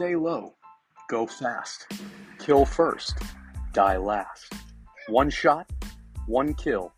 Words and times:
Stay 0.00 0.16
low. 0.16 0.54
Go 1.10 1.26
fast. 1.26 1.86
Kill 2.38 2.64
first. 2.64 3.18
Die 3.74 3.98
last. 3.98 4.50
One 5.08 5.28
shot, 5.28 5.70
one 6.26 6.54
kill. 6.54 6.94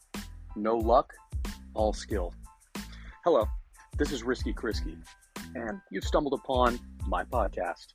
No 0.55 0.77
luck, 0.77 1.13
all 1.75 1.93
skill. 1.93 2.33
Hello, 3.25 3.49
this 3.99 4.13
is 4.13 4.23
Risky 4.23 4.55
Krisky, 4.55 4.97
and 5.57 5.81
you've 5.91 6.05
stumbled 6.05 6.35
upon 6.35 6.79
my 7.09 7.25
podcast. 7.25 7.89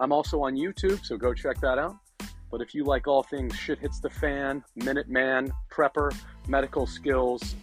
I'm 0.00 0.12
also 0.12 0.40
on 0.40 0.54
YouTube, 0.54 1.04
so 1.04 1.18
go 1.18 1.34
check 1.34 1.60
that 1.60 1.78
out. 1.78 1.96
But 2.50 2.62
if 2.62 2.74
you 2.74 2.84
like 2.84 3.06
all 3.06 3.22
things 3.22 3.54
shit 3.54 3.78
hits 3.78 4.00
the 4.00 4.08
fan, 4.08 4.64
Minuteman, 4.80 5.50
prepper, 5.70 6.10
medical 6.48 6.86
skills, 6.86 7.54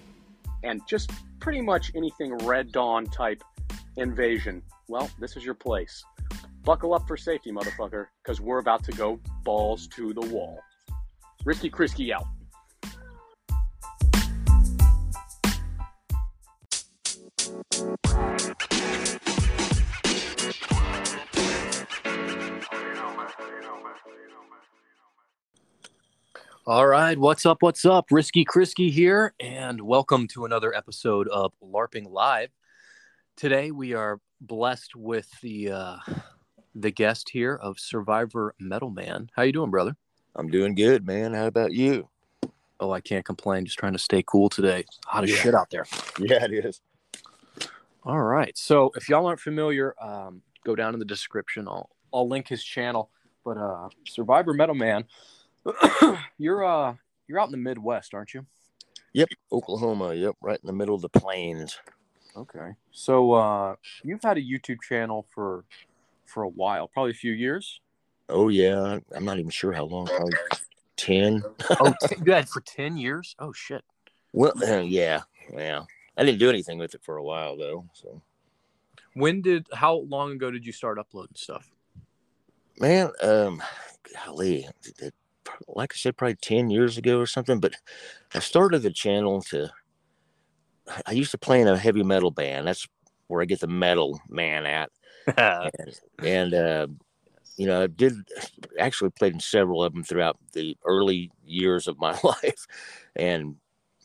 and 0.63 0.83
just 0.87 1.09
pretty 1.39 1.61
much 1.61 1.93
anything 1.95 2.37
Red 2.45 2.71
Dawn 2.71 3.07
type 3.07 3.41
invasion, 3.97 4.61
well, 4.87 5.09
this 5.19 5.35
is 5.35 5.43
your 5.43 5.55
place. 5.55 6.03
Buckle 6.63 6.93
up 6.93 7.07
for 7.07 7.17
safety, 7.17 7.51
motherfucker, 7.51 8.05
because 8.23 8.39
we're 8.39 8.59
about 8.59 8.83
to 8.83 8.91
go 8.91 9.19
balls 9.43 9.87
to 9.87 10.13
the 10.13 10.21
wall. 10.21 10.59
Risky 11.43 11.71
Krisky 11.71 12.13
out. 12.13 12.27
All 26.67 26.85
right, 26.85 27.17
what's 27.17 27.43
up? 27.47 27.57
What's 27.61 27.85
up? 27.85 28.05
Risky 28.11 28.45
Krisky 28.45 28.91
here, 28.91 29.33
and 29.39 29.81
welcome 29.81 30.27
to 30.27 30.45
another 30.45 30.75
episode 30.75 31.27
of 31.29 31.53
LARPing 31.63 32.07
Live. 32.07 32.51
Today 33.35 33.71
we 33.71 33.95
are 33.95 34.19
blessed 34.39 34.95
with 34.95 35.27
the 35.41 35.71
uh, 35.71 35.97
the 36.75 36.91
guest 36.91 37.29
here 37.29 37.55
of 37.55 37.79
Survivor 37.79 38.55
Metal 38.59 38.89
Man. 38.89 39.29
How 39.35 39.43
you 39.43 39.51
doing, 39.51 39.71
brother? 39.71 39.95
I'm 40.35 40.49
doing 40.49 40.75
good, 40.75 41.05
man. 41.05 41.33
How 41.33 41.47
about 41.47 41.73
you? 41.73 42.07
Oh, 42.79 42.91
I 42.91 43.01
can't 43.01 43.25
complain. 43.25 43.65
Just 43.65 43.77
trying 43.77 43.93
to 43.93 43.99
stay 43.99 44.23
cool 44.25 44.49
today. 44.49 44.85
Hot 45.05 45.23
as 45.23 45.29
Yeah. 45.29 45.35
shit 45.37 45.55
out 45.55 45.69
there. 45.69 45.85
Yeah, 46.19 46.43
it 46.45 46.65
is. 46.65 46.81
All 48.03 48.21
right. 48.21 48.57
So 48.57 48.91
if 48.95 49.07
y'all 49.09 49.25
aren't 49.25 49.39
familiar, 49.39 49.93
um, 50.01 50.41
go 50.65 50.75
down 50.75 50.93
in 50.93 50.99
the 50.99 51.05
description. 51.05 51.67
I'll 51.67 51.89
I'll 52.13 52.27
link 52.27 52.47
his 52.47 52.63
channel. 52.63 53.09
But 53.45 53.57
uh, 53.57 53.89
Survivor 54.05 54.53
Metal 54.53 54.75
Man, 54.75 55.05
you're 56.37 56.63
uh 56.65 56.95
you're 57.27 57.39
out 57.39 57.45
in 57.47 57.51
the 57.51 57.57
Midwest, 57.57 58.13
aren't 58.13 58.33
you? 58.33 58.45
Yep, 59.13 59.29
Oklahoma. 59.51 60.13
Yep, 60.13 60.35
right 60.41 60.59
in 60.61 60.67
the 60.67 60.73
middle 60.73 60.95
of 60.95 61.01
the 61.01 61.09
plains. 61.09 61.77
Okay. 62.35 62.71
So 62.91 63.33
uh, 63.33 63.75
you've 64.03 64.23
had 64.23 64.37
a 64.37 64.41
YouTube 64.41 64.81
channel 64.81 65.25
for 65.33 65.65
for 66.31 66.43
a 66.43 66.49
while, 66.49 66.87
probably 66.87 67.11
a 67.11 67.15
few 67.15 67.31
years. 67.33 67.81
Oh 68.29 68.47
yeah, 68.47 68.99
I'm 69.13 69.25
not 69.25 69.39
even 69.39 69.51
sure 69.51 69.73
how 69.73 69.83
long. 69.83 70.07
Probably 70.07 70.33
ten. 70.95 71.43
Oh, 71.79 71.93
t- 72.07 72.15
you 72.25 72.31
had 72.31 72.47
for 72.47 72.61
ten 72.61 72.97
years? 72.97 73.35
Oh 73.39 73.51
shit. 73.51 73.83
Well, 74.33 74.53
uh, 74.65 74.79
yeah, 74.79 75.21
yeah. 75.53 75.83
I 76.17 76.23
didn't 76.23 76.39
do 76.39 76.49
anything 76.49 76.77
with 76.77 76.95
it 76.95 77.03
for 77.03 77.17
a 77.17 77.23
while 77.23 77.57
though. 77.57 77.85
So, 77.93 78.21
When 79.13 79.41
did? 79.41 79.67
How 79.73 79.95
long 79.95 80.31
ago 80.33 80.49
did 80.51 80.65
you 80.65 80.71
start 80.71 80.97
uploading 80.97 81.35
stuff? 81.35 81.69
man, 82.79 83.11
um, 83.21 83.61
golly, 84.25 84.67
it, 84.99 85.13
like 85.67 85.93
I 85.93 85.97
said, 85.97 86.17
probably 86.17 86.35
ten 86.35 86.69
years 86.69 86.97
ago 86.97 87.19
or 87.19 87.25
something. 87.27 87.59
But 87.59 87.75
I 88.33 88.39
started 88.39 88.79
the 88.79 88.91
channel 88.91 89.41
to. 89.43 89.69
I 91.05 91.11
used 91.11 91.31
to 91.31 91.37
play 91.37 91.61
in 91.61 91.67
a 91.67 91.77
heavy 91.77 92.03
metal 92.03 92.31
band. 92.31 92.67
That's 92.67 92.87
where 93.27 93.41
I 93.41 93.45
get 93.45 93.59
the 93.59 93.67
metal 93.67 94.19
man 94.29 94.65
at. 94.65 94.91
and, 95.37 95.71
and 96.19 96.53
uh, 96.53 96.87
you 97.57 97.67
know, 97.67 97.83
I 97.83 97.87
did 97.87 98.13
actually 98.79 99.11
played 99.11 99.33
in 99.33 99.39
several 99.39 99.83
of 99.83 99.93
them 99.93 100.03
throughout 100.03 100.37
the 100.53 100.77
early 100.85 101.31
years 101.45 101.87
of 101.87 101.99
my 101.99 102.17
life, 102.23 102.65
and 103.15 103.55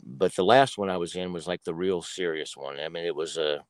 but 0.04 0.34
the 0.34 0.44
last 0.44 0.78
one 0.78 0.90
I 0.90 0.96
was 0.96 1.16
in 1.16 1.32
was 1.32 1.46
like 1.46 1.64
the 1.64 1.74
real 1.74 2.02
serious 2.02 2.56
one. 2.56 2.78
I 2.78 2.88
mean, 2.88 3.04
it 3.04 3.14
was 3.14 3.36
a 3.36 3.64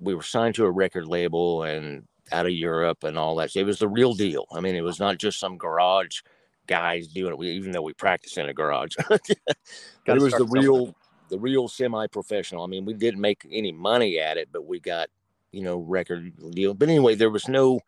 we 0.00 0.14
were 0.14 0.22
signed 0.22 0.54
to 0.56 0.64
a 0.64 0.70
record 0.70 1.06
label 1.06 1.62
and 1.62 2.06
out 2.32 2.46
of 2.46 2.52
Europe 2.52 3.04
and 3.04 3.18
all 3.18 3.36
that. 3.36 3.54
It 3.56 3.64
was 3.64 3.78
the 3.78 3.88
real 3.88 4.14
deal. 4.14 4.46
I 4.52 4.60
mean, 4.60 4.74
it 4.74 4.82
was 4.82 4.98
not 4.98 5.18
just 5.18 5.38
some 5.38 5.56
garage 5.56 6.20
guys 6.66 7.08
doing 7.08 7.32
it. 7.32 7.38
We, 7.38 7.50
even 7.50 7.72
though 7.72 7.82
we 7.82 7.94
practice 7.94 8.36
in 8.36 8.48
a 8.48 8.54
garage, 8.54 8.96
but 9.08 9.28
it 9.28 10.20
was 10.20 10.34
the 10.34 10.46
real, 10.46 10.94
the 11.28 11.38
real 11.38 11.68
semi-professional. 11.68 12.62
I 12.62 12.66
mean, 12.66 12.84
we 12.84 12.94
didn't 12.94 13.20
make 13.20 13.46
any 13.50 13.72
money 13.72 14.18
at 14.18 14.36
it, 14.36 14.48
but 14.52 14.66
we 14.66 14.80
got 14.80 15.08
you 15.56 15.62
know 15.62 15.78
record 15.78 16.32
deal. 16.52 16.74
But 16.74 16.88
anyway, 16.88 17.14
there 17.14 17.30
was 17.30 17.48
no 17.48 17.80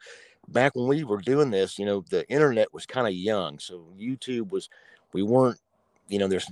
back 0.49 0.75
when 0.75 0.89
we 0.89 1.05
were 1.05 1.21
doing 1.21 1.51
this. 1.51 1.79
You 1.79 1.87
know, 1.87 2.05
the 2.09 2.29
internet 2.29 2.73
was 2.73 2.87
kind 2.87 3.07
of 3.07 3.13
young, 3.13 3.59
so 3.59 3.87
YouTube 3.99 4.51
was. 4.51 4.69
We 5.15 5.23
weren't, 5.23 5.59
you 6.09 6.19
know, 6.19 6.29
there's 6.29 6.51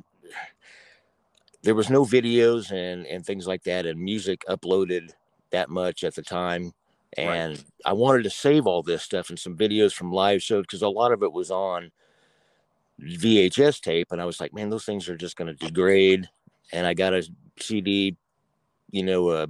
there 1.62 1.75
was 1.75 1.91
no 1.91 2.04
videos 2.04 2.71
and 2.71 3.06
and 3.06 3.25
things 3.25 3.47
like 3.47 3.65
that, 3.65 3.87
and 3.87 3.99
music 4.00 4.44
uploaded 4.49 5.10
that 5.50 5.71
much 5.71 6.04
at 6.04 6.15
the 6.15 6.22
time. 6.22 6.72
Right. 7.16 7.25
And 7.25 7.65
I 7.84 7.94
wanted 7.94 8.25
to 8.25 8.31
save 8.31 8.66
all 8.66 8.83
this 8.83 9.03
stuff 9.03 9.31
and 9.31 9.38
some 9.38 9.56
videos 9.56 9.93
from 9.93 10.12
live 10.12 10.43
shows 10.43 10.62
because 10.62 10.83
a 10.83 10.88
lot 10.88 11.12
of 11.12 11.22
it 11.22 11.33
was 11.33 11.50
on 11.50 11.91
VHS 13.00 13.81
tape, 13.81 14.09
and 14.12 14.21
I 14.21 14.27
was 14.27 14.41
like, 14.41 14.54
man, 14.54 14.71
those 14.71 14.84
things 14.84 15.09
are 15.09 15.16
just 15.16 15.37
going 15.37 15.54
to 15.54 15.66
degrade. 15.66 16.28
And 16.72 16.87
I 16.87 16.94
got 16.94 17.15
a 17.15 17.27
CD, 17.60 18.16
you 18.91 19.03
know, 19.03 19.31
a 19.31 19.47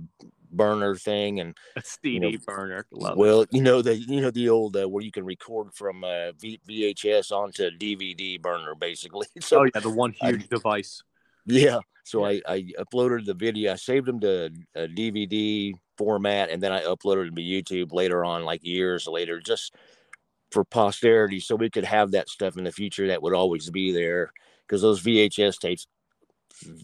burner 0.57 0.95
thing, 0.97 1.41
and 1.41 1.57
A 1.77 1.83
CD 1.83 2.19
know, 2.19 2.39
burner. 2.47 2.87
Love 2.91 3.13
it. 3.13 3.19
well, 3.19 3.47
you 3.51 3.63
know 3.63 3.83
the 3.83 3.97
you 3.97 4.21
know 4.21 4.31
the 4.31 4.49
old 4.49 4.77
uh, 4.77 4.89
where 4.89 5.03
you 5.05 5.13
can 5.13 5.25
record 5.25 5.75
from 5.75 6.03
uh, 6.05 6.33
v- 6.39 6.61
VHS 6.69 7.31
onto 7.33 7.71
DVD 7.71 8.41
burner, 8.41 8.75
basically. 8.75 9.27
So 9.41 9.61
oh 9.61 9.65
yeah, 9.65 9.81
the 9.81 9.91
one 9.91 10.15
I- 10.23 10.29
huge 10.31 10.49
device. 10.49 11.03
yeah, 11.45 11.79
so 12.05 12.25
I 12.25 12.41
I 12.49 12.67
uploaded 12.79 13.25
the 13.27 13.35
video, 13.35 13.73
I 13.73 13.77
saved 13.77 14.07
them 14.07 14.21
to 14.21 14.51
a 14.75 14.89
DVD 14.89 15.73
format, 15.99 16.51
and 16.51 16.63
then 16.63 16.73
I 16.73 16.83
uploaded 16.83 17.27
them 17.27 17.37
to 17.37 17.43
YouTube 17.43 17.93
later 17.93 18.25
on, 18.25 18.45
like 18.45 18.65
years 18.65 19.07
later, 19.07 19.41
just 19.41 19.75
for 20.53 20.65
posterity, 20.65 21.41
so 21.41 21.57
we 21.57 21.71
could 21.71 21.85
have 21.85 22.13
that 22.13 22.29
stuff 22.29 22.57
in 22.57 22.65
the 22.65 22.73
future 22.73 23.09
that 23.09 23.23
would 23.23 23.35
always 23.35 23.69
be 23.71 23.93
there, 23.93 24.31
because 24.67 24.81
those 24.83 25.03
VHS 25.03 25.59
tapes. 25.59 25.87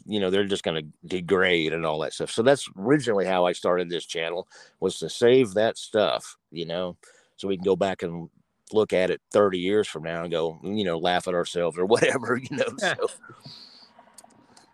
You 0.06 0.20
know 0.20 0.30
they're 0.30 0.44
just 0.44 0.64
going 0.64 0.82
to 0.82 1.08
degrade 1.08 1.72
and 1.72 1.86
all 1.86 1.98
that 2.00 2.12
stuff. 2.12 2.30
So 2.30 2.42
that's 2.42 2.68
originally 2.78 3.26
how 3.26 3.46
I 3.46 3.52
started 3.52 3.88
this 3.88 4.06
channel 4.06 4.46
was 4.80 4.98
to 4.98 5.08
save 5.08 5.54
that 5.54 5.78
stuff. 5.78 6.36
You 6.50 6.66
know, 6.66 6.96
so 7.36 7.48
we 7.48 7.56
can 7.56 7.64
go 7.64 7.76
back 7.76 8.02
and 8.02 8.28
look 8.72 8.92
at 8.92 9.10
it 9.10 9.20
30 9.32 9.58
years 9.58 9.86
from 9.86 10.04
now 10.04 10.22
and 10.22 10.30
go, 10.30 10.58
you 10.62 10.84
know, 10.84 10.98
laugh 10.98 11.28
at 11.28 11.34
ourselves 11.34 11.78
or 11.78 11.86
whatever, 11.86 12.38
you 12.38 12.56
know. 12.56 12.68
So 12.78 12.94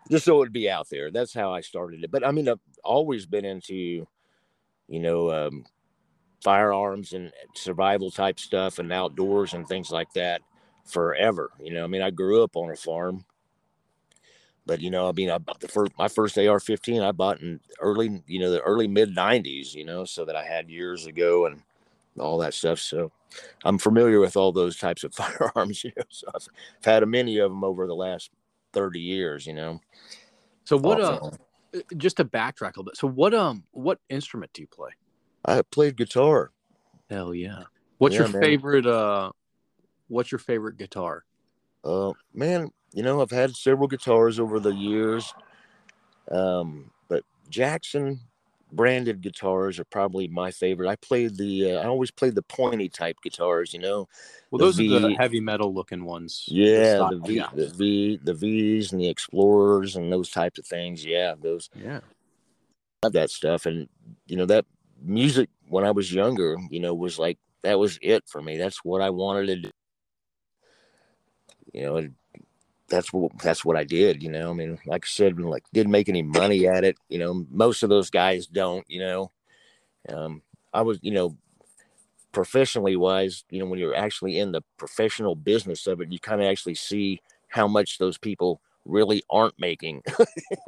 just 0.09 0.25
so 0.25 0.41
it'd 0.41 0.53
be 0.53 0.69
out 0.69 0.89
there. 0.89 1.11
That's 1.11 1.33
how 1.33 1.53
I 1.53 1.61
started 1.61 2.03
it. 2.03 2.11
But 2.11 2.25
I 2.25 2.31
mean, 2.31 2.49
I've 2.49 2.59
always 2.83 3.25
been 3.25 3.45
into, 3.45 4.07
you 4.87 4.99
know, 4.99 5.31
um, 5.31 5.65
firearms 6.43 7.13
and 7.13 7.31
survival 7.55 8.11
type 8.11 8.39
stuff 8.39 8.79
and 8.79 8.91
outdoors 8.91 9.53
and 9.53 9.67
things 9.67 9.91
like 9.91 10.11
that 10.13 10.41
forever. 10.85 11.51
You 11.59 11.73
know, 11.73 11.83
I 11.83 11.87
mean, 11.87 12.01
I 12.01 12.09
grew 12.09 12.43
up 12.43 12.55
on 12.55 12.71
a 12.71 12.75
farm. 12.75 13.25
But 14.69 14.81
you 14.81 14.91
know, 14.91 15.09
I 15.09 15.13
mean, 15.13 15.31
I 15.31 15.39
bought 15.39 15.59
the 15.59 15.67
first 15.67 15.93
my 15.97 16.07
first 16.07 16.37
AR-15 16.37 17.01
I 17.01 17.11
bought 17.11 17.41
in 17.41 17.59
early, 17.79 18.21
you 18.27 18.37
know, 18.37 18.51
the 18.51 18.61
early 18.61 18.87
mid 18.87 19.15
'90s. 19.15 19.73
You 19.73 19.83
know, 19.83 20.05
so 20.05 20.25
that 20.25 20.35
I 20.35 20.43
had 20.43 20.69
years 20.69 21.07
ago 21.07 21.47
and 21.47 21.63
all 22.19 22.37
that 22.37 22.53
stuff. 22.53 22.77
So 22.77 23.11
I'm 23.65 23.79
familiar 23.79 24.19
with 24.19 24.37
all 24.37 24.51
those 24.51 24.77
types 24.77 25.03
of 25.03 25.15
firearms. 25.15 25.83
You 25.83 25.91
know, 25.97 26.03
so 26.09 26.27
I've, 26.35 26.47
I've 26.77 26.85
had 26.85 27.07
many 27.07 27.39
of 27.39 27.49
them 27.49 27.63
over 27.63 27.87
the 27.87 27.95
last 27.95 28.29
30 28.73 28.99
years. 28.99 29.47
You 29.47 29.55
know, 29.55 29.81
So 30.65 30.77
what? 30.77 31.01
Uh, 31.01 31.31
just 31.97 32.17
to 32.17 32.25
backtrack 32.25 32.75
a 32.75 32.79
little 32.79 32.83
bit. 32.83 32.97
So 32.97 33.07
what? 33.07 33.33
Um, 33.33 33.63
what 33.71 33.97
instrument 34.07 34.53
do 34.53 34.61
you 34.61 34.67
play? 34.67 34.91
I 35.45 35.63
played 35.63 35.97
guitar. 35.97 36.51
Hell 37.09 37.33
yeah. 37.33 37.63
What's 37.97 38.13
Yeah, 38.13 38.19
your 38.19 38.27
man. 38.29 38.41
favorite? 38.43 38.85
Uh, 38.85 39.31
what's 40.09 40.31
your 40.31 40.37
favorite 40.37 40.77
guitar? 40.77 41.25
Uh, 41.83 42.13
man, 42.35 42.69
you 42.93 43.03
know, 43.03 43.21
I've 43.21 43.31
had 43.31 43.55
several 43.55 43.87
guitars 43.87 44.39
over 44.39 44.59
the 44.59 44.73
years. 44.73 45.33
Um, 46.31 46.91
but 47.07 47.23
Jackson 47.49 48.19
branded 48.71 49.21
guitars 49.21 49.79
are 49.79 49.85
probably 49.85 50.27
my 50.27 50.51
favorite. 50.51 50.89
I 50.89 50.95
played 50.97 51.37
the, 51.37 51.71
uh, 51.71 51.81
I 51.81 51.87
always 51.87 52.11
played 52.11 52.35
the 52.35 52.43
pointy 52.43 52.89
type 52.89 53.17
guitars, 53.23 53.73
you 53.73 53.79
know. 53.79 54.07
Well, 54.51 54.59
The 54.59 54.65
those 54.65 54.79
are 54.79 54.83
the 54.83 55.15
heavy 55.17 55.39
metal 55.39 55.73
looking 55.73 56.05
ones. 56.05 56.45
Yeah, 56.47 56.95
style, 56.95 57.09
the 57.09 57.19
V, 57.19 57.43
the 57.53 57.67
V, 57.69 58.19
the 58.23 58.33
V's 58.33 58.91
and 58.91 59.01
the 59.01 59.09
Explorers 59.09 59.95
and 59.95 60.11
those 60.11 60.29
types 60.29 60.59
of 60.59 60.65
things. 60.65 61.05
Yeah, 61.05 61.35
those 61.39 61.69
Yeah. 61.73 62.01
that 63.03 63.29
stuff. 63.29 63.65
And 63.65 63.87
you 64.27 64.37
know 64.37 64.45
that 64.45 64.65
music 65.01 65.49
when 65.67 65.85
I 65.85 65.91
was 65.91 66.13
younger, 66.13 66.57
you 66.69 66.79
know, 66.79 66.93
was 66.93 67.19
like 67.19 67.37
that 67.63 67.79
was 67.79 67.99
it 68.01 68.23
for 68.27 68.41
me. 68.41 68.57
That's 68.57 68.83
what 68.83 69.01
I 69.01 69.09
wanted 69.09 69.47
to 69.47 69.55
do. 69.57 69.69
You 71.73 71.83
know, 71.83 72.09
that's 72.89 73.13
what 73.13 73.31
that's 73.39 73.63
what 73.63 73.77
I 73.77 73.83
did. 73.83 74.21
You 74.23 74.29
know, 74.29 74.49
I 74.49 74.53
mean, 74.53 74.79
like 74.85 75.05
I 75.05 75.07
said, 75.07 75.39
like 75.39 75.63
didn't 75.73 75.91
make 75.91 76.09
any 76.09 76.23
money 76.23 76.67
at 76.67 76.83
it. 76.83 76.97
You 77.09 77.19
know, 77.19 77.45
most 77.49 77.83
of 77.83 77.89
those 77.89 78.09
guys 78.09 78.47
don't. 78.47 78.85
You 78.89 78.99
know, 78.99 79.31
um, 80.09 80.41
I 80.73 80.81
was, 80.81 80.99
you 81.01 81.11
know, 81.11 81.37
professionally 82.31 82.95
wise, 82.95 83.43
you 83.49 83.59
know, 83.59 83.65
when 83.65 83.79
you're 83.79 83.95
actually 83.95 84.39
in 84.39 84.51
the 84.51 84.61
professional 84.77 85.35
business 85.35 85.87
of 85.87 86.01
it, 86.01 86.11
you 86.11 86.19
kind 86.19 86.41
of 86.41 86.47
actually 86.47 86.75
see 86.75 87.21
how 87.47 87.67
much 87.67 87.97
those 87.97 88.17
people 88.17 88.61
really 88.85 89.23
aren't 89.29 89.59
making. 89.59 90.03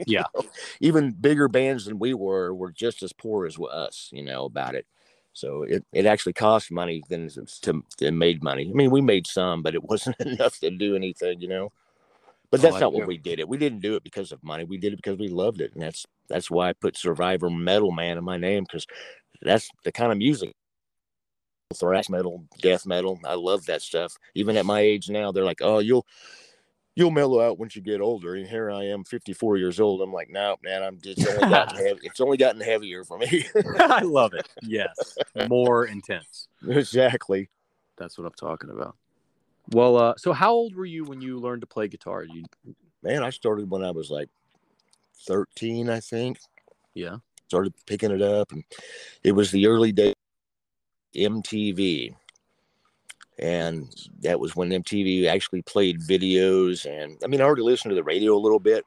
Yeah. 0.07 0.23
know? 0.35 0.43
Even 0.79 1.11
bigger 1.11 1.47
bands 1.47 1.85
than 1.85 1.99
we 1.99 2.13
were 2.13 2.53
were 2.53 2.71
just 2.71 3.03
as 3.03 3.13
poor 3.13 3.45
as 3.45 3.57
us, 3.59 4.09
you 4.11 4.23
know, 4.23 4.45
about 4.45 4.75
it. 4.75 4.85
So 5.33 5.63
it, 5.63 5.85
it 5.93 6.05
actually 6.05 6.33
cost 6.33 6.71
money 6.71 7.03
than 7.07 7.29
to, 7.61 7.83
to 7.97 8.11
made 8.11 8.43
money. 8.43 8.69
I 8.69 8.73
mean, 8.73 8.91
we 8.91 9.01
made 9.01 9.27
some, 9.27 9.61
but 9.61 9.75
it 9.75 9.83
wasn't 9.89 10.19
enough 10.19 10.59
to 10.59 10.71
do 10.71 10.95
anything, 10.95 11.39
you 11.39 11.47
know. 11.47 11.71
But 12.51 12.61
that's 12.61 12.79
not 12.79 12.93
what 12.93 13.07
we 13.07 13.17
did 13.17 13.39
it. 13.39 13.47
We 13.47 13.57
didn't 13.57 13.79
do 13.79 13.95
it 13.95 14.03
because 14.03 14.33
of 14.33 14.43
money. 14.43 14.65
We 14.65 14.77
did 14.77 14.91
it 14.91 14.97
because 14.97 15.17
we 15.17 15.29
loved 15.29 15.61
it, 15.61 15.71
and 15.73 15.81
that's 15.81 16.05
that's 16.27 16.51
why 16.51 16.69
I 16.69 16.73
put 16.73 16.97
Survivor 16.97 17.49
Metal 17.49 17.91
Man 17.91 18.17
in 18.17 18.23
my 18.25 18.37
name 18.37 18.63
because 18.63 18.85
that's 19.41 19.69
the 19.85 19.91
kind 19.91 20.11
of 20.11 20.17
music 20.17 20.51
thrash 21.73 22.09
metal, 22.09 22.45
death 22.61 22.85
metal. 22.85 23.19
I 23.25 23.35
love 23.35 23.65
that 23.65 23.81
stuff. 23.81 24.17
Even 24.35 24.57
at 24.57 24.65
my 24.65 24.81
age 24.81 25.09
now, 25.09 25.31
they're 25.31 25.45
like, 25.45 25.61
"Oh, 25.61 25.79
you'll 25.79 26.05
you'll 26.95 27.11
mellow 27.11 27.41
out 27.41 27.59
once 27.59 27.75
you 27.75 27.81
get 27.81 28.01
older." 28.01 28.35
And 28.35 28.47
here 28.47 28.71
I 28.71 28.85
am, 28.85 29.03
54 29.03 29.57
years 29.57 29.79
old. 29.79 30.01
I'm 30.01 30.13
like, 30.13 30.29
"No, 30.29 30.57
man, 30.63 30.83
I'm 30.83 30.99
just 31.01 31.25
only 31.27 31.49
gotten 31.49 31.75
heavy. 31.85 31.99
It's 32.03 32.21
only 32.21 32.37
gotten 32.37 32.61
heavier 32.61 33.03
for 33.03 33.17
me." 33.17 33.45
I 33.79 34.01
love 34.01 34.33
it. 34.33 34.47
Yes. 34.63 35.17
More 35.49 35.85
intense. 35.85 36.47
exactly. 36.67 37.49
That's 37.97 38.17
what 38.17 38.25
I'm 38.25 38.33
talking 38.33 38.69
about. 38.69 38.95
Well, 39.73 39.97
uh, 39.97 40.13
so 40.17 40.33
how 40.33 40.51
old 40.51 40.75
were 40.75 40.85
you 40.85 41.05
when 41.05 41.21
you 41.21 41.39
learned 41.39 41.61
to 41.61 41.67
play 41.67 41.87
guitar? 41.87 42.23
You, 42.23 42.43
Man, 43.03 43.23
I 43.23 43.29
started 43.29 43.69
when 43.69 43.83
I 43.83 43.91
was 43.91 44.11
like 44.11 44.29
13, 45.27 45.89
I 45.89 45.99
think. 45.99 46.39
yeah. 46.93 47.17
Started 47.47 47.73
picking 47.85 48.11
it 48.11 48.21
up, 48.21 48.51
and 48.51 48.63
it 49.23 49.33
was 49.33 49.51
the 49.51 49.67
early 49.67 49.91
days 49.91 50.13
of 51.15 51.21
MTV. 51.21 52.15
And 53.39 53.93
that 54.19 54.39
was 54.39 54.55
when 54.55 54.69
MTV 54.69 55.27
actually 55.27 55.61
played 55.63 55.99
videos. 55.99 56.85
And 56.85 57.17
I 57.23 57.27
mean, 57.27 57.41
I 57.41 57.45
already 57.45 57.63
listened 57.63 57.91
to 57.91 57.95
the 57.95 58.03
radio 58.03 58.35
a 58.35 58.39
little 58.39 58.59
bit, 58.59 58.85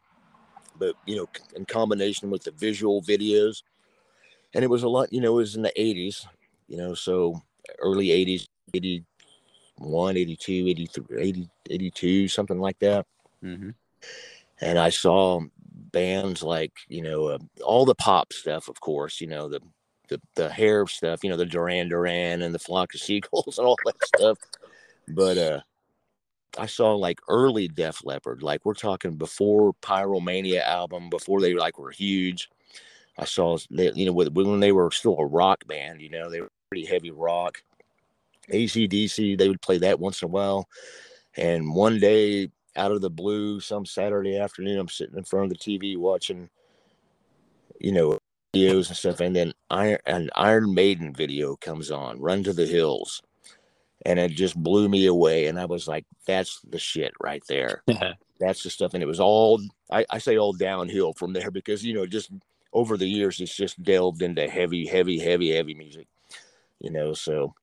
but 0.78 0.94
you 1.06 1.16
know, 1.16 1.28
in 1.56 1.64
combination 1.64 2.30
with 2.30 2.44
the 2.44 2.52
visual 2.52 3.02
videos. 3.02 3.62
And 4.54 4.62
it 4.62 4.68
was 4.68 4.84
a 4.84 4.88
lot, 4.88 5.12
you 5.12 5.20
know, 5.20 5.32
it 5.32 5.42
was 5.42 5.56
in 5.56 5.62
the 5.62 5.72
80s, 5.76 6.24
you 6.68 6.76
know, 6.76 6.94
so 6.94 7.42
early 7.80 8.08
80s, 8.08 8.46
81, 8.72 9.04
82, 9.80 10.66
83, 10.68 11.20
80, 11.20 11.48
82, 11.70 12.28
something 12.28 12.58
like 12.58 12.78
that. 12.80 13.06
Mm-hmm. 13.44 13.70
and 14.62 14.78
I 14.78 14.88
saw 14.88 15.42
bands 15.92 16.42
like 16.42 16.72
you 16.88 17.02
know 17.02 17.26
uh, 17.26 17.38
all 17.62 17.84
the 17.84 17.94
pop 17.94 18.32
stuff, 18.32 18.68
of 18.68 18.80
course, 18.80 19.20
you 19.20 19.26
know 19.26 19.48
the 19.48 19.60
the 20.08 20.20
the 20.34 20.48
hair 20.48 20.86
stuff, 20.86 21.22
you 21.22 21.30
know 21.30 21.36
the 21.36 21.46
Duran 21.46 21.88
Duran 21.88 22.42
and 22.42 22.54
the 22.54 22.58
Flock 22.58 22.94
of 22.94 23.00
Seagulls 23.00 23.58
and 23.58 23.66
all 23.66 23.76
that 23.84 23.96
stuff. 24.06 24.38
But 25.08 25.38
uh, 25.38 25.60
I 26.58 26.66
saw 26.66 26.94
like 26.94 27.20
early 27.28 27.68
Def 27.68 28.04
Leppard, 28.04 28.42
like 28.42 28.64
we're 28.64 28.74
talking 28.74 29.16
before 29.16 29.74
Pyromania 29.82 30.62
album, 30.62 31.10
before 31.10 31.40
they 31.40 31.54
like 31.54 31.78
were 31.78 31.90
huge. 31.90 32.48
I 33.18 33.24
saw 33.24 33.58
they, 33.70 33.92
you 33.92 34.06
know 34.06 34.12
when 34.12 34.60
they 34.60 34.72
were 34.72 34.90
still 34.90 35.18
a 35.18 35.26
rock 35.26 35.66
band, 35.66 36.00
you 36.00 36.10
know 36.10 36.30
they 36.30 36.40
were 36.40 36.50
pretty 36.70 36.86
heavy 36.86 37.10
rock. 37.10 37.62
ACDC, 38.52 39.38
they 39.38 39.48
would 39.48 39.62
play 39.62 39.78
that 39.78 40.00
once 40.00 40.22
in 40.22 40.26
a 40.26 40.30
while. 40.30 40.68
And 41.36 41.74
one 41.74 41.98
day 41.98 42.50
out 42.76 42.92
of 42.92 43.00
the 43.00 43.10
blue 43.10 43.60
some 43.60 43.86
Saturday 43.86 44.38
afternoon. 44.38 44.78
I'm 44.78 44.88
sitting 44.88 45.16
in 45.16 45.24
front 45.24 45.44
of 45.44 45.50
the 45.50 45.56
TV 45.56 45.96
watching, 45.96 46.48
you 47.80 47.92
know, 47.92 48.18
videos 48.54 48.88
and 48.88 48.96
stuff, 48.96 49.20
and 49.20 49.34
then 49.34 49.52
Iron 49.70 49.98
an 50.06 50.30
Iron 50.34 50.74
Maiden 50.74 51.12
video 51.12 51.56
comes 51.56 51.90
on, 51.90 52.20
"Run 52.20 52.42
to 52.44 52.52
the 52.52 52.66
Hills," 52.66 53.22
and 54.04 54.18
it 54.18 54.32
just 54.32 54.56
blew 54.56 54.88
me 54.88 55.06
away. 55.06 55.46
And 55.46 55.58
I 55.58 55.66
was 55.66 55.86
like, 55.88 56.06
"That's 56.26 56.60
the 56.68 56.78
shit 56.78 57.12
right 57.20 57.42
there. 57.48 57.82
That's 58.40 58.62
the 58.62 58.70
stuff." 58.70 58.94
And 58.94 59.02
it 59.02 59.06
was 59.06 59.20
all 59.20 59.60
I, 59.90 60.04
I 60.10 60.18
say 60.18 60.38
all 60.38 60.52
downhill 60.52 61.12
from 61.12 61.32
there 61.32 61.50
because 61.50 61.84
you 61.84 61.94
know 61.94 62.06
just 62.06 62.30
over 62.72 62.96
the 62.96 63.08
years 63.08 63.40
it's 63.40 63.56
just 63.56 63.82
delved 63.82 64.22
into 64.22 64.48
heavy, 64.48 64.86
heavy, 64.86 65.18
heavy, 65.18 65.50
heavy 65.50 65.74
music, 65.74 66.08
you 66.80 66.90
know. 66.90 67.14
So. 67.14 67.54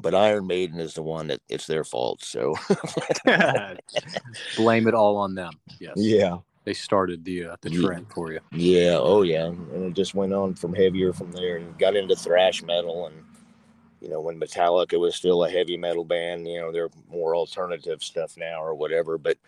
But 0.00 0.14
Iron 0.14 0.46
Maiden 0.46 0.80
is 0.80 0.94
the 0.94 1.02
one 1.02 1.28
that 1.28 1.40
it's 1.48 1.66
their 1.66 1.84
fault. 1.84 2.22
So 2.24 2.54
Blame 4.56 4.88
it 4.88 4.94
all 4.94 5.16
on 5.16 5.34
them. 5.34 5.52
Yes. 5.80 5.94
yeah, 5.96 6.38
They 6.64 6.74
started 6.74 7.24
the 7.24 7.46
uh, 7.46 7.56
the 7.60 7.70
Yeah. 7.70 7.86
trend 7.86 8.06
for 8.12 8.32
you. 8.32 8.40
Yeah, 8.52 8.96
oh 8.98 9.22
yeah, 9.22 9.46
and 9.46 9.84
it 9.86 9.94
just 9.94 10.14
went 10.14 10.32
on 10.32 10.54
from 10.54 10.74
heavier 10.74 11.12
from 11.12 11.32
there, 11.32 11.56
and 11.56 11.78
got 11.78 11.96
into 11.96 12.16
thrash 12.16 12.62
metal, 12.62 13.06
and 13.06 13.16
you 14.00 14.08
know 14.08 14.20
when 14.20 14.38
Metallica 14.38 14.98
was 14.98 15.14
still 15.14 15.44
a 15.44 15.50
heavy 15.50 15.76
metal 15.76 16.04
band, 16.04 16.46
you 16.48 16.60
know 16.60 16.72
they're 16.72 16.90
more 17.08 17.36
alternative 17.36 18.02
stuff 18.02 18.36
now 18.36 18.62
or 18.62 18.74
whatever, 18.74 19.18
but 19.18 19.38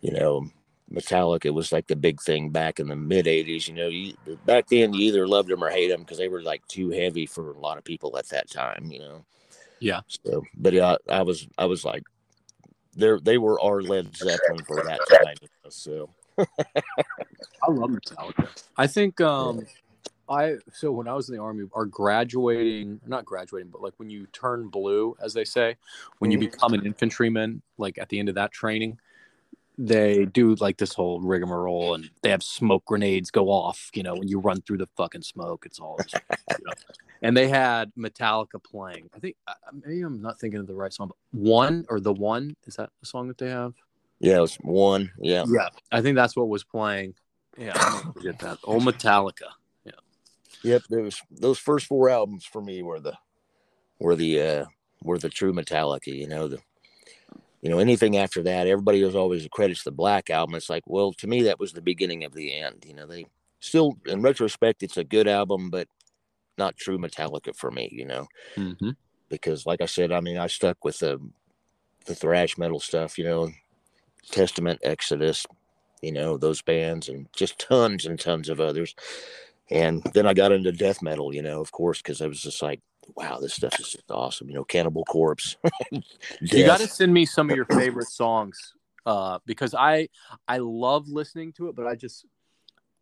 you 0.00 0.12
know 0.12 0.46
Metallica 0.92 1.52
was 1.52 1.72
like 1.72 1.86
the 1.86 1.96
big 1.96 2.20
thing 2.20 2.50
back 2.50 2.80
in 2.80 2.88
the 2.88 2.96
mid 2.96 3.26
'80s. 3.26 3.68
You 3.68 3.74
know, 3.74 3.88
you, 3.88 4.14
back 4.44 4.68
then 4.68 4.92
you 4.92 5.02
either 5.08 5.28
loved 5.28 5.48
them 5.48 5.62
or 5.62 5.70
hate 5.70 5.88
them 5.88 6.00
because 6.00 6.18
they 6.18 6.28
were 6.28 6.42
like 6.42 6.66
too 6.66 6.90
heavy 6.90 7.26
for 7.26 7.52
a 7.52 7.58
lot 7.58 7.78
of 7.78 7.84
people 7.84 8.16
at 8.18 8.28
that 8.30 8.50
time. 8.50 8.90
You 8.90 8.98
know. 9.00 9.24
Yeah. 9.80 10.00
So, 10.24 10.44
but 10.56 10.72
yeah, 10.72 10.96
I 11.08 11.22
was 11.22 11.48
I 11.58 11.64
was 11.64 11.84
like, 11.84 12.04
they 12.94 13.16
they 13.22 13.38
were 13.38 13.60
our 13.60 13.82
Led 13.82 14.14
Zeppelin 14.16 14.62
for 14.64 14.80
that 14.82 15.00
time. 15.06 15.36
So. 15.68 16.10
I 16.38 17.70
love 17.70 17.90
Metallica. 17.90 18.48
I 18.76 18.86
think 18.86 19.20
um 19.20 19.66
I 20.28 20.56
so 20.72 20.92
when 20.92 21.08
I 21.08 21.14
was 21.14 21.28
in 21.28 21.36
the 21.36 21.42
army, 21.42 21.64
our 21.74 21.84
graduating 21.86 23.00
not 23.06 23.24
graduating, 23.24 23.70
but 23.70 23.82
like 23.82 23.94
when 23.96 24.10
you 24.10 24.26
turn 24.32 24.68
blue, 24.68 25.16
as 25.22 25.34
they 25.34 25.44
say, 25.44 25.76
when 26.18 26.30
you 26.30 26.38
Mhm. 26.38 26.52
become 26.52 26.74
an 26.74 26.86
infantryman, 26.86 27.62
like 27.78 27.98
at 27.98 28.08
the 28.08 28.18
end 28.18 28.28
of 28.28 28.34
that 28.36 28.52
training, 28.52 28.98
they 29.78 30.26
do 30.26 30.54
like 30.56 30.76
this 30.76 30.92
whole 30.92 31.20
rigmarole 31.20 31.94
and 31.94 32.10
they 32.22 32.30
have 32.30 32.42
smoke 32.42 32.84
grenades 32.84 33.30
go 33.30 33.46
off, 33.48 33.90
you 33.94 34.02
know, 34.02 34.14
when 34.14 34.28
you 34.28 34.38
run 34.38 34.60
through 34.62 34.78
the 34.78 34.88
fucking 34.96 35.22
smoke, 35.22 35.64
it's 35.64 35.78
all 35.78 35.96
this, 35.96 36.12
you 36.12 36.64
know. 36.64 36.72
And 37.22 37.36
they 37.36 37.48
had 37.48 37.92
Metallica 37.98 38.64
playing. 38.64 39.10
I 39.14 39.18
think 39.18 39.36
maybe 39.84 40.00
I'm 40.00 40.22
not 40.22 40.40
thinking 40.40 40.58
of 40.58 40.66
the 40.66 40.74
right 40.74 40.90
song, 40.90 41.08
but 41.08 41.16
one 41.38 41.84
or 41.90 42.00
the 42.00 42.14
one 42.14 42.56
is 42.66 42.76
that 42.76 42.88
the 43.00 43.06
song 43.06 43.28
that 43.28 43.36
they 43.36 43.50
have? 43.50 43.74
Yeah, 44.20 44.38
it 44.38 44.40
was 44.40 44.56
one. 44.56 45.12
Yeah. 45.18 45.44
Yeah, 45.46 45.68
I 45.92 46.00
think 46.00 46.16
that's 46.16 46.34
what 46.34 46.48
was 46.48 46.64
playing. 46.64 47.14
Yeah, 47.58 47.72
I 47.74 48.10
forget 48.14 48.38
that. 48.38 48.58
Old 48.64 48.84
Metallica. 48.84 49.50
Yeah. 49.84 49.92
Yep. 50.62 50.82
Was 50.90 51.20
those 51.30 51.58
first 51.58 51.86
four 51.86 52.08
albums 52.08 52.46
for 52.46 52.62
me 52.62 52.82
were 52.82 53.00
the 53.00 53.18
were 53.98 54.16
the 54.16 54.40
uh 54.40 54.64
were 55.02 55.18
the 55.18 55.28
true 55.28 55.52
Metallica, 55.52 56.06
you 56.06 56.26
know, 56.26 56.48
the 56.48 56.60
you 57.62 57.68
know, 57.68 57.78
anything 57.78 58.16
after 58.16 58.42
that, 58.42 58.66
everybody 58.66 59.02
was 59.04 59.16
always 59.16 59.46
credits 59.48 59.82
the 59.82 59.90
black 59.90 60.30
album. 60.30 60.54
It's 60.54 60.70
like, 60.70 60.84
well, 60.86 61.12
to 61.14 61.26
me 61.26 61.42
that 61.42 61.60
was 61.60 61.72
the 61.72 61.82
beginning 61.82 62.24
of 62.24 62.32
the 62.32 62.54
end. 62.54 62.84
You 62.86 62.94
know, 62.94 63.06
they 63.06 63.26
still 63.60 63.98
in 64.06 64.22
retrospect 64.22 64.82
it's 64.82 64.96
a 64.96 65.04
good 65.04 65.28
album, 65.28 65.70
but 65.70 65.86
not 66.56 66.76
true 66.76 66.98
Metallica 66.98 67.54
for 67.54 67.70
me, 67.70 67.88
you 67.92 68.06
know. 68.06 68.26
Mm-hmm. 68.56 68.90
Because 69.28 69.66
like 69.66 69.80
I 69.80 69.86
said, 69.86 70.10
I 70.10 70.20
mean 70.20 70.38
I 70.38 70.46
stuck 70.46 70.84
with 70.84 70.98
the 71.00 71.20
the 72.06 72.14
thrash 72.14 72.56
metal 72.56 72.80
stuff, 72.80 73.18
you 73.18 73.24
know, 73.24 73.50
Testament, 74.30 74.80
Exodus, 74.82 75.46
you 76.02 76.12
know, 76.12 76.38
those 76.38 76.62
bands 76.62 77.08
and 77.08 77.26
just 77.34 77.58
tons 77.58 78.06
and 78.06 78.18
tons 78.18 78.48
of 78.48 78.60
others. 78.60 78.94
And 79.70 80.02
then 80.14 80.26
I 80.26 80.34
got 80.34 80.52
into 80.52 80.72
death 80.72 81.02
metal, 81.02 81.34
you 81.34 81.42
know, 81.42 81.60
of 81.60 81.72
course, 81.72 81.98
because 81.98 82.20
I 82.22 82.26
was 82.26 82.40
just 82.40 82.62
like, 82.62 82.80
wow, 83.16 83.38
this 83.40 83.54
stuff 83.54 83.78
is 83.80 83.88
just 83.90 84.10
awesome. 84.10 84.48
You 84.48 84.54
know, 84.54 84.64
Cannibal 84.64 85.04
Corpse. 85.04 85.56
You 86.40 86.64
got 86.64 86.80
to 86.80 86.88
send 86.88 87.12
me 87.12 87.24
some 87.26 87.50
of 87.50 87.56
your 87.56 87.64
favorite 87.66 88.08
songs 88.08 88.74
uh, 89.06 89.38
because 89.46 89.74
I 89.74 90.08
I 90.48 90.58
love 90.58 91.08
listening 91.08 91.52
to 91.54 91.68
it, 91.68 91.76
but 91.76 91.86
I 91.86 91.94
just 91.94 92.26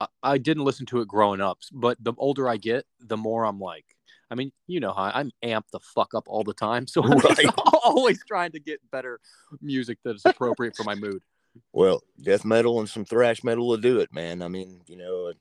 I, 0.00 0.06
I 0.22 0.38
didn't 0.38 0.64
listen 0.64 0.86
to 0.86 1.00
it 1.00 1.08
growing 1.08 1.40
up. 1.40 1.58
But 1.72 2.02
the 2.02 2.12
older 2.18 2.48
I 2.48 2.56
get, 2.56 2.84
the 3.00 3.16
more 3.16 3.44
I'm 3.44 3.60
like, 3.60 3.84
I 4.30 4.34
mean, 4.34 4.52
you 4.66 4.80
know 4.80 4.92
how 4.92 5.02
I- 5.04 5.20
I'm 5.20 5.30
amped 5.44 5.70
the 5.72 5.80
fuck 5.80 6.14
up 6.14 6.24
all 6.26 6.44
the 6.44 6.54
time, 6.54 6.86
so 6.86 7.02
I'm 7.02 7.18
Right. 7.18 7.46
always 7.84 8.22
trying 8.26 8.52
to 8.52 8.60
get 8.60 8.80
better 8.90 9.20
music 9.60 9.98
that 10.04 10.16
is 10.16 10.24
appropriate 10.24 10.76
for 10.76 10.84
my 10.84 10.94
mood. 10.94 11.22
Well, 11.72 12.02
death 12.22 12.44
metal 12.44 12.78
and 12.78 12.88
some 12.88 13.04
thrash 13.04 13.42
metal 13.42 13.66
will 13.66 13.78
do 13.78 14.00
it, 14.00 14.12
man. 14.12 14.42
I 14.42 14.48
mean, 14.48 14.80
you 14.86 14.96
know, 14.96 15.32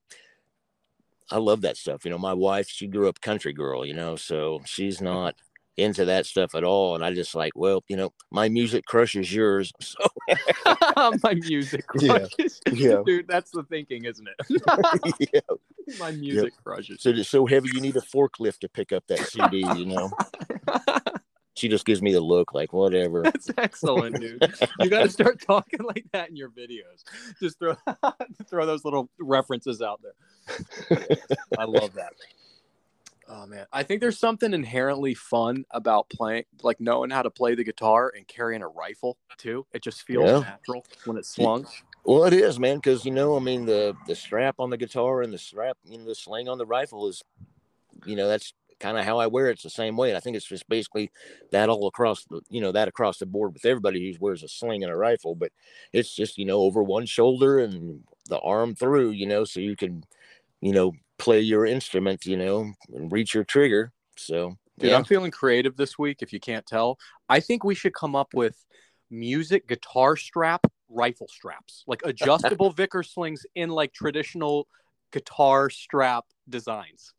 I 1.31 1.37
love 1.37 1.61
that 1.61 1.77
stuff. 1.77 2.05
You 2.05 2.11
know, 2.11 2.17
my 2.17 2.33
wife, 2.33 2.67
she 2.69 2.87
grew 2.87 3.07
up 3.09 3.21
country 3.21 3.53
girl, 3.53 3.85
you 3.85 3.93
know, 3.93 4.15
so 4.15 4.61
she's 4.65 5.01
not 5.01 5.35
into 5.75 6.05
that 6.05 6.25
stuff 6.25 6.55
at 6.55 6.63
all. 6.63 6.95
And 6.95 7.03
I 7.05 7.13
just 7.13 7.35
like, 7.35 7.51
well, 7.55 7.83
you 7.87 7.95
know, 7.97 8.11
my 8.31 8.49
music 8.49 8.85
crushes 8.85 9.33
yours. 9.33 9.71
So 10.27 11.13
my 11.23 11.33
music 11.35 11.85
Yeah. 12.01 12.19
crushes. 12.19 12.61
Yeah. 12.73 13.01
Dude, 13.05 13.27
that's 13.27 13.51
the 13.51 13.63
thinking, 13.63 14.05
isn't 14.05 14.27
it? 14.27 15.29
yeah. 15.33 15.39
my 15.99 16.11
music 16.11 16.53
crushes. 16.63 17.01
So 17.01 17.09
it's 17.11 17.29
so 17.29 17.45
heavy 17.45 17.69
you 17.73 17.79
need 17.79 17.95
a 17.95 18.01
forklift 18.01 18.59
to 18.59 18.69
pick 18.69 18.91
up 18.91 19.05
that 19.07 19.19
CD, 19.19 19.59
you 19.77 19.85
know. 19.85 20.11
She 21.57 21.67
just 21.69 21.85
gives 21.85 22.03
me 22.03 22.13
the 22.13 22.21
look 22.21 22.53
like 22.53 22.71
whatever. 22.71 23.21
That's 23.23 23.49
excellent, 23.57 24.19
dude. 24.19 24.47
You 24.79 24.89
got 24.91 25.01
to 25.03 25.09
start 25.09 25.41
talking 25.45 25.79
like 25.83 26.05
that 26.13 26.29
in 26.29 26.35
your 26.35 26.49
videos. 26.49 27.03
Just 27.41 27.57
throw 27.57 27.75
throw 28.47 28.65
those 28.67 28.85
little 28.85 29.09
references 29.19 29.81
out 29.81 30.01
there. 30.03 31.07
I 31.57 31.65
love 31.65 31.93
that. 31.95 32.13
Oh 33.29 33.45
man, 33.47 33.65
I 33.73 33.83
think 33.83 33.99
there's 34.01 34.19
something 34.19 34.53
inherently 34.53 35.13
fun 35.15 35.65
about 35.71 36.09
playing, 36.09 36.45
like 36.61 36.79
knowing 36.79 37.09
how 37.09 37.23
to 37.23 37.29
play 37.29 37.55
the 37.55 37.63
guitar 37.63 38.13
and 38.15 38.25
carrying 38.27 38.61
a 38.61 38.67
rifle 38.67 39.17
too. 39.37 39.65
It 39.73 39.81
just 39.81 40.03
feels 40.03 40.25
Yeah. 40.29 40.39
natural 40.39 40.85
when 41.05 41.17
it's 41.17 41.29
slung. 41.29 41.67
Well, 42.05 42.23
it 42.23 42.31
is, 42.33 42.57
man, 42.59 42.77
because 42.77 43.03
you 43.03 43.11
know, 43.11 43.35
I 43.35 43.39
mean, 43.39 43.65
the 43.65 43.95
the 44.05 44.15
strap 44.15 44.55
on 44.59 44.69
the 44.69 44.77
guitar 44.77 45.23
and 45.23 45.33
the 45.33 45.37
strap, 45.39 45.77
you 45.83 45.97
know, 45.97 46.05
the 46.05 46.15
sling 46.15 46.47
on 46.47 46.57
the 46.59 46.65
rifle 46.67 47.07
is, 47.07 47.21
you 48.05 48.15
know, 48.15 48.27
that's 48.27 48.53
kind 48.79 48.97
of 48.97 49.05
how 49.05 49.19
I 49.19 49.27
wear 49.27 49.49
it. 49.49 49.53
It's 49.53 49.63
the 49.63 49.69
same 49.69 49.97
way. 49.97 50.09
And 50.09 50.17
I 50.17 50.19
think 50.19 50.35
it's 50.35 50.45
just 50.45 50.67
basically 50.69 51.11
that 51.51 51.69
all 51.69 51.87
across 51.87 52.25
the, 52.25 52.41
you 52.49 52.61
know, 52.61 52.71
that 52.71 52.87
across 52.87 53.17
the 53.17 53.25
board 53.25 53.53
with 53.53 53.65
everybody 53.65 54.11
who 54.11 54.17
wears 54.19 54.43
a 54.43 54.47
sling 54.47 54.83
and 54.83 54.91
a 54.91 54.95
rifle. 54.95 55.35
But 55.35 55.51
it's 55.93 56.15
just, 56.15 56.37
you 56.37 56.45
know, 56.45 56.59
over 56.59 56.83
one 56.83 57.05
shoulder 57.05 57.59
and 57.59 58.03
the 58.29 58.39
arm 58.39 58.75
through, 58.75 59.11
you 59.11 59.25
know, 59.25 59.43
so 59.43 59.59
you 59.59 59.75
can, 59.75 60.03
you 60.61 60.73
know, 60.73 60.93
play 61.17 61.39
your 61.39 61.65
instrument, 61.65 62.25
you 62.25 62.37
know, 62.37 62.71
and 62.93 63.11
reach 63.11 63.33
your 63.33 63.43
trigger. 63.43 63.91
So 64.15 64.57
Dude, 64.79 64.91
yeah, 64.91 64.97
I'm 64.97 65.05
feeling 65.05 65.31
creative 65.31 65.75
this 65.75 65.97
week. 65.97 66.21
If 66.21 66.31
you 66.31 66.39
can't 66.39 66.65
tell, 66.65 66.99
I 67.29 67.39
think 67.39 67.63
we 67.63 67.73
should 67.73 67.93
come 67.93 68.15
up 68.15 68.33
with 68.33 68.63
music 69.09 69.67
guitar 69.67 70.15
strap 70.15 70.67
rifle 70.89 71.27
straps, 71.27 71.83
like 71.87 72.01
adjustable 72.05 72.71
Vickers 72.71 73.11
slings 73.11 73.45
in 73.55 73.69
like 73.69 73.91
traditional 73.91 74.67
guitar 75.11 75.69
strap 75.69 76.25
designs. 76.47 77.13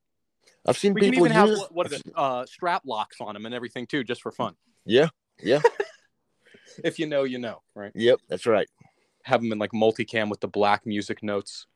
I've 0.69 0.77
seen 0.77 0.93
We 0.93 1.01
can 1.01 1.11
people 1.11 1.27
even 1.27 1.37
have 1.37 1.49
what, 1.49 1.75
what 1.75 2.03
uh, 2.15 2.45
strap 2.47 2.83
locks 2.85 3.21
on 3.21 3.35
them 3.35 3.47
and 3.47 3.55
everything 3.55 3.87
too, 3.87 4.05
just 4.05 4.21
for 4.21 4.31
fun. 4.31 4.55
Yeah, 4.85 5.09
yeah, 5.43 5.61
If 6.85 6.99
you 6.99 7.07
know, 7.07 7.25
you 7.25 7.39
know, 7.39 7.63
right? 7.75 7.93
yep, 7.95 8.21
that's 8.29 8.47
right. 8.47 8.69
Have 9.23 9.43
them 9.43 9.53
in 9.53 9.59
like 9.59 9.73
multicam 9.73 10.31
with 10.31 10.41
the 10.41 10.49
black 10.49 10.87
music 10.87 11.23
notes. 11.23 11.67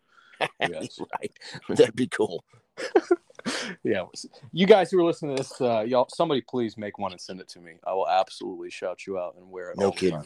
Yes. 0.61 0.99
right. 1.21 1.33
That'd 1.69 1.95
be 1.95 2.09
cool. 2.09 2.45
yeah. 3.85 4.07
You 4.51 4.67
guys 4.67 4.91
who 4.91 4.99
are 4.99 5.05
listening 5.05 5.37
to 5.37 5.43
this, 5.43 5.61
uh, 5.61 5.83
y'all, 5.87 6.09
somebody 6.13 6.41
please 6.41 6.77
make 6.77 6.99
one 6.99 7.13
and 7.13 7.21
send 7.21 7.41
it 7.41 7.49
to 7.51 7.61
me. 7.61 7.75
I 7.87 7.93
will 7.93 8.09
absolutely 8.09 8.69
shout 8.69 9.07
you 9.07 9.21
out 9.21 9.37
and 9.37 9.49
wear 9.49 9.71
it. 9.71 9.79
No 9.79 9.93
kidding. 9.93 10.25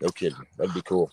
No 0.00 0.08
kidding. 0.08 0.38
That'd 0.58 0.74
be 0.74 0.82
cool. 0.82 1.12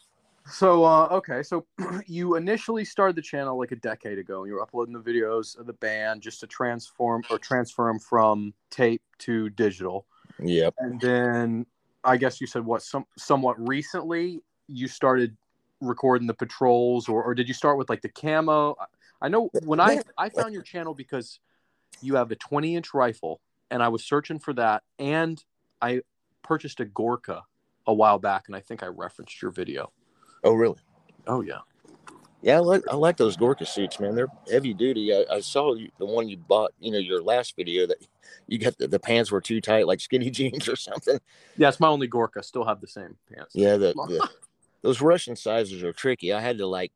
So, 0.49 0.83
uh, 0.83 1.07
okay, 1.11 1.43
so 1.43 1.65
you 2.07 2.35
initially 2.35 2.85
started 2.85 3.15
the 3.15 3.21
channel 3.21 3.57
like 3.57 3.71
a 3.71 3.75
decade 3.75 4.17
ago, 4.17 4.41
and 4.41 4.49
you 4.49 4.55
were 4.55 4.61
uploading 4.61 4.93
the 4.93 4.99
videos 4.99 5.57
of 5.57 5.65
the 5.65 5.73
band 5.73 6.21
just 6.21 6.39
to 6.41 6.47
transform 6.47 7.23
or 7.29 7.37
transfer 7.37 7.87
them 7.87 7.99
from 7.99 8.53
tape 8.69 9.01
to 9.19 9.49
digital. 9.51 10.05
Yep. 10.39 10.75
And 10.79 11.01
then 11.01 11.65
I 12.03 12.17
guess 12.17 12.39
you 12.39 12.47
said 12.47 12.65
what 12.65 12.81
some 12.81 13.05
somewhat 13.17 13.55
recently 13.67 14.41
you 14.67 14.87
started 14.87 15.35
recording 15.81 16.27
the 16.27 16.33
patrols, 16.33 17.09
or, 17.09 17.23
or 17.23 17.33
did 17.33 17.47
you 17.47 17.53
start 17.53 17.77
with 17.77 17.89
like 17.89 18.01
the 18.01 18.09
camo? 18.09 18.75
I 19.21 19.29
know 19.29 19.49
when 19.63 19.79
I 19.79 20.01
I 20.17 20.29
found 20.29 20.53
your 20.53 20.63
channel 20.63 20.93
because 20.93 21.39
you 22.01 22.15
have 22.15 22.31
a 22.31 22.35
20 22.35 22.75
inch 22.75 22.93
rifle, 22.93 23.41
and 23.71 23.81
I 23.83 23.89
was 23.89 24.03
searching 24.03 24.39
for 24.39 24.53
that, 24.53 24.83
and 24.99 25.43
I 25.81 26.01
purchased 26.43 26.79
a 26.79 26.85
Gorka 26.85 27.43
a 27.85 27.93
while 27.93 28.19
back, 28.19 28.43
and 28.47 28.55
I 28.55 28.59
think 28.59 28.83
I 28.83 28.87
referenced 28.87 29.41
your 29.41 29.51
video. 29.51 29.91
Oh, 30.47 30.53
really? 30.53 30.77
Oh 31.27 31.41
yeah. 31.41 31.59
Yeah, 32.41 32.57
I 32.57 32.59
like 32.59 32.83
I 32.89 32.95
like 32.95 33.17
those 33.17 33.35
Gorka 33.35 33.65
suits, 33.65 33.99
man. 33.99 34.15
They're 34.15 34.29
heavy 34.49 34.73
duty. 34.73 35.13
I, 35.13 35.25
I 35.29 35.39
saw 35.41 35.73
you, 35.73 35.89
the 35.97 36.05
one 36.05 36.29
you 36.29 36.37
bought, 36.37 36.71
you 36.79 36.91
know, 36.91 36.99
your 36.99 37.21
last 37.21 37.55
video 37.57 37.85
that 37.87 37.97
you 38.47 38.57
got 38.57 38.77
the, 38.77 38.87
the 38.87 38.99
pants 38.99 39.29
were 39.29 39.41
too 39.41 39.59
tight, 39.59 39.87
like 39.87 39.99
skinny 39.99 40.29
jeans 40.31 40.69
or 40.69 40.77
something. 40.77 41.19
Yeah, 41.57 41.67
it's 41.67 41.79
my 41.79 41.89
only 41.89 42.07
Gorka. 42.07 42.43
Still 42.43 42.63
have 42.63 42.79
the 42.79 42.87
same 42.87 43.17
pants. 43.33 43.53
Yeah, 43.53 43.75
the, 43.75 43.93
the 44.07 44.29
those 44.83 45.01
Russian 45.01 45.35
sizes 45.35 45.83
are 45.83 45.91
tricky. 45.91 46.31
I 46.31 46.39
had 46.39 46.59
to 46.59 46.67
like 46.67 46.93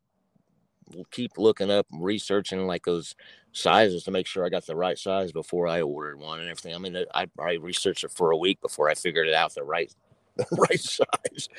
keep 1.09 1.37
looking 1.37 1.71
up 1.71 1.87
and 1.91 2.03
researching 2.03 2.67
like 2.67 2.85
those 2.85 3.15
sizes 3.51 4.03
to 4.03 4.11
make 4.11 4.27
sure 4.27 4.45
I 4.45 4.49
got 4.49 4.65
the 4.65 4.75
right 4.75 4.97
size 4.97 5.31
before 5.33 5.67
I 5.67 5.81
ordered 5.81 6.19
one 6.19 6.39
and 6.39 6.49
everything. 6.49 6.75
I 6.75 6.77
mean, 6.77 6.95
I 7.13 7.27
I 7.37 7.53
researched 7.55 8.05
it 8.05 8.11
for 8.11 8.31
a 8.31 8.37
week 8.37 8.61
before 8.61 8.89
I 8.89 8.93
figured 8.93 9.27
it 9.27 9.33
out 9.33 9.53
the 9.55 9.63
right 9.63 9.93
the 10.37 10.45
right 10.69 10.79
size. 10.79 11.49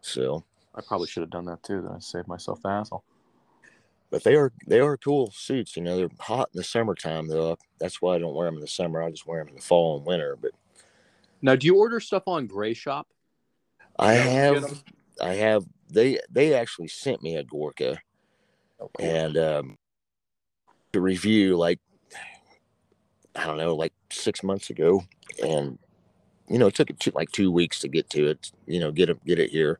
So, 0.00 0.44
I 0.74 0.80
probably 0.80 1.06
should 1.08 1.22
have 1.22 1.30
done 1.30 1.44
that 1.46 1.62
too. 1.62 1.82
Then 1.82 1.92
I 1.92 1.98
saved 1.98 2.28
myself 2.28 2.62
the 2.62 2.68
hassle. 2.70 3.04
but 4.10 4.22
they 4.24 4.34
are 4.36 4.52
they 4.66 4.80
are 4.80 4.96
cool 4.96 5.30
suits. 5.30 5.76
You 5.76 5.82
know, 5.82 5.96
they're 5.96 6.08
hot 6.20 6.50
in 6.52 6.58
the 6.58 6.64
summertime 6.64 7.28
though. 7.28 7.56
That's 7.78 8.00
why 8.00 8.14
I 8.14 8.18
don't 8.18 8.34
wear 8.34 8.46
them 8.46 8.56
in 8.56 8.60
the 8.60 8.68
summer. 8.68 9.02
I 9.02 9.10
just 9.10 9.26
wear 9.26 9.40
them 9.40 9.48
in 9.48 9.54
the 9.56 9.62
fall 9.62 9.96
and 9.96 10.06
winter. 10.06 10.36
But 10.40 10.52
Now, 11.40 11.56
do 11.56 11.66
you 11.66 11.76
order 11.76 12.00
stuff 12.00 12.24
on 12.26 12.46
Gray 12.46 12.74
Shop? 12.74 13.08
I 13.98 14.14
Yeah, 14.14 14.22
get 14.24 14.32
have 14.32 14.64
'em. 14.64 14.78
I 15.20 15.34
have 15.34 15.64
they 15.90 16.18
they 16.30 16.54
actually 16.54 16.88
sent 16.88 17.22
me 17.22 17.36
a 17.36 17.44
Gorka 17.44 17.98
and 18.98 19.36
um 19.36 19.78
to 20.92 21.00
review 21.00 21.56
like 21.56 21.80
I 23.36 23.44
don't 23.46 23.58
know 23.58 23.74
like 23.74 23.92
six 24.10 24.42
months 24.42 24.70
ago 24.70 25.04
and 25.42 25.78
you 26.48 26.58
know 26.58 26.66
it 26.66 26.74
took 26.74 26.90
it 26.90 26.98
two, 27.00 27.12
like 27.14 27.30
two 27.32 27.50
weeks 27.50 27.78
to 27.80 27.88
get 27.88 28.10
to 28.10 28.26
it 28.28 28.50
you 28.66 28.80
know 28.80 28.90
get 28.90 29.08
it 29.08 29.24
get 29.24 29.38
it 29.38 29.50
here 29.50 29.78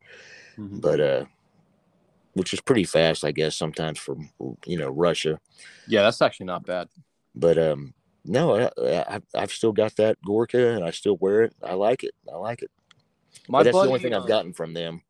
Mhm. 0.59 0.80
but 0.80 1.00
uh 1.00 1.25
which 2.35 2.52
is 2.54 2.61
pretty 2.61 2.85
fast 2.85 3.25
I 3.25 3.32
guess 3.32 3.56
sometimes 3.56 3.99
from 3.99 4.30
you 4.66 4.78
know 4.78 4.88
Russia 4.90 5.40
Yeah, 5.87 6.02
that's 6.02 6.23
actually 6.23 6.47
not 6.47 6.64
bad. 6.64 6.88
but 7.35 7.59
um 7.59 7.94
no 8.25 8.56
I, 8.56 8.71
I 9.16 9.21
I've 9.35 9.52
still 9.52 9.73
got 9.73 9.97
that 9.97 10.18
Gorka 10.25 10.75
and 10.75 10.85
I 10.85 10.90
still 10.90 11.16
wear 11.16 11.42
it 11.42 11.54
I 11.62 11.75
like 11.75 12.04
it 12.04 12.14
I 12.32 12.37
like 12.37 12.62
it 12.62 12.71
My 13.49 13.59
but 13.59 13.64
that's 13.64 13.75
buddy, 13.75 13.87
the 13.87 13.88
only 13.88 14.00
thing 14.00 14.14
I've 14.14 14.28
gotten 14.28 14.52
from 14.52 14.75
them 14.75 15.02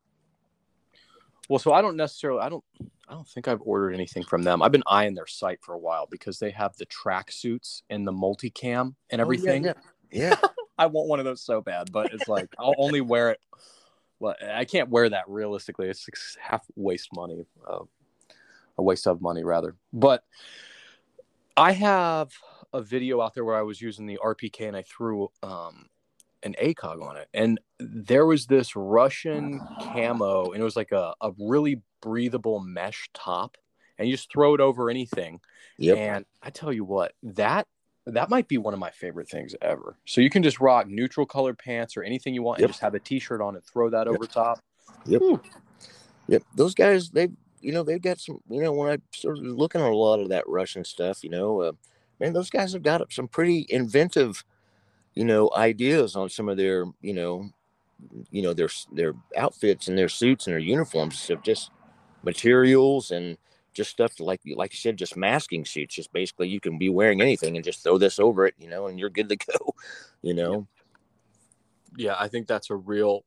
Well, 1.49 1.59
so 1.59 1.73
I 1.73 1.83
don't 1.83 1.97
necessarily. 1.97 2.41
I 2.41 2.49
don't. 2.49 2.65
I 3.09 3.15
don't 3.15 3.29
think 3.29 3.47
I've 3.47 3.61
ordered 3.63 3.93
anything 3.93 4.23
from 4.23 4.43
them. 4.43 4.63
I've 4.63 4.73
been 4.73 4.85
eyeing 4.87 5.15
their 5.15 5.27
site 5.27 5.59
for 5.61 5.75
a 5.75 5.79
while 5.79 6.07
because 6.11 6.39
they 6.39 6.51
have 6.51 6.75
the 6.77 6.87
track 6.87 7.31
suits 7.31 7.83
and 7.91 8.07
the 8.07 8.13
multicam 8.13 8.95
and 9.11 9.13
Oh, 9.13 9.17
yeah, 9.17 9.21
everything. 9.21 9.65
yeah. 9.65 9.73
yeah 10.11 10.37
I 10.79 10.87
want 10.87 11.09
one 11.09 11.19
of 11.19 11.27
those 11.27 11.43
so 11.43 11.61
bad, 11.61 11.93
but 11.93 12.09
it's 12.15 12.29
like 12.29 12.49
I'll 12.59 12.77
only 12.79 13.03
wear 13.03 13.31
it. 13.31 13.41
Well, 14.23 14.37
I 14.55 14.65
can't 14.65 14.89
wear 14.89 15.09
that 15.09 15.25
realistically. 15.27 15.89
It's 15.89 16.07
like 16.09 16.17
half 16.41 16.65
waste 16.77 17.09
money, 17.13 17.45
uh, 17.69 17.81
a 18.79 18.83
waste 18.83 19.09
of 19.09 19.21
money 19.21 19.43
rather. 19.43 19.75
But 19.93 20.23
I 21.57 21.73
have 21.73 22.31
a 22.73 22.81
video 22.81 23.21
out 23.21 23.35
there 23.35 23.45
where 23.45 23.57
I 23.57 23.63
was 23.63 23.81
using 23.81 24.07
the 24.07 24.21
RPK 24.25 24.69
and 24.69 24.77
I 24.77 24.83
threw 24.83 25.33
um, 25.43 25.87
an 26.45 26.55
ACOG 26.63 27.03
on 27.03 27.17
it, 27.17 27.31
and 27.35 27.59
there 27.81 28.25
was 28.25 28.47
this 28.47 28.77
Russian 28.77 29.61
camo, 29.81 30.53
and 30.53 30.61
it 30.61 30.65
was 30.65 30.77
like 30.77 30.93
a, 30.93 31.15
a 31.21 31.33
really 31.37 31.83
breathable 32.01 32.61
mesh 32.61 33.11
top, 33.13 33.57
and 33.99 34.07
you 34.07 34.15
just 34.15 34.31
throw 34.31 34.55
it 34.55 34.61
over 34.61 34.89
anything. 34.89 35.41
yep 35.79 35.99
And 35.99 36.25
I 36.41 36.51
tell 36.51 36.73
you 36.73 36.85
what, 36.85 37.15
that 37.25 37.67
that 38.07 38.31
might 38.31 38.49
be 38.49 38.59
one 38.59 38.75
of 38.75 38.81
my 38.81 38.91
favorite 38.91 39.29
things 39.29 39.55
ever. 39.63 39.97
So 40.07 40.21
you 40.21 40.31
can 40.31 40.43
just 40.43 40.61
rock 40.61 40.89
neutral 40.89 41.27
colored 41.27 41.59
pants 41.59 41.97
or 41.97 42.03
anything 42.03 42.35
you 42.35 42.43
want 42.43 42.59
Yep. 42.59 42.65
and 42.65 42.73
just 42.73 42.83
have 42.83 42.95
a 42.95 43.01
t-shirt 43.01 43.41
on 43.41 43.55
and 43.55 43.65
throw 43.65 43.91
that 43.91 44.07
Yep. 44.07 44.15
over 44.15 44.27
top. 44.27 44.59
Yep. 45.07 45.21
Whew. 45.21 45.41
Yep, 46.29 46.43
those 46.55 46.75
guys, 46.75 47.11
they, 47.11 47.29
you 47.61 47.73
know, 47.73 47.83
they've 47.83 48.01
got 48.01 48.19
some. 48.19 48.41
You 48.49 48.63
know, 48.63 48.73
when 48.73 48.91
I 48.91 48.99
started 49.13 49.45
looking 49.45 49.81
at 49.81 49.91
a 49.91 49.97
lot 49.97 50.21
of 50.21 50.29
that 50.31 50.49
Russian 50.49 50.85
stuff, 50.85 51.23
you 51.25 51.31
know, 51.31 51.61
uh, 51.61 51.73
man, 52.21 52.33
those 52.33 52.51
guys 52.51 52.73
have 52.73 52.83
got 52.83 53.13
some 53.13 53.29
pretty 53.29 53.67
inventive, 53.69 54.45
you 55.15 55.25
know, 55.25 55.51
ideas 55.55 56.17
on 56.17 56.29
some 56.29 56.49
of 56.49 56.57
their, 56.57 56.87
you 57.01 57.13
know, 57.13 57.51
you 58.31 58.43
know, 58.43 58.55
their 58.55 58.69
their 58.93 59.15
outfits 59.37 59.89
and 59.89 59.99
their 59.99 60.09
suits 60.09 60.47
and 60.47 60.53
their 60.53 60.61
uniforms 60.61 61.29
of 61.29 61.43
just 61.43 61.71
materials 62.23 63.11
and 63.11 63.37
just 63.75 63.91
stuff 63.91 64.19
like 64.21 64.41
like 64.55 64.73
you 64.73 64.79
said, 64.79 64.97
just 64.97 65.17
masking 65.17 65.65
suits. 65.65 65.95
Just 65.95 66.13
basically, 66.13 66.49
you 66.49 66.61
can 66.61 66.79
be 66.79 66.89
wearing 66.89 67.21
anything 67.21 67.57
and 67.57 67.65
just 67.65 67.83
throw 67.83 67.99
this 67.99 68.19
over 68.19 68.47
it, 68.47 68.55
you 68.59 68.69
know, 68.69 68.87
and 68.87 68.99
you're 68.99 69.11
good 69.11 69.29
to 69.29 69.37
go. 69.59 69.75
You 70.23 70.35
know, 70.35 70.67
Yeah, 71.97 72.17
I 72.19 72.29
think 72.29 72.47
that's 72.47 72.71
a 72.71 72.77
real 72.77 73.25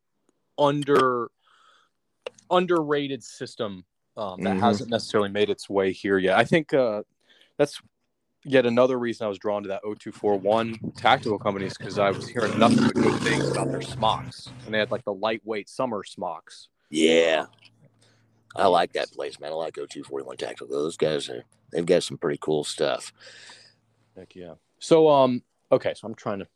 under 0.58 1.30
underrated 2.50 3.24
system 3.24 3.86
um, 4.18 4.42
that 4.44 4.56
Mhm. 4.56 4.62
hasn't 4.62 4.90
necessarily 4.90 5.30
made 5.30 5.50
its 5.50 5.70
way 5.70 5.92
here 5.92 6.18
yet. 6.18 6.38
I 6.38 6.46
think 6.46 6.74
uh, 6.74 7.04
that's 7.58 7.82
yet 8.46 8.66
another 8.66 8.98
reason 8.98 9.26
I 9.26 9.28
was 9.28 9.40
drawn 9.40 9.64
to 9.64 9.70
that 9.70 9.82
0241 9.84 10.94
tactical 10.96 11.38
companies 11.40 11.76
because 11.78 12.00
I 12.00 12.12
was 12.12 12.28
hearing 12.28 12.58
nothing 12.58 12.84
but 12.86 12.94
good 12.94 13.20
things 13.22 13.50
about 13.50 13.70
their 13.72 13.82
smocks, 13.82 14.50
and 14.66 14.74
they 14.74 14.78
had 14.80 14.92
like 14.92 15.04
the 15.04 15.14
lightweight 15.14 15.68
summer 15.68 16.04
smocks. 16.04 16.70
Yeah. 16.90 17.48
I 18.56 18.68
like 18.68 18.94
that 18.94 19.12
place, 19.12 19.40
man. 19.40 19.52
I 19.52 19.56
like 19.56 19.76
0241 19.76 20.38
Tactical. 20.38 20.68
Those 20.68 20.98
guys 20.98 21.30
are 21.30 21.44
they've 21.72 21.86
got 21.86 22.04
some 22.04 22.18
pretty 22.18 22.40
cool 22.42 22.64
stuff. 22.64 23.12
Heck 24.16 24.36
yeah. 24.36 24.54
So 24.80 25.10
um 25.10 25.44
okay, 25.72 25.94
so 25.96 26.08
I'm 26.08 26.16
trying 26.16 26.40
to 26.40 26.48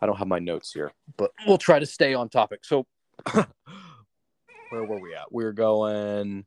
I 0.00 0.06
don't 0.06 0.16
have 0.16 0.28
my 0.28 0.38
notes 0.38 0.72
here, 0.72 0.92
but 1.16 1.32
we'll 1.46 1.58
try 1.58 1.78
to 1.78 1.86
stay 1.86 2.14
on 2.14 2.28
topic. 2.28 2.64
So 2.64 2.86
where 3.32 4.84
were 4.84 5.00
we 5.00 5.14
at? 5.14 5.32
We 5.32 5.44
were 5.44 5.52
going 5.52 6.44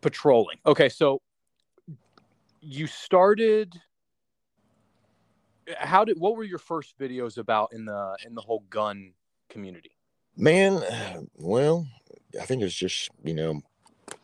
patrolling. 0.00 0.58
Okay, 0.66 0.88
so 0.88 1.20
you 2.60 2.86
started 2.86 3.74
how 5.78 6.04
did 6.04 6.18
what 6.18 6.36
were 6.36 6.44
your 6.44 6.58
first 6.58 6.98
videos 6.98 7.38
about 7.38 7.72
in 7.72 7.84
the 7.84 8.16
in 8.26 8.34
the 8.34 8.40
whole 8.40 8.64
gun 8.70 9.12
community? 9.48 9.96
Man, 10.36 10.82
well, 11.36 11.86
I 12.40 12.44
think 12.44 12.62
it's 12.62 12.74
just, 12.74 13.10
you 13.22 13.34
know, 13.34 13.62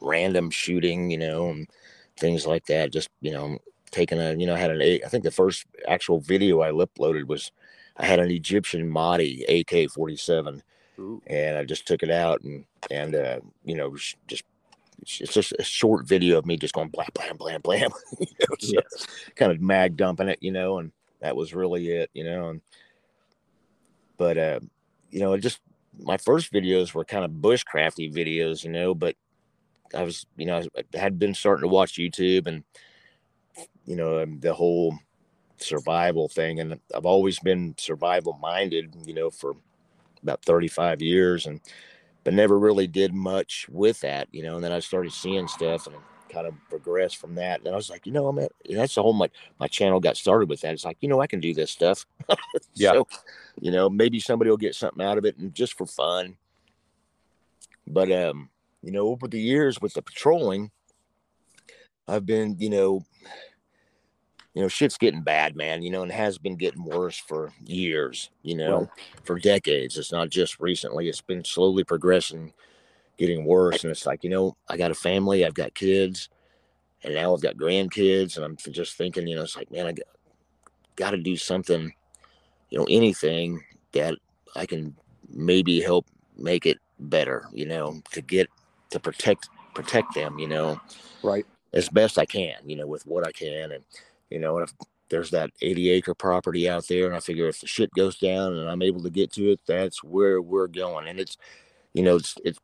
random 0.01 0.51
shooting, 0.51 1.11
you 1.11 1.19
know, 1.19 1.51
and 1.51 1.69
things 2.17 2.47
like 2.47 2.67
that. 2.67 2.93
Just, 2.93 3.09
you 3.21 3.33
know, 3.33 3.59
taking 3.91 4.21
a, 4.21 4.35
you 4.35 4.47
know, 4.47 4.55
I 4.55 4.59
had 4.59 4.71
an, 4.71 4.81
I 4.83 5.09
think 5.09 5.25
the 5.25 5.31
first 5.31 5.67
actual 5.89 6.21
video 6.21 6.61
I 6.61 6.71
uploaded 6.71 7.27
was 7.27 7.51
I 7.97 8.07
had 8.07 8.21
an 8.21 8.31
Egyptian 8.31 8.91
Maadi 8.91 9.45
AK 9.49 9.91
47 9.91 10.63
and 11.27 11.57
I 11.59 11.65
just 11.65 11.87
took 11.87 12.03
it 12.03 12.11
out 12.11 12.43
and, 12.43 12.65
and, 12.91 13.15
uh, 13.15 13.41
you 13.65 13.75
know, 13.75 13.95
just, 14.27 14.45
it's 15.03 15.33
just 15.33 15.53
a 15.59 15.63
short 15.63 16.07
video 16.07 16.39
of 16.39 16.47
me 16.47 16.57
just 16.57 16.75
going 16.75 16.89
blam, 16.89 17.09
blam, 17.15 17.37
blam, 17.37 17.61
blam, 17.63 17.91
you 18.19 18.27
know, 18.41 18.57
so 18.59 18.75
Yes. 18.75 19.07
kind 19.35 19.51
of 19.51 19.61
mag 19.61 19.97
dumping 19.97 20.29
it, 20.29 20.39
you 20.43 20.53
know, 20.53 20.79
and 20.79 20.93
that 21.21 21.37
was 21.37 21.55
really 21.55 21.89
it, 21.89 22.11
you 22.15 22.25
know, 22.25 22.51
and, 22.51 22.61
but, 24.19 24.37
uh, 24.37 24.61
you 25.11 25.21
know, 25.21 25.33
it 25.33 25.41
just, 25.41 25.61
my 25.99 26.17
first 26.17 26.53
videos 26.53 26.95
were 26.95 27.05
kind 27.05 27.25
of 27.25 27.31
bushcrafty 27.31 28.13
videos, 28.15 28.63
you 28.63 28.71
know, 28.71 28.95
but 28.95 29.17
I 29.95 30.03
was, 30.03 30.27
you 30.37 30.47
know, 30.47 30.63
I 30.77 30.99
had 30.99 31.19
been 31.19 31.35
starting 31.35 31.63
to 31.63 31.69
watch 31.69 31.95
YouTube 31.95 32.47
and, 32.47 32.65
you 33.85 33.97
know, 33.97 34.25
the 34.25 34.55
whole 34.55 34.99
survival 35.57 36.29
thing. 36.29 36.61
And 36.61 36.79
I've 36.95 37.07
always 37.07 37.39
been 37.41 37.75
survival 37.79 38.39
minded, 38.41 38.95
you 39.05 39.15
know, 39.15 39.31
for 39.31 39.55
about 40.23 40.45
35 40.45 41.03
years 41.03 41.47
and, 41.47 41.61
but 42.25 42.35
never 42.35 42.59
really 42.59 42.87
did 42.87 43.15
much 43.15 43.67
with 43.71 44.01
that, 44.01 44.29
you 44.31 44.43
know, 44.43 44.57
and 44.57 44.65
then 44.65 44.73
I 44.73 44.81
started 44.81 45.13
seeing 45.13 45.49
stuff 45.49 45.87
and 45.87 45.97
kind 46.29 46.47
of 46.47 46.55
progressed 46.69 47.17
from 47.17 47.35
that. 47.35 47.61
And 47.61 47.69
I 47.69 47.77
was 47.77 47.91
like, 47.91 48.07
you 48.07 48.13
know, 48.13 48.29
I'm 48.29 48.39
at, 48.39 48.53
that's 48.69 48.95
the 48.95 49.03
whole, 49.03 49.13
my, 49.13 49.29
my 49.59 49.67
channel 49.67 50.01
got 50.01 50.17
started 50.17 50.49
with 50.49 50.61
that. 50.61 50.75
It's 50.75 50.85
like, 50.85 50.99
you 51.01 51.09
know, 51.09 51.21
I 51.21 51.27
can 51.27 51.41
do 51.41 51.55
this 51.55 51.71
stuff. 51.71 52.07
Yeah. 52.75 52.93
So, 52.93 53.09
you 53.61 53.71
know, 53.71 53.91
maybe 53.91 54.21
somebody 54.21 54.49
will 54.49 54.57
get 54.57 54.75
something 54.75 55.05
out 55.05 55.19
of 55.19 55.25
it 55.25 55.37
and 55.39 55.53
just 55.53 55.77
for 55.77 55.87
fun. 55.87 56.37
But, 57.87 58.11
um, 58.13 58.49
you 58.83 58.93
know, 58.93 59.09
over 59.09 59.29
the 59.29 59.41
years 59.41 59.81
with 59.81 59.95
the 59.95 60.03
patrolling, 60.03 60.71
I've 62.09 62.27
been, 62.27 62.57
you 62.59 62.71
know, 62.71 63.05
you 64.55 64.63
know, 64.63 64.69
shit's 64.69 64.99
getting 64.99 65.23
bad, 65.23 65.55
man, 65.55 65.83
you 65.83 65.91
know, 65.91 66.03
and 66.03 66.11
has 66.11 66.37
been 66.37 66.57
getting 66.57 66.85
worse 66.85 67.17
for 67.17 67.53
years, 67.65 68.31
you 68.43 68.57
know, 68.57 68.91
for 69.23 69.39
decades. 69.39 69.97
It's 69.97 70.11
not 70.11 70.29
just 70.29 70.59
recently, 70.59 71.09
it's 71.09 71.21
been 71.21 71.45
slowly 71.45 71.85
progressing, 71.85 72.53
getting 73.17 73.45
worse. 73.45 73.85
And 73.85 73.93
it's 73.93 74.07
like, 74.07 74.25
you 74.25 74.31
know, 74.31 74.57
I 74.69 74.77
got 74.77 74.91
a 74.91 74.95
family, 74.95 75.45
I've 75.45 75.55
got 75.55 75.75
kids, 75.75 76.31
and 77.05 77.15
now 77.15 77.33
I've 77.33 77.43
got 77.43 77.57
grandkids. 77.57 78.37
And 78.37 78.45
I'm 78.45 78.57
just 78.57 78.97
thinking, 78.97 79.29
you 79.29 79.37
know, 79.37 79.43
it's 79.43 79.57
like, 79.57 79.71
man, 79.71 79.87
I 79.87 79.93
got, 79.93 80.07
got 80.97 81.11
to 81.13 81.19
do 81.19 81.37
something, 81.37 81.93
you 82.71 82.79
know, 82.79 82.87
anything 82.91 83.63
that 83.93 84.17
I 84.57 84.67
can 84.67 84.97
maybe 85.29 85.81
help 85.81 86.07
make 86.37 86.67
it 86.67 86.79
better, 86.99 87.47
you 87.53 87.67
know, 87.67 88.01
to 88.13 88.21
get 88.21 88.49
to 88.91 89.01
protect 89.01 89.49
protect 89.75 90.15
them, 90.15 90.39
you 90.39 90.49
know, 90.49 90.81
Right. 91.23 91.47
as 91.73 91.89
best 91.89 92.19
I 92.19 92.27
can, 92.27 92.57
you 92.65 92.77
know, 92.77 92.87
with 92.87 93.07
what 93.07 93.27
I 93.27 93.33
can. 93.33 93.73
And, 93.73 93.85
you 94.31 94.39
know, 94.39 94.59
if 94.59 94.73
there's 95.09 95.31
that 95.31 95.51
80 95.63 95.91
acre 95.91 96.15
property 96.15 96.69
out 96.69 96.87
there, 96.89 97.07
and 97.07 97.15
I 97.15 97.21
figure 97.21 97.49
if 97.49 97.61
the 97.61 97.67
shit 97.67 97.91
goes 97.95 98.19
down 98.19 98.57
and 98.57 98.69
I'm 98.69 98.83
able 98.83 99.03
to 99.03 99.11
get 99.11 99.33
to 99.35 99.51
it, 99.51 99.61
that's 99.67 100.03
where 100.03 100.41
we're 100.41 100.67
going. 100.67 101.09
And 101.09 101.21
it's, 101.21 101.37
you 101.93 102.03
know, 102.03 102.17
it's, 102.17 102.35
it's, 102.45 102.59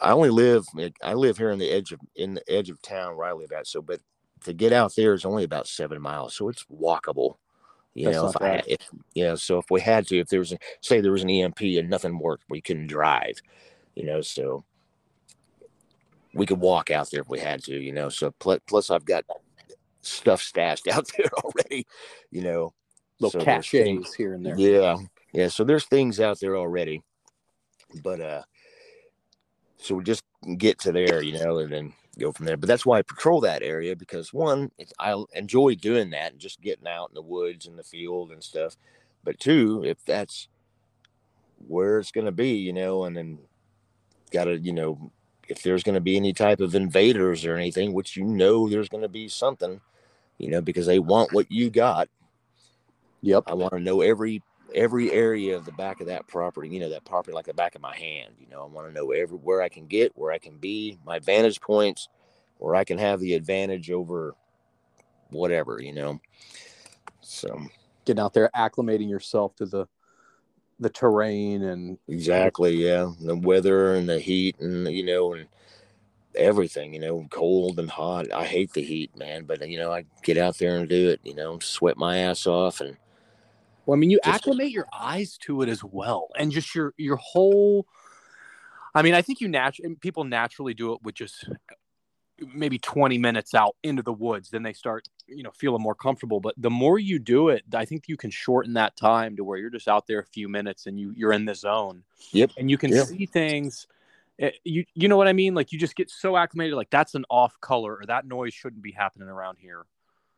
I 0.00 0.12
only 0.12 0.30
live, 0.30 0.66
I 1.02 1.14
live 1.14 1.38
here 1.38 1.50
in 1.50 1.58
the 1.58 1.70
edge 1.70 1.92
of, 1.92 2.00
in 2.14 2.34
the 2.34 2.50
edge 2.50 2.70
of 2.70 2.82
town 2.82 3.16
where 3.16 3.28
I 3.28 3.32
live 3.32 3.52
at. 3.52 3.66
So, 3.66 3.80
but 3.80 4.00
to 4.44 4.52
get 4.52 4.72
out 4.72 4.94
there 4.94 5.14
is 5.14 5.24
only 5.24 5.44
about 5.44 5.66
seven 5.66 6.00
miles. 6.00 6.34
So 6.34 6.48
it's 6.48 6.64
walkable. 6.64 7.36
You 7.94 8.06
That's 8.06 8.16
know, 8.18 8.28
if 8.28 8.36
I, 8.42 8.62
if, 8.66 8.80
you 9.14 9.24
know, 9.24 9.36
so 9.36 9.58
if 9.58 9.66
we 9.70 9.80
had 9.80 10.06
to, 10.08 10.18
if 10.18 10.28
there 10.28 10.40
was, 10.40 10.52
a, 10.52 10.58
say 10.82 11.00
there 11.00 11.12
was 11.12 11.22
an 11.22 11.30
EMP 11.30 11.60
and 11.62 11.88
nothing 11.88 12.18
worked, 12.18 12.44
we 12.50 12.60
couldn't 12.60 12.88
drive, 12.88 13.40
you 13.94 14.04
know, 14.04 14.20
so 14.20 14.64
we 16.36 16.46
could 16.46 16.60
walk 16.60 16.90
out 16.90 17.10
there 17.10 17.22
if 17.22 17.28
we 17.28 17.40
had 17.40 17.62
to, 17.64 17.76
you 17.76 17.92
know. 17.92 18.08
So 18.08 18.32
plus, 18.38 18.60
plus 18.66 18.90
I've 18.90 19.04
got 19.04 19.24
stuff 20.02 20.42
stashed 20.42 20.88
out 20.92 21.08
there 21.16 21.30
already, 21.44 21.86
you 22.30 22.42
know. 22.42 22.72
Little 23.18 23.40
so 23.40 23.44
cachets 23.44 24.12
here 24.14 24.34
and 24.34 24.44
there. 24.44 24.58
Yeah, 24.58 24.98
yeah. 25.32 25.48
So 25.48 25.64
there's 25.64 25.86
things 25.86 26.20
out 26.20 26.38
there 26.38 26.56
already, 26.56 27.02
but 28.02 28.20
uh, 28.20 28.42
so 29.78 29.94
we 29.94 30.04
just 30.04 30.22
get 30.58 30.78
to 30.80 30.92
there, 30.92 31.22
you 31.22 31.42
know, 31.42 31.58
and 31.58 31.72
then 31.72 31.92
go 32.18 32.30
from 32.32 32.44
there. 32.44 32.58
But 32.58 32.68
that's 32.68 32.84
why 32.84 32.98
I 32.98 33.02
patrol 33.02 33.40
that 33.40 33.62
area 33.62 33.96
because 33.96 34.34
one, 34.34 34.70
it's, 34.76 34.92
I 34.98 35.22
enjoy 35.34 35.76
doing 35.76 36.10
that 36.10 36.32
and 36.32 36.40
just 36.40 36.60
getting 36.60 36.86
out 36.86 37.08
in 37.10 37.14
the 37.14 37.22
woods 37.22 37.66
and 37.66 37.78
the 37.78 37.82
field 37.82 38.32
and 38.32 38.42
stuff. 38.42 38.76
But 39.24 39.40
two, 39.40 39.82
if 39.84 40.04
that's 40.04 40.48
where 41.66 41.98
it's 41.98 42.12
going 42.12 42.26
to 42.26 42.32
be, 42.32 42.52
you 42.52 42.72
know, 42.72 43.04
and 43.04 43.16
then 43.16 43.38
got 44.30 44.44
to, 44.44 44.58
you 44.58 44.72
know, 44.72 45.10
if 45.48 45.62
there's 45.62 45.82
going 45.82 45.94
to 45.94 46.00
be 46.00 46.16
any 46.16 46.32
type 46.32 46.60
of 46.60 46.74
invaders 46.74 47.44
or 47.44 47.56
anything, 47.56 47.92
which 47.92 48.16
you 48.16 48.24
know 48.24 48.68
there's 48.68 48.88
going 48.88 49.02
to 49.02 49.08
be 49.08 49.28
something, 49.28 49.80
you 50.38 50.50
know, 50.50 50.60
because 50.60 50.86
they 50.86 50.98
want 50.98 51.32
what 51.32 51.50
you 51.50 51.70
got. 51.70 52.08
Yep. 53.22 53.44
I 53.46 53.54
want 53.54 53.72
to 53.72 53.80
know 53.80 54.00
every 54.00 54.42
every 54.74 55.10
area 55.12 55.56
of 55.56 55.64
the 55.64 55.72
back 55.72 56.00
of 56.00 56.08
that 56.08 56.26
property, 56.26 56.68
you 56.68 56.80
know, 56.80 56.90
that 56.90 57.04
property 57.04 57.34
like 57.34 57.46
the 57.46 57.54
back 57.54 57.74
of 57.74 57.80
my 57.80 57.96
hand. 57.96 58.34
You 58.38 58.48
know, 58.48 58.62
I 58.62 58.66
want 58.66 58.88
to 58.88 58.92
know 58.92 59.12
everywhere 59.12 59.62
I 59.62 59.68
can 59.68 59.86
get, 59.86 60.12
where 60.16 60.32
I 60.32 60.38
can 60.38 60.58
be, 60.58 60.98
my 61.06 61.18
vantage 61.18 61.60
points, 61.60 62.08
where 62.58 62.74
I 62.74 62.84
can 62.84 62.98
have 62.98 63.20
the 63.20 63.34
advantage 63.34 63.90
over 63.90 64.34
whatever, 65.30 65.80
you 65.80 65.92
know. 65.92 66.20
So 67.20 67.58
Getting 68.06 68.22
out 68.22 68.34
there, 68.34 68.48
acclimating 68.54 69.10
yourself 69.10 69.56
to 69.56 69.66
the 69.66 69.86
the 70.78 70.90
terrain 70.90 71.62
and 71.64 71.98
exactly, 72.08 72.74
yeah. 72.74 73.10
The 73.20 73.36
weather 73.36 73.94
and 73.94 74.08
the 74.08 74.18
heat 74.18 74.58
and 74.60 74.86
you 74.88 75.04
know 75.04 75.34
and 75.34 75.48
everything, 76.34 76.92
you 76.92 77.00
know, 77.00 77.26
cold 77.30 77.78
and 77.78 77.90
hot. 77.90 78.30
I 78.32 78.44
hate 78.44 78.72
the 78.72 78.82
heat, 78.82 79.16
man, 79.16 79.44
but 79.44 79.66
you 79.68 79.78
know, 79.78 79.90
I 79.92 80.04
get 80.22 80.36
out 80.36 80.58
there 80.58 80.76
and 80.76 80.88
do 80.88 81.08
it, 81.08 81.20
you 81.24 81.34
know, 81.34 81.58
sweat 81.60 81.96
my 81.96 82.18
ass 82.18 82.46
off 82.46 82.80
and 82.80 82.96
Well, 83.86 83.96
I 83.96 83.98
mean, 83.98 84.10
you 84.10 84.20
Just- 84.24 84.36
acclimate 84.36 84.70
your 84.70 84.86
eyes 84.92 85.38
to 85.38 85.62
it 85.62 85.68
as 85.68 85.82
well, 85.82 86.28
and 86.38 86.52
just 86.52 86.74
your 86.74 86.92
your 86.96 87.16
whole. 87.16 87.86
I 88.94 89.02
mean, 89.02 89.14
I 89.14 89.22
think 89.22 89.40
you 89.40 89.48
naturally 89.48 89.94
people 89.96 90.24
naturally 90.24 90.74
do 90.74 90.92
it 90.94 91.02
with 91.02 91.14
just 91.14 91.48
maybe 92.52 92.78
20 92.78 93.16
minutes 93.18 93.54
out 93.54 93.76
into 93.82 94.02
the 94.02 94.12
woods 94.12 94.50
then 94.50 94.62
they 94.62 94.74
start 94.74 95.08
you 95.28 95.42
know 95.42 95.50
feeling 95.54 95.82
more 95.82 95.94
comfortable 95.94 96.40
but 96.40 96.54
the 96.56 96.70
more 96.70 96.98
you 96.98 97.18
do 97.18 97.48
it 97.48 97.62
i 97.74 97.84
think 97.84 98.08
you 98.08 98.16
can 98.16 98.30
shorten 98.30 98.72
that 98.74 98.96
time 98.96 99.36
to 99.36 99.44
where 99.44 99.58
you're 99.58 99.70
just 99.70 99.88
out 99.88 100.06
there 100.06 100.20
a 100.20 100.26
few 100.26 100.48
minutes 100.48 100.86
and 100.86 100.98
you 100.98 101.12
you're 101.16 101.32
in 101.32 101.44
the 101.44 101.54
zone 101.54 102.02
Yep. 102.32 102.52
and 102.56 102.70
you 102.70 102.78
can 102.78 102.92
Yep. 102.92 103.06
see 103.06 103.26
things 103.26 103.86
eh, 104.38 104.50
you 104.64 104.84
you 104.94 105.08
know 105.08 105.16
what 105.16 105.28
i 105.28 105.32
mean 105.32 105.54
like 105.54 105.72
you 105.72 105.78
just 105.78 105.96
get 105.96 106.10
so 106.10 106.36
acclimated 106.36 106.74
like 106.74 106.90
that's 106.90 107.14
an 107.14 107.24
off 107.30 107.60
color 107.60 107.96
or 107.96 108.06
that 108.06 108.26
noise 108.26 108.54
shouldn't 108.54 108.82
be 108.82 108.92
happening 108.92 109.28
around 109.28 109.58
here 109.58 109.84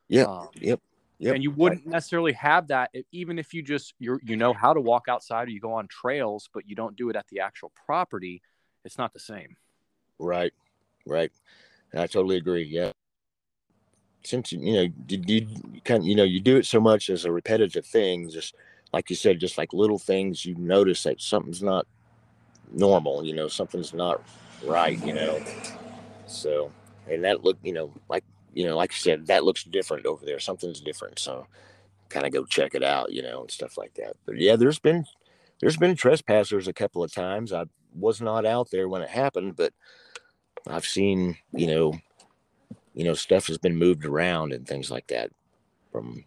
Yeah. 0.08 0.24
Um, 0.24 0.48
Yep. 0.54 0.80
Yep. 1.20 1.34
and 1.34 1.42
you 1.42 1.50
wouldn't 1.50 1.84
necessarily 1.86 2.32
have 2.32 2.68
that 2.68 2.90
even 3.10 3.38
if 3.38 3.52
you 3.52 3.62
just 3.62 3.94
you 3.98 4.18
you 4.22 4.36
know 4.36 4.52
how 4.52 4.72
to 4.72 4.80
walk 4.80 5.06
outside 5.08 5.48
or 5.48 5.50
you 5.50 5.60
go 5.60 5.72
on 5.72 5.88
trails 5.88 6.48
but 6.54 6.68
you 6.68 6.76
don't 6.76 6.96
do 6.96 7.10
it 7.10 7.16
at 7.16 7.26
the 7.28 7.40
actual 7.40 7.72
property 7.86 8.40
it's 8.84 8.98
not 8.98 9.12
the 9.12 9.20
same 9.20 9.56
Right, 10.20 10.52
right. 11.06 11.30
And 11.92 12.00
I 12.02 12.06
totally 12.06 12.36
agree. 12.36 12.64
Yeah. 12.64 12.92
Since 14.28 14.52
you 14.52 14.74
know, 14.74 14.88
did 15.06 15.28
you 15.30 15.48
kind 15.86 16.04
you 16.04 16.14
know 16.14 16.22
you 16.22 16.38
do 16.38 16.58
it 16.58 16.66
so 16.66 16.80
much 16.80 17.08
as 17.08 17.24
a 17.24 17.32
repetitive 17.32 17.86
thing, 17.86 18.28
just 18.28 18.54
like 18.92 19.08
you 19.08 19.16
said, 19.16 19.40
just 19.40 19.56
like 19.56 19.72
little 19.72 19.98
things 19.98 20.44
you 20.44 20.54
notice 20.56 21.02
that 21.04 21.22
something's 21.22 21.62
not 21.62 21.86
normal. 22.70 23.24
You 23.24 23.34
know, 23.34 23.48
something's 23.48 23.94
not 23.94 24.20
right. 24.64 25.02
You 25.02 25.14
know, 25.14 25.42
so 26.26 26.70
and 27.10 27.24
that 27.24 27.42
look, 27.42 27.56
you 27.62 27.72
know, 27.72 27.90
like 28.10 28.24
you 28.52 28.66
know, 28.66 28.76
like 28.76 28.92
you 28.92 28.98
said, 28.98 29.26
that 29.28 29.44
looks 29.44 29.64
different 29.64 30.04
over 30.04 30.26
there. 30.26 30.38
Something's 30.40 30.80
different. 30.80 31.18
So 31.18 31.46
kind 32.10 32.26
of 32.26 32.32
go 32.32 32.44
check 32.44 32.74
it 32.74 32.82
out. 32.82 33.10
You 33.10 33.22
know, 33.22 33.40
and 33.40 33.50
stuff 33.50 33.78
like 33.78 33.94
that. 33.94 34.14
But 34.26 34.36
yeah, 34.36 34.56
there's 34.56 34.78
been 34.78 35.06
there's 35.60 35.78
been 35.78 35.96
trespassers 35.96 36.68
a 36.68 36.74
couple 36.74 37.02
of 37.02 37.10
times. 37.14 37.50
I 37.54 37.64
was 37.94 38.20
not 38.20 38.44
out 38.44 38.70
there 38.70 38.90
when 38.90 39.00
it 39.00 39.08
happened, 39.08 39.56
but 39.56 39.72
I've 40.66 40.84
seen, 40.84 41.38
you 41.52 41.66
know, 41.66 41.94
you 42.98 43.04
know, 43.04 43.14
stuff 43.14 43.46
has 43.46 43.58
been 43.58 43.76
moved 43.76 44.04
around 44.04 44.52
and 44.52 44.66
things 44.66 44.90
like 44.90 45.06
that. 45.06 45.30
From, 45.92 46.24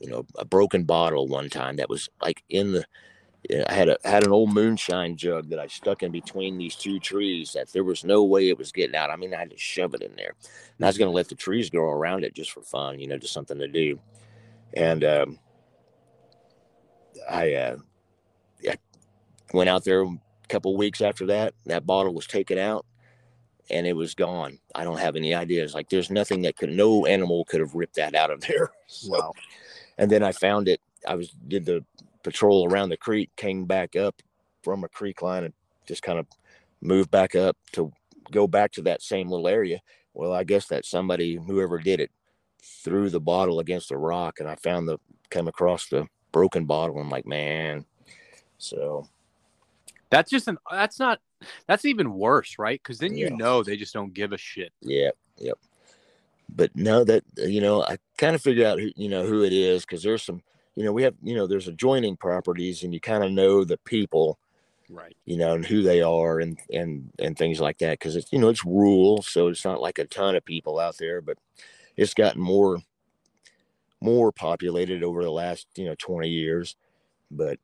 you 0.00 0.08
know, 0.08 0.24
a 0.38 0.44
broken 0.44 0.84
bottle 0.84 1.28
one 1.28 1.50
time 1.50 1.76
that 1.76 1.90
was 1.90 2.08
like 2.22 2.42
in 2.48 2.72
the. 2.72 2.86
I 3.68 3.72
had 3.72 3.90
a 3.90 3.98
had 4.04 4.24
an 4.24 4.32
old 4.32 4.52
moonshine 4.52 5.16
jug 5.16 5.50
that 5.50 5.58
I 5.58 5.66
stuck 5.66 6.02
in 6.02 6.10
between 6.10 6.56
these 6.56 6.74
two 6.74 6.98
trees 6.98 7.52
that 7.52 7.70
there 7.72 7.84
was 7.84 8.04
no 8.04 8.24
way 8.24 8.48
it 8.48 8.56
was 8.56 8.72
getting 8.72 8.96
out. 8.96 9.10
I 9.10 9.16
mean, 9.16 9.34
I 9.34 9.38
had 9.38 9.50
to 9.50 9.58
shove 9.58 9.94
it 9.94 10.02
in 10.02 10.16
there, 10.16 10.34
and 10.78 10.84
I 10.84 10.88
was 10.88 10.96
going 10.96 11.10
to 11.10 11.14
let 11.14 11.28
the 11.28 11.34
trees 11.34 11.68
grow 11.68 11.90
around 11.90 12.24
it 12.24 12.34
just 12.34 12.52
for 12.52 12.62
fun, 12.62 12.98
you 12.98 13.06
know, 13.06 13.18
just 13.18 13.34
something 13.34 13.58
to 13.58 13.68
do. 13.68 14.00
And 14.74 15.04
um, 15.04 15.38
I, 17.30 17.54
uh, 17.54 17.76
I 18.66 18.76
went 19.52 19.68
out 19.68 19.84
there 19.84 20.02
a 20.02 20.18
couple 20.48 20.76
weeks 20.76 21.00
after 21.00 21.26
that. 21.26 21.54
That 21.66 21.86
bottle 21.86 22.14
was 22.14 22.26
taken 22.26 22.58
out 22.58 22.86
and 23.70 23.86
it 23.86 23.94
was 23.94 24.14
gone. 24.14 24.58
I 24.74 24.84
don't 24.84 24.98
have 24.98 25.16
any 25.16 25.34
ideas. 25.34 25.74
Like 25.74 25.88
there's 25.88 26.10
nothing 26.10 26.42
that 26.42 26.56
could 26.56 26.70
no 26.70 27.06
animal 27.06 27.44
could 27.44 27.60
have 27.60 27.74
ripped 27.74 27.96
that 27.96 28.14
out 28.14 28.30
of 28.30 28.40
there. 28.40 28.70
So, 28.90 29.10
wow 29.10 29.32
and 29.98 30.10
then 30.10 30.22
I 30.22 30.32
found 30.32 30.68
it. 30.68 30.80
I 31.06 31.16
was 31.16 31.30
did 31.48 31.66
the 31.66 31.84
patrol 32.22 32.72
around 32.72 32.88
the 32.88 32.96
creek, 32.96 33.30
came 33.36 33.66
back 33.66 33.96
up 33.96 34.22
from 34.62 34.84
a 34.84 34.88
creek 34.88 35.20
line 35.20 35.44
and 35.44 35.54
just 35.86 36.02
kind 36.02 36.18
of 36.18 36.26
moved 36.80 37.10
back 37.10 37.34
up 37.34 37.56
to 37.72 37.92
go 38.30 38.46
back 38.46 38.72
to 38.72 38.82
that 38.82 39.02
same 39.02 39.28
little 39.28 39.48
area. 39.48 39.80
Well, 40.14 40.32
I 40.32 40.44
guess 40.44 40.66
that 40.68 40.84
somebody, 40.84 41.36
whoever 41.36 41.78
did 41.78 42.00
it, 42.00 42.10
threw 42.62 43.10
the 43.10 43.20
bottle 43.20 43.60
against 43.60 43.90
a 43.90 43.96
rock 43.96 44.40
and 44.40 44.48
I 44.48 44.54
found 44.56 44.88
the 44.88 44.98
came 45.30 45.48
across 45.48 45.88
the 45.88 46.06
broken 46.32 46.64
bottle. 46.64 46.98
I'm 46.98 47.10
like, 47.10 47.26
man. 47.26 47.84
So 48.58 49.08
That's 50.10 50.30
just 50.30 50.48
an 50.48 50.58
that's 50.70 50.98
not 50.98 51.20
that's 51.66 51.84
even 51.84 52.12
worse, 52.12 52.56
right? 52.58 52.80
Because 52.82 52.98
then 52.98 53.16
you 53.16 53.30
know 53.30 53.62
they 53.62 53.76
just 53.76 53.94
don't 53.94 54.14
give 54.14 54.32
a 54.32 54.38
shit. 54.38 54.72
yeah, 54.80 55.10
yep. 55.38 55.58
But 56.54 56.74
no, 56.74 57.04
that 57.04 57.24
uh, 57.38 57.44
you 57.44 57.60
know, 57.60 57.82
I 57.82 57.98
kind 58.16 58.34
of 58.34 58.42
figure 58.42 58.66
out 58.66 58.80
who 58.80 58.90
you 58.96 59.08
know 59.08 59.24
who 59.26 59.44
it 59.44 59.52
is 59.52 59.82
because 59.82 60.02
there's 60.02 60.22
some, 60.22 60.42
you 60.74 60.84
know, 60.84 60.92
we 60.92 61.02
have 61.02 61.14
you 61.22 61.34
know, 61.34 61.46
there's 61.46 61.68
adjoining 61.68 62.16
properties 62.16 62.82
and 62.82 62.92
you 62.94 63.00
kind 63.00 63.22
of 63.22 63.30
know 63.32 63.64
the 63.64 63.78
people, 63.78 64.38
Right. 64.90 65.16
you 65.26 65.36
know, 65.36 65.54
and 65.54 65.66
who 65.66 65.82
they 65.82 66.02
are 66.02 66.40
and 66.40 66.58
and 66.72 67.10
and 67.18 67.36
things 67.36 67.60
like 67.60 67.78
that 67.78 67.98
because 67.98 68.16
it's 68.16 68.32
you 68.32 68.38
know 68.38 68.48
it's 68.48 68.64
rural, 68.64 69.22
so 69.22 69.48
it's 69.48 69.64
not 69.64 69.80
like 69.80 69.98
a 69.98 70.06
ton 70.06 70.36
of 70.36 70.44
people 70.44 70.78
out 70.78 70.96
there, 70.98 71.20
but 71.20 71.38
it's 71.96 72.14
gotten 72.14 72.40
more 72.40 72.78
more 74.00 74.32
populated 74.32 75.02
over 75.02 75.22
the 75.22 75.30
last 75.30 75.66
you 75.74 75.84
know 75.84 75.94
20 75.98 76.28
years 76.28 76.76
but 77.30 77.58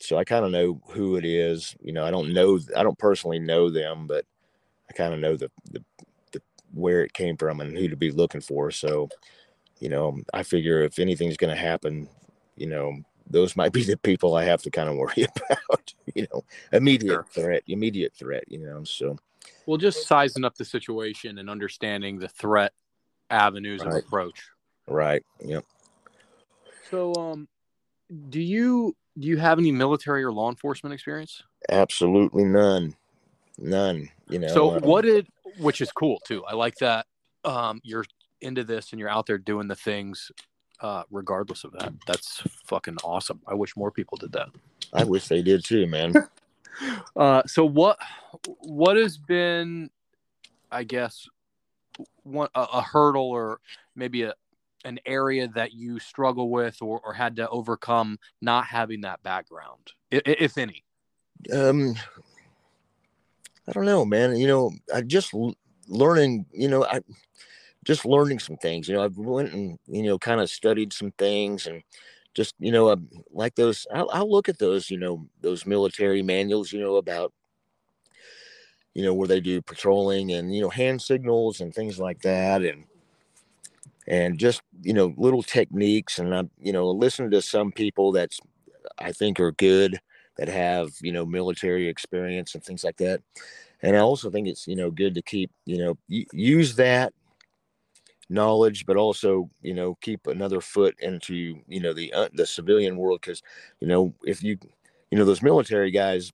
so 0.00 0.16
i 0.16 0.24
kind 0.24 0.44
of 0.44 0.50
know 0.50 0.80
who 0.90 1.16
it 1.16 1.24
is 1.24 1.74
you 1.80 1.92
know 1.92 2.04
i 2.04 2.10
don't 2.10 2.32
know 2.32 2.58
i 2.76 2.82
don't 2.82 2.98
personally 2.98 3.38
know 3.38 3.70
them 3.70 4.06
but 4.06 4.24
i 4.88 4.92
kind 4.92 5.12
of 5.14 5.20
know 5.20 5.36
the, 5.36 5.50
the 5.70 5.82
the 6.32 6.42
where 6.72 7.02
it 7.02 7.12
came 7.12 7.36
from 7.36 7.60
and 7.60 7.76
who 7.76 7.88
to 7.88 7.96
be 7.96 8.10
looking 8.10 8.40
for 8.40 8.70
so 8.70 9.08
you 9.80 9.88
know 9.88 10.18
i 10.32 10.42
figure 10.42 10.82
if 10.82 10.98
anything's 10.98 11.36
going 11.36 11.54
to 11.54 11.60
happen 11.60 12.08
you 12.56 12.66
know 12.66 12.96
those 13.30 13.56
might 13.60 13.72
be 13.72 13.82
the 13.82 13.96
people 13.96 14.34
i 14.34 14.44
have 14.44 14.62
to 14.62 14.70
kind 14.70 14.88
of 14.88 14.96
worry 14.96 15.26
about 15.36 15.92
you 16.14 16.26
know 16.32 16.44
immediate 16.72 17.10
Sure. 17.10 17.26
threat 17.30 17.62
immediate 17.66 18.12
threat 18.14 18.44
you 18.48 18.58
know 18.58 18.84
so 18.84 19.18
Well, 19.66 19.76
just 19.78 20.06
sizing 20.06 20.44
up 20.44 20.56
the 20.56 20.64
situation 20.64 21.38
and 21.38 21.50
understanding 21.50 22.18
the 22.18 22.28
threat 22.28 22.72
avenues 23.30 23.82
of 23.82 23.92
approach. 23.94 24.42
right 24.86 25.22
yep 25.44 25.64
So, 26.90 27.12
um, 27.14 27.48
do 28.28 28.40
you 28.40 28.96
do 29.18 29.28
you 29.28 29.36
have 29.36 29.58
any 29.58 29.72
military 29.72 30.22
or 30.22 30.32
law 30.32 30.48
enforcement 30.48 30.92
experience? 30.94 31.42
absolutely 31.70 32.44
none 32.44 32.94
none 33.58 34.08
you 34.28 34.38
know 34.38 34.48
so, 34.48 34.76
um, 34.76 34.82
what 34.82 35.02
did 35.02 35.26
which 35.58 35.80
is 35.80 35.90
cool 35.90 36.20
too. 36.24 36.44
I 36.44 36.54
like 36.54 36.76
that 36.76 37.06
um, 37.44 37.80
you're 37.82 38.04
into 38.40 38.62
this 38.62 38.92
and 38.92 39.00
you're 39.00 39.08
out 39.08 39.26
there 39.26 39.38
doing 39.38 39.66
the 39.66 39.74
things 39.74 40.30
uh, 40.80 41.02
regardless 41.10 41.64
of 41.64 41.72
that. 41.72 41.92
That's 42.06 42.42
fucking 42.66 42.98
awesome. 43.02 43.40
I 43.46 43.54
wish 43.54 43.76
more 43.76 43.90
people 43.90 44.16
did 44.16 44.32
that. 44.32 44.48
i 44.92 45.02
wish 45.02 45.26
they 45.26 45.42
did 45.42 45.64
too 45.64 45.86
man 45.86 46.14
Uh, 47.16 47.42
so 47.46 47.64
what 47.64 47.98
what 48.60 48.96
has 48.96 49.18
been, 49.18 49.90
I 50.70 50.84
guess, 50.84 51.28
one 52.22 52.48
a, 52.54 52.66
a 52.74 52.82
hurdle 52.82 53.30
or 53.30 53.60
maybe 53.96 54.22
a 54.22 54.34
an 54.88 54.98
area 55.06 55.46
that 55.48 55.72
you 55.72 55.98
struggle 55.98 56.50
with 56.50 56.80
or, 56.80 57.00
or 57.04 57.12
had 57.12 57.36
to 57.36 57.48
overcome 57.50 58.18
not 58.40 58.64
having 58.64 59.02
that 59.02 59.22
background, 59.22 59.92
if, 60.10 60.22
if 60.24 60.58
any. 60.58 60.84
um 61.52 61.94
i 63.68 63.72
don't 63.72 63.84
know 63.84 64.04
man 64.04 64.34
you 64.36 64.46
know 64.46 64.72
i 64.92 65.00
just 65.00 65.32
learning 65.86 66.44
you 66.52 66.66
know 66.66 66.84
i 66.86 67.00
just 67.84 68.04
learning 68.04 68.40
some 68.40 68.56
things 68.56 68.88
you 68.88 68.94
know 68.94 69.04
i 69.04 69.08
went 69.14 69.52
and 69.52 69.78
you 69.86 70.02
know 70.02 70.18
kind 70.18 70.40
of 70.40 70.50
studied 70.50 70.92
some 70.92 71.12
things 71.12 71.66
and 71.66 71.82
just 72.34 72.54
you 72.58 72.72
know 72.72 72.90
um, 72.90 73.08
like 73.30 73.54
those 73.54 73.86
I'll, 73.92 74.10
I'll 74.12 74.30
look 74.30 74.48
at 74.48 74.58
those 74.58 74.90
you 74.90 74.98
know 74.98 75.26
those 75.40 75.66
military 75.66 76.22
manuals 76.22 76.72
you 76.72 76.80
know 76.80 76.96
about 76.96 77.32
you 78.94 79.02
know 79.04 79.14
where 79.14 79.28
they 79.28 79.40
do 79.40 79.62
patrolling 79.62 80.32
and 80.32 80.54
you 80.54 80.60
know 80.60 80.70
hand 80.70 81.00
signals 81.00 81.60
and 81.60 81.74
things 81.74 81.98
like 81.98 82.20
that 82.22 82.62
and 82.62 82.84
and 84.08 84.38
just 84.38 84.62
you 84.82 84.92
know 84.92 85.14
little 85.16 85.42
techniques 85.42 86.18
and 86.18 86.34
i 86.34 86.42
you 86.60 86.72
know 86.72 86.90
listen 86.90 87.30
to 87.30 87.40
some 87.40 87.70
people 87.70 88.10
that's 88.10 88.40
i 88.98 89.12
think 89.12 89.38
are 89.38 89.52
good 89.52 90.00
that 90.36 90.48
have 90.48 90.88
you 91.02 91.12
know 91.12 91.24
military 91.26 91.86
experience 91.88 92.54
and 92.54 92.64
things 92.64 92.82
like 92.82 92.96
that 92.96 93.20
and 93.82 93.96
i 93.96 94.00
also 94.00 94.30
think 94.30 94.48
it's 94.48 94.66
you 94.66 94.74
know 94.76 94.90
good 94.90 95.14
to 95.14 95.22
keep 95.22 95.50
you 95.66 95.78
know 95.78 95.96
use 96.32 96.74
that 96.76 97.12
knowledge 98.30 98.84
but 98.86 98.96
also 98.96 99.48
you 99.62 99.72
know 99.74 99.96
keep 100.00 100.26
another 100.26 100.60
foot 100.60 100.94
into 101.00 101.58
you 101.66 101.80
know 101.80 101.92
the 101.94 102.12
uh, 102.12 102.28
the 102.34 102.46
civilian 102.46 102.96
world 102.96 103.20
because 103.22 103.42
you 103.80 103.86
know 103.88 104.12
if 104.24 104.42
you 104.42 104.58
you 105.10 105.18
know 105.18 105.24
those 105.24 105.42
military 105.42 105.90
guys 105.90 106.30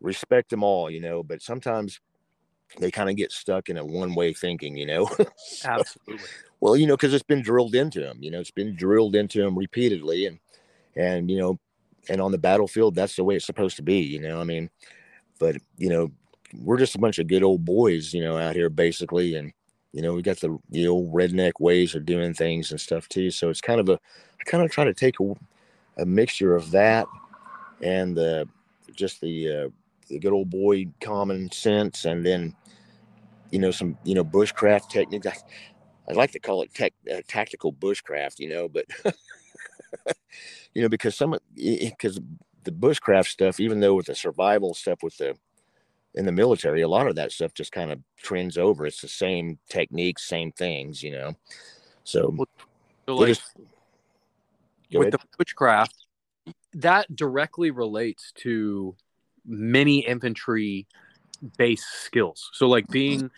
respect 0.00 0.50
them 0.50 0.62
all 0.62 0.90
you 0.90 1.00
know 1.00 1.22
but 1.22 1.40
sometimes 1.42 2.00
they 2.78 2.90
kind 2.90 3.08
of 3.10 3.16
get 3.16 3.32
stuck 3.32 3.68
in 3.68 3.78
a 3.78 3.84
one 3.84 4.14
way 4.14 4.32
thinking 4.34 4.76
you 4.76 4.86
know 4.86 5.06
So- 5.36 5.68
Absolutely. 5.68 6.28
Well, 6.60 6.76
you 6.76 6.86
know, 6.86 6.96
because 6.96 7.14
it's 7.14 7.22
been 7.22 7.42
drilled 7.42 7.74
into 7.74 8.00
them. 8.00 8.18
You 8.20 8.30
know, 8.30 8.40
it's 8.40 8.50
been 8.50 8.76
drilled 8.76 9.16
into 9.16 9.42
them 9.42 9.58
repeatedly, 9.58 10.26
and 10.26 10.38
and 10.96 11.30
you 11.30 11.38
know, 11.38 11.58
and 12.08 12.20
on 12.20 12.32
the 12.32 12.38
battlefield, 12.38 12.94
that's 12.94 13.16
the 13.16 13.24
way 13.24 13.36
it's 13.36 13.46
supposed 13.46 13.76
to 13.76 13.82
be. 13.82 14.00
You 14.00 14.20
know, 14.20 14.40
I 14.40 14.44
mean, 14.44 14.70
but 15.38 15.56
you 15.76 15.88
know, 15.88 16.10
we're 16.54 16.78
just 16.78 16.94
a 16.94 17.00
bunch 17.00 17.18
of 17.18 17.26
good 17.26 17.42
old 17.42 17.64
boys, 17.64 18.12
you 18.12 18.22
know, 18.22 18.36
out 18.36 18.56
here 18.56 18.70
basically, 18.70 19.34
and 19.34 19.52
you 19.92 20.02
know, 20.02 20.14
we 20.14 20.22
got 20.22 20.38
the 20.38 20.58
the 20.70 20.86
old 20.86 21.12
redneck 21.12 21.52
ways 21.58 21.94
of 21.94 22.06
doing 22.06 22.34
things 22.34 22.70
and 22.70 22.80
stuff 22.80 23.08
too. 23.08 23.30
So 23.30 23.48
it's 23.48 23.60
kind 23.60 23.80
of 23.80 23.88
a, 23.88 23.94
I 23.94 24.44
kind 24.44 24.62
of 24.62 24.70
try 24.70 24.84
to 24.84 24.94
take 24.94 25.18
a, 25.20 25.34
a 25.98 26.06
mixture 26.06 26.54
of 26.54 26.70
that 26.70 27.06
and 27.82 28.16
the 28.16 28.48
just 28.94 29.20
the 29.20 29.48
uh, 29.48 29.68
the 30.08 30.18
good 30.18 30.32
old 30.32 30.50
boy 30.50 30.86
common 31.00 31.50
sense, 31.50 32.04
and 32.04 32.24
then 32.24 32.54
you 33.50 33.58
know 33.58 33.70
some 33.70 33.96
you 34.04 34.14
know 34.14 34.24
bushcraft 34.24 34.88
techniques. 34.88 35.44
I'd 36.08 36.16
like 36.16 36.32
to 36.32 36.40
call 36.40 36.62
it 36.62 36.74
tech, 36.74 36.92
uh, 37.12 37.20
tactical 37.28 37.72
bushcraft, 37.72 38.38
you 38.38 38.48
know, 38.48 38.68
but 38.68 38.86
you 40.74 40.82
know 40.82 40.88
because 40.88 41.14
some 41.16 41.36
because 41.56 42.20
the 42.64 42.72
bushcraft 42.72 43.28
stuff, 43.28 43.60
even 43.60 43.80
though 43.80 43.94
with 43.94 44.06
the 44.06 44.14
survival 44.14 44.74
stuff 44.74 45.02
with 45.02 45.16
the 45.18 45.36
in 46.14 46.26
the 46.26 46.32
military, 46.32 46.82
a 46.82 46.88
lot 46.88 47.06
of 47.06 47.14
that 47.16 47.32
stuff 47.32 47.54
just 47.54 47.72
kind 47.72 47.92
of 47.92 48.00
trends 48.16 48.58
over. 48.58 48.86
It's 48.86 49.00
the 49.00 49.08
same 49.08 49.58
techniques, 49.68 50.26
same 50.28 50.50
things, 50.52 51.02
you 51.02 51.12
know. 51.12 51.36
So 52.04 52.36
So 53.08 53.16
like 53.16 53.38
Go 54.92 54.98
with 55.00 55.12
ahead. 55.12 55.20
the 55.38 55.44
bushcraft, 55.44 55.94
that 56.74 57.14
directly 57.14 57.70
relates 57.70 58.32
to 58.32 58.96
many 59.46 60.00
infantry 60.00 60.86
base 61.56 61.84
skills. 61.84 62.50
So 62.52 62.68
like 62.68 62.86
being 62.88 63.30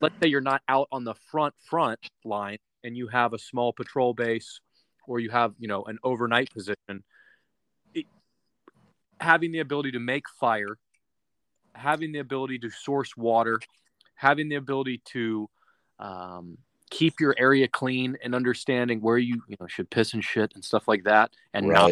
let's 0.00 0.14
say 0.22 0.28
you're 0.28 0.40
not 0.40 0.62
out 0.68 0.88
on 0.92 1.04
the 1.04 1.14
front 1.30 1.54
front 1.68 2.00
line 2.24 2.58
and 2.84 2.96
you 2.96 3.08
have 3.08 3.32
a 3.32 3.38
small 3.38 3.72
patrol 3.72 4.14
base 4.14 4.60
or 5.06 5.20
you 5.20 5.30
have, 5.30 5.54
you 5.58 5.68
know, 5.68 5.84
an 5.84 5.98
overnight 6.02 6.50
position, 6.52 7.04
it, 7.94 8.06
having 9.20 9.52
the 9.52 9.60
ability 9.60 9.92
to 9.92 10.00
make 10.00 10.24
fire, 10.40 10.76
having 11.74 12.12
the 12.12 12.18
ability 12.18 12.58
to 12.58 12.70
source 12.70 13.16
water, 13.16 13.60
having 14.14 14.48
the 14.48 14.56
ability 14.56 15.00
to 15.04 15.48
um, 15.98 16.58
keep 16.90 17.20
your 17.20 17.34
area 17.38 17.68
clean 17.68 18.16
and 18.22 18.34
understanding 18.34 19.00
where 19.00 19.18
you 19.18 19.42
you 19.48 19.56
know 19.60 19.66
should 19.66 19.90
piss 19.90 20.14
and 20.14 20.24
shit 20.24 20.52
and 20.54 20.64
stuff 20.64 20.86
like 20.86 21.02
that 21.04 21.30
and 21.52 21.66
not 21.66 21.90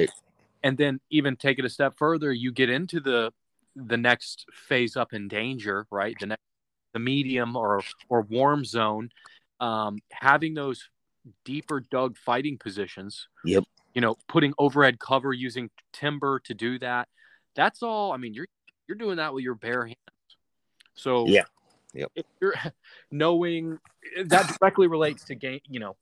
and 0.62 0.78
then 0.78 1.00
even 1.10 1.36
take 1.36 1.58
it 1.58 1.64
a 1.64 1.68
step 1.68 1.94
further 1.98 2.32
you 2.32 2.52
get 2.52 2.70
into 2.70 3.00
the 3.00 3.32
the 3.76 3.96
next 3.96 4.46
phase 4.68 4.96
up 4.96 5.12
in 5.12 5.28
danger 5.28 5.86
right 5.90 6.16
the 6.20 6.26
next 6.26 6.42
the 6.92 6.98
medium 7.00 7.56
or 7.56 7.82
or 8.08 8.22
warm 8.22 8.64
zone 8.64 9.10
um, 9.60 9.98
having 10.12 10.54
those 10.54 10.88
deeper 11.44 11.80
dug 11.90 12.16
fighting 12.16 12.56
positions 12.58 13.28
Yep. 13.44 13.64
you 13.94 14.00
know 14.00 14.16
putting 14.28 14.52
overhead 14.58 14.98
cover 14.98 15.32
using 15.32 15.70
timber 15.92 16.38
to 16.40 16.54
do 16.54 16.78
that 16.80 17.08
that's 17.56 17.82
all 17.82 18.12
i 18.12 18.16
mean 18.16 18.32
you're 18.34 18.46
you're 18.86 18.96
doing 18.98 19.16
that 19.16 19.32
with 19.34 19.42
your 19.42 19.54
bare 19.54 19.86
hands 19.86 19.96
so 20.94 21.26
Yeah. 21.26 21.44
Yep. 21.94 22.12
if 22.14 22.26
you're 22.40 22.54
knowing 23.10 23.78
that 24.26 24.56
directly 24.60 24.86
relates 24.86 25.24
to 25.24 25.34
game 25.34 25.60
you 25.68 25.80
know 25.80 25.96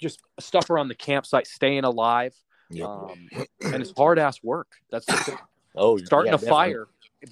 just 0.00 0.20
stuff 0.38 0.70
around 0.70 0.88
the 0.88 0.94
campsite 0.94 1.46
staying 1.46 1.84
alive 1.84 2.34
Yep. 2.70 2.86
um, 2.88 3.28
and 3.62 3.82
it's 3.82 3.92
hard 3.96 4.18
ass 4.18 4.42
work. 4.42 4.68
That's 4.90 5.04
the 5.06 5.12
thing. 5.18 5.38
Oh, 5.74 5.98
starting 5.98 6.30
yeah, 6.30 6.36
a 6.36 6.38
definitely. 6.38 6.50
fire 6.50 6.88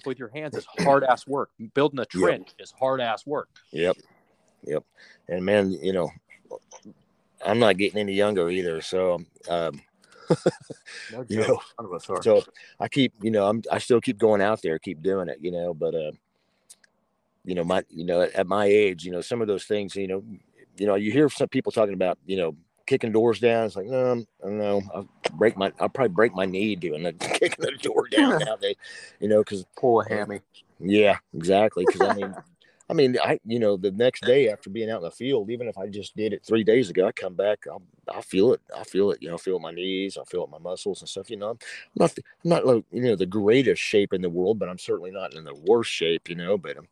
with 0.07 0.19
your 0.19 0.29
hands 0.29 0.57
is 0.57 0.67
hard 0.81 1.05
ass 1.05 1.27
work. 1.27 1.51
Building 1.75 2.01
a 2.01 2.07
trench 2.07 2.51
is 2.59 2.73
hard 2.73 3.01
ass 3.01 3.27
work. 3.27 3.49
Yep. 3.73 3.97
Yep. 4.65 4.85
And 5.29 5.45
man, 5.45 5.73
you 5.73 5.93
know, 5.93 6.11
I'm 7.45 7.59
not 7.59 7.77
getting 7.77 7.99
any 7.99 8.15
younger 8.15 8.49
either. 8.49 8.81
So, 8.81 9.23
um, 9.49 9.81
you 11.29 11.41
know, 11.41 11.61
of 11.79 12.23
so 12.23 12.43
I 12.81 12.89
keep, 12.89 13.13
you 13.21 13.31
know, 13.31 13.47
I'm, 13.47 13.63
I 13.71 13.79
still 13.79 14.01
keep 14.01 14.19
going 14.19 14.41
out 14.41 14.63
there, 14.63 14.79
keep 14.79 15.03
doing 15.03 15.29
it, 15.29 15.39
you 15.41 15.51
know, 15.51 15.75
but, 15.75 15.95
uh, 15.95 16.13
you 17.45 17.55
know, 17.55 17.65
my, 17.65 17.83
you 17.91 18.05
know, 18.05 18.23
at 18.23 18.47
my 18.47 18.67
age, 18.67 19.05
you 19.05 19.11
know, 19.11 19.21
some 19.21 19.43
of 19.43 19.49
those 19.49 19.65
things, 19.65 19.97
you 19.97 20.07
know, 20.07 20.23
you 20.79 20.87
know, 20.87 20.95
you 20.95 21.13
hear 21.13 21.29
some 21.29 21.49
people 21.49 21.73
talking 21.73 21.95
about, 21.95 22.19
you 22.25 22.37
know, 22.37 22.57
kicking 22.87 23.13
doors 23.13 23.41
down. 23.41 23.67
It's 23.67 23.77
like, 23.77 23.87
no, 23.87 24.25
I 24.43 24.47
don't 24.47 24.59
know. 24.59 24.83
I'll 24.95 25.09
break 25.35 25.57
my, 25.57 25.73
I'll 25.81 25.89
probably 25.89 26.15
break 26.15 26.35
my 26.35 26.47
knee 26.47 26.77
doing 26.77 27.03
the 27.03 27.13
kicking 27.13 27.65
the 27.65 27.73
door 27.73 28.09
down 28.09 28.39
nowadays, 28.45 28.77
you 29.21 29.29
know, 29.29 29.43
cause 29.45 29.65
poor 29.77 30.05
hammy. 30.05 30.41
yeah, 30.81 31.19
exactly. 31.35 31.85
Cause 31.87 32.03
I 32.03 32.15
mean, 32.15 32.35
I 32.93 32.95
mean, 32.95 33.17
I 33.23 33.41
you 33.47 33.59
know 33.59 33.79
the 33.79 33.91
next 33.91 34.23
day 34.23 34.51
after 34.51 34.69
being 34.69 34.91
out 34.91 34.99
in 34.99 35.05
the 35.05 35.11
field, 35.11 35.49
even 35.49 35.67
if 35.67 35.79
I 35.79 35.87
just 35.87 36.15
did 36.15 36.35
it 36.35 36.45
three 36.45 36.63
days 36.63 36.91
ago, 36.91 37.07
I 37.07 37.13
come 37.13 37.35
back, 37.35 37.65
I'll, 37.67 37.83
I 38.13 38.21
feel 38.21 38.53
it. 38.53 38.61
I 38.77 38.85
feel 38.85 39.11
it. 39.13 39.23
You 39.23 39.29
know, 39.29 39.37
I 39.37 39.39
feel 39.39 39.57
it 39.57 39.63
my 39.63 39.71
knees. 39.71 40.19
I 40.21 40.25
feel 40.25 40.45
it 40.45 40.51
my 40.51 40.59
muscles 40.59 41.01
and 41.01 41.09
stuff. 41.09 41.31
You 41.31 41.39
know, 41.39 41.51
I'm 41.51 41.59
not 41.97 42.15
the, 42.15 42.23
I'm 42.45 42.51
not 42.51 42.67
like 42.67 42.85
you 42.93 43.03
know 43.03 43.17
the 43.17 43.25
greatest 43.25 43.81
shape 43.81 44.13
in 44.13 44.21
the 44.21 44.29
world, 44.29 44.59
but 44.59 44.69
I'm 44.69 44.79
certainly 44.79 45.11
not 45.11 45.33
in 45.33 45.45
the 45.45 45.55
worst 45.55 45.91
shape. 45.91 46.29
You 46.29 46.35
know, 46.35 46.59
but 46.59 46.77
I'm, 46.77 46.89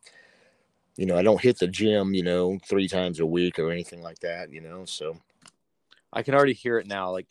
you 0.97 1.05
know, 1.05 1.17
I 1.17 1.21
don't 1.21 1.39
hit 1.39 1.59
the 1.59 1.67
gym. 1.67 2.15
You 2.15 2.23
know, 2.23 2.57
three 2.67 2.87
times 2.87 3.19
a 3.19 3.25
week 3.25 3.59
or 3.59 3.69
anything 3.69 4.01
like 4.01 4.19
that. 4.19 4.51
You 4.51 4.61
know, 4.61 4.85
so 4.85 5.17
I 6.13 6.23
can 6.23 6.33
already 6.35 6.53
hear 6.53 6.77
it 6.77 6.87
now. 6.87 7.11
Like, 7.11 7.27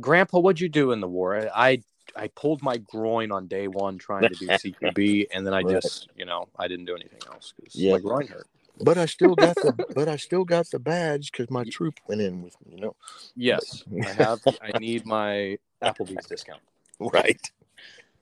Grandpa, 0.00 0.38
what'd 0.38 0.60
you 0.60 0.68
do 0.68 0.92
in 0.92 1.00
the 1.00 1.08
war? 1.08 1.48
I 1.54 1.82
I 2.16 2.28
pulled 2.28 2.62
my 2.62 2.78
groin 2.78 3.30
on 3.30 3.46
day 3.48 3.68
one 3.68 3.98
trying 3.98 4.28
to 4.28 4.36
do 4.36 4.46
CQB, 4.48 5.26
and 5.32 5.46
then 5.46 5.54
I 5.54 5.62
Right. 5.62 5.74
just, 5.74 6.08
you 6.16 6.24
know, 6.24 6.48
I 6.58 6.68
didn't 6.68 6.86
do 6.86 6.94
anything 6.96 7.20
else 7.26 7.52
because 7.56 7.74
Yeah. 7.74 7.92
my 7.92 7.98
groin 8.00 8.26
hurt. 8.28 8.46
but 8.80 8.96
I 8.96 9.06
still 9.06 9.34
got 9.36 9.56
the 9.56 9.72
but 9.94 10.08
I 10.08 10.16
still 10.16 10.44
got 10.44 10.70
the 10.70 10.78
badge 10.78 11.30
because 11.32 11.50
my 11.50 11.64
troop 11.64 11.94
went 12.08 12.20
in 12.20 12.42
with 12.42 12.56
me. 12.64 12.76
You 12.76 12.80
know, 12.80 12.96
Yes, 13.36 13.82
I 14.04 14.12
have. 14.12 14.40
I 14.62 14.72
need 14.78 15.04
my 15.04 15.58
Applebee's 15.82 16.26
discount. 16.26 16.60
right, 16.98 17.50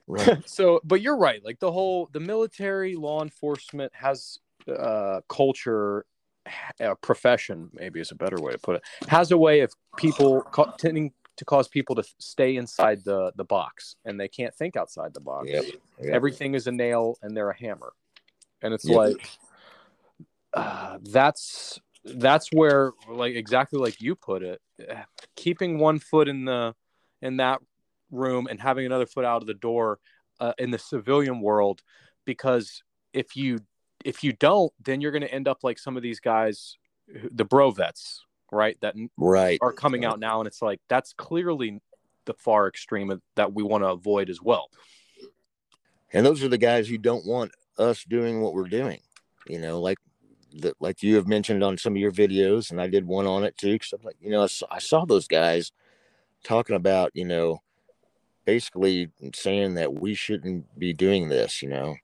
right, 0.07 0.37
so, 0.45 0.81
but 0.83 1.01
you're 1.01 1.17
right. 1.17 1.43
Like 1.43 1.59
the 1.59 1.71
whole 1.71 2.09
the 2.11 2.19
military 2.19 2.95
law 2.95 3.21
enforcement 3.23 3.93
has 3.95 4.39
uh, 4.67 5.21
culture, 5.29 6.05
a 6.79 6.95
profession 6.95 7.69
maybe 7.73 7.99
is 7.99 8.11
a 8.11 8.15
better 8.15 8.41
way 8.41 8.51
to 8.51 8.57
put 8.59 8.77
it. 8.77 8.83
Has 9.07 9.31
a 9.31 9.37
way 9.37 9.61
of 9.61 9.73
people 9.97 10.41
ca- 10.41 10.73
tending 10.77 11.13
to 11.37 11.45
cause 11.45 11.67
people 11.67 11.95
to 11.95 12.03
stay 12.19 12.55
inside 12.55 13.03
the 13.03 13.31
the 13.35 13.45
box, 13.45 13.95
and 14.05 14.19
they 14.19 14.27
can't 14.27 14.55
think 14.55 14.75
outside 14.75 15.13
the 15.13 15.19
box. 15.19 15.47
Yep, 15.49 15.65
yep. 16.01 16.13
Everything 16.13 16.55
is 16.55 16.67
a 16.67 16.71
nail, 16.71 17.17
and 17.21 17.35
they're 17.35 17.49
a 17.49 17.57
hammer, 17.57 17.93
and 18.61 18.73
it's 18.73 18.85
Yep. 18.85 18.97
like 18.97 19.29
uh, 20.53 20.97
that's 21.01 21.79
that's 22.03 22.49
where 22.51 22.91
like 23.09 23.35
exactly 23.35 23.79
like 23.79 24.01
you 24.01 24.15
put 24.15 24.41
it 24.41 24.61
keeping 25.35 25.77
one 25.77 25.99
foot 25.99 26.27
in 26.27 26.45
the 26.45 26.73
in 27.21 27.37
that 27.37 27.59
room 28.11 28.47
and 28.49 28.59
having 28.59 28.85
another 28.85 29.05
foot 29.05 29.25
out 29.25 29.41
of 29.41 29.47
the 29.47 29.53
door 29.53 29.99
uh, 30.39 30.53
in 30.57 30.71
the 30.71 30.77
civilian 30.77 31.41
world 31.41 31.81
because 32.25 32.83
if 33.13 33.35
you 33.35 33.59
if 34.07 34.23
you 34.23 34.33
don't 34.33 34.73
then 34.83 35.01
you're 35.01 35.11
going 35.11 35.21
to 35.21 35.33
end 35.33 35.47
up 35.47 35.63
like 35.63 35.77
some 35.77 35.97
of 35.97 36.03
these 36.03 36.19
guys 36.19 36.77
the 37.31 37.45
bro 37.45 37.71
vets 37.71 38.25
right 38.51 38.77
that 38.81 38.95
right. 39.17 39.59
are 39.61 39.73
coming 39.73 40.05
out 40.05 40.19
now 40.19 40.39
and 40.39 40.47
it's 40.47 40.61
like 40.61 40.81
that's 40.87 41.13
clearly 41.13 41.81
the 42.25 42.33
far 42.33 42.67
extreme 42.67 43.21
that 43.35 43.53
we 43.53 43.63
want 43.63 43.83
to 43.83 43.89
avoid 43.89 44.29
as 44.29 44.41
well 44.41 44.69
And 46.13 46.25
those 46.25 46.43
are 46.43 46.47
the 46.49 46.57
guys 46.57 46.87
who 46.87 46.97
don't 46.97 47.25
want 47.25 47.51
us 47.77 48.03
doing 48.05 48.41
what 48.41 48.53
we're 48.53 48.69
doing. 48.69 49.01
You 49.47 49.59
know, 49.59 49.79
like 49.81 49.99
the, 50.53 50.73
like 50.79 51.03
you 51.03 51.15
have 51.15 51.27
mentioned 51.27 51.63
on 51.63 51.77
some 51.77 51.93
of 51.93 51.99
your 51.99 52.11
videos, 52.11 52.71
and 52.71 52.81
I 52.81 52.87
did 52.87 53.05
one 53.05 53.27
on 53.27 53.43
it 53.43 53.57
too. 53.57 53.73
Because 53.73 53.93
I'm 53.93 54.03
like, 54.03 54.17
you 54.21 54.31
know, 54.31 54.43
I 54.43 54.47
saw, 54.47 54.67
I 54.71 54.79
saw 54.79 55.05
those 55.05 55.27
guys 55.27 55.71
talking 56.43 56.75
about, 56.75 57.11
you 57.13 57.25
know, 57.25 57.61
basically 58.45 59.09
saying 59.35 59.75
that 59.75 59.93
we 59.93 60.15
shouldn't 60.15 60.65
be 60.79 60.93
doing 60.93 61.29
this, 61.29 61.61
you 61.61 61.69
know, 61.69 61.95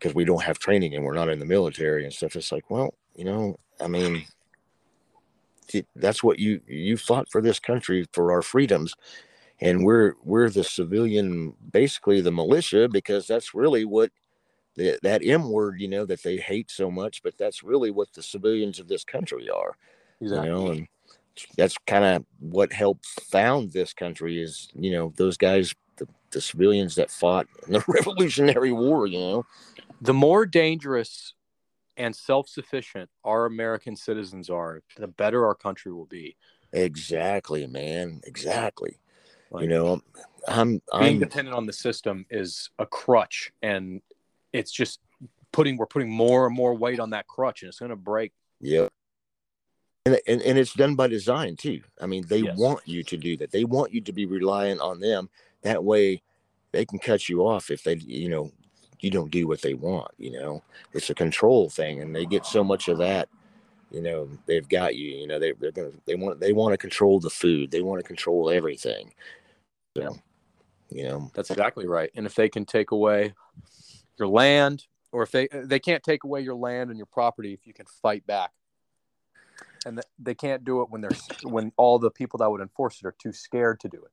because 0.00 0.14
we 0.14 0.24
don't 0.24 0.42
have 0.42 0.58
training 0.58 0.94
and 0.94 1.04
we're 1.04 1.14
not 1.14 1.28
in 1.28 1.38
the 1.38 1.44
military 1.44 2.04
and 2.04 2.12
stuff. 2.12 2.34
It's 2.34 2.50
like, 2.50 2.70
well, 2.70 2.94
you 3.14 3.24
know, 3.24 3.58
I 3.80 3.86
mean, 3.86 4.24
that's 5.94 6.22
what 6.22 6.38
you 6.38 6.60
you 6.66 6.96
fought 6.96 7.30
for 7.30 7.40
this 7.40 7.60
country 7.60 8.06
for 8.12 8.32
our 8.32 8.42
freedoms 8.42 8.94
and 9.60 9.84
we're 9.84 10.14
we're 10.24 10.50
the 10.50 10.64
civilian 10.64 11.54
basically 11.72 12.20
the 12.20 12.32
militia 12.32 12.88
because 12.88 13.26
that's 13.26 13.54
really 13.54 13.84
what 13.84 14.10
the, 14.76 14.98
that 15.02 15.24
m 15.24 15.50
word 15.50 15.80
you 15.80 15.88
know 15.88 16.04
that 16.04 16.22
they 16.22 16.36
hate 16.36 16.70
so 16.70 16.90
much 16.90 17.22
but 17.22 17.36
that's 17.38 17.62
really 17.62 17.90
what 17.90 18.12
the 18.14 18.22
civilians 18.22 18.78
of 18.78 18.88
this 18.88 19.04
country 19.04 19.48
are 19.48 19.76
you 20.44 20.50
know 20.50 20.68
and 20.68 20.88
that's 21.56 21.76
kind 21.86 22.04
of 22.04 22.24
what 22.38 22.72
helped 22.72 23.06
found 23.30 23.72
this 23.72 23.92
country 23.92 24.42
is 24.42 24.68
you 24.74 24.90
know 24.90 25.12
those 25.16 25.36
guys 25.36 25.74
the, 25.96 26.06
the 26.30 26.40
civilians 26.40 26.94
that 26.94 27.10
fought 27.10 27.46
in 27.66 27.74
the 27.74 27.84
revolutionary 27.88 28.72
war 28.72 29.06
you 29.06 29.18
know 29.18 29.46
the 30.00 30.14
more 30.14 30.46
dangerous 30.46 31.34
and 31.96 32.14
self-sufficient 32.14 33.10
our 33.24 33.46
american 33.46 33.96
citizens 33.96 34.48
are 34.48 34.82
the 34.96 35.08
better 35.08 35.46
our 35.46 35.54
country 35.54 35.92
will 35.92 36.06
be 36.06 36.36
exactly 36.72 37.66
man 37.66 38.20
exactly 38.24 38.98
Like, 39.50 39.62
you 39.62 39.68
know 39.68 40.00
i'm 40.48 40.68
being 40.70 40.82
i'm 40.92 41.18
dependent 41.18 41.56
on 41.56 41.66
the 41.66 41.72
system 41.72 42.24
is 42.30 42.70
a 42.78 42.86
crutch 42.86 43.52
and 43.62 44.00
it's 44.52 44.72
just 44.72 45.00
putting 45.52 45.76
we're 45.76 45.86
putting 45.86 46.10
more 46.10 46.46
and 46.46 46.54
more 46.54 46.74
weight 46.74 47.00
on 47.00 47.10
that 47.10 47.26
crutch 47.26 47.62
and 47.62 47.68
it's 47.68 47.78
going 47.80 47.90
to 47.90 47.96
break 47.96 48.32
Yeah. 48.60 48.86
And, 50.06 50.18
and, 50.26 50.40
and 50.40 50.58
it's 50.58 50.72
done 50.72 50.94
by 50.94 51.08
design 51.08 51.56
too. 51.56 51.82
I 52.00 52.06
mean, 52.06 52.24
they 52.26 52.42
Yes. 52.42 52.56
want 52.56 52.80
you 52.86 53.02
to 53.04 53.16
do 53.18 53.36
that. 53.36 53.50
They 53.50 53.64
want 53.64 53.92
you 53.92 54.00
to 54.00 54.12
be 54.12 54.24
reliant 54.24 54.80
on 54.80 54.98
them. 54.98 55.28
That 55.62 55.84
way 55.84 56.22
they 56.72 56.86
can 56.86 56.98
cut 56.98 57.28
you 57.28 57.46
off 57.46 57.70
if 57.70 57.82
they, 57.84 57.96
you 57.96 58.30
know, 58.30 58.50
you 59.02 59.10
don't 59.10 59.30
do 59.30 59.46
what 59.46 59.62
they 59.62 59.74
want, 59.74 60.10
you 60.18 60.32
know, 60.32 60.62
it's 60.92 61.10
a 61.10 61.14
control 61.14 61.68
thing 61.68 62.00
and 62.00 62.14
they 62.14 62.26
get 62.26 62.46
so 62.46 62.62
much 62.62 62.88
of 62.88 62.98
that, 62.98 63.28
you 63.90 64.02
know, 64.02 64.28
they've 64.46 64.68
got 64.68 64.96
you, 64.96 65.08
you 65.08 65.26
know, 65.26 65.38
they, 65.38 65.52
they're 65.52 65.72
to, 65.72 65.92
they 66.06 66.14
want, 66.14 66.40
they 66.40 66.52
want 66.52 66.72
to 66.72 66.78
control 66.78 67.20
the 67.20 67.30
food. 67.30 67.70
They 67.70 67.82
want 67.82 68.00
to 68.00 68.06
control 68.06 68.50
everything. 68.50 69.12
So, 69.96 70.16
you 70.90 71.04
know, 71.04 71.30
that's 71.34 71.50
exactly 71.50 71.86
right 71.86 72.10
and 72.14 72.26
if 72.26 72.34
they 72.34 72.48
can 72.48 72.64
take 72.64 72.90
away 72.90 73.34
your 74.18 74.28
land 74.28 74.86
or 75.12 75.22
if 75.22 75.30
they 75.30 75.48
uh, 75.48 75.62
they 75.64 75.78
can't 75.78 76.02
take 76.02 76.24
away 76.24 76.40
your 76.40 76.54
land 76.54 76.90
and 76.90 76.98
your 76.98 77.06
property 77.06 77.52
if 77.52 77.66
you 77.66 77.72
can 77.72 77.86
fight 77.86 78.26
back 78.26 78.50
and 79.86 80.00
they 80.18 80.34
can't 80.34 80.64
do 80.64 80.82
it 80.82 80.90
when 80.90 81.00
they're 81.00 81.16
when 81.44 81.72
all 81.76 81.98
the 81.98 82.10
people 82.10 82.38
that 82.38 82.50
would 82.50 82.60
enforce 82.60 83.00
it 83.00 83.06
are 83.06 83.14
too 83.18 83.32
scared 83.32 83.80
to 83.80 83.88
do 83.88 83.98
it 83.98 84.10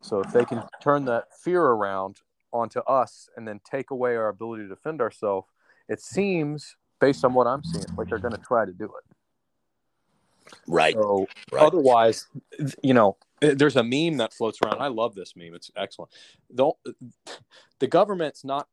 so 0.00 0.20
if 0.20 0.32
they 0.32 0.44
can 0.44 0.62
turn 0.80 1.04
that 1.04 1.24
fear 1.38 1.62
around 1.62 2.20
onto 2.52 2.80
us 2.80 3.28
and 3.36 3.46
then 3.46 3.60
take 3.68 3.90
away 3.90 4.16
our 4.16 4.28
ability 4.28 4.62
to 4.64 4.68
defend 4.68 5.00
ourselves 5.00 5.48
it 5.88 6.00
seems 6.00 6.76
based 7.00 7.24
on 7.24 7.34
what 7.34 7.46
i'm 7.46 7.62
seeing 7.62 7.84
like 7.96 8.08
they're 8.08 8.18
going 8.18 8.34
to 8.34 8.40
try 8.40 8.64
to 8.64 8.72
do 8.72 8.84
it 8.86 9.16
right. 10.66 10.94
so 10.94 11.26
Right. 11.52 11.62
otherwise 11.62 12.26
you 12.82 12.94
know 12.94 13.16
eh, 13.42 13.54
there's 13.56 13.76
a 13.76 13.82
meme 13.82 14.18
that 14.18 14.32
floats 14.32 14.58
around 14.64 14.80
i 14.80 14.88
love 14.88 15.14
this 15.14 15.34
meme 15.36 15.54
it's 15.54 15.70
excellent 15.76 16.12
the, 16.50 16.70
the 17.80 17.86
government's 17.86 18.44
not 18.44 18.68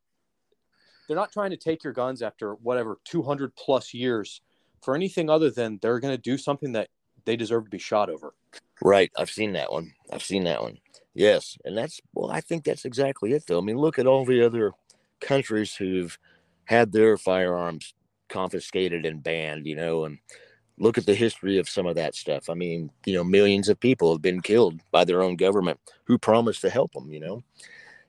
they're 1.06 1.16
not 1.16 1.32
trying 1.32 1.50
to 1.50 1.56
take 1.56 1.82
your 1.82 1.92
guns 1.92 2.22
after 2.22 2.54
whatever 2.54 2.98
200 3.04 3.54
plus 3.56 3.94
years 3.94 4.42
for 4.82 4.94
anything 4.94 5.28
other 5.28 5.50
than 5.50 5.78
they're 5.82 5.98
going 5.98 6.14
to 6.14 6.20
do 6.20 6.38
something 6.38 6.72
that 6.72 6.88
they 7.24 7.34
deserve 7.36 7.64
to 7.64 7.70
be 7.70 7.78
shot 7.78 8.08
over 8.10 8.34
Right. 8.80 9.10
I've 9.16 9.30
seen 9.30 9.52
that 9.54 9.72
one. 9.72 9.92
I've 10.12 10.22
seen 10.22 10.44
that 10.44 10.62
one. 10.62 10.78
Yes. 11.18 11.58
And 11.64 11.76
that's, 11.76 12.00
well, 12.14 12.30
I 12.30 12.40
think 12.40 12.64
that's 12.64 12.84
exactly 12.84 13.32
it, 13.32 13.44
though. 13.46 13.58
I 13.58 13.60
mean, 13.60 13.76
look 13.76 13.98
at 13.98 14.06
all 14.06 14.24
the 14.24 14.42
other 14.44 14.72
countries 15.20 15.74
who've 15.74 16.16
had 16.64 16.92
their 16.92 17.16
firearms 17.16 17.94
confiscated 18.28 19.04
and 19.04 19.22
banned, 19.22 19.66
you 19.66 19.74
know, 19.74 20.04
and 20.04 20.18
look 20.78 20.96
at 20.96 21.06
the 21.06 21.14
history 21.14 21.58
of 21.58 21.68
some 21.68 21.86
of 21.86 21.96
that 21.96 22.14
stuff. 22.14 22.48
I 22.48 22.54
mean, 22.54 22.90
you 23.04 23.14
know, 23.14 23.24
millions 23.24 23.68
of 23.68 23.80
people 23.80 24.12
have 24.12 24.22
been 24.22 24.40
killed 24.40 24.80
by 24.92 25.04
their 25.04 25.22
own 25.22 25.34
government 25.34 25.80
who 26.04 26.18
promised 26.18 26.60
to 26.60 26.70
help 26.70 26.92
them, 26.92 27.12
you 27.12 27.18
know. 27.18 27.42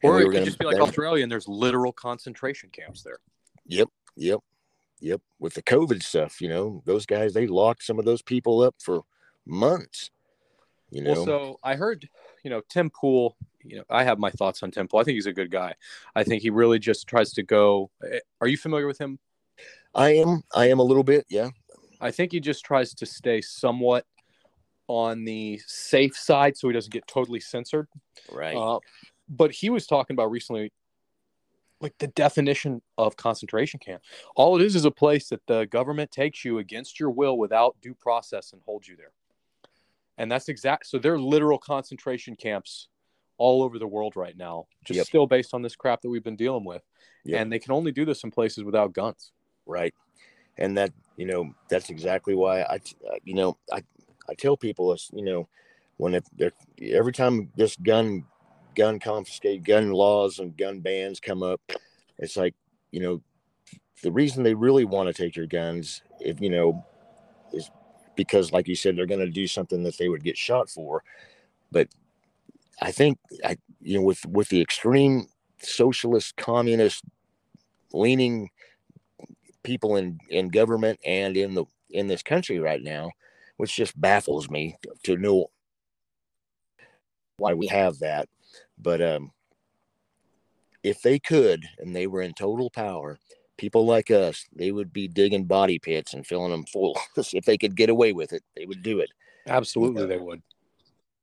And 0.04 0.12
or 0.12 0.22
it 0.22 0.26
could 0.26 0.34
gonna- 0.34 0.46
just 0.46 0.60
be 0.60 0.66
like 0.66 0.76
that- 0.76 0.84
australia 0.84 1.24
and 1.24 1.32
there's 1.32 1.48
literal 1.48 1.92
concentration 1.92 2.70
camps 2.70 3.02
there 3.02 3.20
Yep. 3.66 3.90
Yep. 4.18 4.40
Yep. 5.00 5.22
With 5.40 5.54
the 5.56 5.64
COVID 5.64 6.04
stuff, 6.04 6.42
you 6.42 6.50
know, 6.50 6.84
those 6.86 7.06
guys, 7.08 7.34
they 7.34 7.48
locked 7.48 7.84
some 7.84 7.98
of 7.98 8.06
those 8.06 8.22
people 8.22 8.62
up 8.62 8.76
for 8.80 9.02
months, 9.46 10.12
you 10.92 11.02
know. 11.02 11.14
Well, 11.14 11.26
so 11.26 11.60
I 11.64 11.76
heard, 11.76 12.08
you 12.44 12.50
know, 12.50 12.62
Tim 12.70 12.90
Pool. 12.90 13.38
You 13.64 13.78
know, 13.78 13.84
I 13.90 14.04
have 14.04 14.20
my 14.20 14.32
thoughts 14.32 14.64
on 14.64 14.72
Tim 14.72 14.88
Pool. 14.88 15.00
I 15.00 15.04
think 15.04 15.16
he's 15.16 15.26
a 15.26 15.34
good 15.34 15.52
guy. 15.52 15.76
I 16.16 16.24
think 16.24 16.42
he 16.42 16.50
really 16.50 16.80
just 16.80 17.08
tries 17.08 17.34
to 17.34 17.44
go. 17.44 17.92
eh, 18.10 18.20
Are 18.42 18.48
you 18.48 18.58
familiar 18.58 18.88
with 18.88 19.00
him? 19.00 19.20
I 19.94 20.12
am, 20.16 20.44
I 20.54 20.70
am 20.70 20.80
a 20.80 20.84
little 20.84 21.04
bit, 21.04 21.26
yeah. 21.30 21.50
I 22.00 22.12
think 22.12 22.32
he 22.32 22.40
just 22.40 22.64
tries 22.64 22.94
to 22.94 23.06
stay 23.06 23.42
somewhat 23.42 24.06
on 24.88 25.26
the 25.26 25.60
safe 25.66 26.16
side 26.16 26.56
so 26.58 26.68
he 26.68 26.74
doesn't 26.74 26.94
get 26.94 27.06
totally 27.08 27.40
censored. 27.40 27.88
Right. 28.32 28.56
Uh, 28.56 28.80
but 29.28 29.52
he 29.52 29.70
was 29.70 29.86
talking 29.86 30.16
about 30.16 30.32
recently, 30.32 30.72
like 31.82 31.94
the 32.00 32.08
definition 32.08 32.82
of 32.98 33.16
concentration 33.18 33.80
camp. 33.80 34.02
All 34.36 34.56
it 34.60 34.66
is 34.66 34.76
is 34.76 34.86
a 34.86 34.92
place 34.92 35.30
that 35.30 35.46
the 35.48 35.66
government 35.66 36.12
takes 36.12 36.44
you 36.46 36.60
against 36.60 37.00
your 37.00 37.10
will 37.10 37.38
without 37.38 37.76
due 37.82 37.94
process 37.94 38.54
and 38.54 38.62
holds 38.66 38.88
you 38.88 38.96
there. 38.96 39.12
And 40.20 40.32
that's 40.32 40.50
exact. 40.50 40.86
So 40.86 41.00
they're 41.00 41.18
literal 41.18 41.58
concentration 41.58 42.36
camps 42.36 42.90
all 43.40 43.64
over 43.64 43.80
the 43.80 43.88
world 43.88 44.16
right 44.16 44.38
now, 44.38 44.68
just 44.86 44.98
Yep. 44.98 45.08
still 45.08 45.26
based 45.26 45.54
on 45.54 45.62
this 45.64 45.76
crap 45.76 46.02
that 46.02 46.10
we've 46.10 46.24
been 46.24 46.36
dealing 46.36 46.66
with. 46.66 46.84
Yep. 47.24 47.42
And 47.42 47.52
they 47.52 47.58
can 47.58 47.72
only 47.72 47.92
do 47.92 48.06
this 48.06 48.24
in 48.24 48.30
places 48.30 48.64
without 48.64 48.94
guns. 48.94 49.32
right 49.66 49.94
and 50.58 50.78
that 50.78 50.92
you 51.16 51.26
know 51.26 51.54
that's 51.70 51.90
exactly 51.90 52.34
why 52.36 52.62
i 52.64 52.76
uh, 52.76 53.16
you 53.24 53.36
know 53.36 53.56
i 53.72 53.82
i 54.28 54.34
tell 54.34 54.58
people 54.58 54.92
it's 54.92 55.10
you 55.14 55.24
know 55.24 55.48
when 55.98 56.16
if 56.16 56.24
if- 56.38 56.54
every 56.82 57.14
time 57.14 57.52
this 57.56 57.76
gun 57.78 58.26
gun 58.76 59.00
confiscate 59.00 59.64
gun 59.64 59.92
laws 59.92 60.40
and 60.40 60.58
gun 60.58 60.80
bans 60.80 61.20
come 61.20 61.44
up 61.44 61.62
it's 62.18 62.36
like 62.36 62.56
you 62.92 63.00
know 63.00 63.22
the 64.02 64.12
reason 64.12 64.44
they 64.44 64.54
really 64.54 64.86
want 64.86 65.08
to 65.08 65.14
take 65.14 65.36
your 65.36 65.46
guns, 65.48 66.02
if 66.20 66.40
you 66.40 66.50
know, 66.50 66.86
is 67.52 67.70
because, 68.20 68.52
like 68.52 68.68
you 68.68 68.76
said, 68.76 68.98
they're 68.98 69.06
going 69.06 69.22
to 69.22 69.30
do 69.30 69.48
something 69.48 69.82
that 69.84 69.98
they 69.98 70.10
would 70.10 70.26
get 70.26 70.38
shot 70.38 70.70
for. 70.70 71.06
But 71.72 71.88
I 72.82 72.92
think, 72.92 73.18
I 73.46 73.56
you 73.80 73.98
know, 73.98 74.04
with 74.04 74.26
with 74.26 74.50
the 74.50 74.62
extreme 74.62 75.28
socialist, 75.62 76.36
communist 76.36 77.06
leaning 77.94 78.50
people 79.64 79.96
in 79.96 80.20
in 80.28 80.50
government 80.50 81.00
and 81.06 81.38
in 81.38 81.54
the 81.54 81.64
in 81.92 82.08
this 82.08 82.22
country 82.22 82.60
right 82.60 82.84
now, 82.84 83.10
which 83.56 83.74
just 83.74 84.00
baffles 84.02 84.50
me 84.50 84.76
to 85.04 85.16
know 85.16 85.48
why 87.38 87.54
we 87.54 87.68
have 87.68 88.00
that. 88.00 88.28
But 88.78 89.02
um, 89.02 89.32
if 90.84 91.02
they 91.02 91.20
could 91.20 91.64
and 91.78 91.96
they 91.96 92.06
were 92.06 92.22
in 92.22 92.34
total 92.34 92.70
power, 92.70 93.18
people 93.60 93.86
like 93.86 94.10
us, 94.10 94.46
they 94.56 94.72
would 94.72 94.94
be 94.94 95.08
digging 95.08 95.44
body 95.44 95.78
pits 95.78 96.14
and 96.14 96.26
filling 96.26 96.52
them 96.52 96.64
full. 96.64 96.98
if 97.18 97.44
they 97.44 97.58
could 97.58 97.76
get 97.76 97.90
away 97.90 98.14
with 98.14 98.32
it, 98.32 98.42
they 98.56 98.66
would 98.66 98.82
do 98.82 99.00
it. 99.00 99.10
Absolutely, 99.48 100.06
they 100.06 100.18
would. 100.18 100.42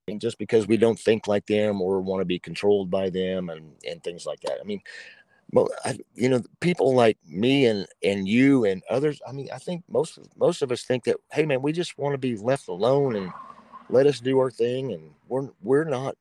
And 0.07 0.21
just 0.21 0.39
because 0.39 0.69
we 0.69 0.77
don't 0.77 0.99
think 0.99 1.27
like 1.27 1.47
them 1.47 1.81
or 1.81 2.01
want 2.01 2.21
to 2.21 2.27
be 2.27 2.39
controlled 2.39 2.91
by 2.91 3.09
them 3.09 3.49
and, 3.49 3.73
and 3.89 4.05
things 4.05 4.27
like 4.27 4.41
that. 4.41 4.59
I 4.61 4.65
mean, 4.65 4.81
well, 5.51 5.69
I, 5.85 5.99
you 6.15 6.29
know, 6.29 6.43
people 6.61 6.95
like 6.95 7.19
me 7.27 7.67
and 7.67 7.87
and 8.03 8.29
you 8.29 8.65
and 8.67 8.83
others. 8.91 9.21
I 9.27 9.33
mean, 9.33 9.49
I 9.53 9.59
think 9.59 9.83
most 9.89 10.19
most 10.37 10.61
of 10.61 10.71
us 10.71 10.83
think 10.83 11.05
that, 11.05 11.17
hey, 11.33 11.47
man, 11.47 11.63
we 11.63 11.73
just 11.73 11.97
want 11.99 12.13
to 12.15 12.19
be 12.19 12.37
left 12.37 12.69
alone 12.69 13.17
and 13.17 13.33
let 13.89 14.07
us 14.07 14.21
do 14.21 14.39
our 14.39 14.51
thing, 14.51 14.93
and 14.93 15.13
we're 15.29 15.49
we're 15.63 15.85
not 15.85 16.17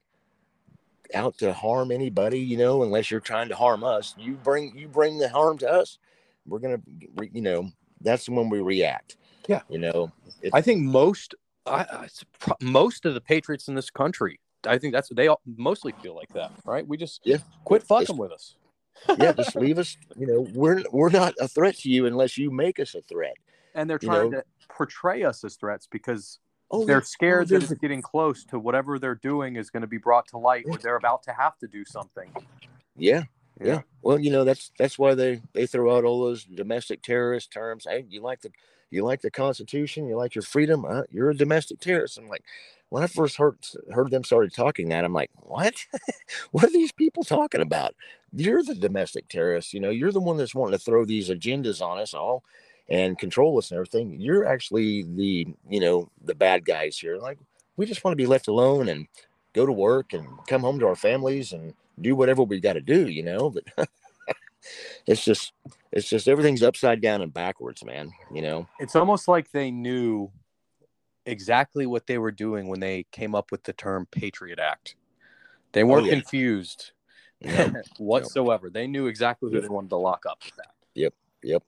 out 1.14 1.38
to 1.40 1.54
harm 1.54 1.92
anybody, 1.92 2.40
you 2.40 2.58
know, 2.58 2.84
unless 2.84 3.12
you're 3.12 3.20
trying 3.20 3.50
to 3.50 3.56
harm 3.56 3.84
us. 3.84 4.16
You 4.18 4.34
bring 4.34 4.76
you 4.78 4.88
bring 4.88 5.20
the 5.20 5.30
harm 5.30 5.58
to 5.60 5.70
us, 5.72 6.00
we're 6.48 6.60
gonna, 6.60 6.82
you 7.32 7.42
know, 7.42 7.70
that's 8.02 8.30
when 8.30 8.50
we 8.50 8.62
react. 8.62 9.18
Yeah, 9.48 9.62
you 9.70 9.78
know, 9.78 10.12
I 10.54 10.62
think 10.62 10.82
most, 10.82 11.36
I, 11.66 12.08
most 12.62 13.06
of 13.06 13.14
the 13.14 13.22
patriots 13.22 13.68
in 13.68 13.76
this 13.76 13.90
country, 13.90 14.40
I 14.68 14.78
think 14.78 14.94
that's 14.94 15.10
they 15.10 15.28
all 15.28 15.42
mostly 15.46 15.94
feel 16.02 16.16
like 16.16 16.30
that, 16.34 16.52
right? 16.66 16.88
We 16.88 16.98
just 16.98 17.22
yeah 17.24 17.38
quit 17.64 17.84
fucking 17.84 18.18
with 18.18 18.32
us. 18.32 18.56
yeah, 19.20 19.34
just 19.34 19.56
leave 19.56 19.78
us. 19.78 19.98
You 20.18 20.28
know, 20.28 20.48
we're 20.54 20.84
we're 20.92 21.10
not 21.10 21.34
a 21.40 21.48
threat 21.48 21.76
to 21.80 21.90
you 21.90 22.06
unless 22.06 22.38
you 22.38 22.52
make 22.52 22.80
us 22.80 22.96
a 22.96 23.02
threat. 23.02 23.36
And 23.74 23.90
they're 23.90 24.00
trying 24.00 24.26
you 24.26 24.32
know? 24.32 24.40
to 24.40 24.46
portray 24.70 25.24
us 25.24 25.44
as 25.44 25.56
threats 25.56 25.86
because 25.92 26.40
oh, 26.72 26.86
they're 26.86 26.98
oh, 26.98 27.02
scared 27.02 27.52
oh, 27.52 27.60
that 27.60 27.70
it's 27.70 27.74
getting 27.82 28.02
close 28.02 28.46
to 28.46 28.58
whatever 28.58 28.98
they're 28.98 29.16
doing 29.16 29.58
is 29.58 29.70
going 29.70 29.82
to 29.82 29.88
be 29.88 29.98
brought 29.98 30.28
to 30.30 30.38
light 30.38 30.64
or 30.66 30.78
they're 30.78 30.96
about 30.96 31.24
to 31.24 31.34
have 31.34 31.58
to 31.58 31.68
do 31.68 31.84
something 31.84 32.32
yeah, 32.98 33.24
yeah. 33.62 33.82
Well 34.02 34.20
you 34.20 34.32
know 34.32 34.44
that's 34.44 34.72
that's 34.78 35.00
why 35.00 35.16
they 35.16 35.42
they 35.54 35.66
throw 35.66 35.96
out 35.96 36.04
all 36.04 36.24
those 36.24 36.44
domestic 36.44 37.02
terrorist 37.02 37.52
terms. 37.52 37.86
Hey 37.90 38.06
you 38.10 38.22
like 38.22 38.42
the 38.42 38.52
you 38.92 39.04
like 39.04 39.22
the 39.22 39.32
constitution? 39.32 40.08
You 40.08 40.16
like 40.18 40.36
your 40.36 40.42
freedom? 40.42 40.86
Uh, 40.86 41.04
you're 41.10 41.32
a 41.32 41.36
domestic 41.36 41.80
terrorist. 41.80 42.18
I'm 42.18 42.28
like 42.28 42.44
when 42.90 43.04
i 43.04 43.08
first 43.08 43.36
heard 43.38 43.58
heard 43.92 44.12
them 44.12 44.24
started 44.24 44.54
talking 44.54 44.90
that 44.90 45.04
i'm 45.04 45.14
like 45.14 45.32
what? 45.36 45.74
What 46.52 46.66
are 46.66 46.72
these 46.72 46.92
people 46.92 47.24
talking 47.24 47.62
about? 47.62 47.96
You're 48.32 48.64
the 48.64 48.76
domestic 48.76 49.28
terrorist. 49.28 49.74
You 49.74 49.80
know 49.80 49.90
you're 49.90 50.12
the 50.12 50.22
one 50.22 50.38
that's 50.38 50.56
wanting 50.56 50.78
to 50.78 50.84
throw 50.84 51.06
these 51.06 51.30
agendas 51.30 51.82
on 51.82 52.00
us 52.00 52.14
all 52.14 52.44
and 52.90 53.18
control 53.18 53.58
us 53.58 53.72
and 53.72 53.78
everything. 53.78 54.20
You're 54.20 54.46
actually 54.46 55.04
the 55.04 55.48
you 55.70 55.80
know 55.80 56.10
the 56.24 56.36
bad 56.36 56.66
guys 56.66 56.98
here. 56.98 57.18
Like 57.18 57.40
we 57.78 57.86
just 57.86 58.04
want 58.04 58.14
to 58.14 58.24
be 58.24 58.28
left 58.28 58.48
alone 58.48 58.90
and 58.90 59.08
go 59.54 59.66
to 59.66 59.72
work 59.72 60.14
and 60.14 60.28
come 60.48 60.62
home 60.62 60.80
to 60.80 60.88
our 60.88 60.96
families 60.96 61.54
and 61.54 61.74
do 62.00 62.16
whatever 62.16 62.44
we 62.44 62.60
got 62.60 62.74
to 62.74 62.82
do 62.82 63.08
you 63.08 63.24
know 63.24 63.50
but 63.50 63.88
it's 65.08 65.24
just 65.24 65.54
it's 65.92 66.10
just 66.10 66.28
everything's 66.28 66.64
upside 66.64 67.02
down 67.02 67.22
and 67.22 67.34
backwards 67.34 67.84
man 67.84 68.12
you 68.34 68.42
know 68.42 68.68
it's 68.80 68.96
almost 68.96 69.28
like 69.28 69.52
they 69.52 69.72
knew 69.72 70.32
exactly 71.26 71.86
what 71.86 72.06
they 72.08 72.18
were 72.18 72.32
doing 72.32 72.68
when 72.68 72.80
they 72.80 73.06
came 73.12 73.34
up 73.34 73.52
with 73.52 73.64
the 73.64 73.74
term 73.74 74.08
patriot 74.12 74.60
act 74.60 74.96
they 75.72 75.84
oh, 75.84 75.88
weren't 75.88 76.04
oh, 76.04 76.10
yeah. 76.10 76.14
confused 76.14 76.92
no. 77.42 77.74
whatsoever 77.98 78.68
no. 78.68 78.72
they 78.72 78.88
knew 78.88 79.08
exactly 79.08 79.52
who 79.52 79.62
they 79.62 79.68
wanted 79.68 79.90
to 79.90 79.98
lock 79.98 80.26
up 80.28 80.42
that 80.58 80.72
yep 80.94 81.14
yep 81.44 81.64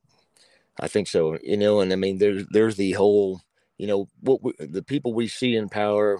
I 0.79 0.87
think 0.87 1.07
so. 1.07 1.37
You 1.43 1.57
know, 1.57 1.81
and 1.81 1.91
I 1.91 1.95
mean, 1.95 2.17
there's 2.17 2.45
there's 2.49 2.75
the 2.75 2.91
whole, 2.93 3.41
you 3.77 3.87
know, 3.87 4.07
what 4.21 4.43
we, 4.43 4.53
the 4.59 4.83
people 4.83 5.13
we 5.13 5.27
see 5.27 5.55
in 5.55 5.69
power. 5.69 6.19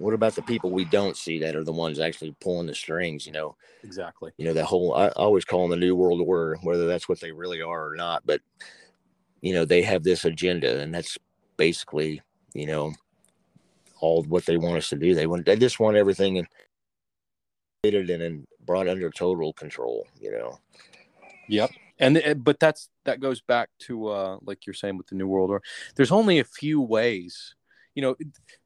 What 0.00 0.14
about 0.14 0.34
the 0.34 0.42
people 0.42 0.70
we 0.70 0.86
don't 0.86 1.16
see 1.16 1.38
that 1.40 1.54
are 1.54 1.62
the 1.62 1.72
ones 1.72 2.00
actually 2.00 2.34
pulling 2.40 2.66
the 2.66 2.74
strings? 2.74 3.26
You 3.26 3.32
know, 3.32 3.56
exactly. 3.84 4.32
You 4.38 4.46
know, 4.46 4.54
that 4.54 4.64
whole 4.64 4.94
I, 4.94 5.08
I 5.08 5.10
always 5.10 5.44
call 5.44 5.62
them 5.68 5.78
the 5.78 5.84
new 5.84 5.94
world 5.94 6.22
order, 6.26 6.56
whether 6.62 6.86
that's 6.86 7.06
what 7.06 7.20
they 7.20 7.32
really 7.32 7.60
are 7.60 7.90
or 7.90 7.96
not. 7.96 8.22
But 8.24 8.40
you 9.42 9.52
know, 9.52 9.66
they 9.66 9.82
have 9.82 10.02
this 10.02 10.24
agenda, 10.24 10.80
and 10.80 10.94
that's 10.94 11.18
basically, 11.58 12.22
you 12.54 12.66
know, 12.66 12.94
all 14.00 14.22
what 14.24 14.46
they 14.46 14.56
want 14.56 14.78
us 14.78 14.88
to 14.88 14.96
do. 14.96 15.14
They 15.14 15.26
want 15.26 15.44
they 15.44 15.56
just 15.56 15.78
want 15.78 15.98
everything 15.98 16.38
and 16.38 16.48
and 17.84 18.46
brought 18.64 18.88
under 18.88 19.10
total 19.10 19.52
control. 19.52 20.06
You 20.18 20.32
know. 20.32 20.58
Yep 21.48 21.70
and 22.00 22.16
eh, 22.16 22.34
but 22.34 22.58
that's 22.58 22.88
that 23.04 23.20
goes 23.20 23.40
back 23.40 23.68
to 23.78 24.08
uh 24.08 24.38
like 24.42 24.66
you're 24.66 24.74
saying 24.74 24.96
with 24.96 25.06
the 25.06 25.14
new 25.14 25.28
world 25.28 25.50
order 25.50 25.64
there's 25.94 26.10
only 26.10 26.38
a 26.38 26.44
few 26.44 26.80
ways 26.80 27.54
you 28.00 28.06
know 28.06 28.16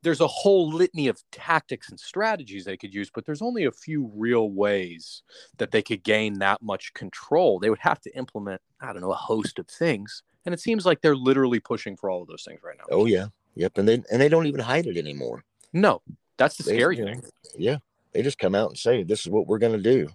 there's 0.02 0.20
a 0.20 0.28
whole 0.28 0.72
litany 0.72 1.08
of 1.08 1.20
tactics 1.32 1.90
and 1.90 1.98
strategies 1.98 2.64
they 2.64 2.76
could 2.76 2.94
use 2.94 3.10
but 3.12 3.26
there's 3.26 3.42
only 3.42 3.64
a 3.64 3.72
few 3.72 4.08
real 4.14 4.50
ways 4.52 5.24
that 5.58 5.72
they 5.72 5.82
could 5.82 6.04
gain 6.04 6.38
that 6.38 6.62
much 6.62 6.94
control. 6.94 7.58
They 7.58 7.68
would 7.68 7.80
have 7.80 8.00
to 8.02 8.16
implement 8.16 8.62
i 8.80 8.92
don't 8.92 9.02
know 9.02 9.10
a 9.10 9.16
host 9.16 9.58
of 9.58 9.66
things 9.66 10.22
and 10.46 10.54
it 10.54 10.60
seems 10.60 10.86
like 10.86 11.00
they're 11.00 11.16
literally 11.16 11.58
pushing 11.58 11.96
for 11.96 12.10
all 12.10 12.22
of 12.22 12.28
those 12.28 12.44
things 12.44 12.60
right 12.62 12.76
now. 12.78 12.84
Oh 12.90 13.06
yeah. 13.06 13.26
Yep 13.56 13.78
and 13.78 13.88
they 13.88 13.94
and 14.08 14.20
they 14.20 14.28
don't 14.28 14.46
even 14.46 14.60
hide 14.60 14.86
it 14.86 14.96
anymore. 14.96 15.42
No 15.72 16.00
that's 16.36 16.56
the 16.56 16.62
they, 16.62 16.76
scary 16.76 16.96
thing. 16.96 17.24
Yeah 17.56 17.78
they 18.12 18.22
just 18.22 18.38
come 18.38 18.54
out 18.54 18.68
and 18.68 18.78
say 18.78 19.02
this 19.02 19.22
is 19.22 19.28
what 19.28 19.48
we're 19.48 19.58
going 19.58 19.82
to 19.82 19.96
do 19.96 20.08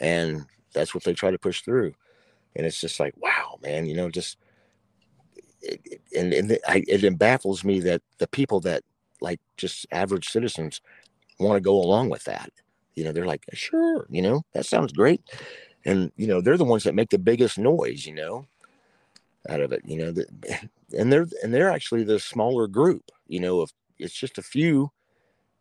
and 0.00 0.44
that's 0.72 0.94
what 0.96 1.04
they 1.04 1.14
try 1.14 1.30
to 1.30 1.38
push 1.38 1.62
through. 1.62 1.94
And 2.56 2.66
it's 2.66 2.80
just 2.80 2.98
like 2.98 3.14
wow 3.18 3.60
man 3.62 3.86
you 3.86 3.94
know 3.94 4.10
just 4.10 4.36
it, 5.62 6.00
and 6.16 6.32
and 6.32 6.52
it, 6.52 6.60
I, 6.66 6.84
it 6.86 7.18
baffles 7.18 7.64
me 7.64 7.80
that 7.80 8.02
the 8.18 8.28
people 8.28 8.60
that 8.60 8.82
like 9.20 9.40
just 9.56 9.86
average 9.90 10.28
citizens 10.28 10.80
want 11.40 11.56
to 11.56 11.60
go 11.60 11.74
along 11.74 12.08
with 12.10 12.24
that 12.24 12.50
you 12.94 13.04
know 13.04 13.12
they're 13.12 13.26
like 13.26 13.44
sure 13.52 14.06
you 14.10 14.22
know 14.22 14.42
that 14.54 14.66
sounds 14.66 14.92
great 14.92 15.20
and 15.84 16.12
you 16.16 16.26
know 16.26 16.40
they're 16.40 16.56
the 16.56 16.64
ones 16.64 16.84
that 16.84 16.94
make 16.94 17.10
the 17.10 17.18
biggest 17.18 17.58
noise 17.58 18.06
you 18.06 18.14
know 18.14 18.46
out 19.48 19.60
of 19.60 19.72
it 19.72 19.82
you 19.84 19.98
know 19.98 20.12
the, 20.12 20.26
and 20.98 21.12
they're 21.12 21.26
and 21.42 21.52
they're 21.52 21.70
actually 21.70 22.04
the 22.04 22.18
smaller 22.18 22.66
group 22.66 23.10
you 23.28 23.40
know 23.40 23.62
if 23.62 23.70
it's 23.98 24.14
just 24.14 24.38
a 24.38 24.42
few 24.42 24.90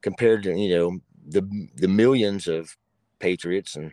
compared 0.01 0.43
to 0.43 0.55
you 0.55 0.75
know 0.75 0.99
the 1.27 1.69
the 1.75 1.87
millions 1.87 2.47
of 2.47 2.75
patriots 3.19 3.75
and 3.75 3.91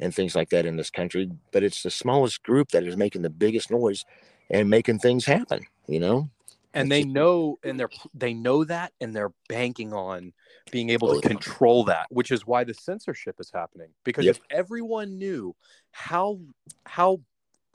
and 0.00 0.14
things 0.14 0.34
like 0.34 0.48
that 0.50 0.66
in 0.66 0.76
this 0.76 0.90
country. 0.90 1.30
But 1.52 1.62
it's 1.62 1.82
the 1.82 1.90
smallest 1.90 2.42
group 2.42 2.70
that 2.70 2.84
is 2.84 2.96
making 2.96 3.22
the 3.22 3.30
biggest 3.30 3.70
noise 3.70 4.04
and 4.50 4.68
making 4.68 4.98
things 4.98 5.24
happen, 5.24 5.64
you 5.86 6.00
know? 6.00 6.28
And 6.72 6.90
they 6.90 7.02
just, 7.02 7.14
know, 7.14 7.58
and 7.64 7.78
they're, 7.78 7.90
they 8.14 8.32
know 8.32 8.64
that, 8.64 8.92
and 9.00 9.14
they're 9.14 9.32
banking 9.48 9.92
on 9.92 10.32
being 10.70 10.90
able 10.90 11.08
to 11.08 11.16
oh, 11.16 11.20
control 11.20 11.84
that, 11.84 12.06
which 12.10 12.30
is 12.30 12.46
why 12.46 12.62
the 12.62 12.74
censorship 12.74 13.36
is 13.40 13.50
happening. 13.52 13.88
Because 14.04 14.24
yep. 14.24 14.36
if 14.36 14.42
everyone 14.50 15.18
knew 15.18 15.54
how, 15.90 16.38
how 16.84 17.20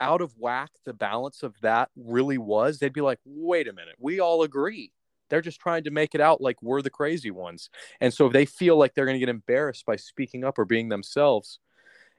out 0.00 0.22
of 0.22 0.32
whack 0.38 0.70
the 0.84 0.94
balance 0.94 1.42
of 1.42 1.54
that 1.60 1.90
really 1.94 2.38
was, 2.38 2.78
they'd 2.78 2.92
be 2.92 3.02
like, 3.02 3.18
wait 3.26 3.68
a 3.68 3.72
minute, 3.72 3.96
we 3.98 4.20
all 4.20 4.42
agree. 4.42 4.92
They're 5.28 5.42
just 5.42 5.60
trying 5.60 5.84
to 5.84 5.90
make 5.90 6.14
it 6.14 6.20
out 6.20 6.40
like 6.40 6.62
we're 6.62 6.82
the 6.82 6.88
crazy 6.88 7.30
ones. 7.30 7.68
And 8.00 8.14
so 8.14 8.26
if 8.26 8.32
they 8.32 8.46
feel 8.46 8.78
like 8.78 8.94
they're 8.94 9.04
going 9.06 9.16
to 9.16 9.20
get 9.20 9.28
embarrassed 9.28 9.84
by 9.84 9.96
speaking 9.96 10.44
up 10.44 10.58
or 10.58 10.64
being 10.64 10.88
themselves, 10.88 11.58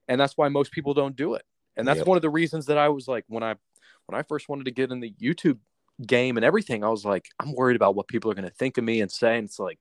and 0.08 0.20
that's 0.20 0.38
why 0.38 0.50
most 0.50 0.72
people 0.72 0.94
don't 0.94 1.16
do 1.16 1.34
it 1.34 1.44
and 1.78 1.88
that's 1.88 2.00
yep. 2.00 2.08
one 2.08 2.18
of 2.18 2.22
the 2.22 2.30
reasons 2.30 2.66
that 2.66 2.78
i 2.78 2.90
was 2.90 3.08
like 3.08 3.24
when 3.28 3.44
i 3.44 3.56
when 4.08 4.20
i 4.20 4.24
first 4.24 4.50
wanted 4.50 4.66
to 4.66 4.72
get 4.72 4.92
in 4.92 5.00
the 5.00 5.14
youtube 5.22 5.60
game 6.06 6.38
and 6.38 6.46
everything 6.46 6.84
i 6.84 6.90
was 6.90 7.06
like 7.06 7.28
i'm 7.40 7.54
worried 7.54 7.76
about 7.76 7.96
what 7.96 8.08
people 8.08 8.30
are 8.30 8.36
going 8.36 8.48
to 8.48 8.54
think 8.54 8.78
of 8.78 8.84
me 8.84 9.02
and 9.02 9.12
say. 9.12 9.38
And 9.38 9.46
it's 9.46 9.60
like 9.60 9.80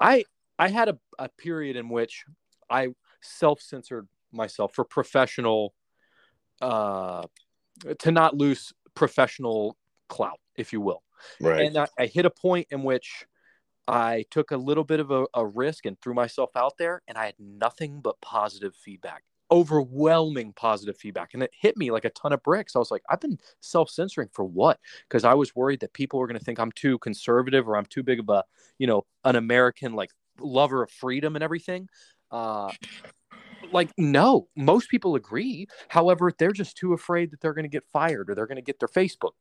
i 0.00 0.24
i 0.58 0.68
had 0.68 0.88
a, 0.88 0.98
a 1.18 1.28
period 1.28 1.76
in 1.76 1.88
which 1.88 2.24
i 2.68 2.88
self-censored 3.22 4.06
myself 4.32 4.74
for 4.74 4.84
professional 4.84 5.74
uh 6.60 7.22
to 7.98 8.10
not 8.10 8.36
lose 8.36 8.72
professional 8.94 9.76
clout 10.08 10.40
if 10.56 10.72
you 10.72 10.80
will. 10.80 11.02
Right. 11.40 11.66
And 11.66 11.76
I, 11.76 11.88
I 11.98 12.06
hit 12.06 12.26
a 12.26 12.30
point 12.30 12.68
in 12.70 12.82
which 12.82 13.26
I 13.88 14.24
took 14.30 14.50
a 14.50 14.56
little 14.56 14.84
bit 14.84 15.00
of 15.00 15.10
a, 15.10 15.26
a, 15.34 15.46
risk 15.46 15.86
and 15.86 16.00
threw 16.00 16.12
myself 16.12 16.50
out 16.56 16.76
there, 16.76 17.02
and 17.06 17.16
I 17.16 17.26
had 17.26 17.36
nothing 17.38 18.00
but 18.00 18.20
positive 18.20 18.74
feedback, 18.74 19.22
overwhelming 19.50 20.52
positive 20.52 20.96
feedback. 20.96 21.34
And 21.34 21.42
it 21.42 21.50
hit 21.58 21.76
me 21.76 21.90
like 21.90 22.04
a 22.04 22.10
ton 22.10 22.32
of 22.32 22.42
bricks. 22.42 22.74
I 22.74 22.78
was 22.78 22.90
like, 22.90 23.02
I've 23.08 23.20
been 23.20 23.38
self 23.60 23.90
censoring 23.90 24.28
for 24.32 24.44
what? 24.44 24.78
Because 25.08 25.24
I 25.24 25.34
was 25.34 25.54
worried 25.54 25.80
that 25.80 25.92
people 25.92 26.18
were 26.18 26.26
going 26.26 26.38
to 26.38 26.44
think 26.44 26.58
I'm 26.58 26.72
too 26.72 26.98
conservative 26.98 27.68
or 27.68 27.76
I'm 27.76 27.86
too 27.86 28.02
big 28.02 28.20
of 28.20 28.28
a, 28.28 28.44
you 28.78 28.86
know, 28.86 29.06
an 29.24 29.36
American 29.36 29.94
like 29.94 30.10
lover 30.40 30.82
of 30.82 30.90
freedom 30.90 31.36
and 31.36 31.42
everything. 31.42 31.88
Uh, 32.30 32.70
like 33.72 33.90
no 33.98 34.48
most 34.56 34.88
people 34.88 35.14
agree 35.14 35.66
however 35.88 36.32
they're 36.38 36.52
just 36.52 36.76
too 36.76 36.92
afraid 36.92 37.30
that 37.30 37.40
they're 37.40 37.54
going 37.54 37.64
to 37.64 37.68
get 37.68 37.84
fired 37.92 38.30
or 38.30 38.34
they're 38.34 38.46
going 38.46 38.56
to 38.56 38.62
get 38.62 38.78
their 38.78 38.88
facebook 38.88 39.32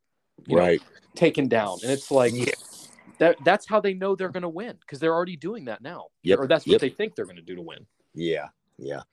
you 0.48 0.56
know, 0.56 0.64
right. 0.64 0.82
taken 1.16 1.48
down 1.48 1.78
and 1.84 1.92
it's 1.92 2.12
like 2.12 2.34
Yeah. 2.34 2.52
that 3.20 3.38
that's 3.44 3.68
how 3.68 3.80
they 3.80 3.94
know 3.94 4.16
they're 4.16 4.30
going 4.30 4.44
to 4.44 4.50
win 4.50 4.78
because 4.80 5.00
they're 5.00 5.14
already 5.14 5.36
doing 5.38 5.66
that 5.66 5.82
now 5.82 6.08
Yep, 6.24 6.40
or 6.40 6.48
that's 6.48 6.66
what 6.66 6.74
yep. 6.74 6.82
they 6.82 6.90
think 6.90 7.16
they're 7.16 7.26
going 7.26 7.38
to 7.38 7.42
do 7.42 7.56
to 7.56 7.62
win 7.62 7.86
Yeah, 8.14 8.48
yeah. 8.78 9.04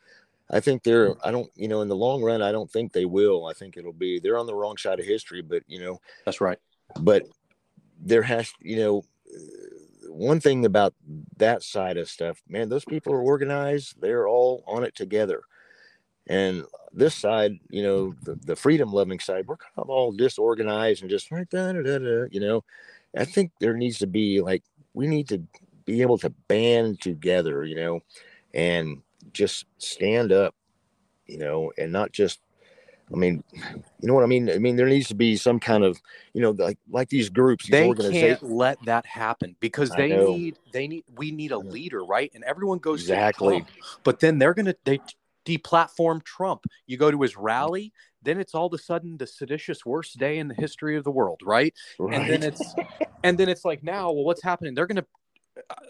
I 0.52 0.60
think 0.60 0.82
they're. 0.82 1.14
I 1.24 1.30
don't. 1.30 1.50
You 1.56 1.68
know, 1.68 1.80
in 1.80 1.88
the 1.88 1.96
long 1.96 2.22
run, 2.22 2.42
I 2.42 2.52
don't 2.52 2.70
think 2.70 2.92
they 2.92 3.06
will. 3.06 3.46
I 3.46 3.54
think 3.54 3.76
it'll 3.76 3.92
be. 3.92 4.20
They're 4.20 4.38
on 4.38 4.46
the 4.46 4.54
wrong 4.54 4.76
side 4.76 5.00
of 5.00 5.06
history, 5.06 5.42
but 5.42 5.62
you 5.66 5.80
know, 5.80 6.00
that's 6.24 6.40
right 6.40 6.58
but 7.00 7.24
there 8.00 8.22
has. 8.22 8.52
You 8.60 8.76
know, 8.76 9.02
one 10.08 10.40
thing 10.40 10.64
about 10.64 10.94
that 11.38 11.62
side 11.62 11.96
of 11.96 12.08
stuff, 12.08 12.42
man, 12.48 12.68
those 12.68 12.84
people 12.84 13.12
are 13.12 13.22
organized. 13.22 14.00
They're 14.00 14.28
all 14.28 14.64
on 14.66 14.84
it 14.84 14.94
together, 14.94 15.42
and 16.26 16.64
this 16.92 17.14
side, 17.14 17.58
you 17.70 17.82
know, 17.82 18.14
the, 18.22 18.34
the 18.44 18.56
freedom 18.56 18.92
loving 18.92 19.18
side, 19.18 19.46
we're 19.46 19.56
kind 19.56 19.72
of 19.78 19.88
all 19.88 20.12
disorganized 20.12 21.00
and 21.00 21.10
just 21.10 21.32
like 21.32 21.48
da, 21.48 21.72
da, 21.72 21.82
da, 21.82 21.98
da, 21.98 22.24
you 22.30 22.40
know. 22.40 22.64
I 23.16 23.24
think 23.26 23.52
there 23.60 23.76
needs 23.76 23.98
to 23.98 24.06
be 24.06 24.40
like 24.40 24.62
we 24.94 25.06
need 25.06 25.28
to 25.28 25.42
be 25.84 26.02
able 26.02 26.18
to 26.18 26.30
band 26.48 27.00
together, 27.00 27.64
you 27.64 27.76
know, 27.76 28.00
and 28.54 29.02
just 29.32 29.66
stand 29.78 30.32
up, 30.32 30.54
you 31.26 31.38
know, 31.38 31.72
and 31.78 31.92
not 31.92 32.12
just 32.12 32.40
I 33.12 33.16
mean, 33.16 33.44
you 33.52 33.82
know 34.08 34.14
what 34.14 34.22
I 34.24 34.26
mean? 34.26 34.48
I 34.48 34.58
mean, 34.58 34.76
there 34.76 34.86
needs 34.86 35.08
to 35.08 35.14
be 35.14 35.36
some 35.36 35.60
kind 35.60 35.84
of, 35.84 36.00
you 36.32 36.40
know, 36.40 36.50
like 36.52 36.78
like 36.90 37.08
these 37.08 37.28
groups, 37.28 37.66
these 37.66 37.72
they 37.72 37.88
organizations. 37.88 38.40
can't 38.40 38.52
let 38.52 38.78
that 38.86 39.04
happen 39.04 39.54
because 39.60 39.90
they 39.90 40.16
need 40.16 40.56
they 40.72 40.88
need 40.88 41.04
we 41.16 41.30
need 41.30 41.52
a 41.52 41.58
leader 41.58 42.04
right 42.04 42.30
and 42.34 42.42
everyone 42.44 42.78
goes 42.78 43.06
to 43.06 43.12
Exactly. 43.12 43.64
But 44.04 44.20
then 44.20 44.38
they're 44.38 44.54
going 44.54 44.66
to 44.66 44.76
they 44.84 45.00
deplatform 45.44 46.22
trump 46.22 46.64
you 46.86 46.96
go 46.96 47.10
to 47.10 47.20
his 47.20 47.36
rally 47.36 47.92
then 48.22 48.38
it's 48.38 48.54
all 48.54 48.66
of 48.66 48.72
a 48.72 48.78
sudden 48.78 49.16
the 49.16 49.26
seditious 49.26 49.84
worst 49.84 50.16
day 50.18 50.38
in 50.38 50.46
the 50.46 50.54
history 50.54 50.96
of 50.96 51.02
the 51.02 51.10
world 51.10 51.40
right 51.44 51.74
and 51.98 52.30
then 52.30 52.44
it's 52.44 52.74
and 53.24 53.36
then 53.36 53.48
it's 53.48 53.64
like 53.64 53.82
now 53.82 54.12
well 54.12 54.22
what's 54.22 54.42
happening 54.42 54.72
they're 54.72 54.86
gonna 54.86 55.04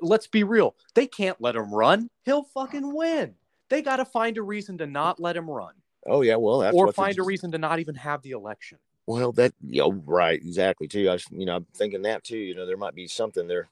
let's 0.01 0.27
be 0.27 0.43
real 0.45 0.75
they 0.95 1.07
can't 1.07 1.41
let 1.41 1.55
him 1.57 1.73
run 1.73 2.09
he'll 2.25 2.43
fucking 2.43 2.95
win 2.95 3.35
they 3.69 3.81
got 3.81 3.97
to 3.97 4.05
find 4.05 4.37
a 4.37 4.43
reason 4.43 4.77
to 4.79 4.87
not 4.87 5.21
let 5.21 5.37
him 5.37 5.49
run 5.49 5.73
Oh 6.07 6.23
yeah, 6.23 6.37
well, 6.37 6.59
that's 6.59 6.75
or 6.75 6.93
find 6.93 7.19
a 7.19 7.23
reason 7.23 7.53
to 7.53 7.59
not 7.59 7.79
even 7.79 7.95
have 7.95 8.23
the 8.23 8.33
election 8.33 8.79
Well, 9.07 9.33
that 9.33 9.53
yeah, 9.63 9.89
right, 10.05 10.41
exactly 10.41 10.89
too. 10.89 11.09
I 11.09 11.15
was, 11.15 11.25
you 11.31 11.47
know, 11.47 11.57
I'm 11.57 11.67
thinking 11.75 12.03
that 12.03 12.25
too. 12.25 12.39
You 12.39 12.55
know, 12.55 12.67
there 12.67 12.77
might 12.77 12.95
be 12.95 13.07
something 13.07 13.47
there, 13.47 13.69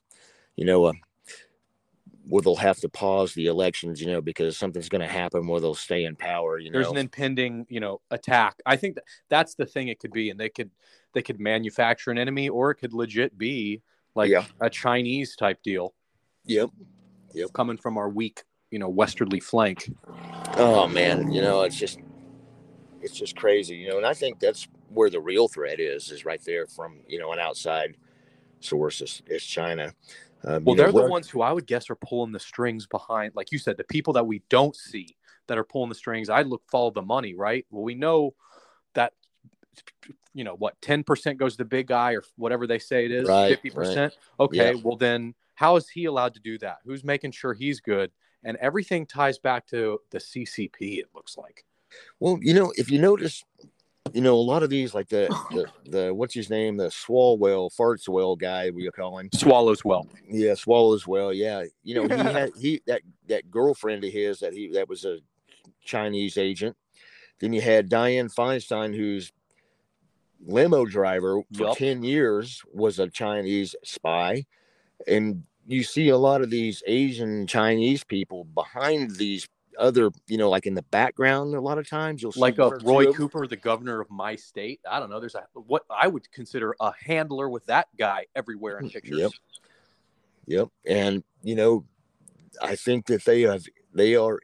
you 0.55 0.65
know, 0.65 0.85
uh, 0.85 0.93
where 2.27 2.41
they'll 2.41 2.55
have 2.55 2.79
to 2.79 2.89
pause 2.89 3.33
the 3.33 3.47
elections, 3.47 3.99
you 3.99 4.07
know, 4.07 4.21
because 4.21 4.57
something's 4.57 4.89
going 4.89 5.01
to 5.01 5.07
happen 5.07 5.47
where 5.47 5.59
they'll 5.59 5.75
stay 5.75 6.05
in 6.05 6.15
power. 6.15 6.57
You 6.57 6.71
know, 6.71 6.79
there's 6.79 6.91
an 6.91 6.97
impending 6.97 7.65
you 7.69 7.81
know 7.81 7.99
attack 8.11 8.55
i 8.65 8.77
think 8.77 8.95
that 8.95 9.03
that's 9.27 9.55
the 9.55 9.65
thing 9.65 9.89
it 9.89 9.99
could 9.99 10.11
be 10.11 10.29
and 10.29 10.39
they 10.39 10.49
could 10.49 10.71
they 11.13 11.21
could 11.21 11.39
manufacture 11.39 12.11
an 12.11 12.17
enemy 12.17 12.47
or 12.47 12.71
it 12.71 12.75
could 12.75 12.93
legit 12.93 13.37
be 13.37 13.81
like 14.15 14.29
Yeah. 14.29 14.45
a 14.59 14.69
chinese 14.69 15.35
type 15.35 15.61
deal 15.63 15.93
yep. 16.45 16.69
Yep. 17.33 17.53
Coming 17.53 17.77
from 17.77 17.97
our 17.97 18.09
weak 18.09 18.43
you 18.71 18.79
know 18.79 18.89
westerly 18.89 19.39
flank 19.39 19.89
Oh 20.57 20.87
man, 20.87 21.31
you 21.31 21.41
know, 21.41 21.61
it's 21.63 21.77
just, 21.77 21.99
it's 23.01 23.15
just 23.15 23.35
crazy, 23.35 23.75
you 23.75 23.89
know, 23.89 23.97
and 23.97 24.05
I 24.05 24.13
think 24.13 24.39
that's 24.39 24.67
where 24.89 25.09
the 25.09 25.19
real 25.19 25.47
threat 25.47 25.79
is, 25.79 26.11
is 26.11 26.25
right 26.25 26.41
there 26.45 26.67
from 26.67 26.99
you 27.07 27.19
know 27.19 27.31
an 27.31 27.39
outside 27.39 27.95
source 28.59 29.01
is, 29.01 29.21
is 29.27 29.43
China. 29.43 29.93
Um, 30.43 30.65
well 30.65 30.75
they're 30.75 30.91
the 30.91 31.03
ones 31.03 31.29
who 31.29 31.41
i 31.43 31.51
would 31.51 31.67
guess 31.67 31.87
are 31.91 31.95
pulling 31.95 32.31
the 32.31 32.39
strings 32.39 32.87
behind 32.87 33.31
like 33.35 33.51
you 33.51 33.59
said 33.59 33.77
the 33.77 33.83
people 33.83 34.13
that 34.13 34.25
we 34.25 34.41
don't 34.49 34.75
see 34.75 35.15
that 35.45 35.55
are 35.55 35.63
pulling 35.63 35.89
the 35.89 35.93
strings 35.93 36.29
i 36.29 36.41
look 36.41 36.63
follow 36.71 36.89
the 36.89 37.01
money 37.03 37.35
right 37.35 37.67
well 37.69 37.83
we 37.83 37.93
know 37.93 38.33
you 40.33 40.43
know 40.43 40.55
what 40.55 40.79
10% 40.81 41.37
goes 41.37 41.53
to 41.53 41.57
the 41.59 41.65
big 41.65 41.87
guy 41.87 42.13
or 42.13 42.23
whatever 42.37 42.65
they 42.67 42.79
say 42.79 43.05
it 43.05 43.11
is 43.11 43.27
Right, 43.27 43.57
50% 43.61 44.11
okay 44.39 44.73
Yeah. 44.73 44.79
well 44.83 44.95
then 44.97 45.33
how 45.55 45.75
is 45.75 45.89
he 45.89 46.05
allowed 46.05 46.33
to 46.35 46.39
do 46.39 46.57
that 46.59 46.77
who's 46.85 47.03
making 47.03 47.31
sure 47.31 47.53
he's 47.53 47.79
good 47.79 48.11
and 48.43 48.57
everything 48.57 49.05
ties 49.05 49.37
back 49.37 49.67
to 49.67 49.99
the 50.09 50.17
ccp 50.17 50.99
it 50.99 51.07
looks 51.13 51.37
like 51.37 51.65
Well, 52.19 52.39
you 52.41 52.53
know, 52.53 52.71
if 52.77 52.89
you 52.89 52.99
notice, 52.99 53.43
you 54.13 54.21
know, 54.21 54.33
a 54.35 54.47
lot 54.53 54.63
of 54.63 54.69
these, 54.69 54.93
like 54.93 55.09
the 55.09 55.27
the, 55.51 55.65
the 55.89 56.13
what's 56.13 56.33
his 56.33 56.49
name, 56.49 56.77
the 56.77 56.87
Swalwell 56.89 57.69
Fartswell 57.75 58.37
guy, 58.37 58.69
we 58.71 58.89
call 58.91 59.19
him. 59.19 59.29
swallows 59.33 59.83
well 59.85 60.07
Yeah, 60.29 60.55
Swallows 60.55 61.05
well. 61.05 61.33
Yeah, 61.33 61.65
you 61.83 61.95
know, 61.95 62.07
he 62.07 62.23
had 62.23 62.51
he 62.57 62.81
that 62.87 63.01
that 63.27 63.51
girlfriend 63.51 64.03
of 64.05 64.11
his 64.13 64.39
that 64.39 64.53
he 64.53 64.69
that 64.69 64.87
was 64.89 65.03
a 65.05 65.19
Chinese 65.83 66.37
agent. 66.37 66.75
Then 67.39 67.53
you 67.53 67.61
had 67.61 67.89
Dianne 67.89 68.33
Feinstein, 68.33 68.95
who's 68.95 69.31
limo 70.45 70.85
driver 70.85 71.41
for 71.53 71.63
Yup. 71.67 71.77
ten 71.77 72.03
years, 72.03 72.61
was 72.73 72.99
a 72.99 73.07
Chinese 73.07 73.75
spy, 73.83 74.45
and 75.07 75.43
you 75.67 75.83
see 75.83 76.09
a 76.09 76.17
lot 76.17 76.41
of 76.41 76.49
these 76.49 76.83
Asian 76.87 77.47
Chinese 77.47 78.03
people 78.03 78.45
behind 78.45 79.15
these 79.15 79.47
other, 79.79 80.11
you 80.27 80.37
know, 80.37 80.49
like 80.49 80.65
in 80.65 80.73
the 80.73 80.83
background. 80.83 81.55
A 81.55 81.61
lot 81.61 81.77
of 81.77 81.87
times 81.87 82.21
you'll 82.21 82.31
see 82.33 82.41
like 82.41 82.59
a 82.59 82.65
or 82.65 82.79
two 82.79 82.85
roy 82.85 83.13
cooper 83.13 83.47
the 83.47 83.55
governor 83.55 84.01
of 84.01 84.09
my 84.11 84.35
state 84.35 84.79
i 84.89 84.99
don't 84.99 85.09
know 85.09 85.19
there's 85.19 85.35
a 85.35 85.43
what 85.53 85.83
i 85.89 86.07
would 86.07 86.29
consider 86.31 86.75
a 86.81 86.91
handler 87.03 87.49
with 87.49 87.65
that 87.65 87.87
guy 87.97 88.25
everywhere 88.35 88.77
in 88.79 88.87
mm, 88.87 88.93
pictures 88.93 89.17
Yep. 89.17 89.31
Yep. 90.47 90.69
And 90.85 91.23
you 91.43 91.55
know, 91.55 91.85
I 92.61 92.75
think 92.75 93.07
that 93.07 93.25
they 93.25 93.41
have 93.41 93.65
they 93.93 94.15
are 94.15 94.39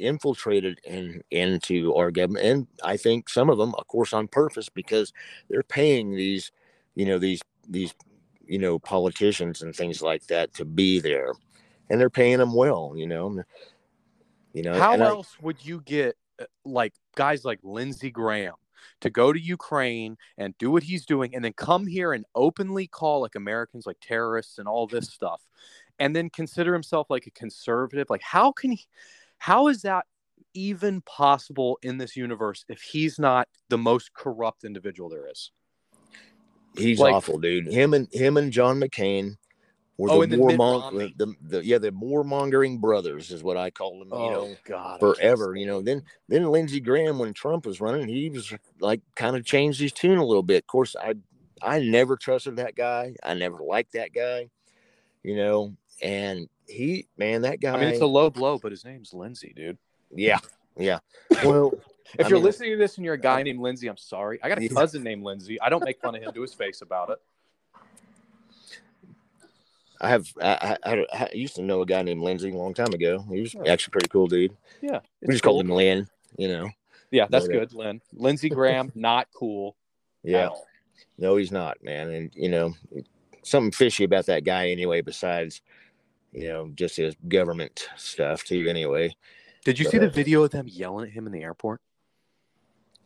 infiltrated 0.00 0.80
in 0.84 1.22
into 1.30 1.94
our 1.94 2.10
government 2.10 2.44
and 2.44 2.66
I 2.82 2.96
think 2.96 3.28
some 3.28 3.50
of 3.50 3.58
them, 3.58 3.74
of 3.76 3.86
course, 3.86 4.12
on 4.12 4.28
purpose 4.28 4.68
because 4.68 5.12
they're 5.48 5.62
paying 5.62 6.14
these, 6.14 6.50
you 6.94 7.06
know, 7.06 7.18
these 7.18 7.40
these, 7.68 7.94
you 8.44 8.58
know, 8.58 8.78
politicians 8.78 9.62
and 9.62 9.74
things 9.74 10.02
like 10.02 10.26
that 10.26 10.54
to 10.54 10.64
be 10.64 11.00
there. 11.00 11.32
And 11.88 12.00
they're 12.00 12.10
paying 12.10 12.38
them 12.38 12.54
well, 12.54 12.94
you 12.96 13.06
know. 13.06 13.42
You 14.52 14.62
know, 14.62 14.74
How 14.74 14.92
and 14.94 15.02
I- 15.02 15.08
else 15.08 15.36
would 15.40 15.64
you 15.64 15.80
get 15.82 16.16
uh, 16.40 16.46
like 16.64 16.94
guys 17.14 17.44
like 17.44 17.60
Lindsey 17.62 18.10
Graham 18.10 18.54
to 19.00 19.10
go 19.10 19.32
to 19.32 19.40
Ukraine 19.40 20.16
and 20.38 20.56
do 20.58 20.70
what 20.70 20.82
he's 20.82 21.04
doing 21.06 21.34
and 21.34 21.44
then 21.44 21.52
come 21.52 21.86
here 21.86 22.12
and 22.12 22.24
openly 22.34 22.86
call 22.86 23.20
like 23.20 23.34
Americans 23.34 23.86
like 23.86 23.98
terrorists 24.00 24.58
and 24.58 24.66
all 24.66 24.86
this 24.86 25.10
stuff 25.10 25.42
and 25.98 26.16
then 26.16 26.30
consider 26.30 26.72
himself 26.72 27.08
like 27.10 27.26
a 27.26 27.30
conservative? 27.30 28.08
Like 28.10 28.22
how 28.22 28.52
can 28.52 28.72
he 28.72 28.86
how 29.40 29.68
is 29.68 29.82
that 29.82 30.04
even 30.54 31.00
possible 31.02 31.78
in 31.82 31.96
this 31.98 32.14
universe 32.16 32.64
if 32.68 32.82
he's 32.82 33.18
not 33.18 33.48
the 33.70 33.78
most 33.78 34.12
corrupt 34.14 34.64
individual 34.64 35.08
there 35.08 35.26
is? 35.28 35.50
he's 36.76 37.00
like- 37.00 37.14
awful, 37.14 37.38
dude. 37.38 37.66
Him 37.66 37.94
and 37.94 38.06
him 38.12 38.36
and 38.36 38.52
John 38.52 38.78
McCain 38.78 39.36
were 39.96 40.10
Oh, 40.10 40.16
the 40.18 40.22
and 40.22 40.32
then 40.32 40.46
Mitt 40.46 40.58
warmong- 40.58 40.82
Romney. 40.82 41.14
the, 41.16 41.34
the 41.42 41.64
yeah, 41.64 41.78
the 41.78 41.90
warmongering 41.90 42.80
brothers 42.80 43.30
is 43.30 43.42
what 43.42 43.56
I 43.56 43.70
call 43.70 43.98
them, 43.98 44.08
you 44.08 44.14
oh, 44.14 44.30
know. 44.30 44.40
Oh, 44.42 44.56
God. 44.64 45.00
Forever. 45.00 45.56
You 45.56 45.66
know, 45.66 45.80
then 45.82 46.02
then 46.28 46.44
Lindsey 46.44 46.80
Graham, 46.80 47.18
when 47.18 47.32
Trump 47.32 47.66
was 47.66 47.80
running, 47.80 48.08
he 48.08 48.30
was 48.30 48.52
like 48.78 49.00
kind 49.16 49.36
of 49.36 49.44
changed 49.44 49.80
his 49.80 49.92
tune 49.92 50.18
a 50.18 50.24
little 50.24 50.42
bit. 50.42 50.64
Of 50.64 50.66
course, 50.66 50.94
I 50.96 51.14
I 51.62 51.80
never 51.80 52.16
trusted 52.16 52.56
that 52.56 52.76
guy. 52.76 53.14
I 53.22 53.34
never 53.34 53.58
liked 53.62 53.92
that 53.92 54.12
guy. 54.12 54.50
You 55.22 55.36
know, 55.36 55.76
and 56.02 56.48
he 56.70 57.06
man, 57.18 57.42
that 57.42 57.60
guy. 57.60 57.74
I 57.74 57.80
mean, 57.80 57.88
it's 57.88 58.00
a 58.00 58.06
low 58.06 58.30
blow, 58.30 58.58
but 58.58 58.70
his 58.72 58.84
name's 58.84 59.12
Lindsay, 59.12 59.52
dude. 59.54 59.78
yeah, 60.14 60.38
yeah. 60.76 60.98
Well, 61.44 61.72
If 62.18 62.26
I 62.26 62.28
you're 62.28 62.38
mean- 62.38 62.44
listening 62.44 62.70
to 62.72 62.76
this 62.76 62.96
and 62.96 63.04
you're 63.04 63.14
a 63.14 63.18
guy 63.18 63.42
named 63.42 63.60
Lindsay, 63.60 63.88
I'm 63.88 63.96
sorry. 63.96 64.40
I 64.42 64.48
got 64.48 64.58
a 64.58 64.62
Yeah. 64.62 64.68
cousin 64.68 65.02
named 65.02 65.22
Lindsay. 65.22 65.60
I 65.60 65.68
don't 65.68 65.84
make 65.84 66.00
fun 66.00 66.14
of 66.16 66.22
him 66.22 66.32
to 66.32 66.40
his 66.42 66.54
face 66.54 66.82
about 66.82 67.10
it. 67.10 67.18
I 70.00 70.08
have 70.08 70.26
I, 70.40 70.76
I, 70.82 70.92
I- 70.92 71.06
I 71.12 71.28
used 71.34 71.56
to 71.56 71.62
know 71.62 71.82
a 71.82 71.86
guy 71.86 72.02
named 72.02 72.22
Lindsey 72.22 72.50
a 72.50 72.54
long 72.56 72.74
time 72.74 72.92
ago. 72.94 73.24
He 73.30 73.40
was 73.42 73.54
Oh. 73.54 73.66
actually 73.66 73.92
pretty 73.92 74.08
cool 74.08 74.26
dude. 74.26 74.56
Yeah. 74.80 75.00
We 75.20 75.26
it's 75.26 75.32
just 75.34 75.44
called 75.44 75.60
him 75.64 75.70
Lynn. 75.70 76.08
You 76.38 76.48
know. 76.48 76.70
Yeah, 77.10 77.26
that's 77.28 77.46
But, 77.46 77.56
uh, 77.56 77.58
good, 77.60 77.74
Lynn. 77.74 78.00
Lindsey 78.14 78.48
Graham, 78.48 78.92
not 78.94 79.28
cool. 79.34 79.76
at 80.24 80.30
Yeah. 80.30 80.46
all. 80.48 80.66
No, 81.18 81.36
he's 81.36 81.52
not, 81.52 81.82
man. 81.82 82.08
And 82.10 82.30
you 82.34 82.48
know, 82.48 82.74
something 83.42 83.72
fishy 83.72 84.04
about 84.04 84.26
that 84.26 84.44
guy 84.44 84.70
anyway. 84.70 85.00
Besides, 85.02 85.60
you 86.32 86.48
know, 86.48 86.70
just 86.74 86.96
his 86.96 87.14
government 87.28 87.88
stuff 87.96 88.44
too. 88.44 88.66
Anyway. 88.68 89.14
Did 89.64 89.78
you 89.78 89.84
see 89.84 89.98
the 89.98 90.06
uh, 90.06 90.10
video 90.10 90.42
of 90.42 90.50
them 90.50 90.66
yelling 90.68 91.08
at 91.08 91.12
him 91.12 91.26
in 91.26 91.32
the 91.32 91.42
airport? 91.42 91.80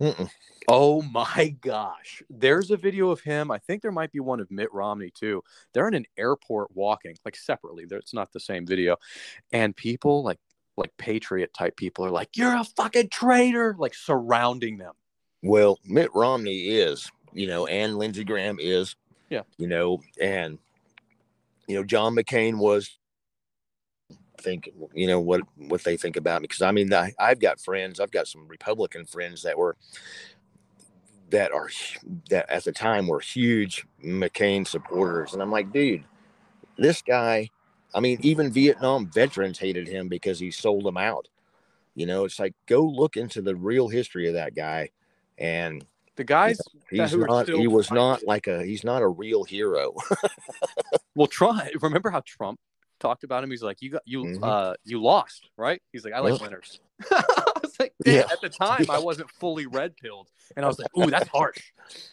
Mm-mm. 0.01 0.29
Oh 0.68 1.03
my 1.03 1.55
gosh. 1.61 2.22
There's 2.31 2.70
a 2.70 2.77
video 2.77 3.11
of 3.11 3.20
him. 3.20 3.51
I 3.51 3.59
think 3.59 3.83
there 3.83 3.93
might 3.93 4.12
be 4.12 4.20
one 4.20 4.41
of 4.41 4.51
Mitt 4.51 4.72
Romney 4.72 5.11
too. 5.11 5.43
They're 5.72 5.89
in 5.89 5.95
an 5.95 6.07
airport 6.16 6.75
walking, 6.75 7.16
like 7.25 7.37
separately. 7.37 7.85
There- 7.85 7.99
It's 7.99 8.14
not 8.14 8.33
the 8.33 8.41
same 8.41 8.66
video. 8.66 8.97
And 9.53 9.75
people 9.77 10.22
like 10.22 10.39
like 10.77 10.97
patriot 10.97 11.55
type 11.55 11.77
people 11.77 12.05
are 12.05 12.11
like, 12.11 12.31
You're 12.37 12.57
a 12.57 12.64
fucking 12.64 13.11
traitor, 13.11 13.77
like 13.79 13.95
surrounding 13.95 14.79
them. 14.79 14.95
Well, 15.43 15.79
Mitt 15.85 16.11
Romney 16.14 16.68
is, 16.68 17.09
you 17.33 17.47
know, 17.47 17.66
and 17.66 17.97
Lindsey 17.97 18.25
Graham 18.25 18.59
is, 18.59 18.97
Yeah. 19.31 19.43
you 19.57 19.68
know, 19.68 20.01
and 20.20 20.59
you 21.68 21.77
know, 21.77 21.85
John 21.85 22.16
McCain 22.16 22.59
was 22.59 22.99
think 24.41 24.70
you 24.95 25.07
know 25.07 25.20
what 25.20 25.43
what 25.57 25.85
they 25.85 25.97
think 25.97 26.16
about 26.16 26.43
me 26.43 26.47
because 26.47 26.62
I 26.62 26.72
mean 26.72 26.93
I, 26.93 27.12
I've 27.18 27.41
got 27.41 27.61
friends 27.61 28.01
I've 28.01 28.11
got 28.11 28.26
some 28.26 28.47
Republican 28.49 29.05
friends 29.07 29.43
that 29.43 29.57
were 29.57 29.76
that 31.30 31.53
are 31.53 31.70
that 32.30 32.49
at 32.51 32.64
the 32.64 32.72
time 32.72 33.07
were 33.07 33.20
huge 33.20 33.87
McCain 34.05 34.66
supporters 34.66 35.32
and 35.32 35.43
I'm 35.43 35.51
like 35.51 35.72
dude 35.72 36.05
this 36.76 37.01
guy 37.03 37.49
I 37.95 38.01
mean 38.01 38.18
even 38.22 38.51
Vietnam 38.51 39.11
veterans 39.12 39.59
hated 39.59 39.89
him 39.89 40.09
because 40.09 40.39
he 40.41 40.51
sold 40.51 40.85
them 40.85 40.97
out. 40.97 41.28
You 41.95 42.07
know 42.07 42.24
it's 42.24 42.41
like 42.41 42.55
go 42.66 42.82
look 42.82 43.16
into 43.16 43.41
the 43.41 43.55
real 43.55 43.89
history 43.89 44.26
of 44.26 44.35
that 44.35 44.55
guy 44.55 44.91
and 45.39 45.85
the 46.16 46.24
guys 46.24 46.61
you 46.91 46.99
know, 46.99 47.05
he's 47.05 47.16
not 47.16 47.49
he 47.49 47.66
was 47.68 47.91
not 47.91 48.24
like 48.24 48.47
a 48.47 48.64
he's 48.64 48.85
not 48.85 49.03
a 49.03 49.09
real 49.09 49.45
hero. 49.45 49.95
Well 51.16 51.28
try 51.28 51.70
remember 51.80 52.11
how 52.11 52.22
Trump 52.26 52.59
talked 53.01 53.24
about 53.24 53.45
him. 53.45 53.51
He's 53.51 53.62
like, 53.62 53.82
"You 53.82 53.90
got 53.90 54.03
you 54.05 54.24
mm-hmm. 54.24 54.45
uh 54.45 54.74
you 54.84 55.03
lost, 55.03 55.51
right?" 55.57 55.80
He's 55.92 56.05
like, 56.05 56.14
"I 56.14 56.20
like 56.20 56.40
winners." 56.40 56.80
I 57.11 57.53
was 57.62 57.78
like, 57.78 57.92
yeah. 58.05 58.22
At 58.30 58.40
the 58.40 58.49
time, 58.49 58.86
I 58.88 58.99
wasn't 58.99 59.30
fully 59.30 59.66
red 59.66 59.97
pilled, 59.97 60.28
and 60.57 60.64
I 60.64 60.68
was 60.68 60.78
like, 60.78 60.88
"Ooh, 60.99 61.11
that's 61.11 61.28
harsh." 61.28 61.72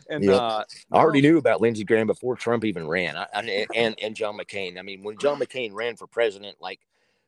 And 0.10 0.30
uh, 0.30 0.64
I 0.92 0.98
already 0.98 1.22
knew 1.22 1.38
about 1.38 1.62
Lindsey 1.62 1.84
Graham 1.84 2.08
before 2.08 2.36
Trump 2.36 2.66
even 2.66 2.88
ran, 2.88 3.16
I, 3.16 3.28
I, 3.34 3.68
and 3.76 3.96
and 4.02 4.16
John 4.16 4.38
McCain. 4.38 4.78
I 4.78 4.82
mean, 4.82 5.04
when 5.04 5.18
John 5.18 5.40
McCain 5.40 5.72
ran 5.74 5.96
for 5.96 6.08
president, 6.08 6.58
like 6.60 6.80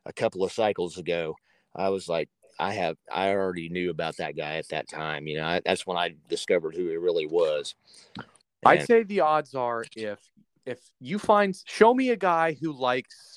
a 0.06 0.14
couple 0.14 0.44
of 0.44 0.52
cycles 0.52 0.98
ago, 0.98 1.36
I 1.76 1.90
was 1.90 2.10
like, 2.10 2.30
I 2.60 2.74
have 2.74 2.98
I 3.12 3.30
already 3.30 3.70
knew 3.70 3.90
about 3.90 4.18
that 4.18 4.36
guy 4.36 4.56
at 4.56 4.68
that 4.70 4.90
time. 4.90 5.28
You 5.28 5.38
know, 5.38 5.46
I, 5.46 5.62
that's 5.66 5.86
when 5.88 5.98
I 5.98 6.16
discovered 6.30 6.76
who 6.76 6.88
he 6.88 6.98
really 6.98 7.26
was. 7.26 7.76
And, 8.18 8.26
I'd 8.66 8.86
say 8.86 9.04
the 9.04 9.22
odds 9.22 9.56
are 9.56 9.86
if 9.96 10.20
if 10.66 10.80
you 11.00 11.20
find 11.20 11.56
show 11.66 11.94
me 11.94 12.10
a 12.10 12.16
guy 12.16 12.56
who 12.60 12.72
likes 12.72 13.33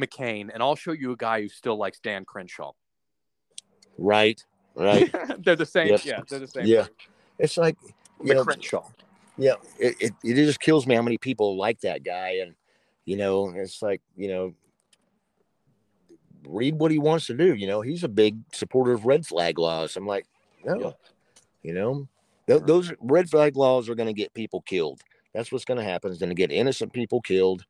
McCain, 0.00 0.50
and 0.52 0.62
I'll 0.62 0.76
show 0.76 0.92
you 0.92 1.12
a 1.12 1.16
guy 1.16 1.42
who 1.42 1.48
still 1.48 1.76
likes 1.76 2.00
Dan 2.00 2.24
Crenshaw. 2.24 2.72
Right, 3.98 4.42
right. 4.74 5.14
they're 5.44 5.56
the 5.56 5.66
same. 5.66 5.88
Yep. 5.88 6.04
Yeah, 6.04 6.20
they're 6.28 6.40
the 6.40 6.48
same. 6.48 6.66
Yeah, 6.66 6.86
it's 7.38 7.56
like 7.56 7.76
the 8.22 8.34
know, 8.34 8.44
Crenshaw. 8.44 8.88
Yeah, 9.36 9.54
it, 9.78 9.96
it, 10.00 10.12
it 10.22 10.34
just 10.34 10.60
kills 10.60 10.86
me 10.86 10.94
how 10.94 11.02
many 11.02 11.18
people 11.18 11.56
like 11.56 11.80
that 11.80 12.04
guy, 12.04 12.40
and 12.42 12.54
you 13.04 13.16
know, 13.16 13.52
it's 13.54 13.82
like 13.82 14.00
you 14.16 14.28
know, 14.28 14.54
read 16.46 16.78
what 16.78 16.90
he 16.90 16.98
wants 16.98 17.26
to 17.26 17.34
do. 17.34 17.54
You 17.54 17.66
know, 17.66 17.80
he's 17.80 18.04
a 18.04 18.08
big 18.08 18.36
supporter 18.52 18.92
of 18.92 19.06
red 19.06 19.26
flag 19.26 19.58
laws. 19.58 19.96
I'm 19.96 20.06
like, 20.06 20.26
no, 20.64 20.78
yeah. 20.78 20.90
you 21.62 21.72
know, 21.72 22.08
th- 22.46 22.62
those 22.66 22.92
red 23.00 23.28
flag 23.28 23.56
laws 23.56 23.88
are 23.88 23.94
going 23.94 24.08
to 24.08 24.12
get 24.12 24.34
people 24.34 24.62
killed. 24.62 25.00
That's 25.32 25.50
what's 25.50 25.64
going 25.64 25.78
to 25.78 25.84
happen. 25.84 26.10
It's 26.10 26.20
going 26.20 26.30
to 26.30 26.34
get 26.34 26.52
innocent 26.52 26.92
people 26.92 27.20
killed. 27.20 27.64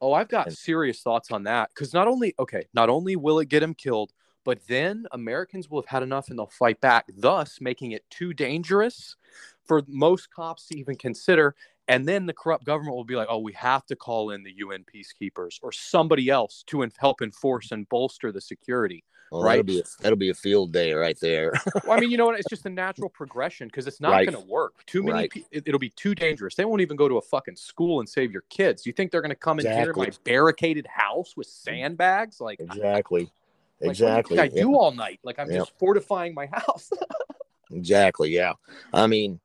Oh, 0.00 0.12
I've 0.12 0.28
got 0.28 0.52
serious 0.52 1.00
thoughts 1.00 1.30
on 1.30 1.44
that 1.44 1.70
because 1.70 1.94
not 1.94 2.06
only 2.08 2.34
okay, 2.38 2.66
not 2.74 2.88
only 2.88 3.16
will 3.16 3.38
it 3.38 3.48
get 3.48 3.62
him 3.62 3.74
killed, 3.74 4.12
but 4.44 4.66
then 4.68 5.06
Americans 5.12 5.70
will 5.70 5.80
have 5.80 5.88
had 5.88 6.02
enough 6.02 6.28
and 6.28 6.38
they'll 6.38 6.46
fight 6.46 6.80
back, 6.80 7.06
thus 7.16 7.60
making 7.60 7.92
it 7.92 8.08
too 8.10 8.32
dangerous 8.34 9.16
for 9.64 9.82
most 9.88 10.30
cops 10.30 10.66
to 10.68 10.78
even 10.78 10.96
consider. 10.96 11.54
And 11.88 12.06
then 12.06 12.26
the 12.26 12.32
corrupt 12.32 12.64
government 12.64 12.96
will 12.96 13.04
be 13.04 13.16
like, 13.16 13.28
oh, 13.30 13.38
we 13.38 13.52
have 13.54 13.86
to 13.86 13.96
call 13.96 14.30
in 14.30 14.42
the 14.42 14.54
UN 14.58 14.84
peacekeepers 14.84 15.58
or 15.62 15.72
somebody 15.72 16.28
else 16.28 16.62
to 16.68 16.86
help 16.98 17.22
enforce 17.22 17.72
and 17.72 17.88
bolster 17.88 18.32
the 18.32 18.40
security. 18.40 19.04
Well, 19.30 19.42
right. 19.42 19.56
That'll 19.56 19.64
be, 19.64 19.80
a, 19.80 19.82
that'll 20.00 20.18
be 20.18 20.30
a 20.30 20.34
field 20.34 20.72
day 20.72 20.92
right 20.92 21.18
there. 21.20 21.52
well, 21.84 21.96
I 21.96 22.00
mean, 22.00 22.10
you 22.10 22.16
know 22.16 22.26
what? 22.26 22.38
It's 22.38 22.48
just 22.48 22.66
a 22.66 22.70
natural 22.70 23.08
progression 23.08 23.68
because 23.68 23.86
it's 23.86 24.00
not 24.00 24.12
right. 24.12 24.30
going 24.30 24.40
to 24.40 24.50
work. 24.50 24.84
Too 24.86 25.02
many. 25.02 25.12
Right. 25.12 25.30
Pe- 25.30 25.42
it, 25.50 25.72
will 25.72 25.78
be 25.78 25.90
too 25.90 26.14
dangerous. 26.14 26.54
They 26.54 26.64
won't 26.64 26.80
even 26.80 26.96
go 26.96 27.08
to 27.08 27.18
a 27.18 27.22
fucking 27.22 27.56
school 27.56 28.00
and 28.00 28.08
save 28.08 28.32
your 28.32 28.44
kids. 28.48 28.86
You 28.86 28.92
think 28.92 29.10
they're 29.10 29.22
going 29.22 29.30
to 29.30 29.34
come 29.34 29.58
exactly. 29.58 29.80
in 29.80 29.84
here 29.84 29.94
my 29.96 30.10
barricaded 30.24 30.86
house 30.86 31.36
with 31.36 31.48
sandbags? 31.48 32.40
Like 32.40 32.60
exactly, 32.60 33.30
like, 33.80 33.90
exactly. 33.90 34.38
I 34.38 34.48
do 34.48 34.76
all 34.76 34.92
night. 34.92 35.20
Like 35.24 35.38
I'm 35.38 35.50
just 35.50 35.72
fortifying 35.78 36.32
my 36.34 36.46
house. 36.52 36.90
exactly. 37.70 38.30
Yeah. 38.30 38.52
I 38.92 39.08
mean, 39.08 39.40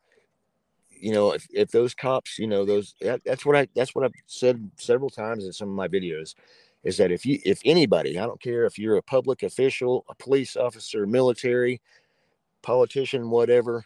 you 0.90 1.12
know, 1.12 1.32
if, 1.32 1.48
if 1.52 1.72
those 1.72 1.96
cops, 1.96 2.38
you 2.38 2.46
know, 2.46 2.64
those 2.66 2.94
that, 3.02 3.22
that's 3.26 3.46
what 3.46 3.56
I 3.56 3.68
that's 3.76 3.96
what 3.96 4.06
I've 4.06 4.14
said 4.28 4.70
several 4.78 5.10
times 5.10 5.46
in 5.46 5.54
some 5.54 5.70
of 5.70 5.76
my 5.76 5.88
videos 5.88 6.36
is 6.84 6.98
that 6.98 7.12
if 7.12 7.26
you 7.26 7.40
if 7.46 7.62
anybody 7.66 8.18
i 8.18 8.26
don't 8.26 8.42
care 8.42 8.66
if 8.66 8.78
you're 8.78 8.98
a 8.98 9.04
public 9.04 9.44
official 9.44 10.06
a 10.10 10.16
police 10.16 10.56
officer 10.56 11.06
military 11.06 11.82
politician 12.62 13.30
whatever 13.30 13.86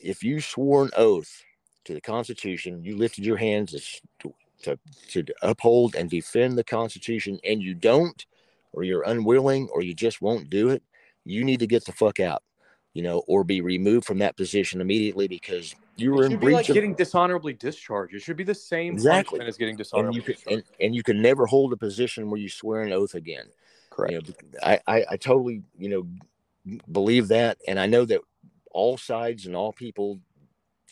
if 0.00 0.22
you 0.22 0.40
swore 0.40 0.84
an 0.84 0.90
oath 0.96 1.42
to 1.84 1.94
the 1.94 2.00
constitution 2.00 2.82
you 2.84 2.96
lifted 2.96 3.24
your 3.24 3.36
hands 3.36 4.00
to, 4.20 4.32
to, 4.62 4.78
to 5.08 5.24
uphold 5.42 5.94
and 5.94 6.10
defend 6.10 6.56
the 6.56 6.64
constitution 6.64 7.38
and 7.44 7.62
you 7.62 7.74
don't 7.74 8.26
or 8.72 8.82
you're 8.82 9.04
unwilling 9.04 9.68
or 9.72 9.82
you 9.82 9.94
just 9.94 10.20
won't 10.20 10.50
do 10.50 10.70
it 10.70 10.82
you 11.24 11.44
need 11.44 11.60
to 11.60 11.66
get 11.66 11.84
the 11.84 11.92
fuck 11.92 12.20
out 12.20 12.42
you 12.96 13.02
know, 13.02 13.22
or 13.26 13.44
be 13.44 13.60
removed 13.60 14.06
from 14.06 14.16
that 14.20 14.38
position 14.38 14.80
immediately 14.80 15.28
because 15.28 15.74
you 15.96 16.14
were 16.14 16.24
in 16.24 16.38
breach. 16.38 16.54
like 16.54 16.68
of... 16.70 16.74
getting 16.74 16.94
dishonorably 16.94 17.52
discharged. 17.52 18.14
It 18.14 18.22
should 18.22 18.38
be 18.38 18.42
the 18.42 18.54
same 18.54 18.94
exactly 18.94 19.38
as 19.40 19.58
getting 19.58 19.76
dishonorably 19.76 20.20
and 20.20 20.28
you, 20.28 20.34
can, 20.34 20.52
and, 20.54 20.62
and, 20.80 20.94
you 20.94 21.02
can 21.02 21.20
never 21.20 21.44
hold 21.44 21.74
a 21.74 21.76
position 21.76 22.30
where 22.30 22.40
you 22.40 22.48
swear 22.48 22.80
an 22.80 22.94
oath 22.94 23.12
again. 23.12 23.48
Correct. 23.90 24.12
You 24.12 24.18
know, 24.18 24.34
I, 24.62 24.80
I, 24.86 25.04
I 25.10 25.16
totally, 25.18 25.62
you 25.78 25.90
know, 25.90 26.78
believe 26.90 27.28
that, 27.28 27.58
and 27.68 27.78
I 27.78 27.84
know 27.84 28.06
that 28.06 28.22
all 28.70 28.96
sides 28.96 29.44
and 29.44 29.54
all 29.54 29.74
people 29.74 30.18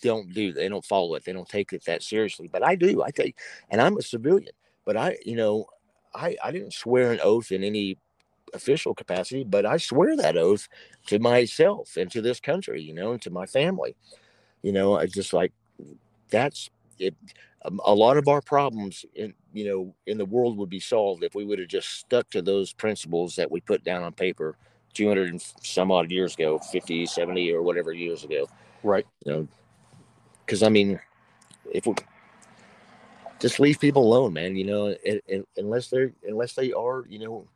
don't 0.03 0.35
do. 0.35 0.53
They 0.53 0.69
don't 0.69 0.85
follow 0.85 1.15
it. 1.15 1.25
They 1.25 1.33
don't 1.33 1.49
take 1.49 1.73
it 1.73 1.87
that 1.87 2.03
seriously. 2.03 2.51
But 2.53 2.63
I 2.63 2.75
do. 2.75 3.03
I 3.03 3.13
take, 3.13 3.39
and 3.71 3.81
I'm 3.81 3.97
a 3.97 4.03
civilian. 4.03 4.53
But 4.85 4.99
I, 4.99 5.17
you 5.25 5.37
know, 5.37 5.69
I, 6.15 6.37
I 6.45 6.51
didn't 6.51 6.75
swear 6.75 7.13
an 7.13 7.21
oath 7.23 7.51
in 7.51 7.65
any 7.65 7.97
official 8.55 8.95
capacity, 8.95 9.45
but 9.45 9.67
I 9.67 9.77
swear 9.77 10.17
that 10.17 10.37
oath 10.37 10.69
to 11.07 11.19
myself 11.19 11.97
and 11.97 12.11
to 12.13 12.23
this 12.23 12.41
country, 12.41 12.81
you 12.81 12.95
know, 12.95 13.13
and 13.13 13.23
to 13.23 13.31
my 13.31 13.47
family. 13.47 13.97
You 14.63 14.73
know, 14.73 14.97
I 14.97 15.07
just 15.07 15.33
like 15.33 15.53
that's 16.31 16.71
it. 16.99 17.15
Um, 17.65 17.81
a 17.85 17.95
lot 17.95 18.17
of 18.17 18.29
our 18.29 18.41
problems 18.41 19.05
in 19.15 19.35
you 19.53 19.67
know 19.67 19.95
in 20.07 20.19
the 20.19 20.25
world 20.25 20.57
would 20.59 20.71
be 20.71 20.81
solved 20.81 21.23
if 21.23 21.35
we 21.35 21.45
would 21.45 21.59
have 21.59 21.69
just 21.69 21.91
stuck 21.91 22.29
to 22.31 22.43
those 22.43 22.73
principles 22.73 23.37
that 23.37 23.51
we 23.51 23.61
put 23.61 23.85
down 23.85 24.03
on 24.03 24.13
paper 24.13 24.57
200 24.93 25.31
and 25.31 25.43
some 25.63 25.91
odd 25.91 26.11
years 26.11 26.35
ago 26.35 26.59
50 26.59 27.07
70 27.07 27.53
or 27.53 27.63
whatever 27.63 27.93
years 27.93 28.23
ago 28.23 28.47
right 28.83 29.07
you 29.25 29.33
know 29.33 29.49
because 30.45 30.63
i 30.63 30.69
mean 30.69 31.01
if 31.73 31.87
we 31.87 31.95
just 33.41 33.61
leave 33.61 33.81
people 33.81 34.03
alone 34.03 34.33
man 34.33 34.57
you 34.57 34.65
know 34.65 34.87
it, 35.03 35.25
it, 35.27 35.49
unless 35.57 35.89
they're 35.89 36.13
unless 36.29 36.53
they 36.55 36.73
are 36.73 37.05
you 37.09 37.19
know 37.19 37.47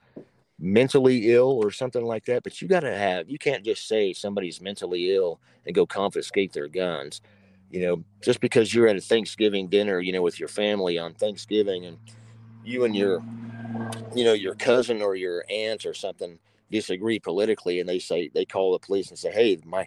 mentally 0.59 1.33
ill 1.33 1.61
or 1.63 1.71
something 1.71 2.05
like 2.05 2.25
that. 2.27 2.43
But 2.43 2.61
you 2.61 2.69
got 2.69 2.81
to 2.81 2.97
have, 2.97 3.29
you 3.31 3.39
can't 3.39 3.65
just 3.65 3.87
say 3.89 4.13
somebody's 4.13 4.61
mentally 4.61 5.15
ill 5.15 5.41
and 5.67 5.75
go 5.75 5.87
confiscate 5.87 6.53
their 6.53 6.69
guns. 6.69 7.21
You 7.71 7.81
know, 7.83 8.05
just 8.23 8.41
because 8.41 8.73
you're 8.75 8.89
at 8.89 8.97
a 8.97 9.01
Thanksgiving 9.01 9.69
dinner, 9.69 10.01
you 10.01 10.13
know, 10.13 10.23
with 10.23 10.41
your 10.41 10.49
family 10.49 10.99
on 10.99 11.15
Thanksgiving 11.15 11.85
and 11.87 11.99
you 12.63 12.85
and 12.85 12.97
your, 12.97 13.23
you 14.15 14.25
know, 14.25 14.33
your 14.33 14.55
cousin 14.55 15.03
or 15.03 15.15
your 15.15 15.45
aunt 15.51 15.85
or 15.87 15.95
something 15.95 16.39
disagree 16.71 17.19
politically 17.19 17.81
and 17.81 17.89
they 17.89 17.99
say, 17.99 18.31
they 18.35 18.45
call 18.45 18.73
the 18.73 18.79
police 18.79 19.11
and 19.11 19.19
say, 19.19 19.31
Hey, 19.33 19.59
my, 19.65 19.87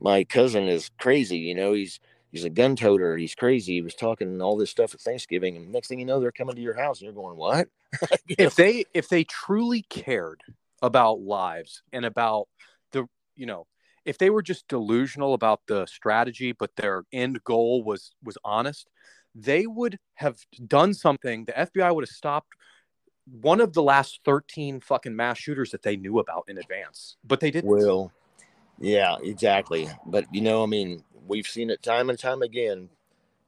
my 0.00 0.24
cousin 0.24 0.68
is 0.68 0.90
crazy. 0.98 1.38
You 1.38 1.54
know, 1.54 1.72
he's, 1.72 2.00
he's 2.32 2.44
a 2.44 2.50
gun 2.50 2.76
toter. 2.76 3.16
He's 3.16 3.34
crazy. 3.34 3.74
He 3.74 3.82
was 3.82 3.94
talking 3.94 4.40
all 4.40 4.56
this 4.56 4.70
stuff 4.70 4.94
at 4.94 5.00
Thanksgiving, 5.00 5.56
and 5.56 5.72
next 5.72 5.88
thing 5.88 5.98
you 6.00 6.06
know, 6.06 6.20
they're 6.20 6.32
coming 6.32 6.56
to 6.56 6.62
your 6.62 6.74
house, 6.74 7.00
and 7.00 7.04
you're 7.06 7.14
going, 7.14 7.36
"What?" 7.36 7.68
if 8.28 8.54
they 8.54 8.84
if 8.94 9.08
they 9.08 9.24
truly 9.24 9.82
cared 9.82 10.42
about 10.82 11.20
lives 11.20 11.82
and 11.92 12.04
about 12.04 12.48
the 12.92 13.06
you 13.36 13.46
know 13.46 13.66
if 14.04 14.18
they 14.18 14.30
were 14.30 14.42
just 14.42 14.66
delusional 14.68 15.34
about 15.34 15.60
the 15.66 15.86
strategy, 15.86 16.52
but 16.52 16.74
their 16.76 17.04
end 17.12 17.42
goal 17.44 17.82
was 17.82 18.12
was 18.24 18.38
honest, 18.44 18.88
they 19.34 19.66
would 19.66 19.98
have 20.14 20.38
done 20.66 20.94
something. 20.94 21.44
The 21.44 21.52
FBI 21.52 21.94
would 21.94 22.04
have 22.04 22.14
stopped 22.14 22.54
one 23.40 23.60
of 23.60 23.72
the 23.72 23.82
last 23.82 24.20
13 24.24 24.80
fucking 24.80 25.14
mass 25.14 25.38
shooters 25.38 25.70
that 25.70 25.82
they 25.82 25.96
knew 25.96 26.18
about 26.18 26.44
in 26.48 26.58
advance, 26.58 27.16
but 27.24 27.40
they 27.40 27.50
didn't. 27.50 27.70
Well, 27.70 28.12
yeah, 28.78 29.16
exactly. 29.22 29.88
But 30.06 30.24
you 30.32 30.40
know, 30.40 30.62
I 30.62 30.66
mean, 30.66 31.04
we've 31.26 31.46
seen 31.46 31.70
it 31.70 31.82
time 31.82 32.10
and 32.10 32.18
time 32.18 32.42
again 32.42 32.88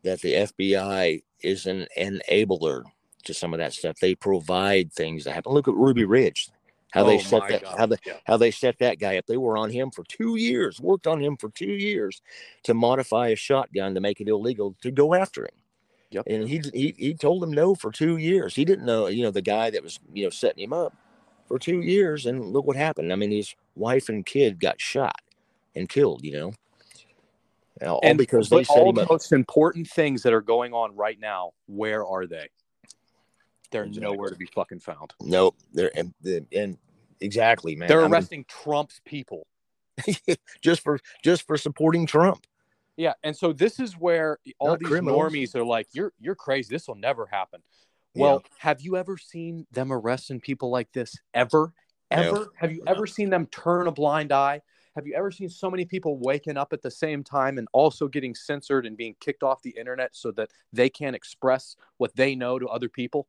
that 0.03 0.21
the 0.21 0.35
FBI 0.35 1.23
is 1.43 1.67
an 1.67 1.87
enabler 1.99 2.85
to 3.25 3.35
some 3.35 3.53
of 3.53 3.59
that 3.59 3.73
stuff. 3.73 3.97
They 4.01 4.15
provide 4.15 4.93
things 4.93 5.25
that 5.25 5.33
happen. 5.33 5.53
Look 5.53 5.69
at 5.69 5.75
Ruby 5.75 6.05
Ridge, 6.05 6.51
how 6.93 7.05
oh 7.05 7.07
they 7.07 7.19
set 7.19 7.49
that 7.49 7.63
God. 7.63 7.79
how 7.79 7.87
they 7.87 7.97
yeah. 8.07 8.15
how 8.25 8.37
they 8.37 8.51
set 8.51 8.79
that 8.79 8.99
guy 8.99 9.17
up. 9.17 9.27
They 9.27 9.37
were 9.37 9.57
on 9.57 9.71
him 9.71 9.91
for 9.91 10.05
two 10.05 10.37
years, 10.37 10.81
worked 10.81 11.07
on 11.07 11.21
him 11.21 11.37
for 11.37 11.51
two 11.51 11.73
years 11.73 12.23
to 12.65 12.75
modify 12.75 13.29
a 13.29 13.37
shotgun 13.37 13.95
to 13.95 14.01
make 14.01 14.21
it 14.21 14.29
illegal 14.29 14.77
to 14.83 14.91
go 14.91 15.15
after 15.15 15.45
him. 15.45 15.55
Yep. 16.11 16.25
And 16.27 16.49
he, 16.49 16.63
he 16.75 16.95
he 16.99 17.15
told 17.15 17.43
him 17.43 17.53
no 17.53 17.75
for 17.75 17.91
two 17.91 18.19
years. 18.19 18.55
He 18.55 18.65
didn't 18.65 18.85
know, 18.85 19.07
you 19.07 19.23
know, 19.23 19.31
the 19.31 19.43
guy 19.43 19.71
that 19.71 19.83
was, 19.83 19.99
you 20.13 20.25
know, 20.25 20.31
setting 20.31 20.65
him 20.65 20.73
up 20.73 20.95
for 21.47 21.59
two 21.59 21.81
years. 21.81 22.27
And 22.27 22.53
look 22.53 22.67
what 22.67 22.77
happened. 22.77 23.13
I 23.13 23.17
mean, 23.17 23.31
his 23.31 23.55
wife 23.75 24.09
and 24.09 24.25
kid 24.27 24.61
got 24.61 24.81
shot 24.81 25.23
and 25.75 25.89
killed, 25.89 26.23
you 26.23 26.33
know 26.33 26.53
all 27.81 28.01
and, 28.03 28.19
because 28.19 28.49
they 28.49 28.65
all 28.65 28.93
the 28.93 29.07
most 29.09 29.33
important 29.33 29.89
things 29.89 30.23
that 30.23 30.33
are 30.33 30.41
going 30.41 30.73
on 30.73 30.95
right 30.95 31.19
now, 31.19 31.53
where 31.67 32.05
are 32.07 32.27
they? 32.27 32.49
They're 33.73 33.87
nowhere 33.87 34.31
to 34.31 34.37
be 34.37 34.47
fucking 34.47 34.81
found. 34.81 35.13
Nope. 35.21 35.57
They're 35.73 35.91
and, 35.97 36.15
and 36.53 36.79
exactly, 37.21 37.75
man. 37.75 37.89
They're 37.89 38.01
I 38.01 38.05
mean, 38.05 38.13
arresting 38.13 38.45
Trump's 38.47 39.01
people. 39.05 39.47
just 40.63 40.83
for 40.83 40.99
just 41.23 41.47
for 41.47 41.57
supporting 41.57 42.07
Trump. 42.07 42.47
Yeah, 42.97 43.15
and 43.23 43.37
so 43.37 43.53
this 43.53 43.81
is 43.81 43.95
where 43.95 44.39
all 44.59 44.71
Not 44.71 44.81
these 44.81 44.89
criminals. 44.89 45.21
normies 45.21 45.55
are 45.55 45.65
like, 45.65 45.89
"You're 45.93 46.13
you're 46.21 46.35
crazy. 46.35 46.69
This 46.75 46.89
will 46.89 46.95
never 46.95 47.27
happen." 47.27 47.63
Yeah. 48.15 48.23
Well, 48.23 48.43
have 48.59 48.81
you 48.81 48.97
ever 48.97 49.17
seen 49.17 49.67
them 49.73 49.93
arresting 49.93 50.41
people 50.41 50.71
like 50.71 50.93
this 50.93 51.17
ever? 51.35 51.73
No. 52.11 52.19
Ever? 52.19 52.47
Have 52.57 52.73
you 52.73 52.83
ever 52.87 53.07
seen 53.07 53.31
them 53.31 53.47
turn 53.47 53.87
a 53.87 53.93
blind 53.93 54.33
eye? 54.33 54.61
Have 54.95 55.07
you 55.07 55.15
ever 55.15 55.31
seen 55.31 55.49
so 55.49 55.71
many 55.71 55.87
people 55.87 56.19
waking 56.19 56.59
up 56.59 56.75
at 56.75 56.83
the 56.83 56.91
same 56.91 57.25
time 57.25 57.57
and 57.57 57.67
also 57.73 58.09
getting 58.09 58.35
censored 58.35 58.85
and 58.85 58.97
being 58.97 59.17
kicked 59.21 59.43
off 59.43 59.63
the 59.63 59.71
internet 59.71 60.11
so 60.13 60.31
that 60.33 60.51
they 60.73 60.91
can't 60.91 61.17
express 61.17 61.77
what 61.97 62.15
they 62.15 62.35
know 62.35 62.59
to 62.59 62.69
other 62.69 62.91
people? 62.91 63.27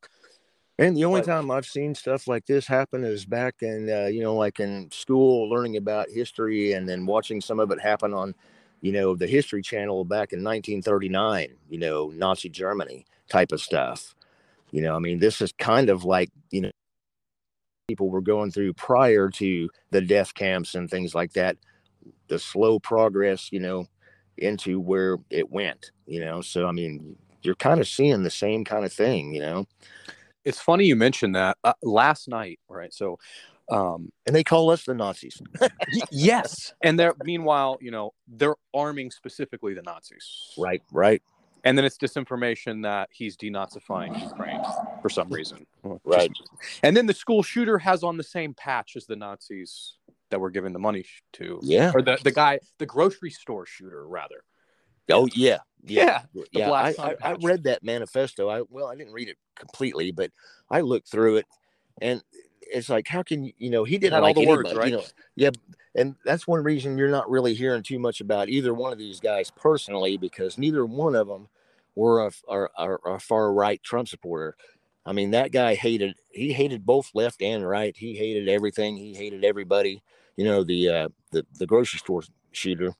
And 0.80 0.97
the 0.97 1.05
only 1.05 1.21
But- 1.21 1.28
time 1.28 1.51
I've 1.51 1.65
seen 1.65 1.93
stuff 1.93 2.28
like 2.28 2.45
this 2.45 2.65
happen 2.65 3.03
is 3.03 3.26
back 3.26 3.61
in, 3.61 3.89
uh, 3.89 4.07
you 4.07 4.21
know, 4.21 4.36
like 4.36 4.59
in 4.59 4.89
school, 4.91 5.49
learning 5.49 5.78
about 5.78 6.09
history, 6.09 6.74
and 6.74 6.89
then 6.89 7.05
watching 7.05 7.41
some 7.41 7.59
of 7.59 7.71
it 7.71 7.80
happen 7.80 8.13
on, 8.13 8.34
you 8.82 8.91
know, 8.91 9.15
the 9.15 9.28
History 9.28 9.61
Channel 9.61 10.03
back 10.03 10.34
in 10.34 10.41
1939. 10.41 11.55
You 11.69 11.78
know, 11.80 12.09
Nazi 12.09 12.49
Germany 12.49 13.05
type 13.30 13.51
of 13.51 13.61
stuff. 13.61 14.15
You 14.71 14.82
know, 14.82 14.95
I 14.95 14.99
mean, 14.99 15.19
this 15.19 15.41
is 15.41 15.53
kind 15.53 15.89
of 15.89 16.03
like, 16.03 16.30
you 16.49 16.61
know, 16.61 16.71
people 17.88 18.09
were 18.09 18.21
going 18.21 18.49
through 18.51 18.74
prior 18.74 19.30
to 19.30 19.69
the 19.91 20.01
death 20.01 20.34
camps 20.34 20.74
and 20.74 20.89
things 20.89 21.13
like 21.13 21.34
that. 21.34 21.57
The 22.28 22.39
slow 22.39 22.80
progress, 22.80 23.51
you 23.51 23.59
know, 23.59 23.86
into 24.38 24.80
where 24.80 25.17
it 25.30 25.51
went. 25.51 25.91
You 26.07 26.21
know, 26.21 26.41
so 26.41 26.65
I 26.67 26.71
mean, 26.71 27.15
you're 27.43 27.55
kind 27.55 27.80
of 27.80 27.88
seeing 27.88 28.24
the 28.24 28.32
same 28.32 28.65
kind 28.65 28.86
of 28.86 28.91
thing. 28.91 29.34
You 29.36 29.41
know. 29.41 29.67
It's 30.46 30.60
funny 30.60 30.86
you 30.86 30.96
mentioned 30.96 31.36
that. 31.36 31.58
Uh, 31.64 31.74
last 31.82 32.28
night, 32.28 32.60
right? 32.68 32.94
So, 32.94 33.18
um, 33.70 34.12
and 34.26 34.36
they 34.36 34.44
call 34.44 34.70
us 34.72 34.84
the 34.84 34.94
Nazis. 34.94 35.41
yes, 36.12 36.74
and 36.82 37.00
they're 37.00 37.16
meanwhile, 37.24 37.78
you 37.82 37.91
know, 37.91 38.12
they're 38.28 38.56
arming 38.74 39.12
specifically 39.12 39.74
the 39.74 39.82
Nazis, 39.82 40.54
right, 40.58 40.84
right, 40.91 41.22
And 41.64 41.78
then 41.78 41.86
it's 41.86 41.98
disinformation 41.98 42.84
that 42.84 43.10
he's 43.12 43.38
denazifying 43.38 44.22
Ukraine 44.22 44.62
for 45.02 45.10
some 45.10 45.30
reason. 45.30 45.66
Right. 46.04 46.32
And 46.84 46.96
then 46.96 47.06
the 47.06 47.14
school 47.14 47.41
shooter 47.41 47.78
has 47.78 48.04
on 48.04 48.18
the 48.18 48.24
same 48.24 48.54
patch 48.54 48.96
as 48.98 49.06
the 49.06 49.16
Nazis 49.16 49.96
that 50.30 50.41
we're 50.41 50.50
giving 50.50 50.74
the 50.74 50.80
money 50.80 51.06
to. 51.34 51.60
yeah. 51.64 51.91
Or 51.94 52.02
the, 52.02 52.18
the 52.24 52.32
guy, 52.32 52.60
the 52.80 52.86
grocery 52.86 53.30
store 53.30 53.66
shooter, 53.66 54.06
rather. 54.08 54.44
Oh 55.10 55.28
yeah, 55.34 55.60
yeah, 55.86 56.24
yeah. 56.51 56.68
Black 56.68 56.95
I, 56.99 57.10
I, 57.10 57.16
I 57.32 57.36
read 57.41 57.64
that 57.64 57.84
manifesto. 57.84 58.49
I 58.49 58.64
well, 58.70 58.88
I 58.88 58.95
didn't 58.95 59.14
read 59.14 59.30
it 59.30 59.38
completely, 59.56 60.12
but 60.12 60.32
I 60.70 60.82
looked 60.82 61.10
through 61.10 61.38
it, 61.38 61.45
and 62.01 62.24
it's 62.62 62.89
like, 62.89 63.08
how 63.08 63.24
can 63.24 63.43
you? 63.43 63.54
You 63.58 63.70
know, 63.70 63.84
he 63.84 63.97
didn't 63.97 64.16
all 64.16 64.22
like 64.22 64.36
the 64.36 64.47
words, 64.47 64.72
anybody, 64.72 64.89
You 64.89 64.95
right? 64.95 65.01
know, 65.01 65.06
yeah, 65.36 65.49
and 65.95 66.16
that's 66.26 66.47
one 66.47 66.64
reason 66.64 66.97
you're 66.97 67.10
not 67.10 67.30
really 67.30 67.54
hearing 67.54 67.84
too 67.84 67.99
much 67.99 68.22
about 68.22 68.49
either 68.49 68.74
one 68.74 68.91
of 68.91 68.97
these 68.97 69.20
guys 69.20 69.51
personally, 69.51 70.18
because 70.18 70.58
neither 70.58 70.86
one 70.86 71.16
of 71.16 71.28
them 71.28 71.47
were 71.95 72.26
a, 72.26 72.32
are, 72.47 72.72
are, 72.78 72.99
a 73.06 73.20
far 73.20 73.54
right 73.54 73.82
Trump 73.84 74.08
supporter. 74.08 74.56
I 75.06 75.12
mean, 75.12 75.32
that 75.32 75.51
guy 75.51 75.76
hated. 75.76 76.16
He 76.32 76.54
hated 76.54 76.86
both 76.86 77.12
left 77.14 77.41
and 77.41 77.68
right. 77.68 77.95
He 77.95 78.16
hated 78.16 78.47
everything. 78.47 78.95
He 78.95 79.14
hated 79.14 79.43
everybody. 79.43 80.01
You 80.38 80.45
know, 80.45 80.64
the 80.64 80.89
uh, 80.89 81.10
the 81.32 81.45
the 81.60 81.68
grocery 81.68 81.99
store 81.99 82.24
shooter, 82.51 82.95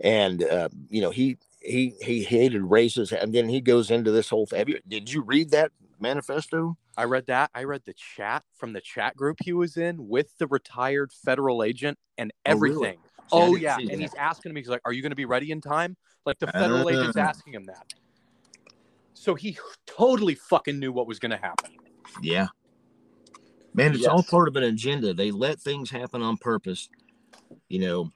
and 0.00 0.42
uh, 0.42 0.68
you 0.88 1.00
know 1.00 1.10
he 1.10 1.38
he 1.60 1.94
he 2.00 2.22
hated 2.24 2.62
races, 2.62 3.12
and 3.12 3.34
then 3.34 3.48
he 3.48 3.60
goes 3.60 3.90
into 3.90 4.10
this 4.10 4.28
whole. 4.28 4.46
Have 4.52 4.68
you, 4.68 4.80
did 4.88 5.12
you 5.12 5.22
read 5.22 5.50
that 5.50 5.72
manifesto? 5.98 6.76
I 6.96 7.04
read 7.04 7.26
that. 7.26 7.50
I 7.54 7.64
read 7.64 7.82
the 7.86 7.94
chat 7.94 8.44
from 8.56 8.72
the 8.72 8.80
chat 8.80 9.16
group 9.16 9.38
he 9.42 9.52
was 9.52 9.76
in 9.76 10.08
with 10.08 10.36
the 10.38 10.46
retired 10.46 11.12
federal 11.12 11.62
agent 11.62 11.98
and 12.18 12.32
Oh, 12.46 12.56
really? 12.56 12.88
everything. 12.88 12.98
Oh, 13.32 13.54
yeah, 13.56 13.76
and 13.78 13.88
that. 13.88 14.00
he's 14.00 14.14
asking 14.14 14.52
me. 14.52 14.60
He's 14.60 14.68
like, 14.68 14.82
"Are 14.84 14.92
you 14.92 15.02
going 15.02 15.10
to 15.10 15.16
be 15.16 15.24
ready 15.24 15.50
in 15.50 15.60
time?" 15.60 15.96
Like 16.26 16.38
the 16.38 16.48
federal 16.48 16.88
agent's 16.90 17.16
Ah. 17.16 17.28
asking 17.28 17.54
him 17.54 17.66
that. 17.66 17.94
So 19.14 19.34
he 19.34 19.56
totally 19.86 20.34
fucking 20.34 20.78
knew 20.78 20.92
what 20.92 21.06
was 21.06 21.18
going 21.18 21.30
to 21.30 21.36
happen. 21.36 21.70
Yeah. 22.22 22.48
Man, 23.74 23.94
it's 23.94 24.06
all 24.06 24.22
part 24.22 24.48
of 24.48 24.56
an 24.56 24.64
agenda. 24.64 25.14
They 25.14 25.30
let 25.30 25.60
things 25.60 25.90
happen 25.90 26.22
on 26.22 26.38
purpose. 26.38 26.88
You 27.68 27.80
know, 27.80 28.10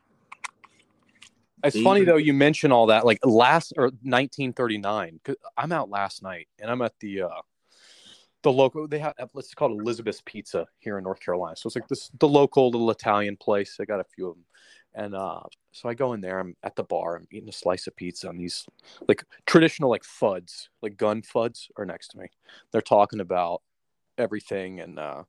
It's 1.65 1.75
See? 1.77 1.85
funny 1.85 2.05
though 2.05 2.17
you 2.17 2.33
mention 2.33 2.73
all 2.73 2.87
that. 2.87 3.05
Like 3.05 3.19
last 3.25 3.73
or 3.77 3.91
1939. 4.03 5.21
'cause 5.25 5.37
I'm 5.57 5.73
out 5.73 5.91
last 5.91 6.23
night 6.23 6.49
and 6.59 6.71
I'm 6.71 6.83
at 6.83 6.93
the 7.01 7.23
uh 7.23 7.41
the 8.43 8.53
local. 8.53 8.87
They 8.87 8.99
have 8.99 9.15
let's 9.33 9.55
call 9.55 9.71
it 9.73 9.81
Elizabeth's 9.81 10.23
Pizza 10.25 10.67
here 10.79 10.99
in 10.99 11.05
North 11.05 11.21
Carolina. 11.21 11.57
So 11.57 11.67
it's 11.67 11.77
like 11.77 11.89
this 11.89 12.11
the 12.19 12.29
local 12.29 12.71
little 12.71 12.91
Italian 12.91 13.37
place. 13.37 13.79
I 13.81 13.85
got 13.87 14.01
a 14.01 14.05
few 14.05 14.29
of 14.29 14.35
them, 14.37 14.45
and 14.95 15.15
uh 15.15 15.41
so 15.73 15.89
I 15.89 15.95
go 15.95 16.13
in 16.13 16.21
there. 16.21 16.39
I'm 16.41 16.55
at 16.63 16.77
the 16.77 16.85
bar. 16.85 17.17
I'm 17.17 17.27
eating 17.31 17.49
a 17.49 17.53
slice 17.53 17.87
of 17.87 17.97
pizza, 17.97 18.29
and 18.29 18.39
these 18.39 18.67
like 19.09 19.25
traditional 19.47 19.89
like 19.91 20.03
fuds, 20.03 20.69
like 20.83 20.97
gun 20.99 21.23
fuds, 21.23 21.69
are 21.77 21.87
next 21.87 22.09
to 22.09 22.19
me. 22.19 22.27
They're 22.71 22.83
talking 22.83 23.21
about 23.21 23.63
everything 24.19 24.79
and 24.81 24.99
uh 24.99 25.25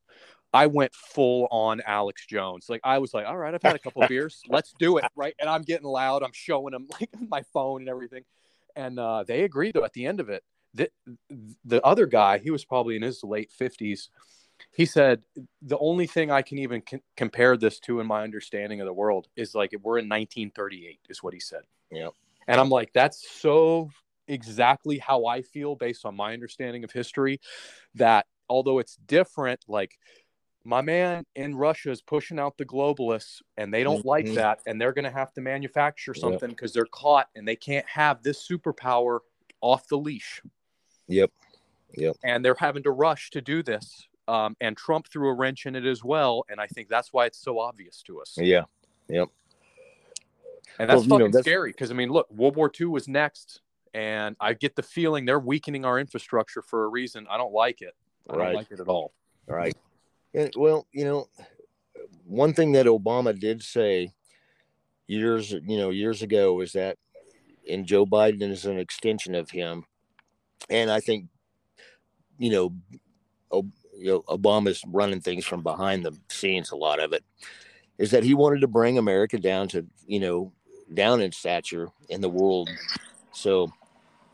I 0.56 0.68
went 0.68 0.96
full 0.96 1.50
on 1.52 1.82
Alex 1.86 2.26
Jones. 2.26 2.68
Like 2.70 2.80
I 2.86 3.00
was 3.00 3.14
like, 3.14 3.26
all 3.26 3.36
right, 3.36 3.54
I've 3.54 3.62
had 3.62 3.76
a 3.76 3.80
couple 3.80 4.08
beers. 4.08 4.42
Let's 4.48 4.74
do 4.80 4.98
it. 4.98 5.04
Right. 5.14 5.36
And 5.38 5.50
I'm 5.50 5.64
getting 5.64 5.86
loud. 5.86 6.24
I'm 6.24 6.32
showing 6.32 6.72
them 6.72 6.88
like 6.94 7.10
my 7.30 7.44
phone 7.54 7.82
and 7.82 7.90
everything. 7.90 8.24
And 8.74 8.98
uh, 8.98 9.26
they 9.28 9.44
agreed 9.44 9.76
though 9.76 9.84
at 9.84 9.92
the 9.92 10.06
end 10.06 10.22
of 10.22 10.30
it. 10.30 10.44
The, 10.74 10.90
the 11.66 11.86
other 11.86 12.06
guy, 12.06 12.38
he 12.38 12.52
was 12.52 12.64
probably 12.64 12.96
in 12.96 13.02
his 13.02 13.22
late 13.22 13.52
50s. 13.60 14.08
He 14.72 14.86
said, 14.86 15.24
the 15.62 15.78
only 15.78 16.08
thing 16.08 16.32
I 16.32 16.42
can 16.42 16.58
even 16.60 16.82
c- 16.90 17.02
compare 17.18 17.58
this 17.58 17.80
to 17.82 18.00
in 18.00 18.08
my 18.08 18.24
understanding 18.24 18.80
of 18.80 18.86
the 18.86 18.94
world 18.94 19.28
is 19.36 19.56
like 19.56 19.72
we're 19.82 19.98
in 19.98 20.08
1938, 20.08 21.00
is 21.10 21.22
what 21.22 21.34
he 21.34 21.40
said. 21.42 21.64
Yeah. 21.92 22.10
And 22.48 22.62
I'm 22.62 22.70
like, 22.70 22.94
that's 22.94 23.30
so 23.30 23.90
exactly 24.30 25.00
how 25.00 25.26
I 25.26 25.42
feel 25.42 25.76
based 25.76 26.06
on 26.06 26.16
my 26.16 26.32
understanding 26.32 26.86
of 26.86 26.92
history 26.92 27.42
that 27.96 28.26
although 28.50 28.80
it's 28.80 28.96
different, 29.08 29.62
like 29.68 29.98
my 30.66 30.82
man 30.82 31.24
in 31.36 31.56
Russia 31.56 31.92
is 31.92 32.02
pushing 32.02 32.40
out 32.40 32.58
the 32.58 32.66
globalists 32.66 33.42
and 33.58 33.72
they 33.74 33.84
don't 33.84 34.04
like 34.04 34.26
Mhm. 34.26 34.36
that 34.36 34.60
and 34.66 34.82
they're 34.82 34.92
going 34.94 35.06
to 35.06 35.12
have 35.12 35.32
to 35.34 35.42
manufacture 35.42 36.14
something 36.14 36.50
because 36.50 36.74
they're 36.74 36.88
caught 36.88 37.30
and 37.36 37.48
they 37.48 37.56
can't 37.56 37.88
have 37.88 38.24
this 38.24 38.46
superpower 38.46 39.20
off 39.62 39.88
the 39.88 39.98
leash 39.98 40.42
yep. 41.08 41.32
Yep. 41.96 42.18
And 42.24 42.44
they're 42.44 42.56
having 42.60 42.84
to 42.84 42.92
rush 42.92 43.30
to 43.32 43.42
do 43.42 43.62
this 43.64 44.08
um, 44.28 44.58
and 44.60 44.76
Trump 44.76 45.08
threw 45.08 45.30
a 45.30 45.34
wrench 45.34 45.68
in 45.68 45.76
it 45.76 45.86
as 45.86 46.04
well 46.04 46.44
and 46.50 46.60
I 46.60 46.66
think 46.68 46.90
that's 46.90 47.14
why 47.14 47.26
it's 47.28 47.38
so 47.38 47.60
obvious 47.60 48.02
to 48.04 48.20
us 48.20 48.36
Yeah. 48.38 48.64
Yep. 49.08 49.30
And 50.80 50.90
that's 50.90 50.98
Well, 50.98 51.04
you 51.04 51.08
know, 51.10 51.16
fucking 51.18 51.32
that's- 51.32 51.46
scary 51.46 51.72
because 51.72 51.92
I 51.92 51.94
mean 51.94 52.10
look 52.10 52.30
World 52.32 52.56
War 52.56 52.72
II 52.80 52.88
was 52.88 53.08
next 53.08 53.62
and 53.94 54.36
I 54.40 54.54
get 54.54 54.76
the 54.76 54.84
feeling 54.84 55.26
they're 55.26 55.40
weakening 55.40 55.86
our 55.86 56.00
infrastructure 56.00 56.64
for 56.64 56.86
a 56.86 56.88
reason 56.88 57.28
I 57.30 57.38
don't 57.38 57.54
like 57.54 57.82
it 57.84 57.96
I 58.30 58.36
don't 58.38 58.54
like 58.56 58.72
it 58.72 58.80
at 58.80 58.88
all 58.88 59.14
Right. 59.48 59.76
And, 60.36 60.52
well, 60.58 60.86
you 60.92 61.06
know, 61.06 61.28
one 62.26 62.54
thing 62.54 62.74
that 62.74 62.88
Obama 62.88 63.38
did 63.38 63.64
say 63.64 64.12
years, 65.08 65.52
you 65.52 65.78
know, 65.78 65.92
years 65.92 66.22
ago 66.22 66.60
is 66.62 66.74
that, 66.74 66.98
and 67.70 67.86
Joe 67.86 68.06
Biden 68.06 68.52
is 68.52 68.66
an 68.66 68.78
extension 68.78 69.34
of 69.34 69.50
him. 69.50 69.86
And 70.70 70.92
I 70.92 71.00
think, 71.00 71.28
you 72.38 72.52
know, 72.52 72.74
you 73.98 74.08
know, 74.08 74.22
Obama's 74.24 74.84
running 74.88 75.22
things 75.22 75.46
from 75.46 75.64
behind 75.64 76.06
the 76.06 76.16
scenes, 76.30 76.72
a 76.72 76.76
lot 76.76 77.00
of 77.00 77.14
it 77.14 77.24
is 77.98 78.12
that 78.12 78.24
he 78.24 78.34
wanted 78.34 78.62
to 78.62 78.68
bring 78.68 78.98
America 78.98 79.40
down 79.40 79.68
to, 79.70 79.86
you 80.06 80.20
know, 80.20 80.52
down 80.94 81.22
in 81.22 81.32
stature 81.32 81.88
in 82.10 82.22
the 82.22 82.30
world. 82.30 82.70
So, 83.32 83.72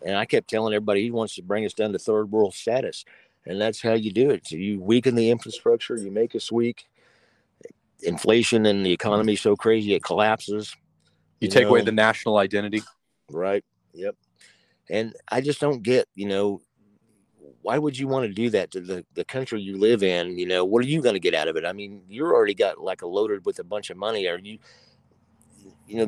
and 0.04 0.18
I 0.18 0.26
kept 0.26 0.50
telling 0.50 0.74
everybody 0.74 1.04
he 1.04 1.12
wants 1.12 1.36
to 1.36 1.44
bring 1.44 1.66
us 1.66 1.74
down 1.74 1.94
to 1.94 2.00
third 2.00 2.32
world 2.32 2.54
status 2.56 3.06
and 3.46 3.60
that's 3.60 3.82
how 3.82 3.94
you 3.94 4.12
do 4.12 4.30
it. 4.30 4.48
So 4.48 4.56
you 4.56 4.80
weaken 4.82 5.16
the 5.16 5.32
infrastructure, 5.32 5.96
you 5.98 6.12
make 6.12 6.36
us 6.36 6.52
weak. 6.52 6.88
Inflation 8.04 8.66
and 8.66 8.86
the 8.86 8.92
economy 8.92 9.36
so 9.36 9.56
crazy 9.56 9.94
it 9.94 10.04
collapses. 10.04 10.76
you 11.40 11.48
take 11.48 11.68
away 11.68 11.82
the 11.82 11.92
national 11.92 12.38
identity 12.38 12.82
Right. 13.32 13.64
Yep. 13.94 14.16
And 14.90 15.16
I 15.30 15.42
just 15.42 15.60
don't 15.60 15.82
get, 15.82 16.08
you 16.16 16.28
know, 16.28 16.62
why 17.62 17.78
would 17.78 17.98
you 17.98 18.08
want 18.08 18.28
to 18.28 18.34
do 18.34 18.50
that 18.50 18.72
to 18.72 18.82
the, 18.82 19.06
the 19.14 19.24
country 19.24 19.62
you 19.62 19.78
live 19.78 20.04
in? 20.04 20.38
You 20.38 20.48
know, 20.48 20.66
what 20.66 20.84
are 20.84 20.88
you 20.88 21.02
going 21.02 21.14
to 21.14 21.20
get 21.20 21.36
out 21.36 21.48
of 21.48 21.56
it? 21.56 21.66
I 21.66 21.74
mean, 21.74 22.02
you're 22.10 22.34
already 22.34 22.56
got 22.56 22.80
like 22.80 23.04
a 23.04 23.08
loaded 23.08 23.46
with 23.46 23.60
a 23.60 23.64
bunch 23.64 23.90
of 23.90 23.98
money. 23.98 24.28
Are 24.28 24.40
you, 24.40 24.58
you 25.88 25.98
know, 25.98 26.08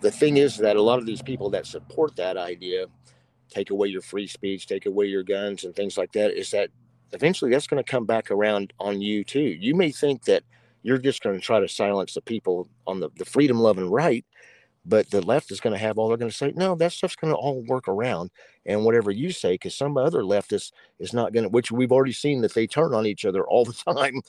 the 0.00 0.10
thing 0.10 0.38
is 0.38 0.56
that 0.58 0.76
a 0.76 0.82
lot 0.82 0.98
of 0.98 1.06
these 1.06 1.22
people 1.22 1.50
that 1.50 1.66
support 1.66 2.16
that 2.16 2.36
idea 2.36 2.86
take 3.50 3.70
away 3.70 3.88
your 3.88 4.02
free 4.02 4.26
speech, 4.26 4.66
take 4.66 4.86
away 4.86 5.06
your 5.06 5.22
guns 5.22 5.64
and 5.64 5.74
things 5.74 5.98
like 5.98 6.12
that, 6.12 6.32
is 6.38 6.50
that 6.52 6.70
eventually 7.12 7.50
that's 7.50 7.66
going 7.66 7.82
to 7.82 7.90
come 7.90 8.06
back 8.06 8.30
around 8.30 8.72
on 8.78 9.00
you 9.00 9.24
too. 9.24 9.40
You 9.40 9.74
may 9.74 9.90
think 9.92 10.24
that 10.24 10.42
you're 10.82 10.98
just 10.98 11.22
going 11.22 11.36
to 11.36 11.44
try 11.44 11.60
to 11.60 11.68
silence 11.68 12.14
the 12.14 12.22
people 12.22 12.68
on 12.86 13.00
the, 13.00 13.10
the 13.16 13.24
freedom 13.24 13.58
loving 13.60 13.90
right, 13.90 14.24
But 14.84 15.10
the 15.10 15.20
left 15.20 15.50
is 15.50 15.60
going 15.60 15.74
to 15.74 15.78
have 15.78 15.98
all 15.98 16.08
they're 16.08 16.16
going 16.16 16.30
to 16.30 16.36
say, 16.36 16.52
no, 16.56 16.74
that 16.76 16.92
stuff's 16.92 17.16
going 17.16 17.32
to 17.32 17.38
all 17.38 17.62
work 17.66 17.88
around. 17.88 18.30
And 18.64 18.84
whatever 18.84 19.10
you 19.10 19.32
say, 19.32 19.54
because 19.54 19.74
some 19.74 19.98
other 19.98 20.22
leftist 20.22 20.72
is 20.98 21.12
not 21.12 21.32
going 21.34 21.44
to, 21.44 21.50
which 21.50 21.70
we've 21.70 21.92
already 21.92 22.12
seen 22.12 22.40
that 22.42 22.54
they 22.54 22.66
turn 22.66 22.94
on 22.94 23.06
each 23.06 23.24
other 23.26 23.46
all 23.46 23.64
the 23.66 23.72
time, 23.94 24.22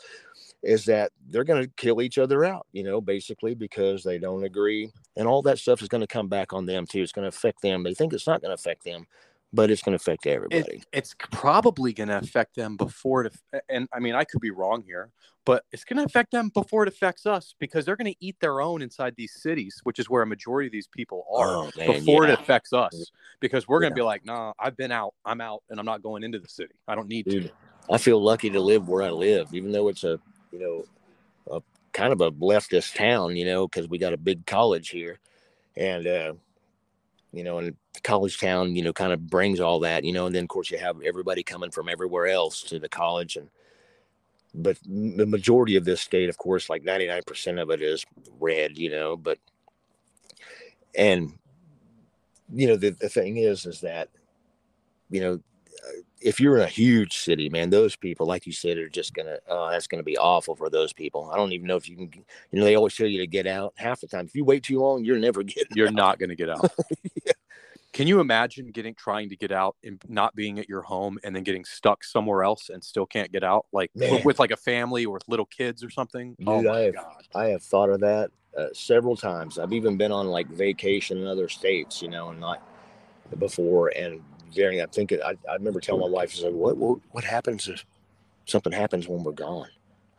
is 0.63 0.85
that 0.85 1.11
they're 1.29 1.43
going 1.43 1.63
to 1.63 1.71
kill 1.77 2.01
each 2.01 2.17
other 2.17 2.43
out, 2.43 2.67
you 2.73 2.83
know, 2.83 2.99
basically 2.99 3.55
because 3.55 4.03
they 4.03 4.17
don't 4.17 4.43
agree. 4.43 4.91
And 5.15 5.27
all 5.27 5.41
that 5.43 5.59
stuff 5.59 5.81
is 5.81 5.87
going 5.87 6.01
to 6.01 6.07
come 6.07 6.27
back 6.27 6.53
on 6.53 6.65
them 6.65 6.85
too. 6.85 7.01
It's 7.01 7.11
going 7.11 7.23
to 7.23 7.35
affect 7.35 7.61
them. 7.61 7.83
They 7.83 7.93
think 7.93 8.13
it's 8.13 8.27
not 8.27 8.41
going 8.41 8.49
to 8.49 8.55
affect 8.55 8.83
them, 8.83 9.07
but 9.53 9.71
it's 9.71 9.81
going 9.81 9.93
to 9.97 10.01
affect 10.01 10.27
everybody. 10.27 10.77
It, 10.77 10.85
it's 10.91 11.15
probably 11.31 11.93
going 11.93 12.09
to 12.09 12.17
affect 12.17 12.55
them 12.55 12.75
before 12.75 13.25
it, 13.25 13.35
and 13.69 13.87
I 13.93 13.99
mean, 13.99 14.15
I 14.15 14.23
could 14.25 14.41
be 14.41 14.51
wrong 14.51 14.83
here, 14.85 15.11
but 15.45 15.63
it's 15.71 15.83
going 15.85 15.97
to 15.97 16.03
affect 16.03 16.31
them 16.31 16.49
before 16.53 16.83
it 16.83 16.89
affects 16.89 17.25
us 17.25 17.55
because 17.59 17.85
they're 17.85 17.95
going 17.95 18.13
to 18.13 18.17
eat 18.19 18.35
their 18.41 18.61
own 18.61 18.81
inside 18.81 19.15
these 19.15 19.33
cities, 19.41 19.79
which 19.83 19.97
is 19.97 20.09
where 20.09 20.21
a 20.21 20.27
majority 20.27 20.67
of 20.67 20.71
these 20.73 20.87
people 20.87 21.25
are 21.33 21.55
Oh, 21.55 21.71
man, 21.77 21.87
before 21.87 22.27
yeah. 22.27 22.33
it 22.33 22.39
affects 22.41 22.73
us 22.73 23.11
because 23.39 23.67
we're 23.67 23.79
going 23.79 23.93
to 23.93 23.95
Yeah. 23.97 24.03
be 24.03 24.05
like, 24.05 24.25
nah, 24.25 24.53
I've 24.59 24.75
been 24.75 24.91
out, 24.91 25.13
I'm 25.25 25.41
out, 25.41 25.63
and 25.69 25.79
I'm 25.79 25.85
not 25.85 26.03
going 26.03 26.23
into 26.23 26.39
the 26.39 26.49
city. 26.49 26.75
I 26.87 26.95
don't 26.95 27.07
need 27.07 27.29
to. 27.31 27.49
I 27.89 27.97
feel 27.97 28.21
lucky 28.21 28.51
to 28.51 28.59
live 28.59 28.87
where 28.87 29.01
I 29.01 29.09
live, 29.09 29.53
even 29.53 29.71
though 29.71 29.87
it's 29.87 30.03
a, 30.03 30.19
you 30.51 30.59
know, 30.59 30.85
a 31.51 31.61
kind 31.93 32.13
of 32.13 32.21
a 32.21 32.31
leftist 32.31 32.95
town, 32.95 33.35
you 33.35 33.45
know, 33.45 33.67
because 33.67 33.87
we 33.87 33.97
got 33.97 34.13
a 34.13 34.17
big 34.17 34.45
college 34.45 34.89
here. 34.89 35.19
And, 35.75 36.07
uh, 36.07 36.33
you 37.31 37.43
know, 37.43 37.59
and 37.59 37.75
college 38.03 38.39
town, 38.39 38.75
you 38.75 38.83
know, 38.83 38.93
kind 38.93 39.13
of 39.13 39.27
brings 39.27 39.59
all 39.59 39.79
that, 39.81 40.03
you 40.03 40.13
know, 40.13 40.25
and 40.25 40.35
then 40.35 40.43
of 40.43 40.49
course 40.49 40.71
you 40.71 40.77
have 40.77 41.01
everybody 41.01 41.43
coming 41.43 41.71
from 41.71 41.89
everywhere 41.89 42.27
else 42.27 42.63
to 42.63 42.79
the 42.79 42.89
college. 42.89 43.35
And, 43.35 43.49
but 44.53 44.77
the 44.83 45.27
majority 45.27 45.75
of 45.75 45.85
this 45.85 46.01
state, 46.01 46.29
of 46.29 46.37
course, 46.37 46.69
like 46.69 46.83
99% 46.83 47.61
of 47.61 47.69
it 47.69 47.81
is 47.81 48.05
red, 48.39 48.77
you 48.77 48.89
know, 48.89 49.15
but, 49.15 49.37
and, 50.95 51.37
you 52.51 52.67
know, 52.67 52.75
the, 52.75 52.89
the 52.89 53.09
thing 53.09 53.37
is, 53.37 53.67
is 53.67 53.81
that, 53.81 54.09
you 55.11 55.21
know, 55.21 55.39
if 56.21 56.39
you're 56.39 56.57
in 56.57 56.63
a 56.63 56.67
huge 56.67 57.17
city, 57.17 57.49
man, 57.49 57.69
those 57.69 57.95
people, 57.95 58.25
like 58.25 58.45
you 58.45 58.51
said, 58.53 58.77
are 58.77 58.89
just 58.89 59.13
gonna. 59.13 59.37
Oh, 59.47 59.69
that's 59.69 59.87
gonna 59.87 60.03
be 60.03 60.17
awful 60.17 60.55
for 60.55 60.69
those 60.69 60.91
people. 60.93 61.29
I 61.31 61.37
don't 61.37 61.53
even 61.53 61.67
know 61.67 61.75
if 61.77 61.87
you 61.89 61.95
can. 61.95 62.11
You 62.51 62.59
know, 62.59 62.65
they 62.65 62.75
always 62.75 62.95
tell 62.95 63.07
you 63.07 63.19
to 63.19 63.27
get 63.27 63.47
out. 63.47 63.73
Half 63.77 64.01
the 64.01 64.07
time, 64.07 64.25
if 64.25 64.35
you 64.35 64.43
wait 64.43 64.63
too 64.63 64.79
long, 64.79 65.03
you're 65.03 65.19
never 65.19 65.43
getting. 65.43 65.75
You're 65.75 65.91
not 65.91 66.19
going 66.19 66.29
to 66.29 66.35
get 66.35 66.49
out. 66.49 66.71
Yeah. 67.25 67.33
Can 67.91 68.05
you 68.07 68.19
imagine 68.19 68.69
getting 68.71 68.93
trying 68.93 69.29
to 69.29 69.35
get 69.35 69.51
out 69.51 69.75
and 69.83 69.99
not 70.07 70.35
being 70.35 70.59
at 70.59 70.69
your 70.69 70.83
home 70.83 71.17
and 71.23 71.35
then 71.35 71.41
getting 71.43 71.65
stuck 71.65 72.03
somewhere 72.03 72.43
else 72.43 72.69
and 72.69 72.83
still 72.83 73.07
can't 73.07 73.31
get 73.31 73.43
out, 73.43 73.65
like 73.73 73.89
with, 73.95 74.23
with 74.25 74.39
like 74.39 74.51
a 74.51 74.57
family 74.57 75.05
or 75.07 75.13
with 75.13 75.23
little 75.27 75.47
kids 75.47 75.83
or 75.83 75.89
something? 75.89 76.35
oh 76.45 76.61
Dude, 76.61 76.69
my 76.69 76.77
I 76.77 76.81
have- 76.83 76.93
god! 76.93 77.23
I 77.33 77.45
have 77.47 77.63
thought 77.63 77.89
of 77.89 77.99
that 78.01 78.29
uh, 78.55 78.67
several 78.73 79.15
times. 79.17 79.57
I've 79.57 79.73
even 79.73 79.97
been 79.97 80.11
on 80.11 80.27
like 80.27 80.47
vacation 80.49 81.17
in 81.17 81.25
other 81.25 81.49
states, 81.49 81.99
you 82.01 82.09
know, 82.09 82.29
and 82.29 82.39
not 82.39 82.61
before. 83.39 83.87
And 83.89 84.21
during, 84.51 84.81
I'm 84.81 84.89
thinking, 84.89 85.19
I, 85.23 85.35
I 85.49 85.53
remember 85.53 85.79
telling 85.79 86.01
my 86.01 86.07
wife, 86.07 86.31
I 86.37 86.41
said, 86.41 86.53
"What, 86.53 86.77
what, 86.77 86.99
what 87.11 87.23
happens 87.23 87.67
if 87.67 87.85
something 88.45 88.73
happens 88.73 89.07
when 89.07 89.23
we're 89.23 89.31
gone?" 89.31 89.69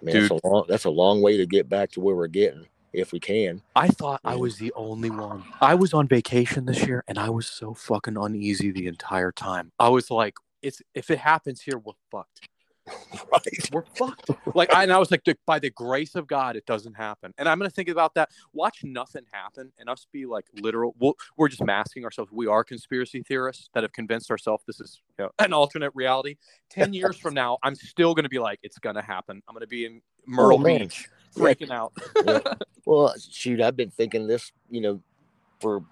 I 0.01 0.05
mean, 0.05 0.17
that's 0.17 0.31
a 0.31 0.47
long, 0.47 0.65
that's 0.69 0.85
a 0.85 0.91
long 0.91 1.21
way 1.21 1.37
to 1.37 1.47
get 1.47 1.69
back 1.69 1.91
to 1.93 2.01
where 2.01 2.15
we're 2.17 2.27
getting 2.27 2.67
if 2.93 3.13
we 3.13 3.21
can. 3.21 3.63
I 3.77 3.89
thought 3.89 4.21
I 4.25 4.37
was 4.37 4.59
the 4.59 4.73
only 4.75 5.11
one. 5.11 5.45
I 5.61 5.75
was 5.75 5.93
on 5.95 6.09
vacation 6.09 6.67
this 6.67 6.87
year 6.87 7.05
and 7.07 7.19
I 7.19 7.31
was 7.31 7.47
so 7.47 7.75
fucking 7.75 8.17
uneasy 8.17 8.71
the 8.71 8.87
entire 8.87 9.33
time. 9.33 9.73
I 9.79 9.89
was 9.89 10.11
like, 10.11 10.35
"It's 10.63 10.83
if 10.95 11.11
it 11.11 11.19
happens 11.19 11.61
here, 11.61 11.79
we're 11.79 11.93
fucked. 12.11 12.49
right. 13.33 13.71
We're 13.73 13.85
fucked." 13.95 14.31
Like, 14.55 14.75
I, 14.75 14.83
and 14.83 14.93
I 14.93 14.99
was 14.99 15.11
like, 15.11 15.23
"By 15.47 15.59
the 15.59 15.71
grace 15.71 16.15
of 16.15 16.27
God, 16.27 16.57
it 16.57 16.67
doesn't 16.67 16.95
happen." 16.95 17.33
And 17.39 17.49
I'm 17.49 17.59
gonna 17.59 17.71
think 17.71 17.89
about 17.89 18.15
that. 18.15 18.31
Watch 18.53 18.81
nothing 18.83 19.25
happen, 19.33 19.73
and 19.79 19.89
us 19.89 20.07
be 20.13 20.27
like 20.27 20.47
literal. 20.55 20.95
We'll, 20.99 21.15
we're 21.37 21.49
just 21.49 21.63
masking 21.65 22.05
ourselves. 22.05 22.31
We 22.33 22.47
are 22.47 22.65
conspiracy 22.65 23.23
theorists 23.23 23.69
that 23.75 23.83
have 23.83 23.93
convinced 23.93 24.31
ourselves 24.31 24.65
this 24.67 24.81
is 24.81 25.01
you 25.19 25.25
know, 25.25 25.31
an 25.39 25.53
alternate 25.53 25.93
reality. 25.95 26.37
Ten 26.69 26.93
years 27.01 27.17
from 27.17 27.35
now, 27.35 27.59
I'm 27.63 27.75
still 27.75 28.15
gonna 28.15 28.29
be 28.29 28.39
like, 28.39 28.59
"It's 28.63 28.79
gonna 28.79 29.03
happen." 29.03 29.43
I'm 29.49 29.55
gonna 29.55 29.67
be 29.67 29.85
in 29.87 30.01
oh, 30.03 30.23
Myrtle 30.27 30.61
Oh. 30.61 30.79
Beach, 30.79 31.09
freaking 31.37 31.71
out. 31.71 31.93
Well, 32.87 33.15
shoot, 33.31 33.61
I've 33.61 33.77
been 33.77 33.91
thinking 33.91 34.27
this, 34.27 34.53
you 34.69 34.81
know, 34.81 35.01
for 35.61 35.85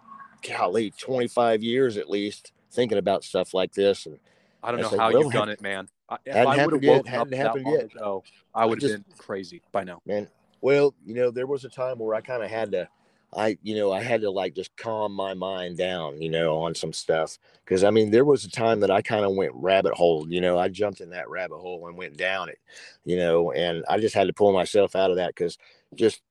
golly, 0.49 0.91
25 0.91 1.63
years 1.63 1.97
at 1.97 2.09
least, 2.09 2.53
thinking 2.73 2.99
about 2.99 3.25
stuff 3.25 3.55
like 3.55 3.73
this. 3.73 4.07
And 4.07 4.19
I 4.63 4.71
don't 4.71 4.81
I 4.81 4.83
know 4.83 4.89
how 4.91 5.13
well, 5.13 5.23
you've 5.23 5.33
done 5.33 5.49
it, 5.49 5.61
man. 5.61 5.89
I, 6.09 6.17
if 6.25 6.35
hadn't 6.35 6.47
I 6.47 6.51
would 6.51 6.59
happened 6.59 6.85
have 6.85 6.97
yet, 6.97 7.07
hadn't 7.07 7.33
happened 7.35 7.67
yet. 7.67 7.85
ago, 7.85 8.25
I 8.55 8.65
would 8.65 8.83
have 8.83 8.93
been 8.93 9.05
crazy 9.19 9.63
by 9.73 9.85
now. 9.85 10.01
man, 10.07 10.29
well, 10.61 10.95
you 11.05 11.15
know, 11.15 11.31
there 11.31 11.47
was 11.47 11.65
a 11.65 11.69
time 11.69 11.99
where 11.99 12.15
I 12.15 12.21
kind 12.21 12.43
of 12.43 12.51
had 12.51 12.73
to, 12.73 12.89
I, 13.37 13.59
you 13.63 13.77
know, 13.77 13.93
I 13.93 14.03
had 14.03 14.23
to 14.23 14.31
like 14.31 14.55
just 14.55 14.75
calm 14.77 15.13
my 15.13 15.35
mind 15.35 15.77
down, 15.77 16.21
you 16.21 16.31
know, 16.31 16.57
on 16.57 16.75
some 16.75 16.93
stuff. 16.93 17.39
Cause 17.67 17.85
I 17.85 17.91
mean, 17.91 18.11
there 18.11 18.25
was 18.25 18.45
a 18.45 18.51
time 18.51 18.81
that 18.81 18.91
I 18.91 19.03
kind 19.03 19.25
of 19.25 19.35
went 19.35 19.53
rabbit 19.55 19.95
hole, 19.95 20.27
you 20.29 20.41
know, 20.41 20.59
I 20.59 20.69
jumped 20.69 21.01
in 21.01 21.11
that 21.11 21.29
rabbit 21.29 21.59
hole 21.59 21.87
and 21.87 21.97
went 21.97 22.17
down 22.17 22.49
it, 22.49 22.59
you 23.05 23.17
know, 23.17 23.53
and 23.53 23.85
I 23.89 23.99
just 23.99 24.15
had 24.15 24.27
to 24.27 24.33
pull 24.33 24.53
myself 24.53 24.97
out 24.97 25.11
of 25.11 25.17
that 25.17 25.35
because 25.35 25.59
just 25.95 26.23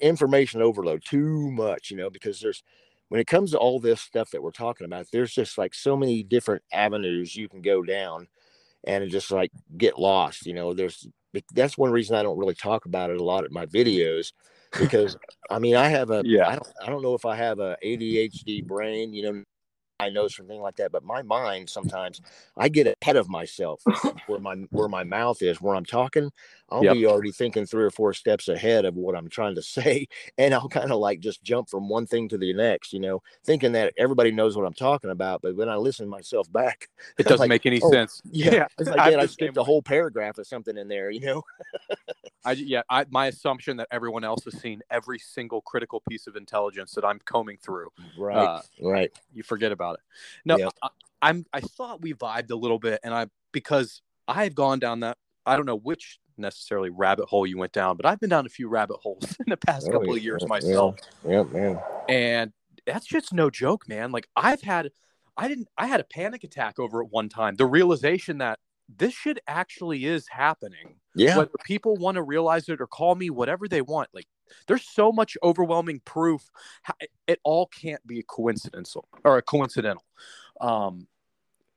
information 0.00 0.62
overload 0.62 1.04
too 1.04 1.50
much, 1.50 1.90
you 1.90 1.96
know, 1.96 2.08
because 2.08 2.40
there's, 2.40 2.62
when 3.08 3.20
it 3.20 3.26
comes 3.26 3.50
to 3.50 3.58
all 3.58 3.80
this 3.80 4.00
stuff 4.00 4.30
that 4.30 4.42
we're 4.42 4.52
talking 4.52 4.84
about, 4.86 5.06
there's 5.12 5.34
just 5.34 5.58
like 5.58 5.74
so 5.74 5.96
many 5.96 6.22
different 6.22 6.62
avenues 6.72 7.36
you 7.36 7.48
can 7.48 7.60
go 7.60 7.82
down 7.82 8.28
and 8.84 9.08
just 9.10 9.30
like 9.30 9.52
get 9.76 9.98
lost, 9.98 10.46
you 10.46 10.54
know, 10.54 10.72
there's, 10.72 11.06
that's 11.54 11.78
one 11.78 11.90
reason 11.90 12.16
I 12.16 12.22
don't 12.22 12.38
really 12.38 12.54
talk 12.54 12.84
about 12.86 13.10
it 13.10 13.20
a 13.20 13.24
lot 13.24 13.44
in 13.44 13.52
my 13.52 13.66
videos 13.66 14.32
because 14.78 15.16
I 15.50 15.58
mean 15.58 15.76
I 15.76 15.88
have 15.88 16.10
a 16.10 16.22
Yeah. 16.24 16.48
I 16.48 16.52
don't 16.56 16.68
I 16.82 16.86
don't 16.86 17.02
know 17.02 17.14
if 17.14 17.24
I 17.24 17.36
have 17.36 17.58
a 17.58 17.76
ADHD 17.84 18.66
brain, 18.66 19.12
you 19.12 19.22
know, 19.22 19.42
I 20.02 20.10
know 20.10 20.28
something 20.28 20.60
like 20.60 20.76
that, 20.76 20.92
but 20.92 21.04
my 21.04 21.22
mind 21.22 21.70
sometimes 21.70 22.20
I 22.56 22.68
get 22.68 22.86
ahead 23.02 23.16
of 23.16 23.28
myself 23.28 23.88
where 24.26 24.38
my 24.40 24.54
where 24.70 24.88
my 24.88 25.04
mouth 25.04 25.42
is, 25.42 25.60
where 25.60 25.74
I'm 25.74 25.84
talking, 25.84 26.30
I'll 26.68 26.84
Yep. 26.84 26.86
be 26.86 27.06
already 27.06 27.32
thinking 27.32 27.66
three 27.66 27.84
or 27.84 27.90
four 27.90 28.12
steps 28.14 28.48
ahead 28.48 28.84
of 28.84 28.94
what 28.96 29.16
I'm 29.16 29.28
trying 29.28 29.54
to 29.56 29.62
say, 29.62 30.06
and 30.38 30.54
I'll 30.54 30.68
kind 30.68 30.92
of 30.92 30.98
like 30.98 31.20
just 31.20 31.42
jump 31.42 31.68
from 31.68 31.88
one 31.88 32.06
thing 32.06 32.28
to 32.30 32.38
the 32.38 32.52
next, 32.54 32.92
you 32.92 33.00
know, 33.00 33.22
thinking 33.44 33.72
that 33.72 33.92
everybody 33.96 34.30
knows 34.30 34.56
what 34.56 34.66
I'm 34.66 34.74
talking 34.74 35.10
about, 35.10 35.42
but 35.42 35.56
when 35.56 35.68
I 35.68 35.76
listen 35.76 36.08
myself 36.08 36.50
back, 36.52 36.88
It 37.18 37.26
doesn't 37.26 37.48
Like, 37.48 37.48
make 37.48 37.66
any 37.66 37.80
oh, 37.82 37.90
sense. 37.92 38.22
yeah, 38.30 38.66
it's 38.78 38.90
like 38.90 39.04
I 39.04 39.12
the 39.16 39.26
skipped 39.26 39.56
a 39.56 39.64
whole 39.64 39.82
paragraph 39.82 40.38
of 40.38 40.46
something 40.46 40.76
in 40.76 40.88
there, 40.88 41.10
you 41.10 41.20
know. 41.20 41.42
I 42.44 42.52
yeah, 42.52 42.82
I, 42.88 43.06
my 43.08 43.26
assumption 43.26 43.76
that 43.76 43.88
everyone 43.90 44.24
else 44.24 44.44
has 44.44 44.56
seen 44.60 44.82
every 44.90 45.18
single 45.18 45.60
critical 45.62 46.00
piece 46.08 46.26
of 46.26 46.34
intelligence 46.36 46.92
that 46.94 47.04
I'm 47.04 47.20
combing 47.20 47.58
through. 47.58 47.90
Right, 48.16 48.50
Uh, 48.50 48.62
right. 48.80 49.12
you 49.32 49.42
forget 49.42 49.72
about 49.72 49.91
it. 49.94 50.00
No. 50.44 50.70
I, 50.82 50.88
I'm. 51.22 51.46
I 51.52 51.60
thought 51.60 52.02
we 52.02 52.14
vibed 52.14 52.50
a 52.50 52.56
little 52.56 52.78
bit, 52.78 53.00
and 53.04 53.14
I 53.14 53.26
because 53.52 54.02
I've 54.26 54.54
gone 54.54 54.78
down 54.78 55.00
that. 55.00 55.18
I 55.46 55.56
don't 55.56 55.66
know 55.66 55.78
which 55.78 56.18
necessarily 56.38 56.90
rabbit 56.90 57.26
hole 57.28 57.46
you 57.46 57.58
went 57.58 57.72
down, 57.72 57.96
but 57.96 58.06
I've 58.06 58.18
been 58.18 58.30
down 58.30 58.46
a 58.46 58.48
few 58.48 58.68
rabbit 58.68 58.96
holes 59.00 59.36
in 59.38 59.46
the 59.48 59.56
past 59.56 59.86
Oh, 59.88 59.92
couple 59.92 60.14
of 60.14 60.22
years 60.22 60.44
myself. 60.48 60.96
Yeah, 61.28 61.42
man. 61.44 61.80
and 62.08 62.52
that's 62.86 63.06
just 63.06 63.32
no 63.32 63.48
joke 63.48 63.88
man 63.88 64.10
like 64.10 64.26
i've 64.34 64.60
had 64.62 64.90
i 65.36 65.46
didn't 65.46 65.68
i 65.78 65.86
had 65.86 66.00
a 66.00 66.04
panic 66.04 66.42
attack 66.42 66.80
over 66.80 67.00
it 67.00 67.06
one 67.12 67.28
time 67.28 67.54
the 67.54 67.64
realization 67.66 68.38
that 68.38 68.58
this 68.88 69.12
shit 69.14 69.38
actually 69.46 70.04
is 70.04 70.26
happening 70.28 70.96
Yeah, 71.14 71.36
whether 71.36 71.52
people 71.64 71.94
want 71.94 72.16
to 72.16 72.22
realize 72.24 72.68
it 72.68 72.80
or 72.80 72.88
call 72.88 73.14
me 73.14 73.30
whatever 73.30 73.68
they 73.68 73.82
want 73.82 74.08
like 74.12 74.26
there's 74.66 74.84
so 74.84 75.12
much 75.12 75.36
overwhelming 75.42 76.00
proof 76.04 76.50
it 77.26 77.40
all 77.44 77.66
can't 77.66 78.04
be 78.06 78.18
a 78.20 78.22
coincidental 78.22 79.08
or 79.24 79.38
a 79.38 79.42
coincidental. 79.42 80.04
Um 80.60 81.06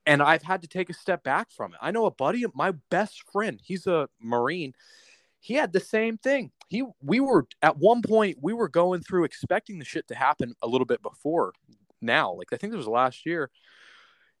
and 0.06 0.22
i've 0.22 0.42
had 0.42 0.62
to 0.62 0.68
take 0.68 0.88
a 0.88 0.94
step 0.94 1.22
back 1.24 1.50
from 1.50 1.72
it. 1.72 1.78
I 1.82 1.90
know 1.90 2.06
a 2.06 2.10
buddy 2.10 2.44
my 2.54 2.72
best 2.90 3.22
friend 3.32 3.60
he's 3.62 3.86
a 3.86 4.08
marine 4.20 4.72
he 5.40 5.54
had 5.54 5.72
the 5.72 5.80
same 5.80 6.18
thing. 6.18 6.50
He 6.68 6.82
we 7.02 7.20
were 7.20 7.46
at 7.62 7.78
one 7.78 8.02
point 8.02 8.38
we 8.40 8.52
were 8.52 8.68
going 8.68 9.00
through 9.02 9.24
expecting 9.24 9.78
the 9.78 9.84
shit 9.84 10.08
to 10.08 10.14
happen 10.14 10.54
a 10.62 10.66
little 10.66 10.86
bit 10.86 11.02
before 11.02 11.52
now. 12.00 12.32
Like 12.32 12.48
i 12.52 12.56
think 12.56 12.72
it 12.72 12.76
was 12.76 12.88
last 12.88 13.26
year 13.26 13.50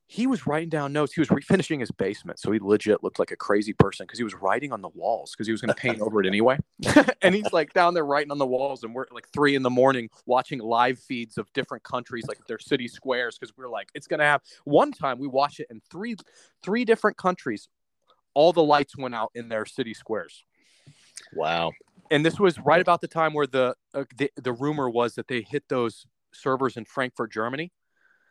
he 0.08 0.26
was 0.26 0.46
writing 0.46 0.68
down 0.68 0.92
notes 0.92 1.12
he 1.12 1.20
was 1.20 1.28
refinishing 1.28 1.80
his 1.80 1.90
basement 1.90 2.38
so 2.38 2.52
he 2.52 2.58
legit 2.60 3.02
looked 3.02 3.18
like 3.18 3.30
a 3.30 3.36
crazy 3.36 3.72
person 3.72 4.04
because 4.04 4.18
he 4.18 4.24
was 4.24 4.34
writing 4.34 4.72
on 4.72 4.80
the 4.80 4.88
walls 4.88 5.32
because 5.32 5.46
he 5.46 5.52
was 5.52 5.60
going 5.60 5.74
to 5.74 5.80
paint 5.80 6.00
over 6.00 6.20
it 6.20 6.26
anyway 6.28 6.58
and 7.22 7.34
he's 7.34 7.52
like 7.52 7.72
down 7.72 7.94
there 7.94 8.04
writing 8.04 8.30
on 8.30 8.38
the 8.38 8.46
walls 8.46 8.84
and 8.84 8.94
we're 8.94 9.06
like 9.10 9.28
three 9.32 9.54
in 9.54 9.62
the 9.62 9.70
morning 9.70 10.08
watching 10.26 10.58
live 10.60 10.98
feeds 10.98 11.38
of 11.38 11.52
different 11.52 11.82
countries 11.82 12.24
like 12.28 12.38
their 12.46 12.58
city 12.58 12.88
squares 12.88 13.38
because 13.38 13.56
we're 13.56 13.68
like 13.68 13.88
it's 13.94 14.06
going 14.06 14.20
to 14.20 14.26
have 14.26 14.40
one 14.64 14.92
time 14.92 15.18
we 15.18 15.26
watched 15.26 15.60
it 15.60 15.66
in 15.70 15.80
three 15.90 16.16
three 16.62 16.84
different 16.84 17.16
countries 17.16 17.68
all 18.34 18.52
the 18.52 18.62
lights 18.62 18.96
went 18.96 19.14
out 19.14 19.30
in 19.34 19.48
their 19.48 19.64
city 19.64 19.94
squares 19.94 20.44
wow. 21.34 21.72
and 22.10 22.24
this 22.24 22.38
was 22.38 22.58
right 22.60 22.80
about 22.80 23.00
the 23.00 23.08
time 23.08 23.32
where 23.32 23.46
the 23.46 23.74
uh, 23.94 24.04
the, 24.16 24.30
the 24.36 24.52
rumor 24.52 24.88
was 24.88 25.14
that 25.14 25.26
they 25.26 25.40
hit 25.40 25.64
those 25.68 26.06
servers 26.36 26.76
in 26.76 26.84
Frankfurt, 26.84 27.32
Germany. 27.32 27.72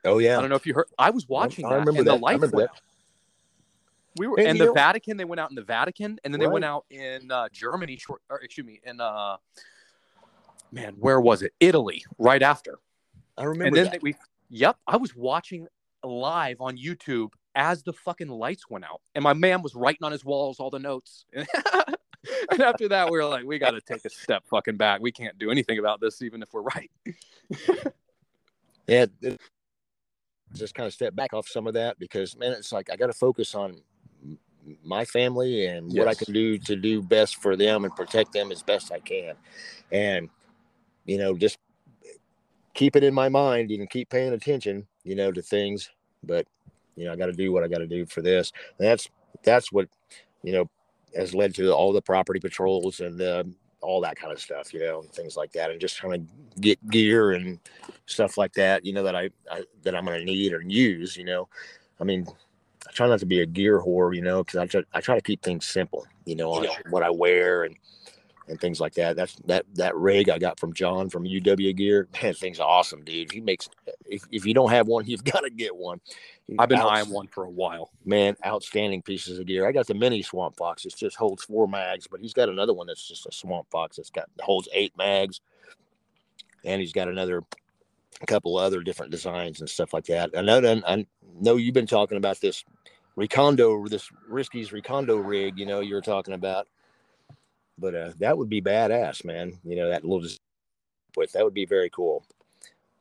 Oh 0.05 0.19
yeah. 0.19 0.37
I 0.37 0.41
don't 0.41 0.49
know 0.49 0.55
if 0.55 0.65
you 0.65 0.73
heard. 0.73 0.87
I 0.97 1.09
was 1.09 1.27
watching 1.27 1.65
I 1.65 1.69
that, 1.69 1.75
remember 1.79 1.99
and 1.99 2.07
the 2.07 2.11
that. 2.11 2.17
I 2.17 2.35
lights 2.35 2.51
went 2.51 2.69
out. 2.69 2.79
We 4.17 4.27
were 4.27 4.39
And 4.39 4.47
in 4.49 4.57
the 4.57 4.65
know- 4.65 4.73
Vatican. 4.73 5.17
They 5.17 5.25
went 5.25 5.39
out 5.41 5.49
in 5.49 5.55
the 5.55 5.63
Vatican, 5.63 6.19
and 6.23 6.33
then 6.33 6.39
they 6.39 6.47
went 6.47 6.63
out 6.63 6.85
in 6.89 7.29
uh, 7.31 7.49
Germany. 7.51 7.97
Short, 7.97 8.21
or 8.29 8.39
excuse 8.39 8.65
me, 8.65 8.79
in 8.85 9.01
uh, 9.01 9.37
man, 10.71 10.95
where 10.99 11.19
was 11.19 11.41
it? 11.41 11.53
Italy, 11.59 12.03
right 12.17 12.41
after. 12.41 12.79
I 13.37 13.43
remember 13.43 13.65
And 13.65 13.75
then 13.75 13.91
that. 13.91 14.01
we, 14.01 14.15
yep, 14.49 14.77
I 14.87 14.95
was 14.95 15.13
watching 15.15 15.67
live 16.03 16.61
on 16.61 16.77
YouTube 16.77 17.31
as 17.55 17.83
the 17.83 17.91
fucking 17.91 18.29
lights 18.29 18.69
went 18.69 18.85
out, 18.85 19.01
and 19.15 19.23
my 19.23 19.33
man 19.33 19.61
was 19.61 19.75
writing 19.75 20.03
on 20.03 20.11
his 20.13 20.23
walls 20.23 20.59
all 20.61 20.69
the 20.69 20.79
notes. 20.79 21.25
and 21.33 22.61
after 22.61 22.87
that, 22.89 23.11
we 23.11 23.17
were 23.17 23.25
like, 23.25 23.43
we 23.45 23.59
got 23.59 23.71
to 23.71 23.81
take 23.81 24.05
a 24.05 24.09
step 24.09 24.43
fucking 24.49 24.77
back. 24.77 25.01
We 25.01 25.11
can't 25.11 25.37
do 25.37 25.51
anything 25.51 25.79
about 25.79 25.99
this, 25.99 26.21
even 26.21 26.41
if 26.41 26.53
we're 26.53 26.61
right. 26.61 26.91
yeah, 28.87 29.05
just 30.53 30.75
kind 30.75 30.87
of 30.87 30.93
step 30.93 31.15
back 31.15 31.33
off 31.33 31.47
some 31.47 31.67
of 31.67 31.73
that 31.73 31.99
because 31.99 32.37
man, 32.37 32.51
it's 32.51 32.71
like 32.71 32.89
I 32.89 32.95
got 32.95 33.07
to 33.07 33.13
focus 33.13 33.55
on 33.55 33.81
my 34.83 35.05
family 35.05 35.67
and 35.67 35.91
what 35.93 36.07
I 36.07 36.15
can 36.15 36.33
do 36.33 36.57
to 36.57 36.75
do 36.75 37.01
best 37.01 37.35
for 37.37 37.55
them 37.55 37.85
and 37.85 37.95
protect 37.95 38.33
them 38.33 38.51
as 38.51 38.63
best 38.63 38.91
I 38.91 38.99
can, 38.99 39.35
and 39.91 40.29
you 41.05 41.17
know, 41.17 41.35
just 41.35 41.57
keep 42.73 42.95
it 42.95 43.03
in 43.03 43.13
my 43.13 43.29
mind 43.29 43.71
and 43.71 43.89
keep 43.89 44.09
paying 44.09 44.33
attention, 44.33 44.87
you 45.03 45.15
know, 45.15 45.31
to 45.31 45.41
things. 45.41 45.89
But 46.23 46.45
you 46.95 47.05
know, 47.05 47.13
I 47.13 47.15
got 47.15 47.27
to 47.27 47.33
do 47.33 47.51
what 47.51 47.63
I 47.63 47.67
got 47.67 47.79
to 47.79 47.87
do 47.87 48.05
for 48.05 48.21
this. 48.21 48.51
And 48.79 48.87
that's 48.87 49.09
that's 49.43 49.71
what 49.71 49.87
you 50.43 50.53
know 50.53 50.69
has 51.15 51.33
led 51.33 51.55
to 51.55 51.71
all 51.71 51.93
the 51.93 52.01
property 52.01 52.39
patrols 52.39 52.99
and 52.99 53.21
uh, 53.21 53.43
all 53.85 54.01
that 54.01 54.15
kind 54.17 54.33
of 54.33 54.39
stuff, 54.41 54.73
you 54.73 54.79
know, 54.79 55.01
and 55.01 55.11
things 55.11 55.37
like 55.37 55.51
that, 55.53 55.71
and 55.71 55.79
just 55.79 55.97
trying 55.97 56.25
to 56.25 56.61
get 56.61 56.85
gear 56.89 57.31
and 57.31 57.59
stuff 58.05 58.37
like 58.37 58.53
that, 58.53 58.85
you 58.85 58.93
know, 58.93 59.03
that 59.03 59.15
I, 59.15 59.29
I 59.51 59.63
that 59.83 59.95
I'm 59.95 60.05
going 60.05 60.19
to 60.19 60.25
need 60.25 60.53
or 60.53 60.61
use, 60.61 61.15
you 61.15 61.23
know. 61.23 61.47
I 61.99 62.03
mean, 62.03 62.27
I 62.87 62.91
try 62.91 63.07
not 63.07 63.19
to 63.19 63.25
be 63.25 63.41
a 63.41 63.45
gear 63.45 63.79
whore, 63.81 64.15
you 64.15 64.21
know, 64.21 64.43
because 64.43 64.59
I 64.59 64.65
try, 64.65 64.81
I 64.93 65.01
try 65.01 65.15
to 65.15 65.21
keep 65.21 65.41
things 65.41 65.65
simple, 65.65 66.05
you 66.25 66.35
know, 66.35 66.51
on 66.51 66.63
Yeah. 66.63 66.77
what 66.89 67.03
I 67.03 67.09
wear 67.09 67.63
and 67.63 67.75
and 68.47 68.59
things 68.59 68.79
like 68.79 68.93
that. 68.93 69.15
That's 69.15 69.35
that 69.45 69.65
that 69.75 69.95
rig 69.95 70.29
I 70.29 70.37
got 70.37 70.59
from 70.59 70.73
John 70.73 71.09
from 71.09 71.23
UW 71.23 71.75
Gear. 71.75 72.07
Man, 72.21 72.33
thing's 72.33 72.59
are 72.59 72.67
awesome, 72.67 73.03
dude. 73.03 73.31
He 73.31 73.41
makes 73.41 73.69
if, 74.05 74.23
if 74.31 74.45
you 74.45 74.53
don't 74.53 74.69
have 74.69 74.87
one, 74.87 75.05
you've 75.07 75.23
got 75.23 75.41
to 75.41 75.49
get 75.49 75.75
one. 75.75 75.99
I've 76.59 76.69
been 76.69 76.79
Outs- 76.79 76.91
eyeing 76.91 77.09
one 77.09 77.27
for 77.27 77.45
a 77.45 77.49
while. 77.49 77.89
man, 78.05 78.35
outstanding 78.45 79.01
pieces 79.01 79.39
of 79.39 79.47
gear. 79.47 79.67
I 79.67 79.71
got 79.71 79.87
the 79.87 79.95
mini 79.95 80.21
Swamp 80.21 80.55
Fox. 80.55 80.85
It 80.85 80.95
just 80.95 81.17
holds 81.17 81.43
four 81.43 81.67
mags, 81.67 82.05
but 82.05 82.19
he's 82.19 82.33
got 82.33 82.49
another 82.49 82.73
one 82.73 82.85
that's 82.85 83.07
just 83.07 83.25
a 83.25 83.31
Swamp 83.31 83.67
Fox 83.71 83.97
that's 83.97 84.11
got 84.11 84.29
holds 84.39 84.69
eight 84.71 84.93
mags, 84.95 85.41
and 86.63 86.79
he's 86.79 86.93
got 86.93 87.07
another 87.07 87.43
couple 88.27 88.57
other 88.57 88.81
different 88.81 89.11
designs 89.11 89.59
and 89.59 89.69
stuff 89.69 89.93
like 89.93 90.05
that. 90.05 90.29
I 90.37 90.41
know, 90.41 90.81
I 90.87 91.05
know 91.41 91.57
you've 91.57 91.73
been 91.73 91.87
talking 91.87 92.17
about 92.17 92.39
this 92.39 92.63
Recondo, 93.17 93.89
this 93.89 94.09
Risky's 94.29 94.69
Recondo 94.69 95.25
rig. 95.25 95.57
You 95.57 95.65
know, 95.65 95.79
you 95.79 95.95
were 95.95 96.01
talking 96.01 96.33
about, 96.33 96.67
but 97.77 97.95
uh, 97.95 98.11
that 98.19 98.37
would 98.37 98.49
be 98.49 98.61
badass, 98.61 99.25
man. 99.25 99.59
You 99.63 99.75
know, 99.75 99.89
that 99.89 100.03
little 100.03 100.27
with 101.15 101.31
that 101.33 101.43
would 101.43 101.53
be 101.53 101.65
very 101.65 101.89
cool. 101.89 102.25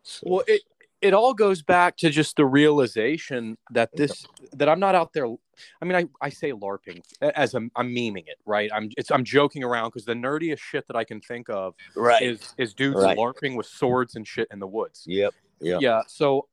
So, 0.02 0.22
Well, 0.26 0.44
it 0.46 0.62
it 1.00 1.12
all 1.12 1.34
goes 1.34 1.62
back 1.62 1.98
to 1.98 2.08
just 2.08 2.36
the 2.36 2.46
realization 2.46 3.58
that 3.70 3.90
this 3.94 4.26
that 4.52 4.68
I'm 4.68 4.80
not 4.80 4.94
out 4.94 5.12
there. 5.12 5.26
I 5.26 5.84
mean, 5.84 5.96
I, 5.96 6.26
I 6.26 6.30
say 6.30 6.52
LARPing 6.52 7.02
as 7.20 7.54
I'm, 7.54 7.70
I'm 7.76 7.94
memeing 7.94 8.26
it, 8.26 8.38
right? 8.46 8.70
I'm 8.72 8.88
it's 8.96 9.10
I'm 9.10 9.22
joking 9.22 9.62
around 9.62 9.88
because 9.88 10.06
the 10.06 10.14
nerdiest 10.14 10.60
shit 10.60 10.86
that 10.86 10.96
I 10.96 11.04
can 11.04 11.20
think 11.20 11.50
of 11.50 11.74
right. 11.94 12.22
is 12.22 12.54
is 12.56 12.74
dudes 12.74 13.02
Right. 13.02 13.18
LARPing 13.18 13.56
with 13.56 13.66
swords 13.66 14.16
and 14.16 14.26
shit 14.26 14.48
in 14.50 14.58
the 14.58 14.66
woods. 14.66 15.04
yep. 15.06 15.34
Yep. 15.60 15.80
Yeah. 15.80 16.02
So, 16.08 16.48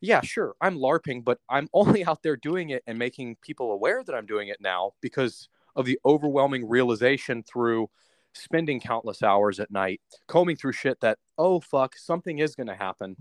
yeah, 0.00 0.20
sure, 0.20 0.54
I'm 0.60 0.78
LARPing, 0.78 1.24
but 1.24 1.38
I'm 1.48 1.68
only 1.74 2.04
out 2.04 2.22
there 2.22 2.36
doing 2.36 2.70
it 2.70 2.82
and 2.86 2.98
making 2.98 3.36
people 3.42 3.72
aware 3.72 4.02
that 4.04 4.14
I'm 4.14 4.26
doing 4.26 4.48
it 4.48 4.58
now 4.60 4.92
because 5.00 5.48
of 5.76 5.86
the 5.86 5.98
overwhelming 6.04 6.68
realization 6.68 7.42
through 7.42 7.88
spending 8.34 8.80
countless 8.80 9.22
hours 9.22 9.60
at 9.60 9.70
night 9.70 10.00
combing 10.26 10.56
through 10.56 10.72
shit 10.72 10.98
that 11.00 11.18
oh 11.38 11.60
fuck 11.60 11.96
something 11.96 12.38
is 12.38 12.54
going 12.54 12.66
to 12.66 12.74
happen 12.74 13.16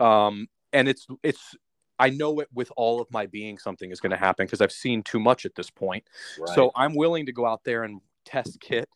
um 0.00 0.46
and 0.74 0.88
it's 0.88 1.06
it's 1.22 1.54
i 1.98 2.10
know 2.10 2.40
it 2.40 2.48
with 2.52 2.70
all 2.76 3.00
of 3.00 3.06
my 3.10 3.24
being 3.24 3.56
something 3.56 3.90
is 3.90 4.00
going 4.00 4.10
to 4.10 4.16
happen 4.16 4.44
because 4.44 4.60
i've 4.60 4.72
seen 4.72 5.02
too 5.02 5.18
much 5.18 5.46
at 5.46 5.54
this 5.54 5.70
point 5.70 6.04
Right. 6.38 6.54
so 6.54 6.70
i'm 6.74 6.94
willing 6.94 7.24
to 7.26 7.32
go 7.32 7.46
out 7.46 7.62
there 7.64 7.84
and 7.84 8.02
test 8.26 8.60
kit 8.60 8.88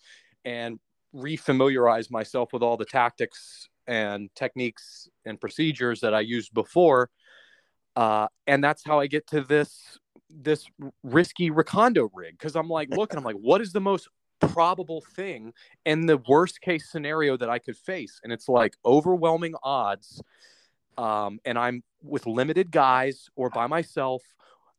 and 0.45 0.79
refamiliarize 1.15 2.11
myself 2.11 2.53
with 2.53 2.63
all 2.63 2.77
the 2.77 2.85
tactics 2.85 3.69
and 3.87 4.31
techniques 4.35 5.09
and 5.25 5.41
procedures 5.41 6.01
that 6.01 6.15
I 6.15 6.21
used 6.21 6.55
before. 6.55 7.11
Uh, 7.95 8.29
and 8.47 8.63
that's 8.63 8.83
how 8.85 9.01
I 9.01 9.07
get 9.07 9.27
to 9.29 9.43
this 9.43 9.99
this 10.41 10.66
risky 11.03 11.51
Recondo 11.51 12.09
rig 12.12 12.39
because 12.39 12.57
I'm 12.57 12.68
like, 12.68 12.91
look, 12.91 13.12
and 13.12 13.18
I'm 13.18 13.24
like, 13.24 13.37
what 13.37 13.61
is 13.61 13.72
the 13.72 13.80
most 13.80 14.09
probable 14.41 15.03
thing 15.14 15.53
and 15.87 16.09
the 16.09 16.16
worst 16.28 16.61
case 16.61 16.91
scenario 16.91 17.37
that 17.37 17.51
I 17.51 17.59
could 17.59 17.76
face? 17.76 18.20
And 18.24 18.33
it's 18.33 18.49
like 18.49 18.74
overwhelming 18.85 19.55
odds. 19.62 20.22
Um, 20.99 21.41
and 21.45 21.59
I'm 21.59 21.83
with 22.03 22.26
limited 22.26 22.70
guys 22.70 23.28
or 23.35 23.49
by 23.51 23.66
myself 23.66 24.22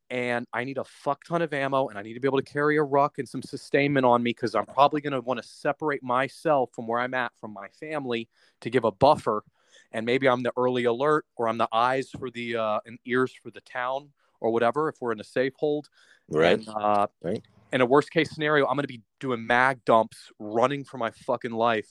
and 0.10 0.46
I 0.54 0.64
need 0.64 0.78
a 0.78 0.84
fuck 0.84 1.24
ton 1.24 1.42
of 1.42 1.54
ammo 1.54 1.88
and 1.88 1.98
I 1.98 2.04
need 2.04 2.14
to 2.14 2.20
be 2.20 2.28
able 2.28 2.38
to 2.38 2.44
carry 2.44 2.78
a 2.78 2.84
ruck 2.84 3.18
and 3.18 3.28
some 3.28 3.42
sustainment 3.42 4.06
on 4.06 4.22
me 4.22 4.30
because 4.30 4.54
I'm 4.54 4.66
probably 4.66 5.02
going 5.02 5.14
to 5.14 5.22
want 5.22 5.42
to 5.42 5.48
separate 5.48 6.04
myself 6.04 6.70
from 6.74 6.86
where 6.86 7.00
I'm 7.00 7.16
at 7.16 7.32
from 7.40 7.52
my 7.52 7.68
family 7.80 8.30
to 8.62 8.70
give 8.70 8.84
a 8.84 8.92
buffer. 8.92 9.44
And 9.92 10.06
maybe 10.06 10.28
I'm 10.28 10.44
the 10.44 10.54
early 10.56 10.84
alert 10.84 11.26
or 11.36 11.48
I'm 11.48 11.58
the 11.58 11.68
eyes 11.72 12.10
for 12.12 12.30
the 12.30 12.58
uh, 12.58 12.80
and 12.86 13.00
ears 13.06 13.34
for 13.42 13.50
the 13.50 13.62
town 13.62 14.10
or 14.44 14.52
whatever 14.52 14.90
if 14.90 14.96
we're 15.02 15.14
in 15.14 15.20
a 15.20 15.24
safe 15.24 15.54
hold. 15.58 15.90
right. 16.30 16.60
And, 16.60 16.68
uh, 16.70 17.08
Right. 17.24 17.42
In 17.72 17.82
a 17.82 17.88
worst 17.88 18.12
case 18.12 18.30
scenario, 18.30 18.68
I'm 18.68 18.76
going 18.76 18.84
to 18.84 18.88
be 18.88 19.02
doing 19.20 19.48
mag 19.48 19.84
dumps, 19.84 20.32
running 20.38 20.84
for 20.84 21.00
my 21.00 21.10
fucking 21.10 21.54
life 21.54 21.90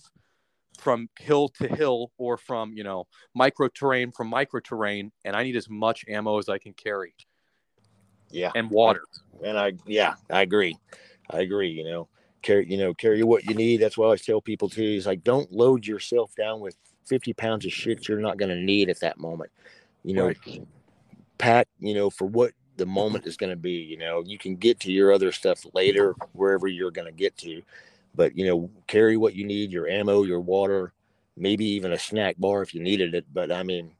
from 0.78 1.08
hill 1.18 1.48
to 1.48 1.66
hill 1.66 2.12
or 2.18 2.38
from, 2.38 2.72
you 2.72 2.84
know, 2.84 3.08
micro 3.34 3.66
terrain 3.66 4.12
from 4.12 4.28
micro 4.28 4.60
terrain. 4.60 5.10
And 5.24 5.34
I 5.34 5.42
need 5.42 5.56
as 5.56 5.68
much 5.68 6.04
ammo 6.06 6.38
as 6.38 6.48
I 6.48 6.58
can 6.58 6.72
carry 6.72 7.14
yeah. 8.30 8.52
and 8.54 8.70
water. 8.70 9.02
And 9.44 9.58
I, 9.58 9.72
yeah, 9.84 10.14
I 10.30 10.42
agree. 10.42 10.76
I 11.30 11.40
agree. 11.40 11.70
You 11.70 11.84
know, 11.84 12.08
carry, 12.42 12.70
you 12.70 12.78
know, 12.78 12.94
carry 12.94 13.24
what 13.24 13.44
you 13.44 13.54
need. 13.54 13.78
That's 13.78 13.98
what 13.98 14.04
I 14.04 14.06
always 14.06 14.22
tell 14.24 14.40
people 14.40 14.68
too. 14.68 14.84
Is 14.84 15.06
like, 15.06 15.24
don't 15.24 15.50
load 15.50 15.84
yourself 15.84 16.32
down 16.36 16.60
with 16.60 16.76
50 17.06 17.32
pounds 17.32 17.66
of 17.66 17.72
shit 17.72 18.06
you're 18.06 18.20
not 18.20 18.38
going 18.38 18.50
to 18.50 18.60
need 18.60 18.88
at 18.88 19.00
that 19.00 19.18
moment. 19.18 19.50
You 20.04 20.14
know, 20.14 20.26
Right. 20.26 20.62
Pack, 21.42 21.66
you 21.80 21.92
know, 21.92 22.08
for 22.08 22.26
what 22.26 22.52
the 22.76 22.84
mm-hmm. 22.84 22.94
moment 22.94 23.26
is 23.26 23.36
going 23.36 23.50
to 23.50 23.56
be. 23.56 23.72
You 23.72 23.98
know, 23.98 24.22
you 24.24 24.38
can 24.38 24.54
get 24.56 24.78
to 24.80 24.92
your 24.92 25.12
other 25.12 25.32
stuff 25.32 25.66
later, 25.74 26.14
wherever 26.32 26.68
you're 26.68 26.92
going 26.92 27.08
to 27.08 27.12
get 27.12 27.36
to. 27.38 27.62
But, 28.14 28.36
you 28.36 28.46
know, 28.46 28.70
carry 28.86 29.16
what 29.16 29.34
you 29.34 29.44
need 29.44 29.72
your 29.72 29.88
ammo, 29.88 30.22
your 30.22 30.40
water, 30.40 30.92
maybe 31.36 31.64
even 31.64 31.92
a 31.92 31.98
snack 31.98 32.36
bar 32.38 32.62
if 32.62 32.74
you 32.74 32.80
needed 32.80 33.14
it. 33.14 33.26
But 33.32 33.50
I 33.50 33.64
mean, 33.64 33.90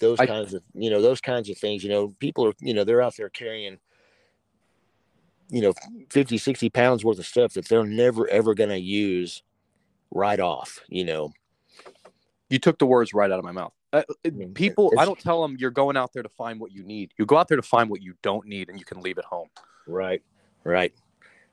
those 0.00 0.18
I- 0.18 0.26
kinds 0.26 0.54
of, 0.54 0.62
you 0.74 0.88
know, 0.88 1.02
those 1.02 1.20
kinds 1.20 1.50
of 1.50 1.58
things, 1.58 1.84
you 1.84 1.90
know, 1.90 2.14
people 2.18 2.46
are, 2.46 2.54
you 2.60 2.72
know, 2.72 2.84
they're 2.84 3.02
out 3.02 3.16
there 3.16 3.28
carrying, 3.28 3.78
you 5.50 5.60
know 5.60 5.74
50 6.08 6.38
60 6.38 6.70
pounds 6.70 7.04
worth 7.04 7.18
of 7.18 7.26
stuff 7.26 7.52
that 7.52 7.68
they're 7.68 7.84
never 7.84 8.26
ever 8.28 8.54
going 8.54 8.70
to 8.70 8.78
use 8.78 9.42
right 10.10 10.40
off 10.40 10.80
you 10.88 11.04
know 11.04 11.30
You 12.48 12.58
took 12.58 12.78
the 12.78 12.86
words 12.86 13.12
right 13.12 13.30
out 13.30 13.38
of 13.38 13.44
my 13.44 13.52
mouth. 13.52 13.74
Uh, 13.92 14.02
it- 14.24 14.34
mean, 14.34 14.54
people, 14.54 14.92
I 14.98 15.04
don't 15.04 15.18
tell 15.18 15.42
them 15.42 15.56
you're 15.58 15.70
going 15.70 15.96
out 15.96 16.12
there 16.12 16.22
to 16.22 16.28
find 16.28 16.58
what 16.58 16.72
you 16.72 16.82
need. 16.82 17.12
You 17.18 17.26
go 17.26 17.36
out 17.36 17.48
there 17.48 17.56
to 17.56 17.62
find 17.62 17.90
what 17.90 18.02
you 18.02 18.14
don't 18.22 18.46
need, 18.46 18.68
and 18.68 18.78
you 18.78 18.84
can 18.84 19.00
leave 19.00 19.18
it 19.18 19.24
home. 19.24 19.48
right 19.86 20.22
right. 20.64 20.92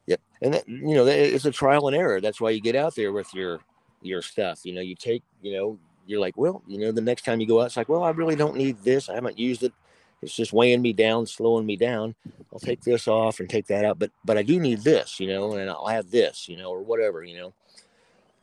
Yep 0.07 0.21
and 0.41 0.53
that, 0.53 0.67
you 0.67 0.95
know 0.95 1.05
it's 1.05 1.45
a 1.45 1.51
trial 1.51 1.87
and 1.87 1.95
error. 1.95 2.21
That's 2.21 2.39
why 2.39 2.51
you 2.51 2.61
get 2.61 2.75
out 2.75 2.95
there 2.95 3.11
with 3.11 3.33
your 3.33 3.59
your 4.01 4.21
stuff. 4.21 4.61
You 4.63 4.73
know 4.73 4.81
you 4.81 4.95
take 4.95 5.23
you 5.41 5.53
know 5.53 5.79
you're 6.07 6.19
like 6.19 6.37
well 6.37 6.63
you 6.67 6.79
know 6.79 6.91
the 6.91 7.01
next 7.01 7.25
time 7.25 7.39
you 7.39 7.47
go 7.47 7.61
out 7.61 7.65
it's 7.65 7.77
like 7.77 7.89
well 7.89 8.03
i 8.03 8.09
really 8.09 8.35
don't 8.35 8.55
need 8.55 8.77
this. 8.83 9.09
I 9.09 9.15
haven't 9.15 9.37
used 9.37 9.63
it. 9.63 9.73
It's 10.21 10.35
just 10.35 10.53
weighing 10.53 10.81
me 10.81 10.93
down 10.93 11.25
slowing 11.25 11.65
me 11.65 11.75
down. 11.75 12.15
I'll 12.51 12.59
take 12.59 12.81
this 12.81 13.07
off 13.07 13.39
and 13.39 13.49
take 13.49 13.67
that 13.67 13.85
out 13.85 13.99
but 13.99 14.11
but 14.25 14.37
i 14.37 14.43
do 14.43 14.59
need 14.59 14.79
this 14.81 15.19
you 15.19 15.27
know 15.27 15.53
and 15.53 15.69
i'll 15.69 15.85
have 15.87 16.09
this 16.09 16.49
you 16.49 16.57
know 16.57 16.69
or 16.71 16.81
whatever 16.81 17.23
you 17.23 17.37
know. 17.37 17.53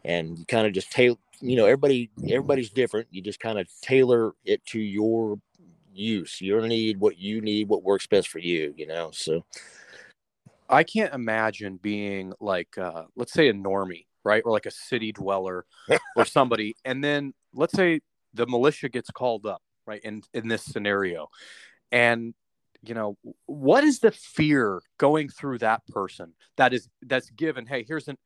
And 0.04 0.38
you 0.38 0.44
kind 0.44 0.66
of 0.66 0.72
just 0.72 0.92
tailor 0.92 1.16
you 1.40 1.56
know 1.56 1.64
everybody 1.64 2.10
everybody's 2.28 2.70
different. 2.70 3.08
You 3.10 3.22
just 3.22 3.40
kind 3.40 3.58
of 3.58 3.68
tailor 3.82 4.32
it 4.44 4.64
to 4.66 4.78
your 4.78 5.38
use. 5.92 6.40
Your 6.40 6.66
need 6.66 6.98
what 6.98 7.18
you 7.18 7.40
need 7.40 7.68
what 7.68 7.82
works 7.82 8.06
best 8.06 8.28
for 8.28 8.38
you 8.38 8.74
you 8.76 8.86
know 8.86 9.10
so. 9.12 9.44
I 10.68 10.82
can't 10.82 11.14
imagine 11.14 11.78
being 11.80 12.32
like, 12.40 12.76
uh, 12.76 13.04
let's 13.14 13.32
say, 13.32 13.48
a 13.48 13.52
normie, 13.52 14.06
right, 14.24 14.42
or 14.44 14.52
like 14.52 14.66
a 14.66 14.70
city 14.70 15.12
dweller, 15.12 15.64
or 16.16 16.24
somebody, 16.24 16.76
and 16.84 17.02
then 17.02 17.34
let's 17.54 17.72
say 17.72 18.00
the 18.34 18.46
militia 18.46 18.88
gets 18.88 19.10
called 19.10 19.46
up, 19.46 19.62
right, 19.86 20.00
in 20.02 20.22
in 20.34 20.48
this 20.48 20.64
scenario, 20.64 21.28
and 21.92 22.34
you 22.86 22.94
know 22.94 23.16
what 23.46 23.84
is 23.84 24.00
the 24.00 24.10
fear 24.10 24.80
going 24.98 25.28
through 25.28 25.58
that 25.58 25.86
person 25.88 26.32
that 26.56 26.72
is 26.72 26.88
that's 27.02 27.30
given 27.30 27.66
hey 27.66 27.84
here's 27.86 28.08
an 28.08 28.16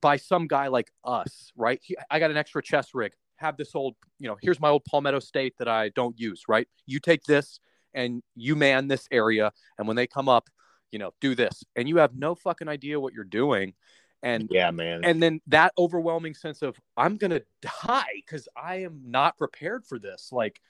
by 0.00 0.16
some 0.16 0.46
guy 0.46 0.68
like 0.68 0.90
us 1.04 1.52
right? 1.56 1.80
He, 1.82 1.96
i 2.10 2.18
got 2.18 2.30
an 2.30 2.36
extra 2.36 2.62
chest 2.62 2.94
rig. 2.94 3.12
Have 3.36 3.56
this 3.56 3.74
old 3.74 3.94
you 4.18 4.28
know 4.28 4.36
here's 4.40 4.60
my 4.60 4.68
old 4.68 4.84
palmetto 4.84 5.18
state 5.20 5.54
that 5.58 5.68
i 5.68 5.90
don't 5.90 6.18
use 6.18 6.44
right? 6.48 6.68
You 6.86 7.00
take 7.00 7.24
this 7.24 7.60
and 7.94 8.22
you 8.36 8.56
man 8.56 8.88
this 8.88 9.08
area 9.10 9.52
and 9.78 9.86
when 9.86 9.96
they 9.96 10.06
come 10.06 10.28
up 10.28 10.48
you 10.90 10.98
know 10.98 11.12
do 11.20 11.34
this. 11.34 11.64
And 11.76 11.88
you 11.88 11.98
have 11.98 12.14
no 12.14 12.34
fucking 12.34 12.68
idea 12.68 13.00
what 13.00 13.12
you're 13.12 13.24
doing. 13.24 13.74
And 14.22 14.48
Yeah, 14.50 14.70
man. 14.70 15.04
and 15.04 15.22
then 15.22 15.40
that 15.46 15.72
overwhelming 15.78 16.34
sense 16.34 16.62
of 16.62 16.78
i'm 16.96 17.16
gonna 17.16 17.40
die 17.82 18.22
because 18.26 18.48
i 18.56 18.76
am 18.76 19.00
not 19.06 19.38
prepared 19.38 19.86
for 19.86 19.98
this. 19.98 20.30
Like 20.32 20.60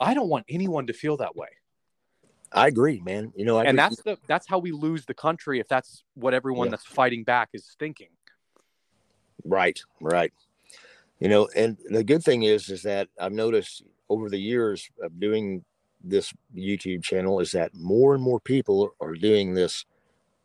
i 0.00 0.14
don't 0.14 0.28
want 0.28 0.46
anyone 0.48 0.86
to 0.86 0.92
feel 0.92 1.16
that 1.18 1.36
way 1.36 1.48
I 2.54 2.68
agree, 2.68 3.00
man. 3.00 3.32
You 3.34 3.44
know, 3.44 3.58
I 3.58 3.64
and 3.64 3.70
agree. 3.70 3.76
that's 3.76 4.02
the 4.02 4.18
that's 4.28 4.46
how 4.48 4.58
we 4.58 4.70
lose 4.72 5.04
the 5.04 5.14
country 5.14 5.58
if 5.60 5.68
that's 5.68 6.04
what 6.14 6.34
everyone 6.34 6.68
Yeah. 6.68 6.72
that's 6.72 6.86
fighting 6.86 7.24
back 7.24 7.50
is 7.52 7.74
thinking 7.78 8.08
Right, 9.44 9.78
right. 10.00 10.32
You 11.20 11.28
know, 11.28 11.48
and 11.54 11.76
the 11.90 12.02
good 12.02 12.22
thing 12.22 12.44
is, 12.44 12.70
is 12.70 12.82
that 12.82 13.08
I've 13.20 13.32
noticed 13.32 13.82
over 14.08 14.28
the 14.30 14.38
years 14.38 14.88
of 15.02 15.20
doing 15.20 15.64
this 16.02 16.32
YouTube 16.54 17.02
channel 17.02 17.40
is 17.40 17.52
that 17.52 17.74
more 17.74 18.14
and 18.14 18.22
more 18.22 18.40
people 18.40 18.94
are 19.00 19.14
doing 19.14 19.54
this 19.54 19.84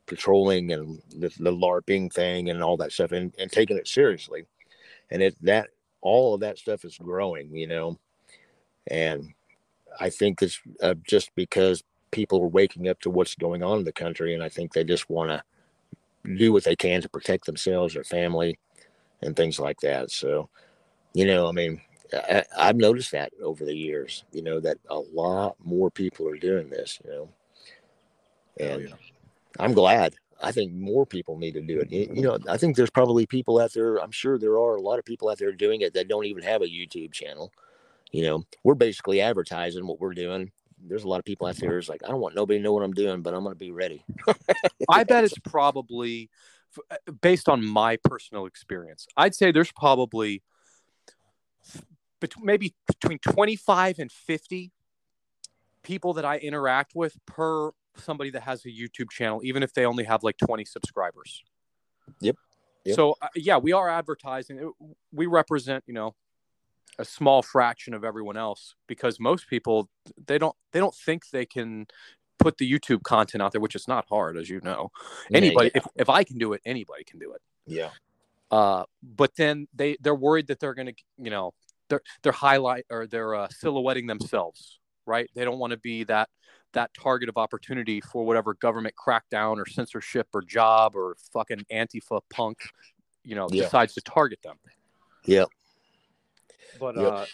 patrolling 0.06 0.72
and 0.72 1.00
the, 1.10 1.28
the 1.38 1.52
LARPing 1.52 2.12
thing 2.12 2.50
and 2.50 2.62
all 2.62 2.76
that 2.78 2.92
stuff 2.92 3.12
and, 3.12 3.34
and 3.38 3.50
taking 3.50 3.76
it 3.76 3.88
seriously. 3.88 4.44
And 5.10 5.22
it 5.22 5.36
that 5.42 5.68
all 6.02 6.34
of 6.34 6.40
that 6.40 6.58
stuff 6.58 6.84
is 6.84 6.96
growing, 6.98 7.54
you 7.54 7.66
know. 7.66 7.98
And 8.86 9.32
I 9.98 10.10
think 10.10 10.42
it's 10.42 10.60
uh, 10.82 10.94
just 11.06 11.34
because 11.34 11.82
people 12.10 12.42
are 12.42 12.48
waking 12.48 12.88
up 12.88 13.00
to 13.00 13.10
what's 13.10 13.34
going 13.34 13.62
on 13.62 13.78
in 13.78 13.84
the 13.84 13.92
country, 13.92 14.34
and 14.34 14.42
I 14.42 14.48
think 14.48 14.72
they 14.72 14.84
just 14.84 15.08
want 15.10 15.30
to 15.30 15.42
do 16.36 16.52
what 16.52 16.64
they 16.64 16.76
can 16.76 17.00
to 17.02 17.08
protect 17.08 17.46
themselves, 17.46 17.94
their 17.94 18.04
family, 18.04 18.58
and 19.22 19.34
things 19.34 19.58
like 19.58 19.80
that. 19.80 20.10
So, 20.10 20.48
you 21.14 21.26
know, 21.26 21.48
I 21.48 21.52
mean, 21.52 21.80
I, 22.12 22.44
I've 22.56 22.76
noticed 22.76 23.12
that 23.12 23.32
over 23.42 23.64
the 23.64 23.76
years, 23.76 24.24
you 24.32 24.42
know, 24.42 24.60
that 24.60 24.78
a 24.88 24.98
lot 24.98 25.56
more 25.62 25.90
people 25.90 26.28
are 26.28 26.36
doing 26.36 26.68
this, 26.68 26.98
you 27.04 27.10
know, 27.10 27.28
oh, 28.60 28.64
and 28.64 28.88
yeah. 28.88 28.94
I'm 29.58 29.72
glad. 29.72 30.14
I 30.42 30.52
think 30.52 30.72
more 30.72 31.04
people 31.04 31.36
need 31.36 31.52
to 31.52 31.60
do 31.60 31.80
it. 31.80 31.90
You 31.90 32.22
know, 32.22 32.38
I 32.48 32.56
think 32.56 32.74
there's 32.74 32.90
probably 32.90 33.26
people 33.26 33.58
out 33.58 33.72
there. 33.74 33.96
I'm 33.96 34.10
sure 34.10 34.38
there 34.38 34.58
are 34.58 34.76
a 34.76 34.80
lot 34.80 34.98
of 34.98 35.04
people 35.04 35.28
out 35.28 35.38
there 35.38 35.52
doing 35.52 35.82
it 35.82 35.92
that 35.94 36.08
don't 36.08 36.24
even 36.24 36.42
have 36.42 36.62
a 36.62 36.66
YouTube 36.66 37.12
channel. 37.12 37.52
You 38.10 38.22
know, 38.22 38.44
we're 38.64 38.74
basically 38.74 39.20
advertising 39.20 39.86
what 39.86 40.00
we're 40.00 40.14
doing. 40.14 40.50
There's 40.86 41.04
a 41.04 41.08
lot 41.08 41.18
of 41.18 41.24
people 41.24 41.46
out 41.46 41.56
there 41.56 41.74
who's 41.74 41.88
like, 41.88 42.02
I 42.04 42.08
don't 42.08 42.20
want 42.20 42.34
nobody 42.34 42.58
to 42.58 42.62
know 42.62 42.72
what 42.72 42.82
I'm 42.82 42.92
doing, 42.92 43.22
but 43.22 43.34
I'm 43.34 43.42
going 43.42 43.54
to 43.54 43.58
be 43.58 43.70
ready. 43.70 44.04
I 44.88 45.04
bet 45.04 45.24
it's 45.24 45.38
probably 45.38 46.30
uh, 46.90 46.96
based 47.20 47.48
on 47.48 47.64
my 47.64 47.98
personal 48.04 48.46
experience. 48.46 49.06
I'd 49.16 49.34
say 49.34 49.52
there's 49.52 49.72
probably 49.72 50.42
bet- 52.20 52.32
maybe 52.40 52.74
between 52.86 53.18
25 53.18 53.98
and 53.98 54.10
50 54.10 54.72
people 55.82 56.14
that 56.14 56.24
I 56.24 56.38
interact 56.38 56.92
with 56.94 57.16
per 57.26 57.70
somebody 57.96 58.30
that 58.30 58.42
has 58.42 58.64
a 58.64 58.68
YouTube 58.68 59.10
channel, 59.10 59.40
even 59.42 59.62
if 59.62 59.72
they 59.72 59.84
only 59.84 60.04
have 60.04 60.22
like 60.22 60.36
20 60.38 60.64
subscribers. 60.64 61.42
Yep. 62.20 62.36
Yep. 62.84 62.96
So 62.96 63.16
uh, 63.20 63.28
yeah, 63.34 63.58
we 63.58 63.72
are 63.72 63.88
advertising. 63.88 64.72
We 65.12 65.26
represent, 65.26 65.84
you 65.86 65.94
know, 65.94 66.14
a 67.00 67.04
small 67.04 67.42
fraction 67.42 67.94
of 67.94 68.04
everyone 68.04 68.36
else 68.36 68.74
because 68.86 69.18
most 69.18 69.48
people 69.48 69.88
they 70.26 70.38
don't 70.38 70.54
they 70.72 70.78
don't 70.78 70.94
think 70.94 71.30
they 71.30 71.46
can 71.46 71.86
put 72.38 72.58
the 72.58 72.70
YouTube 72.70 73.02
content 73.02 73.42
out 73.42 73.52
there, 73.52 73.60
which 73.60 73.74
is 73.74 73.86
not 73.88 74.04
hard, 74.08 74.36
as 74.36 74.48
you 74.48 74.60
know. 74.62 74.90
Anybody, 75.32 75.70
Yeah, 75.74 75.80
if, 75.82 75.86
if 75.96 76.08
I 76.08 76.24
can 76.24 76.38
do 76.38 76.52
it, 76.54 76.60
anybody 76.64 77.04
can 77.04 77.18
do 77.18 77.32
it. 77.32 77.42
yeah. 77.66 77.90
Uh, 78.50 78.84
but 79.02 79.30
then 79.36 79.68
they 79.74 79.96
they're 80.00 80.14
worried 80.14 80.48
that 80.48 80.58
they're 80.60 80.74
gonna, 80.74 80.92
you 81.18 81.30
know, 81.30 81.52
they're 81.88 82.02
they're 82.22 82.32
highlight 82.32 82.84
or 82.90 83.06
they're 83.06 83.34
uh, 83.34 83.48
silhouetting 83.50 84.06
themselves, 84.08 84.78
right? 85.06 85.28
They 85.34 85.44
don't 85.44 85.58
want 85.58 85.70
to 85.72 85.76
be 85.78 86.04
that 86.04 86.28
that 86.72 86.90
target 86.94 87.28
of 87.28 87.36
opportunity 87.36 88.00
for 88.00 88.24
whatever 88.24 88.54
government 88.54 88.94
crackdown 88.96 89.56
or 89.58 89.66
censorship 89.66 90.28
or 90.34 90.42
job 90.42 90.96
or 90.96 91.16
fucking 91.32 91.64
Antifa 91.72 92.20
punk, 92.30 92.58
you 93.24 93.34
know, 93.36 93.48
Yeah. 93.50 93.64
decides 93.64 93.94
to 93.94 94.00
target 94.00 94.40
them. 94.42 94.56
Yep. 95.26 95.48
But 96.78 96.96
Yep. 96.96 97.12
uh, 97.12 97.26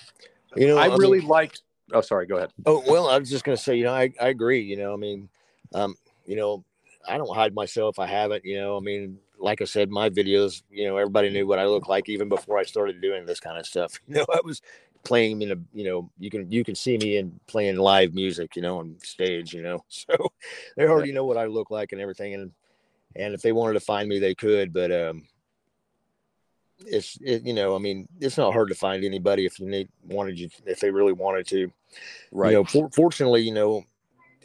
You 0.56 0.68
know, 0.68 0.78
I 0.78 0.88
mean- 0.88 0.98
really 0.98 1.20
liked. 1.20 1.62
Oh, 1.92 2.00
sorry. 2.00 2.26
Go 2.26 2.36
ahead. 2.36 2.52
Oh 2.64 2.82
well, 2.88 3.08
I 3.08 3.18
was 3.18 3.30
just 3.30 3.44
gonna 3.44 3.56
say, 3.56 3.76
you 3.76 3.84
know, 3.84 3.92
I, 3.92 4.12
I 4.20 4.28
agree. 4.28 4.60
You 4.60 4.76
know, 4.76 4.92
I 4.92 4.96
mean, 4.96 5.28
um, 5.74 5.94
you 6.26 6.34
know, 6.36 6.64
I 7.08 7.16
don't 7.18 7.32
hide 7.34 7.54
myself. 7.54 7.98
I 7.98 8.06
haven't. 8.06 8.44
You 8.44 8.56
know, 8.58 8.76
I 8.76 8.80
mean, 8.80 9.18
like 9.38 9.60
I 9.60 9.64
said, 9.66 9.90
my 9.90 10.10
videos, 10.10 10.62
you 10.70 10.86
know, 10.86 10.96
everybody 10.96 11.30
knew 11.30 11.46
what 11.46 11.58
I 11.58 11.66
looked 11.66 11.88
like 11.88 12.08
even 12.08 12.28
before 12.28 12.58
I 12.58 12.64
started 12.64 13.00
doing 13.00 13.26
this 13.26 13.40
kind 13.40 13.58
of 13.58 13.66
stuff. 13.66 14.00
You 14.08 14.16
know, 14.16 14.26
I 14.32 14.40
was 14.42 14.62
playing 15.04 15.42
in 15.42 15.52
a, 15.52 15.56
you 15.72 15.84
know, 15.84 16.10
you 16.18 16.30
can 16.30 16.50
you 16.50 16.64
can 16.64 16.74
see 16.74 16.98
me 16.98 17.18
in 17.18 17.38
playing 17.46 17.76
live 17.76 18.14
music, 18.14 18.56
you 18.56 18.62
know, 18.62 18.78
on 18.78 18.96
stage. 19.02 19.54
You 19.54 19.62
know, 19.62 19.84
so 19.88 20.14
they 20.76 20.86
already 20.86 21.12
know 21.12 21.24
what 21.24 21.36
I 21.36 21.46
look 21.46 21.70
like 21.70 21.92
and 21.92 22.00
everything. 22.00 22.34
And 22.34 22.52
and 23.14 23.32
if 23.32 23.42
they 23.42 23.52
wanted 23.52 23.74
to 23.74 23.80
find 23.80 24.08
me, 24.08 24.18
they 24.18 24.34
could. 24.34 24.72
But 24.72 24.90
um, 24.90 25.28
it's 26.80 27.18
it, 27.22 27.42
you 27.44 27.54
know, 27.54 27.74
I 27.74 27.78
mean, 27.78 28.08
it's 28.20 28.36
not 28.36 28.52
hard 28.52 28.68
to 28.68 28.74
find 28.74 29.04
anybody 29.04 29.46
if 29.46 29.58
you 29.58 29.68
need 29.68 29.88
wanted 30.04 30.38
you 30.38 30.48
if 30.66 30.80
they 30.80 30.90
really 30.90 31.12
wanted 31.12 31.46
to. 31.48 31.72
Right. 32.32 32.50
You 32.50 32.58
know, 32.58 32.64
for, 32.64 32.90
fortunately, 32.90 33.42
you 33.42 33.54
know, 33.54 33.84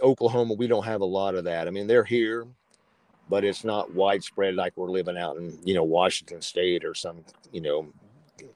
Oklahoma, 0.02 0.54
we 0.54 0.68
don't 0.68 0.86
have 0.86 1.02
a 1.02 1.06
lot 1.06 1.36
of 1.36 1.44
that. 1.46 1.68
I 1.68 1.72
mean, 1.72 1.88
they're 1.88 2.04
here, 2.04 2.48
but 3.30 3.44
it's 3.44 3.64
not 3.64 3.94
widespread 3.94 4.56
like 4.56 4.74
we're 4.76 4.90
living 4.90 5.18
out 5.18 5.38
in, 5.38 5.58
you 5.64 5.74
know, 5.74 5.84
Washington 5.84 6.42
State 6.42 6.86
or 6.86 6.94
some, 6.94 7.24
you 7.52 7.62
know, 7.62 7.88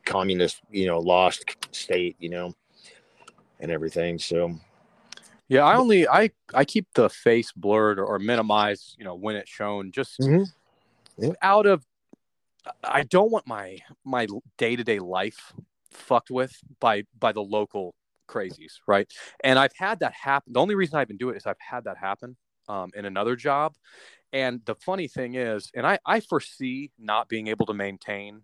communist, 0.05 0.61
you 0.71 0.87
know, 0.87 0.99
lost 0.99 1.55
state, 1.71 2.15
you 2.19 2.29
know, 2.29 2.53
and 3.59 3.71
everything. 3.71 4.17
So, 4.17 4.57
Yeah, 5.47 5.63
I 5.63 5.75
only 5.75 6.07
I 6.07 6.31
I 6.53 6.65
keep 6.65 6.87
the 6.93 7.09
face 7.09 7.51
blurred 7.51 7.99
or, 7.99 8.05
or 8.05 8.19
minimized, 8.19 8.95
you 8.97 9.05
know, 9.05 9.15
when 9.15 9.35
it's 9.35 9.49
shown, 9.49 9.91
just 9.91 10.19
Mhm. 10.19 10.45
Yeah. 11.17 11.29
out 11.41 11.65
of. 11.65 11.85
I 12.83 13.03
don't 13.03 13.31
want 13.31 13.47
my 13.47 13.79
my 14.03 14.27
day 14.57 14.75
to 14.75 14.83
day 14.83 14.99
life 14.99 15.53
fucked 15.91 16.31
with 16.31 16.51
by 16.79 17.03
by 17.19 17.31
the 17.31 17.41
local 17.41 17.95
crazies, 18.27 18.73
right? 18.87 19.11
And 19.43 19.59
I've 19.59 19.75
had 19.77 19.99
that 19.99 20.13
happen. 20.13 20.53
The 20.53 20.59
only 20.59 20.75
reason 20.75 20.97
I've 20.97 21.07
been 21.07 21.17
doing 21.17 21.35
it 21.35 21.39
is 21.39 21.45
I've 21.45 21.55
had 21.59 21.83
that 21.85 21.97
happen 21.97 22.35
um, 22.67 22.89
in 22.95 23.05
another 23.05 23.35
job. 23.35 23.75
And 24.33 24.61
the 24.65 24.75
funny 24.75 25.07
thing 25.07 25.35
is, 25.35 25.69
and 25.73 25.85
I 25.85 25.99
I 26.05 26.19
foresee 26.19 26.91
not 26.99 27.29
being 27.29 27.47
able 27.47 27.65
to 27.67 27.73
maintain 27.73 28.41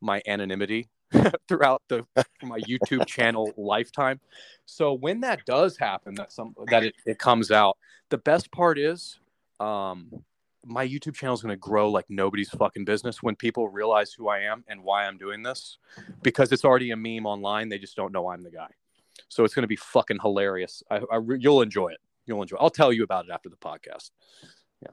my 0.00 0.22
anonymity 0.26 0.88
throughout 1.48 1.82
the 1.88 2.06
my 2.42 2.60
YouTube 2.60 3.06
channel 3.06 3.52
lifetime. 3.56 4.20
So 4.64 4.92
when 4.92 5.20
that 5.20 5.44
does 5.44 5.76
happen, 5.76 6.14
that 6.14 6.32
some 6.32 6.54
that 6.68 6.84
it, 6.84 6.94
it 7.04 7.18
comes 7.18 7.50
out, 7.50 7.76
the 8.10 8.18
best 8.18 8.50
part 8.52 8.78
is 8.78 9.18
um 9.58 10.10
my 10.66 10.86
YouTube 10.86 11.14
channel 11.14 11.34
is 11.34 11.42
going 11.42 11.52
to 11.52 11.56
grow 11.56 11.90
like 11.90 12.06
nobody's 12.08 12.50
fucking 12.50 12.84
business 12.84 13.22
when 13.22 13.36
people 13.36 13.68
realize 13.68 14.12
who 14.12 14.28
I 14.28 14.40
am 14.40 14.64
and 14.66 14.82
why 14.82 15.04
I'm 15.06 15.16
doing 15.16 15.42
this 15.42 15.78
because 16.22 16.50
it's 16.50 16.64
already 16.64 16.90
a 16.90 16.96
meme 16.96 17.24
online. 17.24 17.68
They 17.68 17.78
just 17.78 17.96
don't 17.96 18.12
know 18.12 18.28
I'm 18.28 18.42
the 18.42 18.50
guy. 18.50 18.68
So 19.28 19.44
it's 19.44 19.54
going 19.54 19.62
to 19.62 19.68
be 19.68 19.76
fucking 19.76 20.18
hilarious. 20.20 20.82
I, 20.90 20.96
I 21.10 21.20
you'll 21.38 21.62
enjoy 21.62 21.88
it. 21.88 22.00
You'll 22.26 22.42
enjoy. 22.42 22.56
It. 22.56 22.62
I'll 22.62 22.70
tell 22.70 22.92
you 22.92 23.04
about 23.04 23.26
it 23.26 23.30
after 23.30 23.48
the 23.48 23.56
podcast. 23.56 24.10
Yeah. 24.82 24.88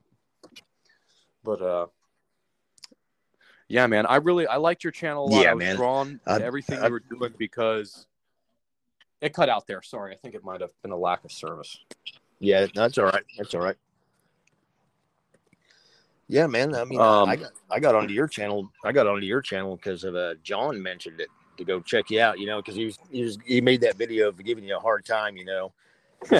But 1.43 1.61
uh, 1.61 1.88
yeah, 3.67 3.88
man, 3.88 4.05
I 4.05 4.17
really 4.17 4.45
I 4.45 4.57
liked 4.57 4.84
your 4.84 4.91
channel 4.91 5.26
a 5.26 5.30
lot. 5.30 5.43
Yeah, 5.43 5.51
I 5.51 5.53
was 5.55 5.63
man. 5.63 5.76
drawn 5.76 6.19
to 6.28 6.43
everything 6.43 6.80
I- 6.80 6.86
you 6.88 6.91
were 6.93 6.99
doing 6.99 7.34
because 7.38 8.05
it 9.21 9.34
cut 9.34 9.49
out 9.49 9.65
there. 9.67 9.82
Sorry, 9.82 10.13
I 10.13 10.17
think 10.17 10.36
it 10.36 10.43
might 10.43 10.61
have 10.61 10.71
been 10.84 10.91
a 10.91 10.97
lack 10.97 11.26
of 11.26 11.32
service. 11.32 11.78
yeah, 12.39 12.67
that's 12.74 12.97
all 12.97 13.05
right. 13.05 13.24
That's 13.38 13.53
all 13.55 13.61
right. 13.61 13.78
Yeah, 16.28 16.47
man. 16.47 16.74
I 16.74 16.84
mean, 16.86 16.99
Um, 16.99 17.30
I 17.30 17.36
got 17.36 17.51
I 17.69 17.80
got 17.80 17.95
onto 17.95 18.13
your 18.13 18.28
channel. 18.28 18.69
I 18.84 18.91
got 18.91 19.07
onto 19.07 19.26
your 19.26 19.41
channel 19.41 19.76
because 19.76 20.03
of 20.03 20.15
uh, 20.15 20.36
John 20.43 20.82
mentioned 20.82 21.19
it 21.19 21.30
to 21.57 21.65
go 21.65 21.80
check 21.82 22.09
you 22.09 22.21
out. 22.21 22.39
You 22.39 22.47
know, 22.47 22.57
because 22.61 22.76
he 22.76 22.86
was, 22.86 22.99
he 23.11 23.24
was 23.24 23.38
he 23.45 23.61
made 23.61 23.82
that 23.82 23.97
video 23.97 24.30
of 24.30 24.43
giving 24.43 24.63
you 24.63 24.76
a 24.78 24.80
hard 24.80 25.05
time. 25.05 25.38
You 25.38 25.45
know, 25.45 25.74
he, 26.30 26.38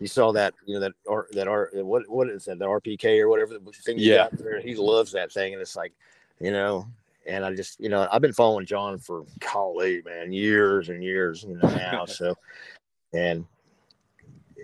he 0.00 0.06
saw 0.06 0.32
that 0.32 0.54
you 0.66 0.74
know 0.74 0.80
that 0.80 0.92
R 1.08 1.26
that 1.32 1.46
R 1.46 1.70
what 1.74 2.08
what 2.08 2.28
is 2.28 2.46
that 2.46 2.58
the 2.58 2.64
RPK 2.64 3.20
or 3.20 3.28
whatever 3.28 3.58
the 3.58 3.72
thing 3.84 3.98
you 3.98 4.10
Yeah. 4.10 4.28
got 4.28 4.38
there. 4.38 4.60
He 4.60 4.74
loves 4.74 5.12
that 5.12 5.30
thing, 5.32 5.52
and 5.52 5.62
it's 5.62 5.76
like, 5.76 5.92
you 6.40 6.50
know. 6.50 6.86
And 7.26 7.44
I 7.44 7.54
just, 7.54 7.78
you 7.78 7.90
know, 7.90 8.08
I've 8.10 8.22
been 8.22 8.32
following 8.32 8.64
John 8.64 8.98
for 8.98 9.26
golly, 9.52 10.00
man, 10.06 10.32
years 10.32 10.88
and 10.88 11.04
years, 11.04 11.42
you 11.46 11.56
know, 11.56 11.68
now. 11.68 12.04
so, 12.06 12.34
and 13.12 13.44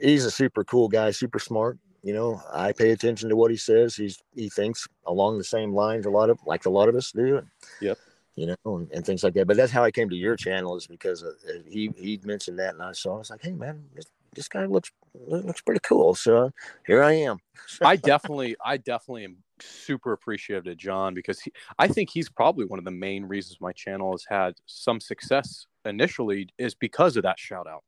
he's 0.01 0.25
a 0.25 0.31
super 0.31 0.65
cool 0.65 0.89
guy, 0.89 1.11
super 1.11 1.39
smart. 1.39 1.77
You 2.05 2.13
know, 2.13 2.43
I 2.53 2.73
pay 2.73 2.91
attention 2.91 3.31
to 3.31 3.37
what 3.37 3.51
he 3.51 3.57
says. 3.57 3.97
He's 3.97 4.23
he 4.35 4.51
thinks 4.51 4.87
along 5.07 5.39
the 5.39 5.45
same 5.45 5.73
lines 5.73 6.05
a 6.05 6.11
lot 6.11 6.29
of 6.29 6.39
like 6.45 6.67
a 6.67 6.71
lot 6.71 6.91
of 6.91 6.95
us 6.95 7.11
do. 7.11 7.39
And, 7.39 7.49
Yep. 7.81 7.99
You 8.37 8.47
know, 8.49 8.77
and, 8.77 8.91
and 8.93 9.07
things 9.07 9.25
like 9.25 9.33
that. 9.35 9.47
But 9.47 9.57
that's 9.57 9.73
how 9.73 9.85
I 9.85 9.91
came 9.91 10.11
to 10.11 10.17
your 10.17 10.37
channel 10.37 10.77
is 10.77 10.87
because 10.87 11.25
uh, 11.25 11.33
he 11.67 11.91
he 11.97 12.21
mentioned 12.25 12.59
that, 12.59 12.75
and 12.75 12.83
I 12.83 12.93
saw. 12.93 13.15
I 13.15 13.19
was 13.19 13.31
like, 13.31 13.43
hey 13.43 13.53
man, 13.53 13.85
this, 13.95 14.05
this 14.35 14.49
guy 14.49 14.67
looks 14.67 14.91
looks 15.15 15.63
pretty 15.63 15.81
cool. 15.83 16.15
So 16.15 16.51
here 16.87 17.03
I 17.03 17.13
am. 17.13 17.39
I 17.83 17.97
definitely, 17.97 18.57
I 18.63 18.77
definitely 18.77 19.25
am 19.25 19.37
super 19.61 20.13
appreciative 20.13 20.65
to 20.65 20.75
John 20.75 21.15
because 21.15 21.41
he, 21.41 21.53
I 21.79 21.89
think 21.89 22.11
he's 22.11 22.29
probably 22.29 22.67
one 22.67 22.79
of 22.79 22.85
the 22.85 22.91
main 22.91 23.25
reasons 23.25 23.61
my 23.61 23.73
channel 23.73 24.13
has 24.13 24.27
had 24.29 24.55
some 24.67 25.01
success 25.01 25.67
initially 25.85 26.49
is 26.59 26.75
because 26.75 27.17
of 27.17 27.23
that 27.23 27.39
shout 27.39 27.67
out. 27.67 27.85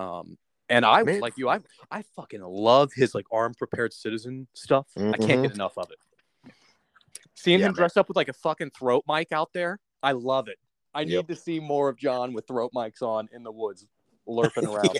Um, 0.00 0.36
and 0.68 0.84
I 0.84 1.02
Man. 1.02 1.20
like 1.20 1.34
you, 1.36 1.48
I 1.48 1.60
I 1.90 2.02
fucking 2.14 2.42
love 2.42 2.92
his 2.94 3.14
like 3.14 3.26
armed 3.30 3.56
prepared 3.56 3.92
citizen 3.92 4.46
stuff. 4.54 4.86
I 4.96 5.16
can't 5.16 5.40
Mhm. 5.40 5.42
get 5.42 5.52
enough 5.52 5.76
of 5.76 5.90
it. 5.90 5.98
Seeing 7.34 7.60
Yeah, 7.60 7.66
him 7.66 7.72
man. 7.72 7.76
dressed 7.76 7.98
up 7.98 8.08
with 8.08 8.16
like 8.16 8.28
a 8.28 8.32
fucking 8.32 8.70
throat 8.70 9.04
mic 9.06 9.32
out 9.32 9.52
there, 9.52 9.78
I 10.02 10.12
love 10.12 10.48
it. 10.48 10.58
I 10.94 11.00
Yep. 11.00 11.08
need 11.08 11.28
to 11.28 11.36
see 11.40 11.60
more 11.60 11.88
of 11.88 11.96
John 11.98 12.32
with 12.32 12.46
throat 12.46 12.72
mics 12.74 13.02
on 13.02 13.28
in 13.32 13.42
the 13.42 13.52
woods, 13.52 13.86
lurping 14.26 14.64
around. 14.74 14.98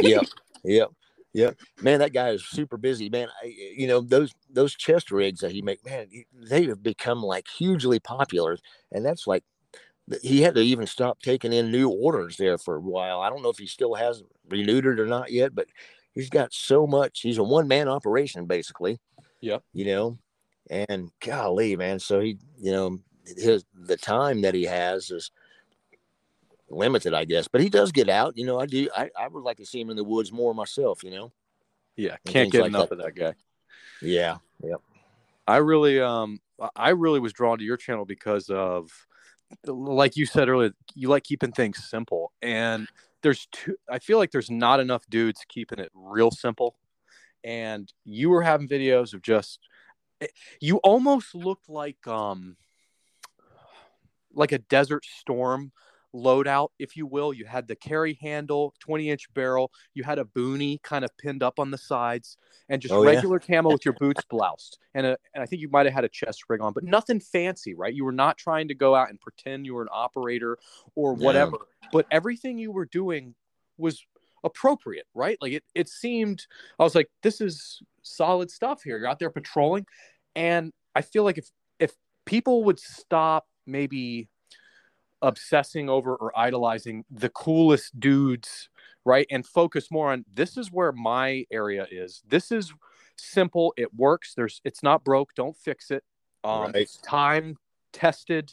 yep, 0.00 0.24
yep, 0.64 0.90
yep. 1.32 1.56
Man, 1.80 2.00
that 2.00 2.12
guy 2.12 2.30
is 2.30 2.44
super 2.48 2.76
busy. 2.76 3.08
Man, 3.08 3.28
I, 3.42 3.46
you 3.46 3.86
know 3.86 4.00
those 4.00 4.32
those 4.50 4.74
chest 4.74 5.12
rigs 5.12 5.40
that 5.40 5.52
he 5.52 5.62
make. 5.62 5.84
Man, 5.84 6.08
they 6.32 6.66
have 6.66 6.82
become 6.82 7.22
like 7.22 7.46
hugely 7.48 8.00
popular, 8.00 8.58
and 8.90 9.04
that's 9.06 9.26
like 9.26 9.44
he 10.22 10.42
had 10.42 10.54
to 10.54 10.60
even 10.60 10.86
stop 10.86 11.20
taking 11.20 11.52
in 11.52 11.70
new 11.70 11.88
orders 11.88 12.36
there 12.36 12.58
for 12.58 12.76
a 12.76 12.80
while. 12.80 13.20
I 13.20 13.30
don't 13.30 13.42
know 13.42 13.50
if 13.50 13.58
he 13.58 13.66
still 13.66 13.94
has 13.94 14.22
renewed 14.48 14.86
it 14.86 15.00
or 15.00 15.06
not 15.06 15.30
yet, 15.30 15.54
but 15.54 15.66
he's 16.14 16.30
got 16.30 16.52
so 16.52 16.86
much. 16.86 17.20
He's 17.20 17.38
a 17.38 17.42
one 17.42 17.68
man 17.68 17.88
operation 17.88 18.46
basically. 18.46 19.00
Yeah. 19.40 19.58
You 19.72 19.84
know, 19.86 20.18
and 20.70 21.10
golly, 21.20 21.76
man. 21.76 21.98
So 21.98 22.20
he, 22.20 22.38
you 22.58 22.72
know, 22.72 22.98
his 23.24 23.64
the 23.74 23.96
time 23.96 24.42
that 24.42 24.54
he 24.54 24.64
has 24.64 25.10
is 25.10 25.30
limited, 26.70 27.14
I 27.14 27.24
guess. 27.24 27.48
But 27.48 27.60
he 27.60 27.68
does 27.68 27.92
get 27.92 28.08
out. 28.08 28.36
You 28.36 28.46
know, 28.46 28.58
I 28.58 28.66
do. 28.66 28.88
I, 28.96 29.10
I 29.18 29.28
would 29.28 29.44
like 29.44 29.58
to 29.58 29.66
see 29.66 29.80
him 29.80 29.90
in 29.90 29.96
the 29.96 30.04
woods 30.04 30.32
more 30.32 30.54
myself. 30.54 31.04
You 31.04 31.10
know. 31.10 31.32
Yeah, 31.96 32.16
can't 32.26 32.52
get 32.52 32.62
like 32.62 32.68
enough 32.68 32.90
that. 32.90 33.00
of 33.00 33.04
that 33.04 33.14
guy. 33.16 33.34
Yeah. 34.00 34.36
Yep. 34.62 34.80
I 35.46 35.56
really 35.56 36.00
um 36.00 36.40
I 36.76 36.90
really 36.90 37.20
was 37.20 37.32
drawn 37.32 37.58
to 37.58 37.64
your 37.64 37.76
channel 37.76 38.04
because 38.04 38.50
of 38.50 38.90
like 39.66 40.16
you 40.16 40.26
said 40.26 40.48
earlier, 40.48 40.72
you 40.94 41.08
like 41.08 41.24
keeping 41.24 41.52
things 41.52 41.84
simple. 41.88 42.32
And 42.42 42.88
there's 43.22 43.46
two 43.52 43.76
I 43.90 43.98
feel 43.98 44.18
like 44.18 44.30
there's 44.30 44.50
not 44.50 44.80
enough 44.80 45.04
dudes 45.08 45.44
keeping 45.48 45.78
it 45.78 45.90
real 45.94 46.30
simple. 46.30 46.76
And 47.44 47.92
you 48.04 48.30
were 48.30 48.42
having 48.42 48.68
videos 48.68 49.14
of 49.14 49.22
just 49.22 49.60
you 50.60 50.78
almost 50.78 51.34
looked 51.34 51.68
like 51.68 52.06
um 52.06 52.56
like 54.34 54.52
a 54.52 54.58
desert 54.58 55.04
storm 55.04 55.72
loadout, 56.14 56.68
if 56.78 56.96
you 56.96 57.06
will. 57.06 57.32
You 57.32 57.44
had 57.44 57.66
the 57.68 57.76
carry 57.76 58.18
handle, 58.20 58.74
20 58.80 59.10
inch 59.10 59.32
barrel, 59.34 59.70
you 59.94 60.04
had 60.04 60.18
a 60.18 60.24
boonie 60.24 60.80
kind 60.82 61.04
of 61.04 61.16
pinned 61.18 61.42
up 61.42 61.58
on 61.58 61.70
the 61.70 61.78
sides, 61.78 62.36
and 62.68 62.80
just 62.80 62.94
Oh, 62.94 63.02
yeah. 63.02 63.10
regular 63.10 63.38
camo 63.38 63.70
with 63.70 63.84
your 63.84 63.94
boots 64.00 64.24
bloused. 64.28 64.78
And, 64.94 65.06
a, 65.06 65.16
and 65.34 65.42
I 65.42 65.46
think 65.46 65.62
you 65.62 65.68
might 65.68 65.86
have 65.86 65.94
had 65.94 66.04
a 66.04 66.08
chest 66.08 66.44
rig 66.48 66.60
on, 66.60 66.72
but 66.72 66.84
nothing 66.84 67.20
fancy, 67.20 67.74
right? 67.74 67.92
You 67.92 68.04
were 68.04 68.12
not 68.12 68.38
trying 68.38 68.68
to 68.68 68.74
go 68.74 68.94
out 68.94 69.10
and 69.10 69.20
pretend 69.20 69.66
you 69.66 69.74
were 69.74 69.82
an 69.82 69.88
operator 69.92 70.58
or 70.94 71.14
whatever, 71.14 71.58
but 71.92 72.06
everything 72.10 72.58
you 72.58 72.72
were 72.72 72.86
doing 72.86 73.34
was 73.76 74.04
appropriate, 74.44 75.06
right? 75.14 75.38
Like 75.40 75.52
it, 75.52 75.64
it 75.74 75.88
seemed, 75.88 76.46
I 76.78 76.84
was 76.84 76.94
like, 76.94 77.10
this 77.22 77.40
is 77.40 77.82
solid 78.02 78.50
stuff 78.50 78.82
here. 78.82 78.98
You're 78.98 79.08
out 79.08 79.18
there 79.18 79.30
patrolling. 79.30 79.86
And 80.34 80.72
I 80.94 81.02
feel 81.02 81.24
like 81.24 81.38
if, 81.38 81.50
if 81.78 81.92
people 82.24 82.64
would 82.64 82.78
stop 82.78 83.46
maybe 83.66 84.28
obsessing 85.22 85.88
over 85.88 86.14
or 86.14 86.36
idolizing 86.38 87.04
the 87.10 87.28
coolest 87.28 87.98
dudes, 87.98 88.68
right? 89.04 89.26
And 89.30 89.46
focus 89.46 89.90
more 89.90 90.12
on 90.12 90.24
this 90.32 90.56
is 90.56 90.70
where 90.70 90.92
my 90.92 91.44
area 91.50 91.86
is. 91.90 92.22
This 92.28 92.52
is 92.52 92.72
simple. 93.16 93.74
It 93.76 93.94
works. 93.94 94.34
There's 94.34 94.60
it's 94.64 94.82
not 94.82 95.04
broke. 95.04 95.34
Don't 95.34 95.56
fix 95.56 95.90
it. 95.90 96.04
Um, 96.44 96.62
Right. 96.66 96.76
It's 96.76 96.98
time 96.98 97.56
tested, 97.92 98.52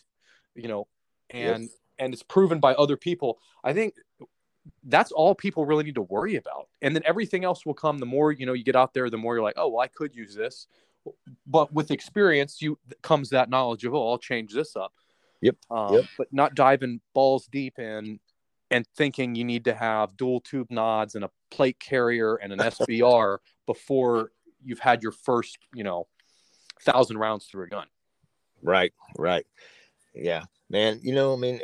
you 0.56 0.68
know, 0.68 0.88
and 1.30 1.64
Yep. 1.64 1.72
and 2.00 2.14
it's 2.14 2.24
proven 2.24 2.60
by 2.60 2.74
other 2.74 2.98
people. 2.98 3.40
I 3.64 3.74
think 3.74 3.96
that's 4.84 5.12
all 5.12 5.36
people 5.36 5.66
really 5.66 5.84
need 5.84 5.96
to 5.96 6.02
worry 6.02 6.36
about. 6.36 6.70
And 6.82 6.96
then 6.96 7.04
everything 7.06 7.44
else 7.44 7.66
will 7.66 7.74
come. 7.76 8.00
The 8.00 8.06
more 8.06 8.32
you 8.32 8.46
know, 8.46 8.54
you 8.54 8.64
get 8.64 8.76
out 8.76 8.94
there, 8.94 9.10
the 9.10 9.18
more 9.18 9.36
you're 9.36 9.44
like, 9.44 9.58
oh, 9.58 9.68
well, 9.70 9.82
I 9.82 9.88
could 9.88 10.16
use 10.16 10.34
this. 10.34 10.68
But 11.46 11.72
with 11.72 11.92
experience, 11.92 12.62
you 12.62 12.80
comes 13.04 13.30
that 13.30 13.50
knowledge 13.50 13.86
of, 13.86 13.94
oh, 13.94 14.10
I'll 14.10 14.18
change 14.18 14.54
this 14.54 14.76
up. 14.76 14.94
Yep. 15.42 15.56
Um, 15.70 15.94
Yep. 15.94 16.06
But 16.18 16.28
not 16.32 16.56
diving 16.56 17.02
balls 17.14 17.48
deep 17.52 17.80
in 17.80 18.20
and 18.72 18.86
thinking 18.96 19.36
you 19.36 19.44
need 19.44 19.66
to 19.66 19.74
have 19.74 20.18
dual 20.18 20.42
tube 20.42 20.72
nods 20.72 21.16
and 21.16 21.24
a 21.24 21.30
plate 21.52 21.80
carrier 21.80 22.36
and 22.36 22.52
an 22.54 22.60
SBR 22.60 23.38
before 23.66 24.32
you've 24.64 24.80
had 24.80 25.04
your 25.04 25.12
first, 25.12 25.58
you 25.74 25.84
know, 25.84 26.08
thousand 26.82 27.18
rounds 27.18 27.46
through 27.46 27.66
a 27.66 27.68
gun. 27.68 27.88
Right. 28.62 28.94
Right. 29.18 29.46
Yeah, 30.14 30.44
man. 30.70 31.00
You 31.04 31.14
know, 31.14 31.34
I 31.34 31.38
mean, 31.38 31.60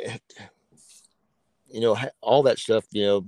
you 1.68 1.80
know, 1.80 1.96
all 2.20 2.42
that 2.44 2.58
stuff. 2.58 2.84
You 2.92 3.04
know, 3.04 3.26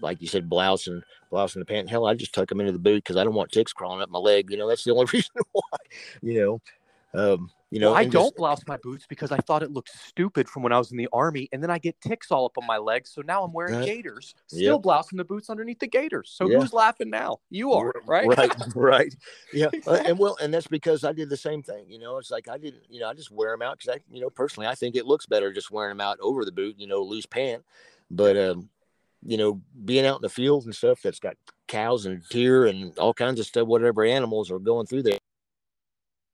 like 0.00 0.20
you 0.20 0.28
said, 0.28 0.48
blouse 0.48 0.88
and 0.88 1.02
blouse 1.30 1.54
and 1.54 1.62
the 1.62 1.66
pant. 1.66 1.88
Hell, 1.88 2.06
I 2.06 2.14
just 2.14 2.34
tuck 2.34 2.48
them 2.48 2.60
into 2.60 2.72
the 2.72 2.78
boot 2.78 3.04
because 3.04 3.16
I 3.16 3.24
don't 3.24 3.34
want 3.34 3.52
ticks 3.52 3.72
crawling 3.72 4.02
up 4.02 4.10
my 4.10 4.18
leg. 4.18 4.50
You 4.50 4.56
know, 4.56 4.68
that's 4.68 4.84
the 4.84 4.92
only 4.92 5.06
reason 5.12 5.32
why. 5.52 5.78
You 6.22 6.40
know, 6.40 6.60
um, 7.14 7.50
you 7.70 7.80
know, 7.80 7.90
Well, 7.90 7.98
I 7.98 8.04
don't 8.04 8.34
blouse 8.36 8.62
my 8.66 8.76
boots 8.76 9.04
because 9.08 9.32
I 9.32 9.38
thought 9.38 9.62
it 9.62 9.72
looked 9.72 9.90
stupid 9.90 10.48
from 10.48 10.62
when 10.62 10.72
I 10.72 10.78
was 10.78 10.90
in 10.92 10.96
the 10.96 11.08
army, 11.12 11.48
and 11.52 11.62
then 11.62 11.70
I 11.70 11.78
get 11.78 12.00
ticks 12.00 12.30
all 12.30 12.46
up 12.46 12.58
on 12.58 12.66
my 12.66 12.76
legs. 12.78 13.10
So 13.10 13.22
now 13.22 13.42
I'm 13.42 13.52
wearing 13.52 13.80
gaiters, 13.80 14.34
still 14.46 14.74
Yep. 14.74 14.82
blousing 14.82 15.16
the 15.16 15.24
boots 15.24 15.50
underneath 15.50 15.78
the 15.80 15.88
gaiters. 15.88 16.30
So 16.36 16.48
Yeah. 16.48 16.58
who's 16.58 16.72
laughing 16.72 17.10
now? 17.10 17.38
You 17.50 17.72
are, 17.72 17.92
right? 18.06 18.26
right 18.26 18.54
right 18.74 19.14
yeah 19.52 19.68
uh, 19.86 19.98
and 20.06 20.18
well 20.18 20.36
and 20.40 20.52
that's 20.52 20.66
because 20.66 21.04
i 21.04 21.12
did 21.12 21.28
the 21.28 21.36
same 21.36 21.62
thing 21.62 21.84
you 21.88 21.98
know 21.98 22.18
it's 22.18 22.30
like 22.30 22.48
i 22.48 22.58
didn't 22.58 22.82
you 22.88 23.00
know 23.00 23.08
i 23.08 23.14
just 23.14 23.30
wear 23.30 23.52
them 23.52 23.62
out 23.62 23.78
because 23.78 23.96
i 23.96 24.14
you 24.14 24.20
know 24.20 24.30
personally 24.30 24.66
i 24.66 24.74
think 24.74 24.96
it 24.96 25.06
looks 25.06 25.26
better 25.26 25.52
just 25.52 25.70
wearing 25.70 25.90
them 25.90 26.00
out 26.00 26.18
over 26.20 26.44
the 26.44 26.52
boot 26.52 26.74
you 26.78 26.86
know 26.86 27.02
loose 27.02 27.26
pant 27.26 27.62
but 28.10 28.36
um 28.36 28.68
you 29.24 29.36
know 29.36 29.60
being 29.84 30.06
out 30.06 30.16
in 30.16 30.22
the 30.22 30.28
field 30.28 30.64
and 30.64 30.74
stuff 30.74 31.00
that's 31.02 31.20
got 31.20 31.36
cows 31.68 32.06
and 32.06 32.22
deer 32.30 32.66
and 32.66 32.96
all 32.98 33.14
kinds 33.14 33.40
of 33.40 33.46
stuff 33.46 33.66
whatever 33.66 34.04
animals 34.04 34.50
are 34.50 34.58
going 34.58 34.86
through 34.86 35.02
there 35.02 35.18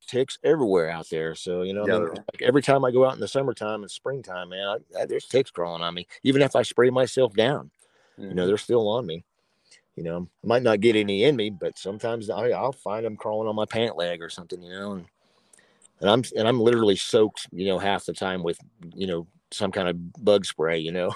ticks 0.07 0.39
everywhere 0.45 0.91
out 0.91 1.09
there 1.11 1.35
so 1.35 1.63
you 1.63 1.73
know 1.73 1.85
I 1.85 1.99
mean, 1.99 2.09
like 2.09 2.43
every 2.43 2.63
time 2.63 2.85
i 2.85 2.91
go 2.91 3.07
out 3.07 3.15
in 3.15 3.21
the 3.21 3.29
summertime 3.29 3.83
and 3.83 3.91
springtime 3.91 4.51
man 4.51 4.79
I, 4.97 5.03
I, 5.03 5.07
there's 5.07 5.27
ticks 5.27 5.51
crawling 5.51 5.83
on 5.83 5.95
me 5.95 6.07
even 6.23 6.43
if 6.43 6.57
i 6.57 6.63
spray 6.63 6.91
myself 6.91 7.35
down 7.35 7.71
you 8.17 8.25
know 8.25 8.43
mm-hmm. 8.43 8.49
they're 8.49 8.59
still 8.59 8.89
on 8.89 9.07
me 9.07 9.25
you 9.97 10.03
know 10.03 10.29
I 10.43 10.47
might 10.47 10.63
not 10.63 10.81
get 10.81 10.97
any 10.97 11.25
in 11.25 11.37
me 11.37 11.51
but 11.51 11.79
sometimes 11.79 12.31
I, 12.31 12.51
i'll 12.51 12.73
find 12.73 13.05
them 13.05 13.17
crawling 13.17 13.49
on 13.49 13.57
my 13.57 13.67
pant 13.67 13.97
leg 13.97 14.23
or 14.23 14.31
something 14.31 14.63
you 14.63 14.71
know 14.71 14.93
and, 14.93 15.07
and 16.01 16.11
i'm 16.11 16.25
and 16.37 16.49
i'm 16.49 16.61
literally 16.61 16.97
soaked 16.97 17.49
you 17.53 17.67
know 17.67 17.79
half 17.79 18.05
the 18.05 18.13
time 18.13 18.43
with 18.43 18.59
you 18.95 19.07
know 19.07 19.27
some 19.53 19.73
kind 19.73 19.89
of 19.89 20.25
bug 20.25 20.45
spray 20.45 20.79
you 20.79 20.93
know 20.93 21.13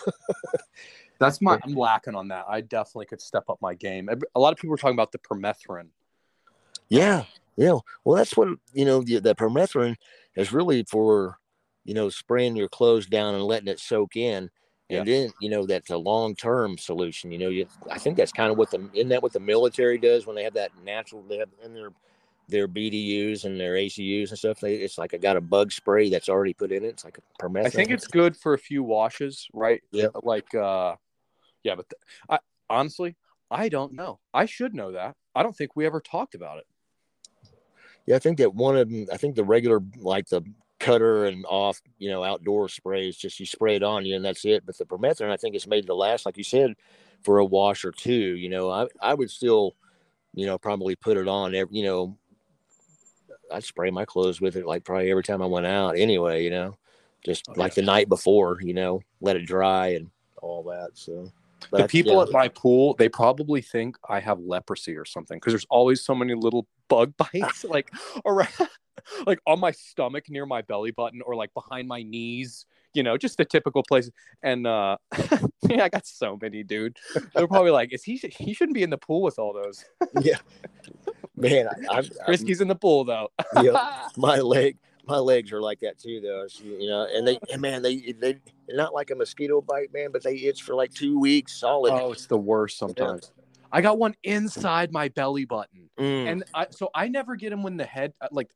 That's 1.19 1.41
my. 1.41 1.59
I'm 1.65 1.75
lacking 1.75 2.15
on 2.15 2.29
that. 2.29 2.45
I 2.49 2.61
definitely 2.61 3.07
could 3.07 3.21
step 3.21 3.45
up 3.49 3.59
my 3.61 3.75
game. 3.75 4.09
A 4.35 4.41
lot 4.41 4.53
of 4.53 4.59
people 4.59 4.75
are 4.75 4.79
talking 4.79 4.97
about 4.97 5.13
the 5.13 5.19
permethrin. 5.19 5.87
yeah 6.89 7.25
yeah 7.57 7.77
well 8.05 8.17
that's 8.17 8.37
what 8.37 8.49
you 8.73 8.85
know 8.85 9.03
the, 9.03 9.19
the 9.19 9.35
permethrin 9.35 9.95
is 10.37 10.53
really 10.53 10.85
for 10.85 11.39
you 11.85 11.95
know 11.95 12.09
spraying 12.09 12.57
your 12.57 12.69
clothes 12.69 13.07
down 13.07 13.35
and 13.35 13.45
letting 13.45 13.69
it 13.69 13.81
soak 13.81 14.17
in 14.17 14.51
and 14.91 15.09
then 15.09 15.33
you 15.41 15.49
know 15.49 15.67
that's 15.67 15.91
a 15.91 15.97
long-term 15.97 16.79
solution 16.79 17.33
you 17.33 17.39
know 17.39 17.49
you 17.49 17.67
i 17.91 17.99
think 17.99 18.17
that's 18.17 18.33
kind 18.33 18.51
of 18.51 18.59
what 18.59 18.71
the 18.71 18.89
isn't 18.93 19.09
that 19.09 19.23
what 19.23 19.33
the 19.33 19.41
military 19.41 19.99
does 19.99 20.27
when 20.27 20.37
they 20.37 20.45
have 20.45 20.55
that 20.55 20.71
natural 20.85 21.23
they 21.23 21.39
have 21.39 21.49
in 21.65 21.75
their 21.75 21.91
their 22.49 22.69
bdus 22.69 23.45
and 23.45 23.59
their 23.59 23.77
acus 23.77 24.31
and 24.31 24.39
stuff 24.39 24.61
they 24.61 24.75
it's 24.75 24.99
like 24.99 25.15
i 25.15 25.17
got 25.17 25.37
a 25.37 25.41
bug 25.41 25.73
spray 25.73 26.11
that's 26.11 26.29
already 26.29 26.53
put 26.53 26.71
in 26.71 26.85
it 26.85 26.89
it's 26.89 27.05
like 27.05 27.19
a 27.19 27.43
permethrin 27.43 27.67
I 27.67 27.71
think 27.71 27.91
it's 27.91 28.07
good 28.07 28.37
for 28.37 28.55
a 28.55 28.59
few 28.59 28.83
washes, 28.83 29.49
right? 29.53 29.83
Yeah. 29.91 30.09
Like, 30.23 30.55
uh, 30.55 30.97
yeah, 31.63 31.77
but 31.77 31.89
th- 31.89 32.01
I 32.29 32.39
honestly, 32.69 33.17
I 33.51 33.69
don't 33.69 33.95
know. 33.95 34.21
I 34.33 34.47
should 34.47 34.75
know 34.75 34.93
that. 34.93 35.17
I 35.35 35.43
don't 35.43 35.57
think 35.57 35.75
we 35.75 35.87
ever 35.87 36.01
talked 36.01 36.35
about 36.35 36.59
it. 36.59 36.67
Yeah, 38.07 38.17
I 38.17 38.19
think 38.19 38.39
that 38.39 38.55
one 38.55 38.77
of 38.77 38.91
them, 38.91 39.07
I 39.13 39.17
think 39.17 39.35
the 39.35 39.45
regular, 39.45 39.81
like 39.97 40.29
the 40.29 40.43
cutter 40.79 41.25
and 41.25 41.45
off, 41.49 41.81
you 41.99 42.11
know, 42.11 42.23
outdoor 42.23 42.69
sprays, 42.69 43.17
just 43.17 43.41
you 43.41 43.47
spray 43.47 43.77
it 43.77 43.83
on 43.83 44.05
you 44.05 44.17
and 44.17 44.25
that's 44.25 44.45
it. 44.45 44.67
But 44.67 44.77
the 44.77 44.85
permethrin, 44.85 45.31
I 45.31 45.37
think 45.37 45.55
it's 45.55 45.67
made 45.67 45.87
to 45.87 45.95
last, 45.95 46.27
like 46.27 46.37
you 46.37 46.45
said, 46.45 46.75
for 47.23 47.39
a 47.39 47.45
wash 47.45 47.85
or 47.85 47.93
two. 47.93 48.13
You 48.13 48.51
know, 48.51 48.71
I, 48.71 48.87
I 49.01 49.15
would 49.15 49.31
still, 49.31 49.75
you 50.35 50.47
know, 50.47 50.59
probably 50.59 50.97
put 50.97 51.17
it 51.17 51.29
on 51.29 51.55
every, 51.55 51.77
you 51.77 51.85
know, 51.85 52.19
I'd 53.53 53.65
spray 53.65 53.91
my 53.91 54.05
clothes 54.05 54.41
with 54.41 54.57
it 54.57 54.67
like 54.67 54.85
probably 54.85 55.11
every 55.11 55.23
time 55.23 55.43
I 55.43 55.47
went 55.47 55.67
out 55.67 55.97
anyway, 55.97 56.45
you 56.45 56.51
know, 56.51 56.77
just 57.25 57.49
Oh, 57.49 57.55
like 57.57 57.75
the 57.75 57.83
night 57.83 58.09
before, 58.09 58.59
you 58.61 58.75
know, 58.75 59.01
let 59.21 59.37
it 59.37 59.47
dry 59.47 59.89
and 59.89 60.11
all 60.43 60.63
that. 60.65 60.91
So, 60.95 61.33
but 61.71 61.83
the 61.83 61.89
people 61.89 62.15
yeah, 62.15 62.23
at 62.23 62.31
my 62.31 62.49
pool, 62.49 62.95
they 62.95 63.09
probably 63.09 63.61
think 63.61 63.97
I 64.09 64.21
have 64.21 64.39
leprosy 64.41 64.97
or 64.97 65.05
something 65.05 65.39
because 65.39 65.53
there's 65.53 65.67
always 65.71 66.03
so 66.03 66.15
many 66.15 66.35
little 66.35 66.67
bug 66.89 67.15
bites, 67.33 67.65
like 67.65 67.91
around, 68.25 68.53
like 69.27 69.41
on 69.47 69.61
my 69.61 69.71
stomach 69.71 70.25
near 70.29 70.47
my 70.47 70.63
belly 70.63 70.91
button 70.91 71.21
or 71.23 71.35
like 71.35 71.53
behind 71.55 71.89
my 71.89 72.03
knees. 72.03 72.67
You 72.95 73.03
know, 73.03 73.19
just 73.19 73.39
the 73.39 73.45
typical 73.45 73.83
places. 73.83 74.13
And 74.43 74.69
uh, 74.69 74.99
yeah, 75.69 75.85
I 75.85 75.89
got 75.89 76.07
so 76.07 76.39
many, 76.41 76.63
dude. 76.63 76.97
They're 77.35 77.49
probably 77.49 77.73
like, 77.73 77.93
"Is 77.93 78.05
he? 78.05 78.17
He 78.17 78.55
shouldn't 78.55 78.75
be 78.75 78.85
in 78.85 78.91
the 78.91 78.99
pool 78.99 79.23
with 79.23 79.37
all 79.39 79.53
those." 79.53 79.85
yeah, 80.21 80.39
man, 81.35 81.69
I, 81.91 81.99
I, 81.99 82.03
Risky's 82.29 82.61
in 82.61 82.69
the 82.69 82.77
pool 82.77 83.05
though. 83.05 83.31
yeah, 83.61 84.09
my 84.17 84.39
leg 84.39 84.79
my 85.07 85.19
legs 85.19 85.53
are 85.53 85.61
like 85.61 85.81
that 85.81 85.99
too 85.99 86.21
though 86.21 86.47
so, 86.49 86.65
you 86.65 86.89
know 86.89 87.07
and 87.15 87.27
they 87.27 87.39
and 87.53 87.61
man 87.61 87.83
they 87.83 88.15
they 88.21 88.39
not 88.71 88.95
like 88.95 89.11
a 89.11 89.15
mosquito 89.15 89.61
bite 89.61 89.93
man 89.93 90.11
but 90.13 90.23
they 90.23 90.37
itch 90.37 90.63
for 90.63 90.75
like 90.75 90.93
two 90.93 91.19
weeks 91.19 91.61
solid 91.61 91.93
Oh, 91.93 92.13
it's 92.13 92.27
the 92.27 92.39
worst 92.39 92.79
sometimes. 92.79 93.33
I 93.75 93.81
got 93.81 93.99
one 93.99 94.15
inside 94.23 94.93
my 94.93 95.09
belly 95.09 95.45
button. 95.45 95.91
Mm, 95.99 96.29
And 96.29 96.45
I, 96.55 96.69
so 96.71 96.91
I 96.95 97.09
never 97.09 97.35
get 97.35 97.51
them 97.51 97.65
when 97.65 97.77
the 97.77 97.85
head, 97.85 98.15
uh, 98.21 98.29
like, 98.31 98.51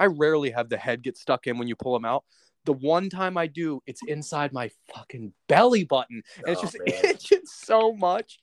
I 0.00 0.06
rarely 0.06 0.50
have 0.50 0.68
the 0.68 0.76
head 0.76 1.02
get 1.02 1.16
stuck 1.16 1.46
in 1.46 1.58
when 1.58 1.68
you 1.68 1.76
pull 1.76 1.92
them 1.92 2.04
out. 2.04 2.24
The 2.64 2.72
one 2.72 3.08
time 3.08 3.38
I 3.38 3.46
do, 3.46 3.80
it's 3.86 4.02
inside 4.08 4.52
my 4.52 4.70
fucking 4.92 5.32
belly 5.48 5.84
button. 5.84 6.22
And 6.38 6.48
it's 6.48 6.60
Oh, 6.60 6.66
just 6.66 6.78
man. 6.80 6.88
itching 7.04 7.46
so 7.46 7.92
much. 7.92 8.40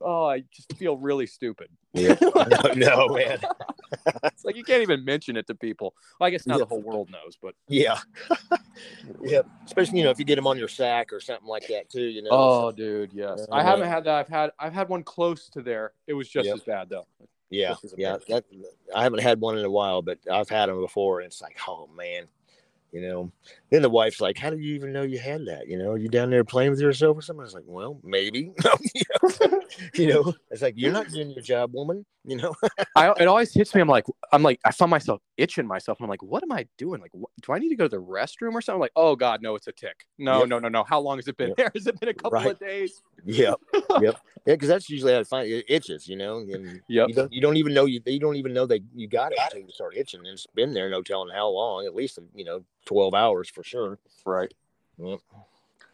Oh, 0.00 0.24
I 0.26 0.40
just 0.52 0.72
feel 0.76 0.96
really 0.96 1.26
stupid. 1.26 1.68
yeah. 1.92 2.16
no, 2.22 2.72
no, 2.74 3.08
man. 3.08 3.38
It's 4.24 4.44
like 4.44 4.56
you 4.56 4.64
can't 4.64 4.82
even 4.82 5.04
mention 5.04 5.36
it 5.36 5.46
to 5.48 5.54
people. 5.54 5.94
Well, 6.18 6.26
I 6.28 6.30
guess 6.30 6.46
not 6.46 6.54
Yeah. 6.58 6.64
the 6.64 6.68
whole 6.68 6.80
world 6.82 7.10
knows, 7.10 7.36
but 7.40 7.54
Yeah. 7.68 7.98
yeah. 9.22 9.42
Especially, 9.64 9.98
you 9.98 10.04
know, 10.04 10.10
if 10.10 10.18
you 10.18 10.24
get 10.24 10.36
them 10.36 10.46
on 10.46 10.56
your 10.58 10.68
sack 10.68 11.12
or 11.12 11.20
something 11.20 11.46
like 11.48 11.66
that 11.68 11.90
too, 11.90 12.02
you 12.04 12.22
know. 12.22 12.30
oh, 12.32 12.72
dude, 12.72 13.12
yes. 13.12 13.46
I 13.50 13.60
Uh, 13.60 13.64
haven't 13.64 13.88
had 13.88 14.04
that. 14.04 14.14
I've 14.14 14.28
had 14.28 14.50
I've 14.58 14.72
had 14.72 14.88
one 14.88 15.02
close 15.02 15.48
to 15.50 15.62
there. 15.62 15.92
It 16.06 16.14
was 16.14 16.28
just 16.28 16.46
Yep. 16.46 16.54
as 16.54 16.62
bad 16.62 16.88
though. 16.88 17.06
yeah. 17.50 17.74
Yeah. 17.96 18.16
That, 18.28 18.44
I 18.94 19.02
haven't 19.02 19.20
had 19.20 19.40
one 19.40 19.58
in 19.58 19.64
a 19.64 19.70
while, 19.70 20.02
but 20.02 20.18
I've 20.30 20.48
had 20.48 20.68
them 20.68 20.80
before. 20.80 21.20
And 21.20 21.26
it's 21.26 21.42
like, 21.42 21.56
oh, 21.68 21.88
man. 21.96 22.26
You 22.92 23.02
know, 23.02 23.32
then 23.70 23.82
the 23.82 23.90
wife's 23.90 24.20
like, 24.20 24.36
"How 24.36 24.50
do 24.50 24.58
you 24.58 24.74
even 24.74 24.92
know 24.92 25.02
you 25.02 25.18
had 25.18 25.46
that? 25.46 25.68
You 25.68 25.78
know, 25.78 25.94
you 25.94 26.08
down 26.08 26.30
there 26.30 26.44
playing 26.44 26.70
with 26.70 26.80
yourself 26.80 27.16
or 27.18 27.22
something?" 27.22 27.40
I 27.42 27.44
was 27.44 27.54
like, 27.54 27.64
"Well, 27.66 28.00
maybe." 28.02 28.52
you, 28.94 29.02
know? 29.22 29.60
you 29.94 30.06
know, 30.08 30.34
it's 30.50 30.62
like 30.62 30.74
you're 30.76 30.92
not 30.92 31.08
doing 31.08 31.30
your 31.30 31.42
job, 31.42 31.72
woman. 31.72 32.04
You 32.24 32.36
know, 32.36 32.54
I 32.96 33.10
it 33.18 33.26
always 33.28 33.52
hits 33.54 33.74
me. 33.74 33.80
I'm 33.80 33.88
like 33.88 34.04
I'm 34.32 34.42
like 34.42 34.60
I 34.64 34.72
find 34.72 34.90
myself 34.90 35.20
itching 35.36 35.66
myself. 35.66 35.98
I'm 36.00 36.08
like, 36.08 36.22
what 36.22 36.42
am 36.42 36.52
I 36.52 36.66
doing? 36.76 37.00
Like, 37.00 37.12
what, 37.14 37.30
do 37.40 37.52
I 37.52 37.58
need 37.58 37.70
to 37.70 37.76
go 37.76 37.84
to 37.84 37.88
the 37.88 38.02
restroom 38.02 38.52
or 38.52 38.60
something? 38.60 38.74
I'm 38.74 38.80
like, 38.80 38.92
oh 38.96 39.16
god, 39.16 39.40
no, 39.42 39.54
it's 39.54 39.68
a 39.68 39.72
tick. 39.72 40.06
No, 40.18 40.40
Yep. 40.40 40.48
no, 40.48 40.58
no, 40.58 40.68
no. 40.68 40.84
How 40.84 41.00
long 41.00 41.16
has 41.18 41.28
it 41.28 41.36
been 41.36 41.48
Yep. 41.48 41.56
there? 41.56 41.70
Has 41.74 41.86
it 41.86 41.98
been 41.98 42.10
a 42.10 42.14
couple 42.14 42.32
Right. 42.32 42.50
of 42.50 42.58
days? 42.58 43.02
Yep. 43.24 43.58
Yep. 44.00 44.16
Yeah, 44.46 44.54
because 44.54 44.68
that's 44.68 44.88
usually 44.88 45.12
how 45.12 45.20
I 45.20 45.24
find 45.24 45.48
it 45.50 45.64
itches, 45.68 46.08
you 46.08 46.16
know. 46.16 46.38
And 46.38 46.80
Yep. 46.88 47.08
you 47.08 47.14
don't 47.14 47.32
you 47.32 47.40
don't 47.40 47.56
even 47.56 47.74
know 47.74 47.86
you 47.86 48.00
you 48.06 48.20
don't 48.20 48.36
even 48.36 48.52
know 48.52 48.66
that 48.66 48.82
you 48.94 49.08
got 49.08 49.32
it 49.32 49.38
until 49.42 49.60
you 49.60 49.70
start 49.70 49.96
itching. 49.96 50.20
And 50.20 50.28
it's 50.28 50.46
been 50.54 50.74
there, 50.74 50.90
no 50.90 51.02
telling 51.02 51.34
how 51.34 51.48
long. 51.48 51.86
At 51.86 51.94
least 51.94 52.18
you 52.34 52.44
know 52.44 52.64
twelve 52.84 53.14
hours 53.14 53.48
for 53.48 53.59
sure. 53.62 53.98
Right. 54.24 54.52
Yep. 54.98 55.20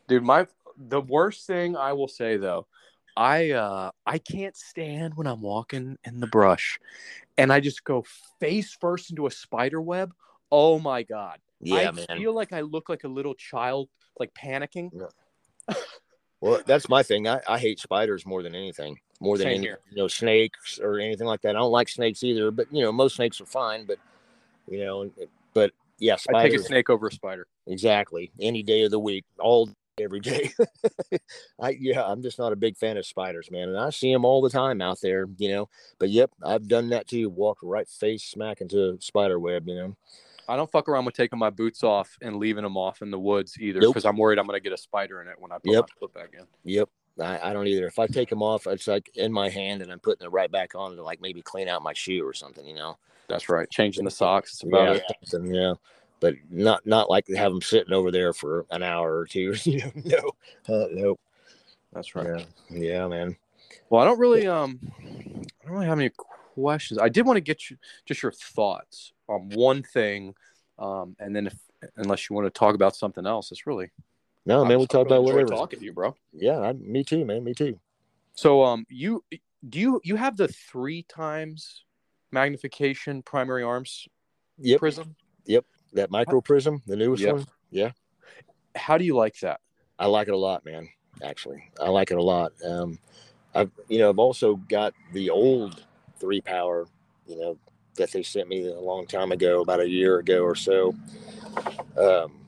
Dude, 0.08 0.22
my 0.22 0.46
the 0.76 1.00
worst 1.00 1.46
thing 1.46 1.76
I 1.76 1.92
will 1.92 2.08
say 2.08 2.36
though, 2.36 2.66
I 3.16 3.52
uh 3.52 3.90
I 4.06 4.18
can't 4.18 4.56
stand 4.56 5.14
when 5.16 5.26
I'm 5.26 5.40
walking 5.40 5.98
in 6.04 6.20
the 6.20 6.26
brush 6.26 6.78
and 7.38 7.52
I 7.52 7.60
just 7.60 7.84
go 7.84 8.04
face 8.40 8.76
first 8.80 9.10
into 9.10 9.26
a 9.26 9.30
spider 9.30 9.80
web. 9.80 10.12
Oh 10.50 10.78
my 10.78 11.02
god. 11.02 11.38
Yeah, 11.60 11.88
I 11.88 11.90
man. 11.92 12.06
feel 12.18 12.34
like 12.34 12.52
I 12.52 12.60
look 12.60 12.88
like 12.88 13.04
a 13.04 13.08
little 13.08 13.34
child 13.34 13.88
like 14.18 14.32
panicking. 14.34 14.90
Well, 16.40 16.60
that's 16.66 16.88
my 16.88 17.02
thing. 17.02 17.26
I, 17.26 17.40
I 17.48 17.58
hate 17.58 17.80
spiders 17.80 18.26
more 18.26 18.42
than 18.42 18.54
anything. 18.54 18.98
More 19.20 19.38
than 19.38 19.46
Same 19.46 19.54
any, 19.54 19.62
here. 19.62 19.80
you 19.90 19.96
know 19.96 20.08
snakes 20.08 20.78
or 20.78 20.98
anything 20.98 21.26
like 21.26 21.40
that. 21.42 21.50
I 21.50 21.58
don't 21.58 21.72
like 21.72 21.88
snakes 21.88 22.22
either. 22.22 22.50
But 22.50 22.66
you 22.70 22.82
know 22.82 22.92
most 22.92 23.16
snakes 23.16 23.40
are 23.40 23.46
fine. 23.46 23.86
But 23.86 23.98
you 24.68 24.84
know, 24.84 25.10
but 25.54 25.72
yeah, 25.98 26.16
I 26.34 26.42
take 26.42 26.58
a 26.58 26.62
snake 26.62 26.90
over 26.90 27.06
a 27.06 27.12
spider. 27.12 27.46
Exactly 27.66 28.30
any 28.40 28.62
day 28.62 28.82
of 28.82 28.90
the 28.90 28.98
week, 28.98 29.24
all 29.38 29.70
every 29.98 30.20
day. 30.20 30.52
I 31.60 31.70
yeah, 31.80 32.04
I'm 32.04 32.22
just 32.22 32.38
not 32.38 32.52
a 32.52 32.56
big 32.56 32.76
fan 32.76 32.96
of 32.96 33.06
spiders, 33.06 33.50
man, 33.50 33.68
and 33.68 33.78
I 33.78 33.90
see 33.90 34.12
them 34.12 34.24
all 34.24 34.42
the 34.42 34.50
time 34.50 34.80
out 34.82 35.00
there. 35.00 35.26
You 35.38 35.48
know, 35.48 35.68
but 35.98 36.10
yep, 36.10 36.30
I've 36.42 36.68
done 36.68 36.88
that 36.90 37.08
too. 37.08 37.30
Walked 37.30 37.62
right 37.62 37.88
face 37.88 38.24
smack 38.24 38.60
into 38.60 38.90
a 38.90 39.00
spider 39.00 39.38
web. 39.38 39.68
You 39.68 39.74
know. 39.74 39.96
I 40.48 40.54
don't 40.54 40.70
fuck 40.70 40.88
around 40.88 41.06
with 41.06 41.16
taking 41.16 41.40
my 41.40 41.50
boots 41.50 41.82
off 41.82 42.16
and 42.22 42.36
leaving 42.36 42.62
them 42.62 42.76
off 42.76 43.02
in 43.02 43.10
the 43.10 43.18
woods 43.18 43.56
either 43.58 43.80
Nope. 43.80 43.94
because 43.94 44.04
I'm 44.04 44.16
worried 44.16 44.38
I'm 44.38 44.46
gonna 44.46 44.60
get 44.60 44.72
a 44.72 44.78
spider 44.78 45.20
in 45.20 45.26
it 45.26 45.34
when 45.38 45.50
I 45.50 45.56
put 45.56 45.72
Yep. 45.72 45.86
my 45.88 45.98
foot 45.98 46.14
back 46.14 46.28
in. 46.38 46.46
Yep. 46.62 46.88
I, 47.20 47.50
I 47.50 47.52
don't 47.52 47.66
either. 47.66 47.86
If 47.86 47.98
I 47.98 48.06
take 48.06 48.28
them 48.28 48.42
off, 48.42 48.66
it's 48.66 48.86
like 48.86 49.10
in 49.14 49.32
my 49.32 49.48
hand, 49.48 49.82
and 49.82 49.90
I'm 49.90 49.98
putting 49.98 50.24
it 50.24 50.30
right 50.30 50.50
back 50.50 50.74
on 50.74 50.94
to 50.94 51.02
like 51.02 51.20
maybe 51.20 51.42
clean 51.42 51.66
out 51.66 51.82
my 51.82 51.94
shoe 51.94 52.24
or 52.24 52.32
something. 52.32 52.66
You 52.66 52.74
know. 52.74 52.96
That's 53.28 53.48
right. 53.48 53.68
Changing 53.70 54.04
the 54.04 54.10
socks. 54.10 54.52
It's 54.52 54.62
about 54.62 54.96
yeah, 54.96 55.02
it. 55.32 55.44
yeah, 55.46 55.74
but 56.20 56.34
not 56.50 56.86
not 56.86 57.10
like 57.10 57.26
to 57.26 57.36
have 57.36 57.52
them 57.52 57.62
sitting 57.62 57.92
over 57.92 58.10
there 58.10 58.32
for 58.32 58.66
an 58.70 58.82
hour 58.82 59.18
or 59.18 59.26
two. 59.26 59.54
You 59.64 59.78
know, 59.78 59.92
no, 60.68 60.74
uh, 60.74 60.86
no, 60.92 61.18
That's 61.92 62.14
right. 62.14 62.26
yeah, 62.26 62.44
yeah, 62.70 63.06
man. 63.08 63.36
Well, 63.90 64.02
I 64.02 64.04
don't 64.04 64.18
really 64.18 64.46
um 64.46 64.80
I 65.04 65.64
don't 65.64 65.72
really 65.72 65.86
have 65.86 65.98
any 65.98 66.10
questions. 66.16 66.98
I 67.00 67.08
did 67.08 67.26
want 67.26 67.36
to 67.36 67.42
get 67.42 67.70
you 67.70 67.76
just 68.06 68.22
your 68.22 68.32
thoughts 68.32 69.12
on 69.28 69.50
one 69.50 69.82
thing. 69.82 70.34
Um 70.78 71.16
and 71.18 71.34
then 71.34 71.46
if 71.48 71.54
unless 71.96 72.28
you 72.28 72.34
want 72.36 72.46
to 72.46 72.58
talk 72.58 72.74
about 72.74 72.96
something 72.96 73.26
else, 73.26 73.52
it's 73.52 73.66
really 73.66 73.90
No, 74.44 74.64
man, 74.64 74.78
we 74.78 74.84
just 74.84 74.90
talk 74.90 75.06
really 75.06 75.18
about 75.18 75.28
enjoy 75.28 75.32
whatever. 75.34 75.50
talking 75.50 75.78
to 75.78 75.84
you, 75.84 75.92
bro. 75.92 76.16
Yeah, 76.32 76.60
I, 76.60 76.72
me 76.72 77.04
too, 77.04 77.24
man. 77.24 77.44
Me 77.44 77.54
too. 77.54 77.78
So 78.34 78.62
um 78.64 78.86
you 78.88 79.24
do 79.68 79.78
you 79.78 80.00
you 80.04 80.16
have 80.16 80.36
the 80.36 80.48
three 80.48 81.02
times 81.02 81.84
magnification 82.32 83.22
primary 83.22 83.62
arms 83.62 84.08
prism? 84.58 84.68
Yep, 84.68 84.78
prism? 84.80 85.16
That 85.96 86.10
micro 86.10 86.40
prism, 86.40 86.82
the 86.86 86.96
newest 86.96 87.22
Yep. 87.22 87.32
one. 87.32 87.46
Yeah, 87.70 87.90
How 88.74 88.96
do 88.96 89.04
you 89.04 89.16
like 89.16 89.38
that? 89.40 89.60
I 89.98 90.06
like 90.06 90.28
it 90.28 90.34
a 90.34 90.36
lot, 90.36 90.64
man. 90.64 90.88
Actually, 91.22 91.64
I 91.80 91.88
like 91.88 92.10
it 92.10 92.18
a 92.18 92.22
lot. 92.22 92.52
Um, 92.64 92.98
I've 93.54 93.70
you 93.88 93.98
know 93.98 94.10
I've 94.10 94.18
also 94.18 94.56
got 94.56 94.92
the 95.12 95.30
old 95.30 95.84
three 96.18 96.40
power, 96.40 96.86
you 97.26 97.36
know, 97.36 97.58
that 97.96 98.12
they 98.12 98.22
sent 98.22 98.48
me 98.48 98.68
a 98.68 98.78
long 98.78 99.06
time 99.06 99.32
ago, 99.32 99.62
about 99.62 99.80
a 99.80 99.88
year 99.88 100.18
ago 100.18 100.42
or 100.42 100.54
so. 100.54 100.94
Um, 101.98 102.40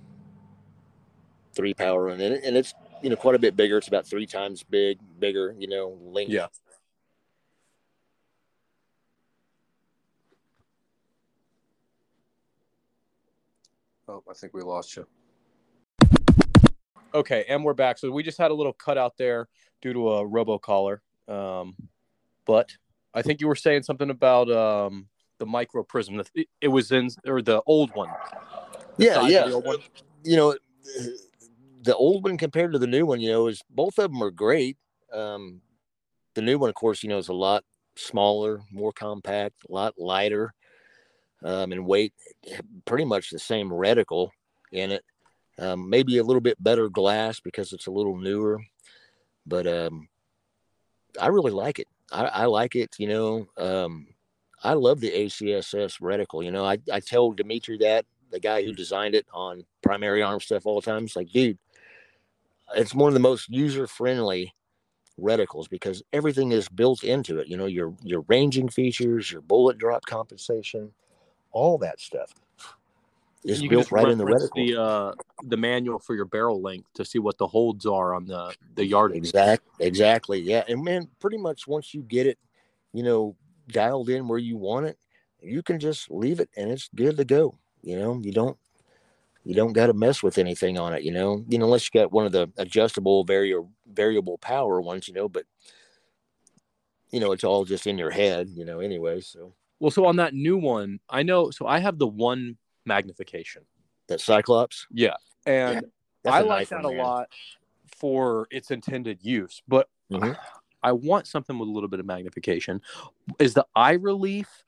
three 1.55 1.75
power, 1.75 2.09
and 2.09 2.21
it, 2.21 2.45
and 2.45 2.57
it's 2.57 2.75
you 3.03 3.09
know 3.11 3.17
quite 3.17 3.35
a 3.35 3.39
bit 3.39 3.57
bigger. 3.57 3.79
It's 3.79 3.89
about 3.89 4.07
three 4.07 4.27
times 4.27 4.63
big, 4.63 4.99
bigger. 5.19 5.55
You 5.59 5.69
know, 5.69 5.99
length. 6.03 6.31
Yeah. 6.31 6.47
Oh, 14.09 14.23
I 14.29 14.33
think 14.33 14.55
we 14.55 14.63
lost 14.63 14.97
you. 14.97 15.07
Okay, 17.15 17.45
and 17.49 17.63
we're 17.63 17.75
back. 17.75 17.99
So 17.99 18.11
we 18.11 18.23
just 18.23 18.39
had 18.39 18.51
a 18.51 18.55
little 18.55 18.73
cutout 18.73 19.19
there 19.19 19.49
due 19.83 19.93
to 19.93 20.13
a 20.13 20.27
robocaller. 20.27 21.01
Um, 21.29 21.77
but 22.47 22.75
I 23.13 23.21
think 23.21 23.43
you 23.43 23.49
were 23.49 23.55
saying 23.55 23.83
something 23.83 24.09
about 24.09 24.51
um, 24.51 25.09
the 25.39 25.45
micro 25.45 25.83
prism. 25.83 26.23
It, 26.35 26.49
it 26.61 26.69
was 26.69 26.91
in 26.91 27.11
or 27.27 27.43
the 27.43 27.63
old 27.67 27.95
one. 27.95 28.09
The 28.97 29.05
Yeah, 29.05 29.29
yeah. 29.29 29.45
the 29.49 29.55
old 29.55 29.67
one. 29.67 29.79
you 30.25 30.37
know, 30.37 30.57
the 31.83 31.95
old 31.95 32.25
one 32.25 32.39
compared 32.39 32.73
to 32.73 32.79
the 32.79 32.87
new 32.87 33.05
one, 33.05 33.21
you 33.21 33.31
know, 33.31 33.47
is 33.49 33.61
both 33.69 33.99
of 33.99 34.11
them 34.11 34.23
are 34.23 34.31
great. 34.31 34.79
Um, 35.13 35.61
the 36.35 36.43
new 36.43 36.59
one, 36.59 36.71
of 36.71 36.75
course, 36.75 37.03
you 37.03 37.11
know, 37.11 37.19
is 37.19 37.29
a 37.29 37.35
lot 37.35 37.65
smaller, 37.97 38.63
more 38.71 38.93
compact, 38.93 39.57
a 39.69 39.73
lot 39.73 39.95
lighter, 39.99 40.55
um, 41.45 41.73
in 41.73 41.85
weight. 41.85 42.13
Pretty 42.85 43.05
much 43.05 43.31
the 43.31 43.39
same 43.39 43.71
reticle 43.71 44.31
in 44.73 44.93
it. 44.93 45.05
Um, 45.59 45.91
maybe 45.91 46.19
a 46.19 46.25
little 46.25 46.41
bit 46.41 46.63
better 46.63 46.89
glass 46.89 47.41
because 47.41 47.73
it's 47.73 47.89
a 47.89 47.91
little 47.91 48.17
newer, 48.17 48.61
but 49.45 49.67
um, 49.67 50.09
I 51.21 51.29
really 51.29 51.51
like 51.51 51.81
it. 51.81 51.89
I, 52.13 52.25
I 52.27 52.45
like 52.45 52.77
it. 52.77 52.95
You 52.99 53.09
know, 53.09 53.49
um, 53.57 54.07
I 54.63 54.75
love 54.75 55.01
the 55.01 55.11
ACSS 55.11 56.01
reticle. 56.01 56.45
You 56.45 56.53
know, 56.53 56.65
I, 56.65 56.79
I 56.93 57.01
tell 57.01 57.33
Dimitri 57.33 57.79
that 57.79 58.07
the 58.31 58.41
guy 58.41 58.63
who 58.63 58.73
designed 58.73 59.15
it 59.15 59.27
on 59.33 59.65
primary 59.83 60.23
arm 60.23 60.41
stuff 60.41 60.67
all 60.67 60.81
the 60.81 60.91
time. 60.91 61.05
It's 61.05 61.17
like, 61.17 61.31
dude, 61.31 61.59
it's 62.77 62.95
one 62.95 63.09
of 63.09 63.15
the 63.15 63.21
most 63.21 63.49
user 63.49 63.87
friendly 63.87 64.55
reticles 65.19 65.69
because 65.69 66.03
everything 66.13 66.53
is 66.53 66.69
built 66.69 67.03
into 67.03 67.39
it. 67.39 67.49
You 67.49 67.57
know, 67.57 67.67
your 67.67 67.95
your 68.03 68.25
ranging 68.29 68.69
features, 68.69 69.31
your 69.31 69.41
bullet 69.41 69.79
drop 69.79 70.05
compensation, 70.07 70.93
all 71.53 71.79
that 71.79 72.01
stuff 72.01 72.33
is 73.45 73.63
you 73.63 73.69
can 73.69 73.79
built 73.79 73.93
right 73.93 74.09
in 74.09 74.19
the 74.19 74.25
reticle. 74.25 74.55
the 74.55 74.81
uh, 74.81 75.13
the 75.45 75.57
manual 75.57 75.99
for 75.99 76.15
your 76.15 76.25
barrel 76.25 76.61
length 76.61 76.89
to 76.95 77.05
see 77.05 77.19
what 77.19 77.39
the 77.39 77.47
holds 77.47 77.87
are 77.87 78.15
on 78.15 78.27
the 78.27 78.55
the 78.75 78.85
yardage. 78.85 79.19
Exact, 79.19 79.65
exactly. 79.81 80.41
Yeah, 80.41 80.65
and 80.69 80.83
man, 80.83 81.09
pretty 81.21 81.39
much 81.39 81.67
once 81.67 81.95
you 81.95 82.03
get 82.03 82.27
it, 82.27 82.39
you 82.93 83.03
know, 83.03 83.37
dialed 83.69 84.09
in 84.09 84.29
where 84.29 84.39
you 84.39 84.57
want 84.57 84.87
it, 84.87 84.99
you 85.41 85.63
can 85.63 85.79
just 85.79 86.11
leave 86.11 86.41
it 86.41 86.51
and 86.57 86.71
it's 86.71 86.89
good 86.95 87.17
to 87.17 87.25
go. 87.25 87.59
You 87.83 87.99
know, 87.99 88.21
you 88.23 88.33
don't 88.33 88.59
you 89.45 89.55
don't 89.55 89.73
got 89.73 89.87
to 89.87 89.95
mess 89.95 90.23
with 90.23 90.39
anything 90.39 90.79
on 90.79 90.93
it. 90.93 91.03
You 91.03 91.13
know, 91.13 91.45
you 91.49 91.59
know, 91.59 91.65
unless 91.65 91.89
you 91.89 92.01
got 92.01 92.13
one 92.13 92.27
of 92.27 92.33
the 92.33 92.51
adjustable 92.57 93.25
variable 93.25 93.71
variable 93.91 94.39
power 94.39 94.81
ones. 94.81 95.09
You 95.09 95.15
know, 95.15 95.29
but 95.29 95.45
you 97.11 97.21
know, 97.21 97.33
it's 97.33 97.45
all 97.45 97.65
just 97.65 97.87
in 97.87 97.99
your 97.99 98.11
head. 98.11 98.51
You 98.51 98.65
know, 98.65 98.81
anyway. 98.81 99.21
So 99.21 99.55
Well, 99.81 99.91
so 99.91 100.07
on 100.07 100.17
that 100.17 100.35
new 100.35 100.57
one, 100.57 101.01
I 101.09 101.23
know. 101.23 101.51
So 101.51 101.67
I 101.67 101.79
have 101.79 101.99
the 101.99 102.07
one 102.07 102.57
magnification. 102.85 103.63
that 104.09 104.21
Cyclops, 104.21 104.87
Yeah, 104.91 105.17
and 105.45 105.85
that's 106.25 106.35
I 106.37 106.41
like 106.41 106.61
nice 106.61 106.69
that 106.71 106.77
one, 106.77 106.85
a 106.87 106.97
man. 106.97 107.05
lot 107.05 107.29
for 107.95 108.49
its 108.51 108.71
intended 108.71 109.23
use. 109.23 109.63
But 109.69 109.89
Mhm. 110.11 110.35
I 110.83 110.93
want 110.93 111.27
something 111.27 111.59
with 111.59 111.69
a 111.69 111.73
little 111.73 111.91
bit 111.91 112.01
of 112.01 112.07
magnification. 112.07 112.81
Is 113.39 113.53
the 113.53 113.67
eye 113.77 113.93
relief? 113.93 114.65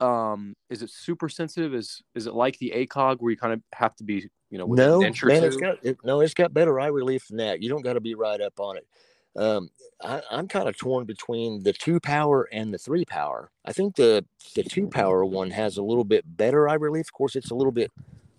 Um, 0.00 0.54
is 0.68 0.82
it 0.82 0.90
super 0.90 1.30
sensitive? 1.30 1.74
Is 1.74 2.02
is 2.14 2.26
it 2.26 2.34
like 2.34 2.58
the 2.58 2.72
ACOG 2.76 3.16
where 3.20 3.30
you 3.30 3.36
kind 3.38 3.54
of 3.54 3.62
have 3.72 3.96
to 3.96 4.04
be, 4.04 4.28
you 4.50 4.58
know, 4.58 4.66
with 4.66 4.78
No, 4.78 5.00
an 5.00 5.06
inch 5.06 5.22
or 5.22 5.28
man, 5.28 5.44
it's 5.44 5.56
got 5.56 5.82
it, 5.82 5.96
no, 6.04 6.20
it's 6.20 6.34
got 6.34 6.52
better 6.52 6.78
eye 6.78 6.88
relief 6.88 7.28
than 7.28 7.38
that. 7.38 7.62
You 7.62 7.70
don't 7.70 7.80
got 7.82 7.94
to 7.94 8.00
be 8.00 8.14
right 8.14 8.40
up 8.42 8.60
on 8.60 8.76
it. 8.76 8.86
Um, 9.36 9.70
I, 10.02 10.22
I'm 10.30 10.48
kind 10.48 10.68
of 10.68 10.76
torn 10.76 11.04
between 11.04 11.62
the 11.62 11.72
two 11.72 12.00
power 12.00 12.48
and 12.52 12.72
the 12.72 12.78
three 12.78 13.04
power. 13.04 13.50
I 13.64 13.72
think 13.72 13.96
the 13.96 14.24
the 14.54 14.62
two 14.62 14.88
power 14.88 15.24
one 15.24 15.50
has 15.50 15.76
a 15.76 15.82
little 15.82 16.04
bit 16.04 16.24
better 16.36 16.68
eye 16.68 16.74
relief. 16.74 17.06
Of 17.06 17.12
course, 17.12 17.36
it's 17.36 17.50
a 17.50 17.54
little 17.54 17.72
bit 17.72 17.90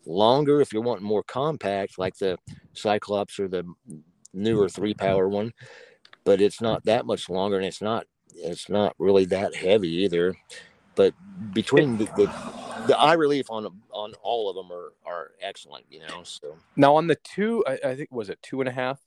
longer 0.06 0.62
if 0.62 0.72
you're 0.72 0.82
wanting 0.82 1.06
more 1.06 1.24
compact, 1.24 2.00
like 2.00 2.18
the 2.18 2.38
Cyclops 2.74 3.40
or 3.40 3.48
the 3.48 3.64
newer 4.34 4.70
three 4.70 4.94
power 4.94 5.28
one. 5.28 5.54
But 6.24 6.42
it's 6.42 6.62
not 6.62 6.86
that 6.86 7.06
much 7.06 7.30
longer, 7.30 7.58
and 7.58 7.66
it's 7.66 7.82
not 7.82 8.06
it's 8.36 8.70
not 8.70 8.96
really 9.00 9.26
that 9.26 9.56
heavy 9.56 10.04
either. 10.04 10.36
But 10.96 11.14
between 11.54 11.98
the, 11.98 12.06
the 12.06 12.26
the 12.88 12.98
eye 12.98 13.14
relief 13.14 13.50
on 13.50 13.68
on 13.92 14.14
all 14.22 14.50
of 14.50 14.56
them 14.56 14.72
are 14.72 14.94
are 15.06 15.32
excellent, 15.42 15.86
you 15.90 16.00
know. 16.00 16.24
So 16.24 16.58
Now 16.76 16.96
on 16.96 17.08
the 17.08 17.16
two, 17.16 17.64
I, 17.68 17.80
I 17.84 17.96
think 17.96 18.12
was 18.12 18.30
it 18.30 18.40
two 18.42 18.62
and 18.62 18.70
a 18.70 18.72
half. 18.72 19.00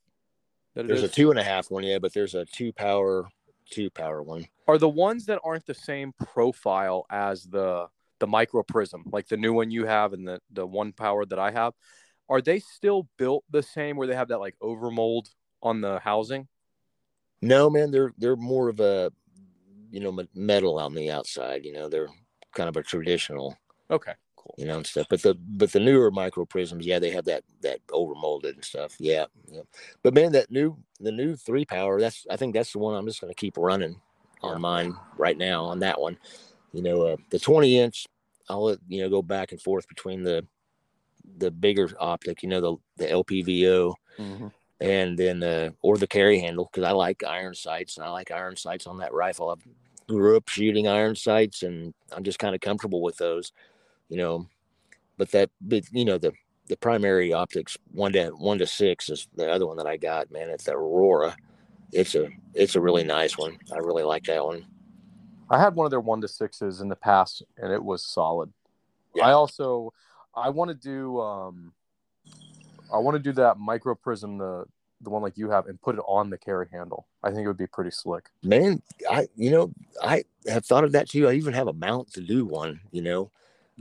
There's 0.86 1.02
a 1.02 1.08
two 1.08 1.30
and 1.30 1.38
a 1.38 1.42
half 1.42 1.70
one, 1.70 1.84
yeah, 1.84 1.98
but 1.98 2.12
there's 2.12 2.34
a 2.34 2.44
two 2.44 2.72
power 2.72 3.28
two 3.70 3.90
power 3.90 4.22
one. 4.22 4.46
Are 4.66 4.78
the 4.78 4.88
ones 4.88 5.26
that 5.26 5.40
aren't 5.44 5.66
the 5.66 5.74
same 5.74 6.12
profile 6.12 7.06
as 7.10 7.44
the 7.44 7.86
the 8.18 8.26
micro 8.26 8.62
prism, 8.62 9.04
like 9.10 9.28
the 9.28 9.36
new 9.36 9.52
one 9.52 9.70
you 9.70 9.86
have 9.86 10.12
and 10.12 10.26
the 10.26 10.40
the 10.52 10.66
one 10.66 10.92
power 10.92 11.24
that 11.26 11.38
I 11.38 11.50
have, 11.50 11.72
are 12.28 12.40
they 12.40 12.60
still 12.60 13.08
built 13.18 13.44
the 13.50 13.62
same 13.62 13.96
where 13.96 14.06
they 14.06 14.14
have 14.14 14.28
that 14.28 14.38
like 14.38 14.56
overmold 14.62 15.30
on 15.62 15.80
the 15.80 15.98
housing? 15.98 16.46
No, 17.42 17.70
man, 17.70 17.90
they're 17.90 18.12
they're 18.18 18.36
more 18.36 18.68
of 18.68 18.80
a 18.80 19.10
you 19.90 20.00
know 20.00 20.16
metal 20.34 20.78
on 20.78 20.94
the 20.94 21.10
outside. 21.10 21.64
You 21.64 21.72
know, 21.72 21.88
they're 21.88 22.08
kind 22.54 22.68
of 22.68 22.76
a 22.76 22.82
traditional, 22.82 23.56
Okay, 23.90 24.12
cool. 24.40 24.54
you 24.58 24.64
know, 24.66 24.76
and 24.78 24.86
stuff. 24.86 25.06
But 25.10 25.22
the 25.22 25.34
but 25.34 25.72
the 25.72 25.80
newer 25.80 26.10
micro 26.10 26.44
prisms, 26.44 26.86
yeah, 26.86 26.98
they 26.98 27.10
have 27.10 27.26
that 27.26 27.44
that 27.60 27.80
over 27.92 28.14
molded 28.14 28.54
and 28.56 28.64
stuff. 28.64 28.96
Yeah, 28.98 29.26
yeah. 29.50 29.62
But 30.02 30.14
man, 30.14 30.32
that 30.32 30.50
new 30.50 30.76
the 30.98 31.12
new 31.12 31.36
three 31.36 31.64
power, 31.64 32.00
that's 32.00 32.26
I 32.30 32.36
think 32.36 32.54
that's 32.54 32.72
the 32.72 32.78
one 32.78 32.94
I'm 32.94 33.06
just 33.06 33.20
gonna 33.20 33.34
keep 33.34 33.56
running 33.56 34.00
on 34.42 34.52
Yeah. 34.52 34.58
mine 34.58 34.96
right 35.18 35.36
now 35.36 35.64
on 35.64 35.80
that 35.80 36.00
one. 36.00 36.16
You 36.72 36.82
know, 36.82 37.02
uh, 37.02 37.16
the 37.30 37.38
20 37.38 37.78
inch, 37.78 38.06
I'll 38.48 38.64
let 38.64 38.78
you 38.88 39.02
know 39.02 39.10
go 39.10 39.22
back 39.22 39.52
and 39.52 39.60
forth 39.60 39.86
between 39.88 40.22
the 40.22 40.46
the 41.38 41.50
bigger 41.50 41.88
optic, 42.00 42.42
you 42.42 42.48
know, 42.48 42.60
the 42.60 42.76
the 43.04 43.06
LPVO 43.12 43.94
and 44.80 45.18
then 45.18 45.42
uh, 45.42 45.70
or 45.82 45.96
the 45.98 46.06
carry 46.06 46.38
handle 46.40 46.68
because 46.72 46.88
I 46.88 46.92
like 46.92 47.22
iron 47.24 47.54
sights 47.54 47.96
and 47.96 48.06
I 48.06 48.10
like 48.10 48.30
iron 48.30 48.56
sights 48.56 48.86
on 48.86 48.98
that 48.98 49.12
rifle. 49.12 49.50
I 49.50 49.54
grew 50.12 50.36
up 50.36 50.48
shooting 50.48 50.88
iron 50.88 51.14
sights 51.14 51.62
and 51.62 51.94
I'm 52.12 52.24
just 52.24 52.38
kind 52.38 52.54
of 52.54 52.60
comfortable 52.60 53.00
with 53.02 53.16
those, 53.18 53.52
you 54.10 54.18
know. 54.18 54.46
But 55.16 55.30
that, 55.30 55.50
but 55.62 55.84
you 55.92 56.04
know, 56.04 56.18
the 56.18 56.32
the 56.68 56.76
primary 56.76 57.32
optics 57.32 57.76
one 57.92 58.12
to 58.12 58.28
one 58.28 58.58
to 58.58 58.66
six 58.66 59.08
is 59.08 59.28
the 59.34 59.50
other 59.50 59.66
one 59.66 59.78
that 59.78 59.86
I 59.86 59.96
got. 59.96 60.30
Man, 60.30 60.50
it's 60.50 60.64
the 60.64 60.72
Aurora. 60.72 61.36
It's 61.92 62.14
a 62.14 62.28
it's 62.54 62.76
a 62.76 62.80
really 62.80 63.04
nice 63.04 63.38
one. 63.38 63.58
I 63.72 63.78
really 63.78 64.04
like 64.04 64.24
that 64.24 64.44
one. 64.44 64.66
I 65.48 65.58
had 65.58 65.74
one 65.74 65.84
of 65.84 65.90
their 65.90 66.00
one 66.00 66.20
to 66.20 66.28
sixes 66.28 66.80
in 66.80 66.88
the 66.88 66.96
past, 66.96 67.42
and 67.56 67.72
it 67.72 67.82
was 67.82 68.04
solid. 68.04 68.52
Yeah. 69.14 69.26
I 69.26 69.32
also 69.32 69.92
I 70.34 70.50
want 70.50 70.68
to 70.68 70.74
do 70.74 71.20
um 71.20 71.72
I 72.92 72.98
want 72.98 73.16
to 73.16 73.22
do 73.22 73.32
that 73.32 73.58
micro 73.58 73.94
prism 73.94 74.38
the 74.38 74.64
the 75.02 75.10
one 75.10 75.22
like 75.22 75.38
you 75.38 75.50
have 75.50 75.66
and 75.66 75.80
put 75.80 75.96
it 75.96 76.02
on 76.06 76.30
the 76.30 76.38
carry 76.38 76.66
handle. 76.70 77.06
I 77.22 77.30
think 77.30 77.44
it 77.44 77.48
would 77.48 77.56
be 77.56 77.66
pretty 77.66 77.90
slick. 77.90 78.26
Man, 78.42 78.82
I 79.10 79.28
you 79.36 79.50
know 79.50 79.72
I 80.02 80.24
have 80.46 80.64
thought 80.64 80.84
of 80.84 80.92
that 80.92 81.08
too. 81.08 81.28
I 81.28 81.32
even 81.34 81.54
have 81.54 81.68
a 81.68 81.72
mount 81.72 82.12
to 82.14 82.20
do 82.20 82.44
one. 82.44 82.80
You 82.92 83.02
know, 83.02 83.30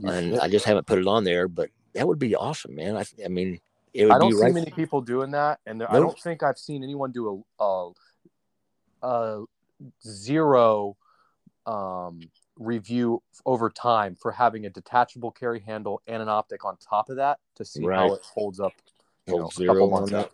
and 0.04 0.40
I 0.40 0.48
just 0.48 0.64
haven't 0.64 0.86
put 0.86 0.98
it 0.98 1.06
on 1.06 1.24
there. 1.24 1.48
But 1.48 1.70
that 1.94 2.06
would 2.06 2.18
be 2.18 2.34
awesome, 2.36 2.74
man. 2.74 2.96
I 2.96 3.04
I 3.24 3.28
mean, 3.28 3.60
it 3.94 4.04
would 4.04 4.12
I 4.12 4.18
don't 4.18 4.30
be 4.30 4.36
see 4.36 4.42
right. 4.42 4.54
many 4.54 4.70
people 4.70 5.00
doing 5.00 5.30
that, 5.32 5.60
and 5.66 5.80
there, 5.80 5.90
I 5.90 5.98
don't 5.98 6.18
think 6.18 6.42
I've 6.42 6.58
seen 6.58 6.82
anyone 6.82 7.12
do 7.12 7.44
a 7.58 7.64
a, 7.64 7.92
a 9.02 9.44
zero 10.06 10.96
um, 11.66 12.20
review 12.58 13.22
over 13.46 13.70
time 13.70 14.14
for 14.14 14.32
having 14.32 14.66
a 14.66 14.70
detachable 14.70 15.30
carry 15.30 15.60
handle 15.60 16.02
and 16.06 16.22
an 16.22 16.28
optic 16.28 16.64
on 16.64 16.76
top 16.76 17.10
of 17.10 17.16
that 17.16 17.38
to 17.56 17.64
see 17.64 17.84
Right. 17.84 17.96
how 17.96 18.14
it 18.14 18.22
holds 18.22 18.60
up. 18.60 18.72
You 19.26 19.38
know, 19.38 19.50
zero 19.50 19.90
on 19.92 20.06
that. 20.10 20.30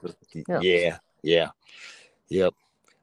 Yeah. 0.48 0.60
Yeah. 0.60 0.98
yeah, 1.22 1.48
yep. 2.28 2.54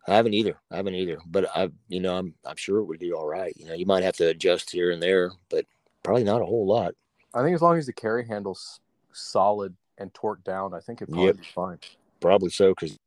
I 0.07 0.15
haven't 0.15 0.33
either. 0.33 0.57
I 0.71 0.77
haven't 0.77 0.95
either. 0.95 1.19
But 1.25 1.49
I, 1.55 1.69
you 1.87 1.99
know, 1.99 2.17
I'm 2.17 2.33
I'm 2.45 2.55
sure 2.55 2.79
it 2.79 2.85
would 2.85 2.99
do 2.99 3.15
all 3.15 3.27
right. 3.27 3.53
You 3.55 3.67
know, 3.67 3.73
you 3.73 3.85
might 3.85 4.03
have 4.03 4.17
to 4.17 4.27
adjust 4.27 4.71
here 4.71 4.91
and 4.91 5.01
there, 5.01 5.31
but 5.49 5.65
probably 6.03 6.23
not 6.23 6.41
a 6.41 6.45
whole 6.45 6.65
lot. 6.67 6.93
I 7.33 7.41
think 7.43 7.55
as 7.55 7.61
long 7.61 7.77
as 7.77 7.85
the 7.85 7.93
carry 7.93 8.27
handle's 8.27 8.79
solid 9.11 9.75
and 9.97 10.13
torqued 10.13 10.43
down, 10.43 10.73
I 10.73 10.79
think 10.79 11.01
it'd 11.01 11.11
probably 11.13 11.27
Yep. 11.27 11.37
be 11.37 11.43
fine. 11.55 11.79
Probably 12.19 12.49
so 12.49 12.73
because 12.73 12.97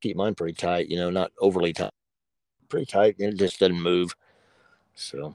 keep 0.00 0.16
mine 0.16 0.34
pretty 0.34 0.54
tight. 0.54 0.88
You 0.88 0.96
know, 0.96 1.10
not 1.10 1.32
overly 1.38 1.72
tight, 1.72 1.92
pretty 2.68 2.86
tight, 2.86 3.16
and 3.18 3.32
it 3.34 3.36
just 3.38 3.60
doesn't 3.60 3.80
move. 3.80 4.14
So 4.94 5.34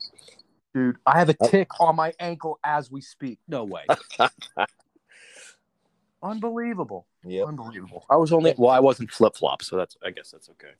Dude, 0.73 0.97
I 1.05 1.17
have 1.17 1.29
a 1.29 1.35
Oh. 1.39 1.47
tick 1.47 1.79
on 1.79 1.95
my 1.95 2.13
ankle 2.19 2.59
as 2.63 2.91
we 2.91 3.01
speak. 3.01 3.39
No 3.47 3.63
way. 3.63 3.85
Unbelievable. 6.23 7.05
yeah, 7.23 7.43
Unbelievable. 7.43 8.05
I 8.09 8.15
was 8.17 8.33
only 8.33 8.53
well, 8.57 8.71
I 8.71 8.79
wasn't 8.79 9.11
flip 9.11 9.35
flop, 9.35 9.61
so 9.61 9.77
that's 9.77 9.95
I 10.03 10.11
guess 10.11 10.31
that's 10.31 10.49
okay. 10.49 10.71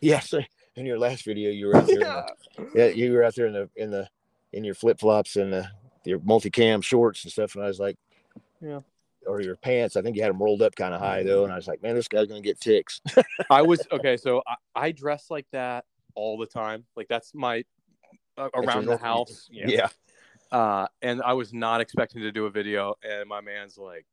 Yes. 0.00 0.32
In 0.76 0.86
your 0.86 0.98
last 0.98 1.24
video, 1.24 1.50
you 1.50 1.66
were 1.66 1.76
out 1.76 1.86
there. 1.86 1.94
in 1.94 2.00
the- 2.00 2.70
yeah, 2.74 2.86
you 2.86 3.12
were 3.12 3.22
out 3.22 3.34
there 3.36 3.46
in 3.46 3.52
the 3.52 3.70
in 3.76 3.90
the 3.92 4.08
in 4.54 4.64
your 4.64 4.74
flip 4.74 4.98
flops 5.00 5.36
and 5.36 5.52
the, 5.52 5.68
your 6.04 6.18
multicam 6.20 6.82
shorts 6.82 7.24
and 7.24 7.32
stuff, 7.32 7.54
and 7.54 7.64
I 7.64 7.66
was 7.68 7.80
like, 7.80 7.96
Yeah. 8.60 8.80
or 9.26 9.40
your 9.40 9.56
pants. 9.56 9.96
I 9.96 10.02
think 10.02 10.16
you 10.16 10.22
had 10.22 10.30
them 10.30 10.42
rolled 10.42 10.62
up 10.62 10.74
kind 10.76 10.94
of 10.94 11.00
high 11.00 11.22
though, 11.22 11.44
and 11.44 11.52
I 11.52 11.56
was 11.56 11.66
like, 11.68 11.82
man, 11.82 11.94
this 11.94 12.08
guy's 12.08 12.26
gonna 12.28 12.40
get 12.40 12.60
ticks. 12.60 13.00
I 13.50 13.62
was 13.62 13.80
okay, 13.92 14.16
so 14.16 14.42
I, 14.46 14.86
I 14.86 14.92
dress 14.92 15.30
like 15.30 15.46
that 15.52 15.84
all 16.14 16.38
the 16.38 16.46
time. 16.46 16.84
Like 16.96 17.08
that's 17.08 17.34
my 17.34 17.64
uh, 18.36 18.48
your 18.54 18.64
around 18.64 18.86
the 18.86 18.96
house. 18.98 19.48
yeah. 19.50 19.88
Uh, 20.52 20.86
and 21.02 21.20
I 21.22 21.32
was 21.32 21.52
not 21.52 21.80
expecting 21.80 22.20
to 22.22 22.30
do 22.30 22.46
a 22.46 22.50
video, 22.50 22.94
and 23.02 23.28
my 23.28 23.40
man's 23.40 23.76
like, 23.76 24.06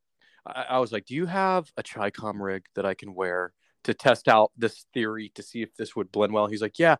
I, 0.45 0.65
I 0.71 0.79
was 0.79 0.91
like, 0.91 1.05
"Do 1.05 1.13
you 1.13 1.25
have 1.27 1.71
a 1.77 1.83
Chicom 1.83 2.39
rig 2.41 2.65
that 2.75 2.85
I 2.85 2.93
can 2.95 3.13
wear 3.13 3.53
to 3.83 3.93
test 3.93 4.27
out 4.27 4.51
this 4.57 4.85
theory 4.93 5.31
to 5.35 5.43
see 5.43 5.61
if 5.61 5.75
this 5.75 5.95
would 5.95 6.11
blend 6.11 6.33
well?" 6.33 6.47
He's 6.47 6.61
like, 6.61 6.79
"Yeah." 6.79 6.95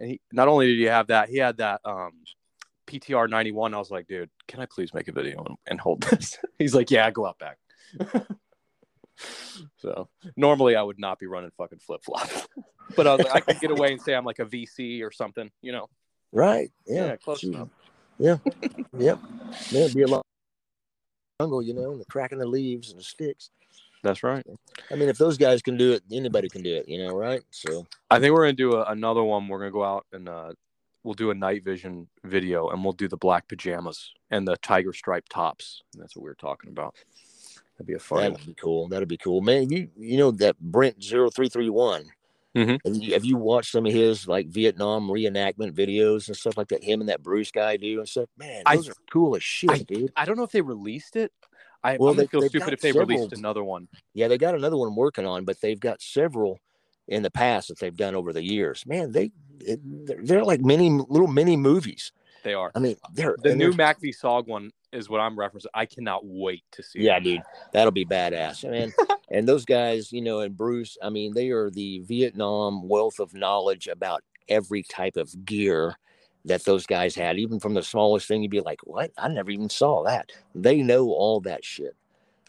And 0.00 0.10
he 0.12 0.20
not 0.32 0.48
only 0.48 0.66
did 0.68 0.78
he 0.78 0.84
have 0.84 1.08
that, 1.08 1.28
he 1.28 1.38
had 1.38 1.56
that 1.58 1.80
um, 1.84 2.12
PTR 2.86 3.28
ninety 3.28 3.52
one. 3.52 3.74
I 3.74 3.78
was 3.78 3.90
like, 3.90 4.06
"Dude, 4.06 4.30
can 4.48 4.60
I 4.60 4.66
please 4.66 4.94
make 4.94 5.08
a 5.08 5.12
video 5.12 5.44
and, 5.44 5.56
and 5.66 5.80
hold 5.80 6.02
this?" 6.02 6.38
He's 6.58 6.74
like, 6.74 6.90
"Yeah, 6.90 7.10
go 7.10 7.26
out 7.26 7.38
back." 7.38 7.58
so 9.76 10.08
normally 10.36 10.76
I 10.76 10.82
would 10.82 10.98
not 10.98 11.18
be 11.18 11.26
running 11.26 11.50
fucking 11.56 11.78
flip 11.78 12.04
flop, 12.04 12.28
but 12.96 13.06
I 13.06 13.14
was 13.14 13.24
like, 13.24 13.34
I 13.34 13.40
could 13.40 13.60
get 13.60 13.70
away 13.70 13.92
and 13.92 14.00
say 14.00 14.14
I'm 14.14 14.24
like 14.24 14.38
a 14.38 14.44
VC 14.44 15.02
or 15.02 15.10
something, 15.10 15.50
you 15.62 15.72
know? 15.72 15.88
Right. 16.32 16.70
Yeah. 16.86 17.06
Yeah, 17.06 17.16
close 17.16 17.40
Shoot. 17.40 17.54
enough. 17.54 17.68
Yep. 18.18 18.40
Man, 18.92 19.18
it'd 19.72 19.94
be 19.94 20.02
a 20.02 20.06
long 20.06 20.22
jungle, 21.40 21.62
you 21.62 21.74
know, 21.74 21.92
and 21.92 22.00
the 22.00 22.04
cracking 22.06 22.38
the 22.38 22.46
leaves 22.46 22.90
and 22.90 22.98
the 22.98 23.04
sticks. 23.04 23.50
That's 24.02 24.22
right. 24.22 24.44
I 24.90 24.94
mean, 24.94 25.08
if 25.08 25.18
those 25.18 25.36
guys 25.36 25.62
can 25.62 25.76
do 25.76 25.92
it, 25.92 26.02
anybody 26.12 26.48
can 26.48 26.62
do 26.62 26.74
it, 26.76 26.88
you 26.88 27.04
know, 27.04 27.14
right? 27.14 27.42
So 27.50 27.86
I 28.10 28.20
think 28.20 28.34
we're 28.34 28.44
gonna 28.44 28.52
do 28.52 28.74
a, 28.74 28.84
another 28.84 29.22
one. 29.22 29.48
We're 29.48 29.58
gonna 29.58 29.70
go 29.70 29.84
out 29.84 30.06
and 30.12 30.28
uh, 30.28 30.52
we'll 31.06 31.14
do 31.14 31.30
a 31.30 31.34
night 31.34 31.64
vision 31.64 32.08
video, 32.24 32.68
and 32.68 32.82
we'll 32.84 32.92
do 32.92 33.08
the 33.08 33.16
black 33.16 33.48
pajamas 33.48 34.12
and 34.30 34.46
the 34.46 34.56
tiger 34.58 34.92
stripe 34.92 35.28
tops. 35.30 35.82
And 35.94 36.02
that's 36.02 36.16
what 36.16 36.22
we 36.24 36.28
were 36.28 36.34
talking 36.34 36.70
about. 36.70 36.94
That'd 37.74 37.86
be 37.86 37.94
a 37.94 37.98
fun. 37.98 38.32
That'd 38.32 38.46
be 38.46 38.54
cool. 38.54 38.88
That'd 38.88 39.08
be 39.08 39.16
cool, 39.16 39.40
man. 39.40 39.70
You 39.70 39.88
you 39.96 40.18
know 40.18 40.30
that 40.32 40.58
Brent 40.60 41.02
0331 41.02 42.04
Mhm. 42.54 42.78
Have 42.86 42.96
you, 43.02 43.12
have 43.12 43.24
you 43.26 43.36
watched 43.36 43.70
some 43.70 43.84
of 43.84 43.92
his 43.92 44.26
like 44.26 44.46
Vietnam 44.48 45.08
reenactment 45.08 45.72
videos 45.72 46.28
and 46.28 46.36
stuff 46.36 46.56
like 46.56 46.68
that? 46.68 46.82
Him 46.82 47.00
and 47.00 47.10
that 47.10 47.22
Bruce 47.22 47.50
guy 47.50 47.76
do 47.76 47.98
and 47.98 48.08
stuff. 48.08 48.30
Man, 48.38 48.62
I- 48.64 48.76
those 48.76 48.88
are 48.88 48.94
cool 49.10 49.36
as 49.36 49.42
shit, 49.44 49.70
I- 49.70 49.78
dude. 49.80 50.10
I 50.16 50.24
don't 50.24 50.38
know 50.38 50.42
if 50.44 50.52
they 50.52 50.62
released 50.62 51.16
it. 51.16 51.32
I, 51.84 51.98
Well, 51.98 52.14
they- 52.14 52.26
feel 52.26 52.40
stupid 52.48 52.72
if 52.72 52.80
they 52.80 52.92
several- 52.92 53.06
released 53.08 53.34
another 53.34 53.62
one. 53.62 53.88
Yeah, 54.14 54.28
they 54.28 54.38
got 54.38 54.54
another 54.54 54.78
one 54.78 54.94
working 54.96 55.26
on, 55.26 55.44
but 55.44 55.60
they've 55.60 55.78
got 55.78 56.00
several 56.00 56.58
in 57.06 57.22
the 57.22 57.30
past 57.30 57.68
that 57.68 57.78
they've 57.78 57.94
done 57.94 58.14
over 58.14 58.32
the 58.32 58.42
years. 58.42 58.86
Man, 58.86 59.12
they 59.12 59.32
it, 59.60 59.80
they're, 60.26 60.44
like 60.44 60.60
mini 60.60 60.90
little 60.90 61.26
mini 61.26 61.56
movies. 61.56 62.12
They 62.42 62.54
are. 62.54 62.70
I 62.74 62.78
mean, 62.78 62.96
they're 63.12 63.36
The 63.42 63.54
new 63.54 63.72
they're- 63.72 63.94
MACV 63.94 64.14
SOG 64.16 64.46
one 64.46 64.70
is 64.92 65.08
what 65.08 65.20
I'm 65.20 65.36
referencing. 65.36 65.66
I 65.74 65.84
cannot 65.84 66.24
wait 66.24 66.62
to 66.72 66.82
see. 66.82 67.00
Yeah, 67.00 67.16
it. 67.16 67.24
dude, 67.24 67.42
that'll 67.72 67.90
be 67.90 68.04
badass, 68.04 68.68
man. 68.70 68.92
and 69.30 69.48
those 69.48 69.64
guys, 69.64 70.12
you 70.12 70.22
know, 70.22 70.40
and 70.40 70.56
Bruce, 70.56 70.96
I 71.02 71.10
mean, 71.10 71.34
they 71.34 71.50
are 71.50 71.70
the 71.70 72.00
Vietnam 72.00 72.88
wealth 72.88 73.18
of 73.18 73.34
knowledge 73.34 73.88
about 73.88 74.22
every 74.48 74.82
type 74.84 75.16
of 75.16 75.44
gear 75.44 75.96
that 76.44 76.64
those 76.64 76.86
guys 76.86 77.16
had. 77.16 77.36
Even 77.38 77.58
from 77.58 77.74
the 77.74 77.82
smallest 77.82 78.28
thing, 78.28 78.42
you'd 78.42 78.50
be 78.52 78.60
like, 78.60 78.78
"What? 78.84 79.10
I 79.18 79.26
never 79.28 79.50
even 79.50 79.68
saw 79.68 80.04
that." 80.04 80.30
They 80.54 80.82
know 80.82 81.10
all 81.10 81.40
that 81.40 81.64
shit. 81.64 81.96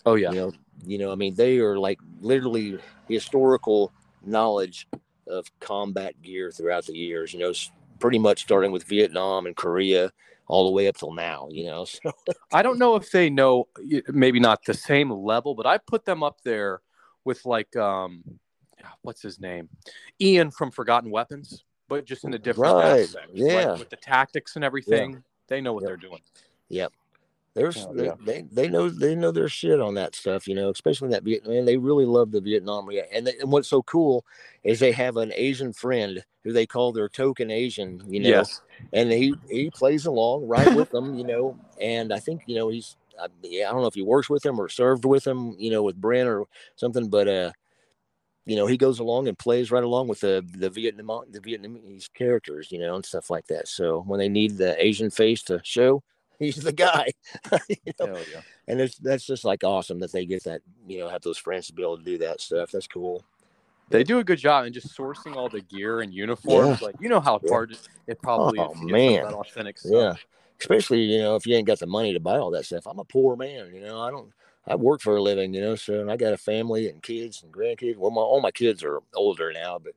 Oh 0.06 0.14
yeah. 0.16 0.30
You 0.30 0.36
know, 0.36 0.52
you 0.86 0.98
know. 1.00 1.12
I 1.12 1.16
mean, 1.16 1.34
they 1.34 1.58
are 1.58 1.80
like 1.80 1.98
literally 2.22 2.78
historical 3.10 3.92
knowledge 4.24 4.88
of 5.30 5.48
combat 5.60 6.22
gear 6.22 6.52
throughout 6.52 6.86
the 6.86 6.94
years. 6.94 7.34
You 7.34 7.40
know, 7.40 7.54
pretty 8.00 8.20
much 8.20 8.42
starting 8.42 8.72
with 8.72 8.84
Vietnam 8.84 9.46
and 9.46 9.56
Korea 9.56 10.12
all 10.48 10.66
the 10.66 10.72
way 10.72 10.88
up 10.88 10.98
till 10.98 11.14
now. 11.14 11.48
You 11.52 11.66
know, 11.66 11.86
so 11.86 12.12
I 12.54 12.62
don't 12.62 12.80
know 12.80 12.96
if 12.96 13.12
they 13.12 13.30
know, 13.30 13.68
maybe 14.08 14.40
not 14.40 14.64
the 14.66 14.74
same 14.74 15.12
level, 15.12 15.56
but 15.56 15.66
I 15.66 15.78
put 15.78 16.06
them 16.06 16.24
up 16.24 16.42
there 16.42 16.82
with 17.26 17.46
like 17.46 17.76
um 17.76 18.24
what's 19.02 19.22
his 19.22 19.40
name, 19.40 19.70
Ian 20.22 20.52
from 20.52 20.72
Forgotten 20.72 21.10
Weapons, 21.10 21.64
but 21.90 22.06
just 22.06 22.24
in 22.24 22.34
a 22.34 22.38
different 22.40 22.76
Right, 22.76 23.02
aspect. 23.02 23.30
like, 23.32 23.36
yeah. 23.38 23.78
with 23.78 23.90
the 23.90 23.96
tactics 23.98 24.56
and 24.56 24.64
everything, 24.64 25.24
they 25.48 25.62
know 25.62 25.74
what 25.74 25.84
Yep. 25.84 25.90
they're 25.90 25.98
doing. 25.98 26.22
There's 27.58 27.88
Oh, 27.90 27.94
they, 27.94 28.06
yeah. 28.06 28.14
they 28.24 28.42
they 28.52 28.70
know 28.70 28.88
they 28.88 29.16
know 29.16 29.32
their 29.32 29.50
shit 29.50 29.82
on 29.82 29.96
that 29.96 30.14
stuff, 30.14 30.48
you 30.48 30.54
know, 30.54 30.70
especially 30.70 31.08
in 31.08 31.12
that 31.14 31.24
Vietnam. 31.24 31.66
They 31.66 31.76
really 31.76 32.06
love 32.06 32.32
the 32.32 32.40
Vietnam. 32.40 32.88
And, 33.12 33.26
they, 33.26 33.36
and 33.40 33.52
what's 33.52 33.68
so 33.68 33.82
cool 33.82 34.24
is 34.64 34.80
they 34.80 34.92
have 34.92 35.18
an 35.18 35.34
Asian 35.36 35.74
friend 35.74 36.24
who 36.44 36.54
they 36.54 36.68
call 36.68 36.92
their 36.92 37.10
token 37.10 37.50
Asian, 37.50 38.00
you 38.08 38.20
know, 38.20 38.30
Yes. 38.30 38.62
and 38.94 39.12
he 39.12 39.34
he 39.50 39.72
plays 39.72 40.06
along 40.06 40.48
right 40.48 40.72
with 40.76 40.92
them, 40.92 41.16
you 41.18 41.24
know. 41.26 41.58
And 41.82 42.14
I 42.14 42.20
think 42.20 42.44
you 42.46 42.56
know 42.56 42.70
he's 42.70 42.96
I, 43.20 43.26
yeah, 43.42 43.70
I 43.70 43.72
don't 43.72 43.82
know 43.82 43.88
if 43.88 43.96
he 43.96 44.04
works 44.04 44.30
with 44.30 44.46
him 44.46 44.62
or 44.62 44.70
served 44.70 45.04
with 45.04 45.26
him, 45.26 45.56
you 45.58 45.72
know, 45.72 45.82
with 45.82 46.00
Brent 46.00 46.30
or 46.30 46.46
something, 46.76 47.10
but 47.10 47.28
uh, 47.28 47.52
you 48.46 48.56
know, 48.56 48.68
he 48.68 48.78
goes 48.78 49.00
along 49.00 49.28
and 49.28 49.38
plays 49.38 49.72
right 49.72 49.84
along 49.84 50.10
with 50.10 50.20
the 50.20 50.46
the 50.58 50.70
Vietnam 50.70 51.24
the 51.32 51.40
Vietnamese 51.40 52.08
characters, 52.14 52.72
you 52.72 52.78
know, 52.78 52.94
and 52.96 53.04
stuff 53.06 53.32
like 53.32 53.48
that. 53.48 53.68
So 53.68 54.04
when 54.06 54.20
they 54.20 54.30
need 54.30 54.58
the 54.58 54.82
Asian 54.84 55.10
face 55.10 55.42
to 55.44 55.60
show, 55.64 56.04
he's 56.40 56.58
the 56.58 56.72
guy. 56.72 57.12
you 57.70 57.94
know? 58.00 58.24
Yeah. 58.32 58.42
And 58.68 58.82
it's 58.82 58.98
that's 58.98 59.26
just 59.26 59.46
like 59.46 59.64
awesome 59.64 60.00
that 60.00 60.12
they 60.12 60.26
get 60.26 60.44
that, 60.44 60.62
you 60.88 61.00
know, 61.00 61.10
have 61.10 61.22
those 61.22 61.38
friends 61.38 61.68
to 61.68 61.74
be 61.74 61.84
able 61.84 61.98
to 61.98 62.04
do 62.04 62.18
that 62.20 62.42
stuff. 62.42 62.72
That's 62.72 62.88
cool. 62.88 63.24
They 63.90 64.04
do 64.04 64.20
a 64.20 64.24
good 64.24 64.40
job 64.40 64.66
in 64.66 64.74
just 64.74 64.98
sourcing 64.98 65.36
all 65.36 65.48
the 65.48 65.62
gear 65.62 66.02
and 66.02 66.14
uniforms. 66.14 66.82
Like 66.82 66.96
you 67.00 67.10
know 67.10 67.22
how 67.22 67.40
Yeah. 67.44 67.50
hard 67.50 67.78
it 68.08 68.22
probably 68.22 68.60
Oh, 68.60 68.72
is 68.72 68.80
to 68.80 68.86
get 68.86 68.90
oh, 68.90 68.92
man. 68.92 69.26
authentic 69.26 69.78
stuff. 69.78 69.92
Yeah. 69.92 70.14
Especially, 70.60 71.02
you 71.04 71.20
know, 71.20 71.36
if 71.36 71.46
you 71.46 71.56
ain't 71.56 71.68
got 71.68 71.80
the 71.80 71.88
money 71.88 72.14
to 72.14 72.20
buy 72.20 72.38
all 72.38 72.52
that 72.52 72.66
stuff. 72.66 72.88
I'm 72.88 73.00
a 73.00 73.06
poor 73.06 73.36
man, 73.36 73.74
you 73.74 73.82
know. 73.82 74.02
I 74.02 74.10
don't 74.12 74.32
I 74.66 74.76
work 74.76 75.02
for 75.02 75.16
a 75.16 75.22
living, 75.22 75.54
you 75.54 75.62
know, 75.62 75.76
so 75.76 76.02
and 76.02 76.12
I 76.12 76.18
got 76.18 76.34
a 76.34 76.38
family 76.38 76.90
and 76.90 77.02
kids 77.02 77.44
and 77.44 77.54
grandkids. 77.54 77.96
Well 77.96 78.12
my 78.12 78.22
all 78.22 78.42
my 78.42 78.52
kids 78.52 78.84
are 78.84 79.02
older 79.16 79.54
now, 79.54 79.80
but 79.80 79.94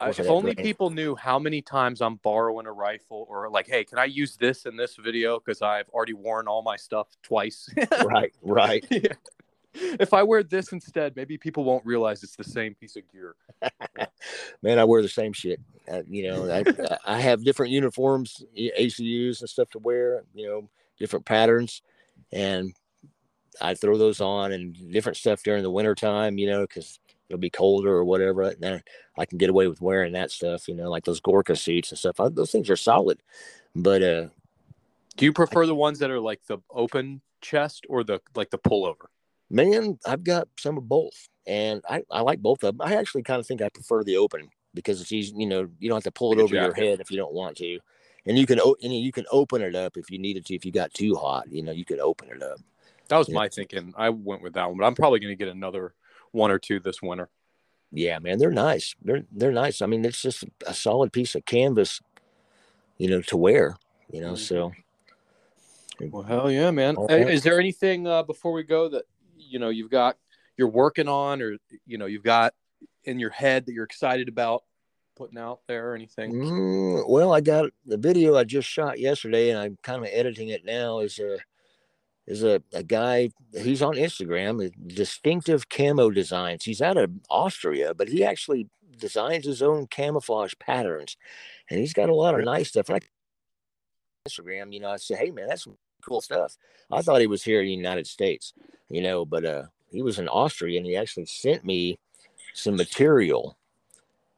I- 0.00 0.10
if 0.10 0.20
only 0.20 0.54
people 0.54 0.90
knew 0.90 1.14
how 1.14 1.38
many 1.38 1.62
times 1.62 2.02
I'm 2.02 2.16
borrowing 2.16 2.66
a 2.66 2.72
rifle 2.72 3.26
or 3.28 3.48
like, 3.48 3.66
hey, 3.66 3.84
can 3.84 3.98
I 3.98 4.04
use 4.04 4.36
this 4.36 4.66
in 4.66 4.76
this 4.76 4.96
video 4.96 5.38
because 5.38 5.62
I've 5.62 5.88
already 5.90 6.12
worn 6.14 6.48
all 6.48 6.62
my 6.62 6.76
stuff 6.76 7.08
twice. 7.22 7.68
right, 8.04 8.32
right. 8.42 8.84
Yeah. 8.90 9.12
If 9.74 10.14
I 10.14 10.22
wear 10.22 10.42
this 10.44 10.72
instead, 10.72 11.16
maybe 11.16 11.36
people 11.36 11.64
won't 11.64 11.84
realize 11.84 12.22
it's 12.22 12.36
the 12.36 12.44
same 12.44 12.74
piece 12.74 12.96
of 12.96 13.02
gear. 13.10 13.34
Man, 14.62 14.78
I 14.78 14.84
wear 14.84 15.02
the 15.02 15.08
same 15.08 15.32
shit. 15.32 15.60
Uh, 15.90 16.02
you 16.06 16.28
know, 16.28 16.50
I 16.50 16.64
I 17.04 17.20
have 17.20 17.44
different 17.44 17.72
uniforms, 17.72 18.44
ACUs 18.56 19.40
and 19.40 19.50
stuff 19.50 19.70
to 19.70 19.78
wear, 19.80 20.22
you 20.32 20.46
know, 20.46 20.68
different 20.98 21.24
patterns 21.24 21.82
and 22.32 22.72
I 23.60 23.74
throw 23.74 23.96
those 23.96 24.20
on 24.20 24.52
and 24.52 24.92
different 24.92 25.16
stuff 25.16 25.42
during 25.42 25.62
the 25.62 25.70
winter 25.70 25.94
time, 25.94 26.38
you 26.38 26.48
know, 26.48 26.62
because 26.62 26.98
it'll 27.28 27.40
be 27.40 27.50
colder 27.50 27.92
or 27.94 28.04
whatever. 28.04 28.42
And 28.42 28.60
then 28.60 28.82
I 29.18 29.26
can 29.26 29.38
get 29.38 29.50
away 29.50 29.66
with 29.68 29.80
wearing 29.80 30.12
that 30.12 30.30
stuff, 30.30 30.68
you 30.68 30.74
know, 30.74 30.90
like 30.90 31.04
those 31.04 31.20
Gorka 31.20 31.56
suits 31.56 31.90
and 31.90 31.98
stuff. 31.98 32.20
I, 32.20 32.28
those 32.28 32.50
things 32.50 32.70
are 32.70 32.76
solid. 32.76 33.20
But 33.74 34.02
uh, 34.02 34.26
Do 35.16 35.24
you 35.24 35.32
prefer 35.32 35.66
the 35.66 35.74
ones 35.74 35.98
that 36.00 36.10
are 36.10 36.20
like 36.20 36.44
the 36.46 36.58
open 36.70 37.20
chest 37.40 37.86
or 37.88 38.04
the 38.04 38.20
like 38.34 38.50
the 38.50 38.58
pullover? 38.58 39.06
man, 39.50 39.98
I've 40.06 40.24
got 40.24 40.48
some 40.58 40.76
of 40.78 40.88
both. 40.88 41.28
And 41.46 41.82
I, 41.88 42.02
I 42.10 42.22
like 42.22 42.40
both 42.40 42.64
of 42.64 42.78
them. 42.78 42.86
I 42.86 42.94
actually 42.96 43.22
kind 43.22 43.38
of 43.38 43.46
think 43.46 43.60
I 43.60 43.68
prefer 43.68 44.02
the 44.02 44.16
open 44.16 44.48
because 44.72 45.00
it's 45.00 45.12
easy, 45.12 45.34
you 45.36 45.46
know, 45.46 45.68
you 45.78 45.88
don't 45.88 45.96
have 45.96 46.04
to 46.04 46.10
pull 46.10 46.32
it 46.32 46.36
Like 46.36 46.44
over 46.44 46.54
your 46.54 46.72
head 46.72 47.00
if 47.00 47.10
you 47.10 47.18
don't 47.18 47.34
want 47.34 47.56
to. 47.58 47.78
And 48.26 48.38
you 48.38 48.46
can 48.46 48.58
o- 48.60 48.76
and 48.82 48.96
you 48.96 49.12
can 49.12 49.26
open 49.30 49.60
it 49.60 49.74
up 49.76 49.98
if 49.98 50.10
you 50.10 50.18
needed 50.18 50.46
to. 50.46 50.54
If 50.54 50.64
you 50.64 50.72
got 50.72 50.94
too 50.94 51.14
hot, 51.14 51.52
you 51.52 51.62
know, 51.62 51.72
you 51.72 51.84
could 51.84 52.00
open 52.00 52.30
it 52.30 52.42
up. 52.42 52.58
That 53.08 53.18
was 53.18 53.28
Yeah. 53.28 53.34
my 53.34 53.48
thinking. 53.50 53.92
I 53.98 54.08
went 54.08 54.40
with 54.42 54.54
that 54.54 54.66
one, 54.66 54.78
but 54.78 54.86
I'm 54.86 54.94
probably 54.94 55.20
going 55.20 55.36
to 55.36 55.44
get 55.44 55.54
another 55.54 55.92
one 56.34 56.50
or 56.50 56.58
two 56.58 56.80
this 56.80 57.00
winter. 57.00 57.30
Yeah, 57.92 58.18
man, 58.18 58.38
they're 58.38 58.50
nice. 58.50 58.94
They're 59.02 59.22
they're 59.30 59.52
nice. 59.52 59.80
I 59.80 59.86
mean, 59.86 60.04
it's 60.04 60.20
just 60.20 60.44
a 60.66 60.74
solid 60.74 61.12
piece 61.12 61.34
of 61.34 61.44
canvas, 61.44 62.00
you 62.98 63.08
know, 63.08 63.22
to 63.22 63.36
wear. 63.36 63.76
You 64.10 64.20
know, 64.20 64.34
so 64.34 64.72
Well, 66.00 66.22
hell 66.22 66.50
yeah, 66.50 66.70
man. 66.70 66.96
All 66.96 67.04
Uh, 67.10 67.16
right. 67.16 67.30
Is 67.30 67.42
there 67.42 67.60
anything 67.60 68.06
uh, 68.06 68.24
before 68.24 68.52
we 68.52 68.64
go 68.64 68.88
that 68.88 69.04
you 69.38 69.58
know 69.58 69.68
you've 69.68 69.90
got 69.90 70.16
you're 70.56 70.68
working 70.68 71.08
on, 71.08 71.40
or 71.40 71.56
you 71.86 71.98
know 71.98 72.06
you've 72.06 72.24
got 72.24 72.52
in 73.04 73.18
your 73.18 73.30
head 73.30 73.66
that 73.66 73.72
you're 73.72 73.84
excited 73.84 74.28
about 74.28 74.64
putting 75.16 75.38
out 75.38 75.60
there, 75.68 75.92
or 75.92 75.94
anything? 75.94 76.34
Mm, 76.34 77.08
well, 77.08 77.32
I 77.32 77.40
got 77.40 77.70
the 77.86 77.96
video 77.96 78.36
I 78.36 78.44
just 78.44 78.68
shot 78.68 78.98
yesterday, 78.98 79.50
and 79.50 79.58
I'm 79.58 79.78
kind 79.82 80.02
of 80.02 80.10
editing 80.12 80.48
it 80.48 80.64
now. 80.64 80.98
Is 80.98 81.18
a 81.20 81.38
is 82.26 82.42
a, 82.42 82.62
a 82.72 82.82
guy. 82.82 83.30
He's 83.52 83.82
on 83.82 83.94
Instagram. 83.94 84.66
uh, 84.66 84.70
Distinctive 84.86 85.68
camo 85.68 86.10
designs. 86.10 86.64
He's 86.64 86.82
out 86.82 86.96
of 86.96 87.10
Austria, 87.30 87.94
but 87.94 88.08
he 88.08 88.24
actually 88.24 88.68
designs 88.98 89.44
his 89.44 89.62
own 89.62 89.86
camouflage 89.86 90.54
patterns, 90.58 91.16
and 91.70 91.80
he's 91.80 91.92
got 91.92 92.08
a 92.08 92.14
lot 92.14 92.38
of 92.38 92.44
nice 92.44 92.68
stuff. 92.68 92.90
I, 92.90 93.00
Instagram, 94.28 94.72
you 94.72 94.80
know, 94.80 94.90
I 94.90 94.96
said, 94.96 95.18
"Hey, 95.18 95.30
man, 95.30 95.48
that's 95.48 95.66
cool 96.02 96.20
stuff." 96.20 96.56
I 96.90 97.02
thought 97.02 97.20
he 97.20 97.26
was 97.26 97.42
here 97.42 97.60
in 97.60 97.66
the 97.66 97.74
United 97.74 98.06
States, 98.06 98.54
you 98.88 99.02
know, 99.02 99.24
but 99.24 99.44
uh, 99.44 99.64
he 99.90 100.02
was 100.02 100.18
in 100.18 100.28
Austria, 100.28 100.78
and 100.78 100.86
he 100.86 100.96
actually 100.96 101.26
sent 101.26 101.64
me 101.64 101.98
some 102.54 102.76
material, 102.76 103.56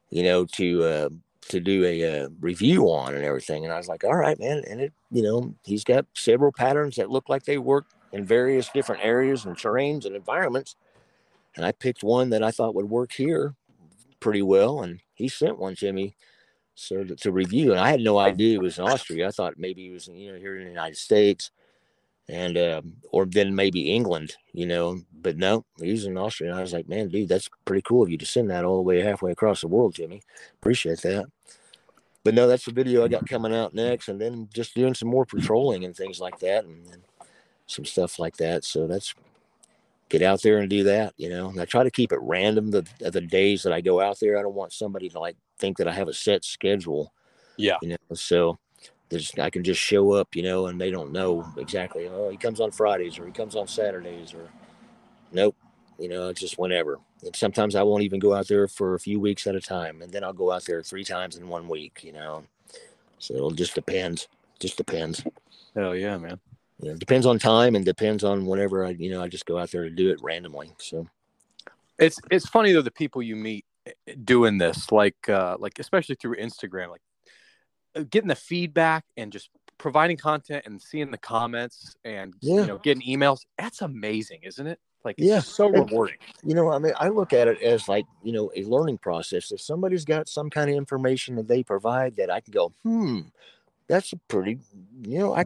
you 0.09 0.23
know, 0.23 0.45
to 0.45 0.83
uh, 0.83 1.09
to 1.49 1.59
do 1.59 1.85
a 1.85 2.23
uh, 2.23 2.29
review 2.39 2.85
on 2.85 3.15
and 3.15 3.23
everything. 3.23 3.63
And 3.63 3.73
I 3.73 3.77
was 3.77 3.87
like, 3.87 4.03
all 4.03 4.15
right, 4.15 4.39
man. 4.39 4.63
And 4.69 4.81
it, 4.81 4.93
you 5.11 5.23
know, 5.23 5.53
he's 5.63 5.83
got 5.83 6.05
several 6.13 6.51
patterns 6.51 6.95
that 6.95 7.09
look 7.09 7.29
like 7.29 7.43
they 7.43 7.57
work 7.57 7.85
in 8.11 8.25
various 8.25 8.69
different 8.69 9.03
areas 9.03 9.45
and 9.45 9.55
terrains 9.55 10.05
and 10.05 10.15
environments. 10.15 10.75
And 11.55 11.65
I 11.65 11.71
picked 11.71 12.03
one 12.03 12.29
that 12.29 12.43
I 12.43 12.51
thought 12.51 12.75
would 12.75 12.89
work 12.89 13.11
here 13.11 13.55
pretty 14.19 14.41
well. 14.41 14.81
And 14.81 14.99
he 15.13 15.27
sent 15.27 15.59
one 15.59 15.75
to 15.77 15.91
me 15.91 16.15
so 16.75 17.03
to, 17.03 17.15
to 17.15 17.31
review. 17.31 17.71
And 17.71 17.79
I 17.79 17.89
had 17.89 18.01
no 18.01 18.19
idea 18.19 18.55
it 18.55 18.61
was 18.61 18.77
in 18.77 18.85
Austria. 18.85 19.27
I 19.27 19.31
thought 19.31 19.55
maybe 19.57 19.83
he 19.83 19.89
was, 19.89 20.07
you 20.07 20.31
know, 20.31 20.37
here 20.37 20.55
in 20.57 20.63
the 20.63 20.69
United 20.69 20.97
States 20.97 21.51
and, 22.29 22.57
um, 22.57 22.93
or 23.11 23.25
then 23.25 23.55
maybe 23.55 23.93
England, 23.93 24.35
you 24.53 24.65
know, 24.65 24.99
but 25.21 25.37
no, 25.37 25.65
he's 25.79 26.05
in 26.05 26.17
Austria. 26.17 26.51
And 26.51 26.59
I 26.59 26.61
was 26.61 26.73
like, 26.73 26.89
man, 26.89 27.09
dude, 27.09 27.29
that's 27.29 27.49
pretty 27.65 27.81
cool 27.81 28.03
of 28.03 28.09
you 28.09 28.17
to 28.17 28.25
send 28.25 28.49
that 28.49 28.65
all 28.65 28.77
the 28.77 28.81
way 28.81 29.01
halfway 29.01 29.31
across 29.31 29.61
the 29.61 29.67
world, 29.67 29.95
Jimmy. 29.95 30.21
Appreciate 30.59 31.01
that 31.01 31.27
but 32.27 32.33
no, 32.33 32.45
that's 32.45 32.65
the 32.65 32.73
video 32.73 33.05
I 33.05 33.07
got 33.07 33.25
coming 33.25 33.55
out 33.55 33.73
next, 33.73 34.09
and 34.09 34.19
then 34.19 34.49
just 34.53 34.75
doing 34.75 34.93
some 34.93 35.07
more 35.07 35.25
patrolling 35.25 35.85
and 35.85 35.95
things 35.95 36.19
like 36.19 36.37
that, 36.39 36.65
and, 36.65 36.85
and 36.91 37.01
some 37.67 37.85
stuff 37.85 38.19
like 38.19 38.35
that. 38.35 38.65
So 38.65 38.85
that's 38.85 39.15
get 40.09 40.21
out 40.21 40.41
there 40.41 40.57
and 40.57 40.69
do 40.69 40.83
that, 40.83 41.13
you 41.15 41.29
know. 41.29 41.47
And 41.47 41.61
I 41.61 41.63
try 41.63 41.85
to 41.85 41.89
keep 41.89 42.11
it 42.11 42.19
random 42.21 42.69
the 42.69 42.85
the 42.99 43.21
days 43.21 43.63
that 43.63 43.71
I 43.71 43.79
go 43.79 44.01
out 44.01 44.19
there. 44.19 44.37
I 44.37 44.41
don't 44.41 44.55
want 44.55 44.73
somebody 44.73 45.07
to 45.07 45.19
like 45.21 45.37
think 45.57 45.77
that 45.77 45.87
I 45.87 45.93
have 45.93 46.09
a 46.09 46.13
set 46.13 46.43
schedule, 46.43 47.13
Yeah, 47.55 47.77
you 47.81 47.87
know. 47.87 47.95
So 48.13 48.59
there's 49.09 49.31
I 49.37 49.49
can 49.49 49.63
just 49.63 49.81
show 49.81 50.11
up, 50.11 50.35
you 50.35 50.43
know, 50.43 50.67
and 50.67 50.79
they 50.79 50.91
don't 50.91 51.11
know 51.11 51.45
exactly. 51.57 52.07
Oh, 52.07 52.29
he 52.29 52.37
comes 52.37 52.59
on 52.59 52.71
Fridays 52.71 53.17
or 53.19 53.25
he 53.25 53.31
comes 53.31 53.55
on 53.55 53.67
Saturdays 53.67 54.33
or 54.33 54.49
nope, 55.31 55.55
you 55.99 56.09
know, 56.09 56.29
it's 56.29 56.41
just 56.41 56.59
whenever. 56.59 56.99
And 57.23 57.35
sometimes 57.35 57.75
I 57.75 57.83
won't 57.83 58.03
even 58.03 58.19
go 58.19 58.33
out 58.33 58.47
there 58.47 58.67
for 58.67 58.95
a 58.95 58.99
few 58.99 59.19
weeks 59.19 59.47
at 59.47 59.55
a 59.55 59.61
time, 59.61 60.01
and 60.01 60.11
then 60.11 60.23
I'll 60.23 60.33
go 60.33 60.51
out 60.51 60.65
there 60.65 60.83
three 60.83 61.03
times 61.03 61.37
in 61.37 61.47
one 61.47 61.67
week, 61.67 62.01
you 62.03 62.13
know. 62.13 62.43
So 63.19 63.49
it 63.49 63.55
just 63.55 63.75
depends. 63.75 64.27
Just 64.59 64.77
depends. 64.77 65.23
hell 65.75 65.95
yeah, 65.95 66.17
man. 66.17 66.39
You 66.79 66.89
know, 66.89 66.93
it 66.93 66.99
depends 66.99 67.25
on 67.25 67.39
time 67.39 67.75
and 67.75 67.83
depends 67.83 68.23
on 68.23 68.45
whenever 68.45 68.85
I, 68.85 68.91
you 68.91 69.09
know, 69.09 69.21
I 69.23 69.27
just 69.27 69.45
go 69.47 69.57
out 69.57 69.71
there 69.71 69.83
to 69.83 69.89
do 69.89 70.11
it 70.11 70.21
randomly. 70.21 70.71
So 70.77 71.07
It's 71.97 72.19
it's 72.29 72.47
funny 72.47 72.71
though 72.73 72.81
the 72.83 72.91
people 72.91 73.23
you 73.23 73.35
meet 73.35 73.65
eh, 73.87 74.13
doing 74.23 74.57
this, 74.59 74.91
like 74.91 75.27
uh, 75.29 75.57
like 75.59 75.79
especially 75.79 76.15
through 76.15 76.35
Instagram, 76.35 76.89
like 76.89 77.01
getting 78.03 78.29
the 78.29 78.35
feedback 78.35 79.05
and 79.15 79.31
just 79.31 79.49
providing 79.77 80.17
content 80.17 80.63
and 80.65 80.81
seeing 80.81 81.11
the 81.11 81.17
comments 81.17 81.95
and 82.03 82.33
Yeah. 82.41 82.61
you 82.61 82.67
know 82.67 82.77
getting 82.79 83.03
emails. 83.03 83.45
That's 83.57 83.81
amazing, 83.81 84.39
isn't 84.43 84.65
it? 84.67 84.79
Like 85.03 85.15
it's 85.19 85.27
Yeah. 85.27 85.39
so 85.39 85.67
rewarding. 85.69 86.17
you 86.43 86.53
know, 86.55 86.71
I 86.71 86.79
mean, 86.79 86.93
I 86.97 87.09
look 87.09 87.31
at 87.33 87.47
it 87.47 87.61
as 87.61 87.87
like, 87.87 88.05
you 88.23 88.31
know, 88.31 88.51
a 88.55 88.63
learning 88.63 88.97
process. 88.97 89.51
If 89.51 89.61
somebody's 89.61 90.05
got 90.05 90.27
some 90.27 90.49
kind 90.49 90.69
of 90.69 90.75
information 90.75 91.35
that 91.35 91.47
they 91.47 91.63
provide 91.63 92.15
that 92.17 92.29
I 92.29 92.41
can 92.41 92.51
go, 92.51 92.73
hmm, 92.83 93.21
that's 93.87 94.11
a 94.13 94.17
pretty, 94.27 94.59
you 95.03 95.19
know, 95.19 95.33
I, 95.35 95.45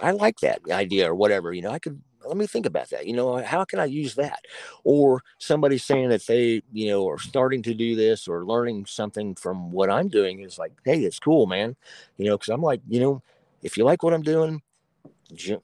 I 0.00 0.12
like 0.12 0.38
that 0.40 0.60
idea 0.70 1.10
or 1.10 1.14
whatever. 1.14 1.52
You 1.52 1.62
know, 1.62 1.70
I 1.70 1.78
could 1.78 2.00
let 2.26 2.36
me 2.36 2.46
think 2.46 2.66
about 2.66 2.90
that. 2.90 3.06
You 3.06 3.14
know, 3.14 3.42
how 3.42 3.64
can 3.64 3.78
I 3.78 3.86
use 3.86 4.14
that? 4.16 4.40
Or 4.84 5.22
somebody 5.38 5.78
saying 5.78 6.08
that 6.10 6.26
they, 6.26 6.62
you 6.72 6.88
know, 6.88 7.08
are 7.08 7.18
starting 7.18 7.62
to 7.62 7.74
do 7.74 7.96
this 7.96 8.28
or 8.28 8.44
learning 8.44 8.86
something 8.86 9.34
from 9.34 9.70
what 9.70 9.90
I'm 9.90 10.08
doing 10.08 10.40
is 10.40 10.58
like, 10.58 10.72
hey, 10.84 11.00
it's 11.00 11.18
cool, 11.18 11.46
man. 11.46 11.76
You 12.16 12.26
know, 12.26 12.36
because 12.36 12.50
I'm 12.50 12.62
like, 12.62 12.80
you 12.88 13.00
know, 13.00 13.22
if 13.62 13.76
you 13.76 13.84
like 13.84 14.02
what 14.02 14.14
I'm 14.14 14.22
doing, 14.22 14.62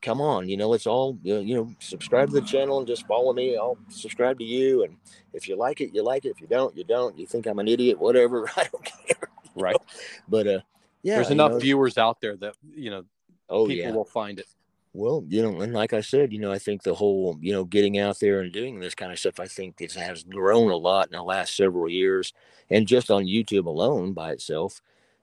come 0.01 0.21
on, 0.21 0.49
you 0.49 0.57
know, 0.57 0.69
let's 0.69 0.87
all, 0.87 1.19
you 1.23 1.35
know, 1.35 1.41
you 1.41 1.55
know, 1.55 1.75
subscribe 1.79 2.29
to 2.29 2.35
the 2.35 2.47
channel 2.47 2.79
and 2.79 2.87
just 2.87 3.07
follow 3.07 3.33
me. 3.33 3.57
I'll 3.57 3.79
subscribe 3.89 4.39
to 4.39 4.45
you. 4.45 4.85
And 4.85 4.97
if 5.33 5.49
you 5.49 5.57
like 5.57 5.81
it, 5.81 5.95
you 5.95 6.03
like 6.03 6.25
it. 6.25 6.31
If 6.31 6.41
you 6.41 6.47
don't, 6.47 6.77
you 6.77 6.85
don't. 6.85 7.19
You 7.19 7.27
think 7.27 7.47
I'm 7.47 7.59
an 7.59 7.69
idiot, 7.69 7.99
whatever. 7.99 8.49
I 8.57 8.69
don't 8.73 8.85
care. 8.85 9.29
Right. 9.55 9.75
know? 9.75 9.87
But, 10.29 10.47
uh, 10.47 10.61
yeah. 11.03 11.17
There's 11.17 11.31
enough 11.31 11.53
know, 11.53 11.59
viewers 11.59 11.99
out 11.99 12.21
there 12.21 12.37
that 12.37 12.55
you 12.75 12.91
know 12.91 13.05
oh, 13.49 13.67
people 13.67 13.91
yeah. 13.91 13.93
will 13.93 14.05
find 14.05 14.39
it. 14.39 14.47
Well, 14.93 15.25
you 15.29 15.41
know, 15.43 15.61
and 15.61 15.73
like 15.73 15.93
I 15.93 16.01
said, 16.01 16.33
you 16.33 16.41
know, 16.41 16.51
I 16.51 16.59
think 16.59 16.83
the 16.83 16.95
whole, 16.95 17.39
you 17.41 17.53
know, 17.53 17.65
getting 17.65 17.99
out 17.99 18.19
there 18.19 18.41
and 18.41 18.53
doing 18.53 18.81
this 18.81 18.95
kind 18.95 19.13
of 19.13 19.19
stuff, 19.21 19.39
I 19.39 19.47
think 19.47 19.81
it 19.81 19.93
has 19.93 20.25
grown 20.25 20.71
a 20.73 20.77
lot 20.77 21.07
in 21.07 21.13
the 21.13 21.23
last 21.23 21.57
several 21.57 21.89
years, 21.89 22.33
and 22.71 22.89
just 22.89 23.11
on 23.11 23.25
YouTube 23.25 23.67
alone 23.67 24.13
by 24.13 24.33
itself. 24.33 24.81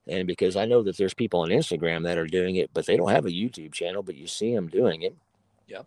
And 0.07 0.25
because 0.25 0.55
I 0.55 0.65
know 0.65 0.83
that 0.83 0.95
there's 0.95 1.13
people 1.13 1.41
on 1.41 1.49
Instagram 1.49 2.03
that 2.03 2.17
are 2.17 2.27
doing 2.27 2.55
it, 2.55 2.69
but 2.73 2.85
they 2.85 2.95
don't 2.95 3.11
have 3.11 3.25
a 3.25 3.29
YouTube 3.29 3.73
channel, 3.73 4.03
but 4.03 4.15
you 4.15 4.25
see 4.25 4.55
them 4.55 4.69
doing 4.69 5.01
it. 5.01 5.13
Yeah. 5.67 5.81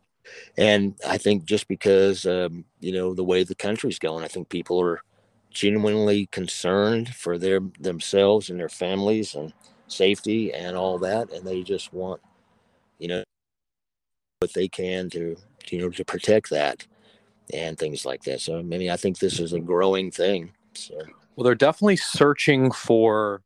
And 0.59 0.95
I 1.09 1.17
think 1.17 1.45
just 1.47 1.67
because, 1.67 2.27
um, 2.27 2.67
you 2.81 2.93
know, 2.93 3.15
the 3.15 3.25
way 3.25 3.45
the 3.45 3.55
country's 3.55 3.99
going, 3.99 4.25
I 4.25 4.29
think 4.29 4.51
people 4.51 4.79
are 4.83 5.01
genuinely 5.51 6.27
concerned 6.27 7.15
for 7.15 7.39
their 7.39 7.61
themselves 7.81 8.51
and 8.51 8.61
their 8.61 8.69
families 8.69 9.35
and 9.35 9.55
safety 9.89 10.53
and 10.53 10.77
all 10.77 10.99
that, 10.99 11.33
and 11.33 11.47
they 11.47 11.63
just 11.63 11.95
want, 11.95 12.21
you 12.99 13.09
know, 13.09 13.25
what 14.41 14.55
they 14.55 14.69
can 14.69 15.11
to, 15.11 15.37
you 15.69 15.79
know, 15.79 15.91
to 15.91 16.03
protect 16.03 16.49
that 16.49 16.87
and 17.53 17.79
things 17.79 18.07
like 18.07 18.23
that. 18.23 18.41
So, 18.41 18.59
I 18.59 18.63
mean, 18.63 18.89
I 18.89 18.97
think 18.97 19.19
this 19.19 19.39
is 19.39 19.53
a 19.53 19.61
growing 19.61 20.11
thing. 20.11 20.53
So, 20.75 20.97
Well, 21.37 21.45
they're 21.45 21.55
definitely 21.55 21.97
searching 21.97 22.73
for, 22.73 23.43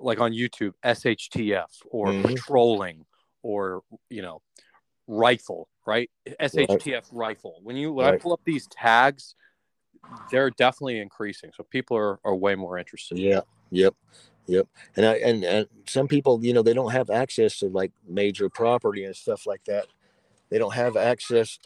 like 0.00 0.20
on 0.20 0.32
YouTube, 0.32 0.72
SHTF 0.82 1.82
or 1.90 2.12
Mhm. 2.12 2.26
patrolling 2.26 3.04
or 3.42 3.82
you 4.08 4.22
know, 4.22 4.40
rifle, 5.06 5.68
right? 5.86 6.10
SHTF 6.40 7.04
rifle. 7.12 7.60
When 7.62 7.76
you 7.76 7.92
when 7.92 8.06
I 8.06 8.16
pull 8.16 8.32
up 8.32 8.40
these 8.44 8.66
tags, 8.68 9.34
they're 10.30 10.50
definitely 10.50 11.00
increasing. 11.00 11.52
So 11.54 11.64
people 11.64 11.98
are, 11.98 12.18
are 12.24 12.34
way 12.34 12.54
more 12.54 12.78
interested. 12.78 13.18
yeah, 13.18 13.42
yep, 13.70 13.94
yep. 14.46 14.66
And 14.96 15.04
I 15.04 15.14
and, 15.16 15.44
and 15.44 15.68
some 15.86 16.08
people, 16.08 16.42
you 16.42 16.54
know, 16.54 16.62
they 16.62 16.72
don't 16.72 16.92
have 16.92 17.10
access 17.10 17.58
to 17.58 17.66
like 17.66 17.92
major 18.08 18.48
property 18.48 19.04
and 19.04 19.14
stuff 19.14 19.46
like 19.46 19.64
that. 19.64 19.86
They 20.50 20.58
don't 20.58 20.74
have 20.74 20.96
access. 20.96 21.58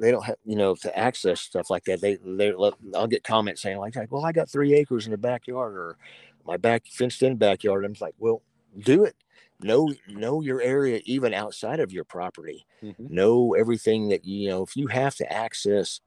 They 0.00 0.10
don't 0.10 0.24
have, 0.24 0.36
you 0.44 0.56
know, 0.56 0.74
to 0.76 0.98
access 0.98 1.40
stuff 1.40 1.70
like 1.70 1.84
that. 1.84 2.00
They, 2.00 2.16
they, 2.16 2.52
I'll 2.94 3.06
get 3.06 3.22
comments 3.22 3.62
saying 3.62 3.78
like, 3.78 3.94
well, 4.10 4.24
I 4.24 4.32
got 4.32 4.50
three 4.50 4.74
acres 4.74 5.06
in 5.06 5.12
the 5.12 5.18
backyard 5.18 5.74
or 5.74 5.96
my 6.44 6.56
back 6.56 6.84
fenced 6.86 7.22
in 7.22 7.36
backyard. 7.36 7.84
I'm 7.84 7.92
just 7.92 8.02
like, 8.02 8.14
well, 8.18 8.42
do 8.78 9.04
it. 9.04 9.14
Know, 9.60 9.92
know 10.08 10.40
your 10.42 10.60
area 10.60 11.00
even 11.04 11.32
outside 11.32 11.78
of 11.80 11.92
your 11.92 12.04
property. 12.04 12.66
Mhm. 12.82 13.08
Know 13.08 13.54
everything 13.54 14.08
that 14.08 14.24
you 14.24 14.48
know. 14.48 14.62
If 14.64 14.76
you 14.76 14.88
have 14.88 15.14
to 15.16 15.32
access 15.32 16.00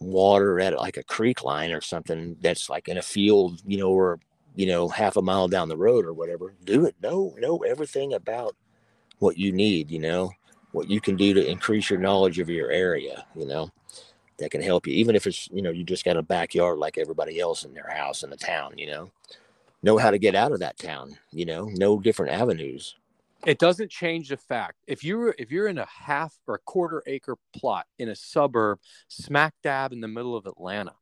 water 0.00 0.60
at 0.60 0.78
like 0.78 0.96
a 0.96 1.02
creek 1.02 1.44
line 1.44 1.72
or 1.72 1.80
something 1.80 2.36
that's 2.40 2.70
like 2.70 2.88
in 2.88 2.96
a 2.96 3.02
field, 3.02 3.60
you 3.66 3.78
know, 3.78 3.90
or 3.90 4.18
you 4.56 4.66
know, 4.66 4.88
half 4.88 5.16
a 5.16 5.22
mile 5.22 5.48
down 5.48 5.68
the 5.68 5.76
road 5.76 6.04
or 6.04 6.12
whatever, 6.12 6.54
do 6.64 6.84
it. 6.84 6.94
Know, 7.02 7.34
know 7.38 7.58
everything 7.58 8.14
about 8.14 8.56
what 9.18 9.38
you 9.38 9.52
need. 9.52 9.90
You 9.90 10.00
know, 10.00 10.30
what 10.72 10.88
you 10.90 11.00
can 11.00 11.16
do 11.16 11.34
to 11.34 11.46
increase 11.50 11.90
your 11.90 11.98
knowledge 11.98 12.38
of 12.38 12.48
your 12.48 12.70
area. 12.70 13.24
You 13.34 13.46
know, 13.46 13.70
that 14.38 14.50
can 14.50 14.62
help 14.62 14.86
you, 14.86 14.94
even 14.94 15.14
if 15.16 15.26
it's 15.26 15.48
you 15.52 15.62
know 15.62 15.70
you 15.70 15.84
just 15.84 16.04
got 16.04 16.16
a 16.16 16.22
backyard 16.22 16.78
like 16.78 16.98
everybody 16.98 17.40
else 17.40 17.64
in 17.64 17.74
their 17.74 17.90
house 17.90 18.22
in 18.22 18.30
the 18.30 18.36
town. 18.36 18.78
You 18.78 18.86
know, 18.88 19.10
know 19.82 19.98
how 19.98 20.10
to 20.10 20.18
get 20.18 20.34
out 20.34 20.52
of 20.52 20.60
that 20.60 20.78
town. 20.78 21.16
You 21.32 21.46
know, 21.46 21.64
know 21.66 21.98
different 21.98 22.32
avenues. 22.32 22.96
it 23.46 23.58
doesn't 23.58 23.90
change 23.90 24.28
the 24.28 24.36
fact 24.36 24.76
if 24.86 25.02
you're 25.02 25.34
if 25.38 25.50
you're 25.50 25.66
in 25.68 25.78
a 25.78 25.86
half 25.86 26.34
or 26.46 26.56
a 26.56 26.58
quarter 26.66 27.02
acre 27.06 27.36
plot 27.56 27.86
in 27.98 28.10
a 28.10 28.14
suburb 28.14 28.78
smack 29.08 29.54
dab 29.62 29.92
in 29.94 30.00
the 30.02 30.08
middle 30.08 30.36
of 30.36 30.44
atlanta 30.46 30.92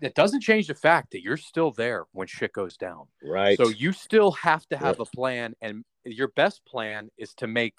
it 0.00 0.14
doesn't 0.14 0.40
change 0.40 0.66
the 0.66 0.74
fact 0.74 1.10
that 1.12 1.22
you're 1.22 1.36
still 1.36 1.70
there 1.70 2.04
when 2.12 2.26
shit 2.26 2.52
goes 2.54 2.78
down 2.78 3.06
Right. 3.22 3.58
so 3.58 3.68
you 3.68 3.92
still 3.92 4.30
have 4.32 4.66
to 4.68 4.78
have 4.78 4.98
Yep. 4.98 5.08
a 5.08 5.16
plan 5.16 5.54
and 5.60 5.84
your 6.04 6.28
best 6.28 6.64
plan 6.64 7.10
is 7.18 7.34
to 7.34 7.46
make 7.46 7.74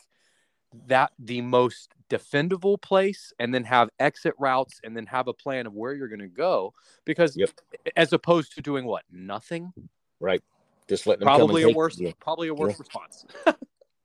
that 0.88 1.12
the 1.20 1.42
most 1.42 1.94
defendable 2.10 2.82
place 2.82 3.34
and 3.40 3.54
then 3.54 3.64
have 3.64 3.90
exit 4.00 4.34
routes 4.40 4.80
and 4.84 4.96
then 4.96 5.06
have 5.06 5.28
a 5.28 5.34
plan 5.34 5.66
of 5.66 5.74
where 5.74 5.94
you're 5.94 6.08
going 6.08 6.20
to 6.20 6.28
go 6.28 6.74
because 7.06 7.36
Yep. 7.38 7.50
as 7.96 8.14
opposed 8.14 8.54
to 8.56 8.62
doing 8.62 8.86
what 8.86 9.04
nothing 9.12 9.74
right. 10.20 10.42
Just 10.88 11.08
letting 11.08 11.22
them 11.22 11.28
probably 11.28 11.64
a 11.64 11.68
take 11.68 11.76
worse 11.76 11.98
you. 11.98 12.14
probably 12.20 12.50
a 12.50 12.54
worse 12.54 12.74
Yeah. 12.74 12.78
response 12.80 13.26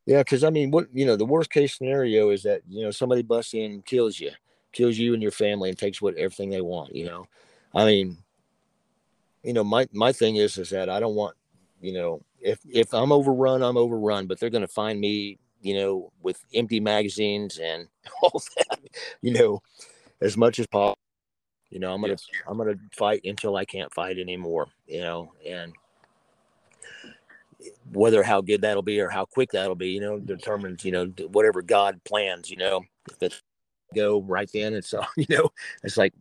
Yeah, 0.08 0.18
because 0.20 0.42
I 0.42 0.48
mean, 0.48 0.70
what 0.70 0.86
you 0.90 1.04
know, 1.04 1.16
the 1.16 1.26
worst 1.26 1.50
case 1.50 1.76
scenario 1.76 2.30
is 2.30 2.42
that 2.44 2.62
you 2.66 2.82
know 2.82 2.90
somebody 2.90 3.20
busts 3.20 3.52
in, 3.52 3.72
and 3.72 3.84
kills 3.84 4.18
you, 4.18 4.30
kills 4.72 4.96
you 4.96 5.12
and 5.12 5.22
your 5.22 5.32
family, 5.32 5.68
and 5.68 5.76
takes 5.76 6.00
what 6.00 6.14
everything 6.14 6.48
they 6.48 6.62
want. 6.62 6.94
You 6.96 7.04
know, 7.04 7.26
I 7.74 7.84
mean, 7.84 8.16
you 9.42 9.52
know, 9.52 9.62
my 9.62 9.86
my 9.92 10.12
thing 10.12 10.36
is 10.36 10.56
is 10.56 10.70
that 10.70 10.88
I 10.88 10.98
don't 10.98 11.14
want, 11.14 11.36
you 11.82 11.92
know, 11.92 12.22
if 12.40 12.58
if 12.66 12.94
I'm 12.94 13.12
overrun, 13.12 13.62
I'm 13.62 13.76
overrun, 13.76 14.26
but 14.26 14.40
they're 14.40 14.48
going 14.48 14.62
to 14.62 14.66
find 14.66 14.98
me, 14.98 15.38
you 15.68 15.74
know, 15.74 16.10
with 16.22 16.42
empty 16.54 16.80
magazines 16.80 17.58
and 17.58 17.88
all 18.22 18.42
that, 18.56 18.78
you 19.20 19.32
know, 19.32 19.60
as 20.22 20.36
much 20.36 20.58
as 20.58 20.66
possible. 20.66 20.98
You 21.68 21.78
know, 21.78 21.92
I'm 21.92 22.00
gonna 22.00 22.14
Yes. 22.14 22.26
I'm 22.48 22.56
gonna 22.56 22.78
fight 22.92 23.20
until 23.24 23.56
I 23.56 23.66
can't 23.66 23.92
fight 23.92 24.18
anymore. 24.18 24.68
You 24.86 25.02
know, 25.02 25.32
and 25.46 25.74
whether 27.92 28.22
how 28.22 28.40
good 28.40 28.62
that'll 28.62 28.82
be 28.82 28.98
or 29.00 29.10
how 29.10 29.26
quick 29.26 29.50
that'll 29.50 29.74
be, 29.74 29.90
you 29.90 30.00
know, 30.00 30.18
determines, 30.18 30.84
you 30.84 30.92
know, 30.92 31.06
whatever 31.32 31.60
God 31.60 32.00
plans, 32.04 32.50
you 32.50 32.56
know, 32.56 32.82
if 33.10 33.22
it's 33.22 33.42
go 33.94 34.22
right 34.22 34.48
then, 34.54 34.72
it's 34.72 34.94
all, 34.94 35.06
you 35.16 35.26
know, 35.28 35.50
it's 35.82 35.98
like, 35.98 36.14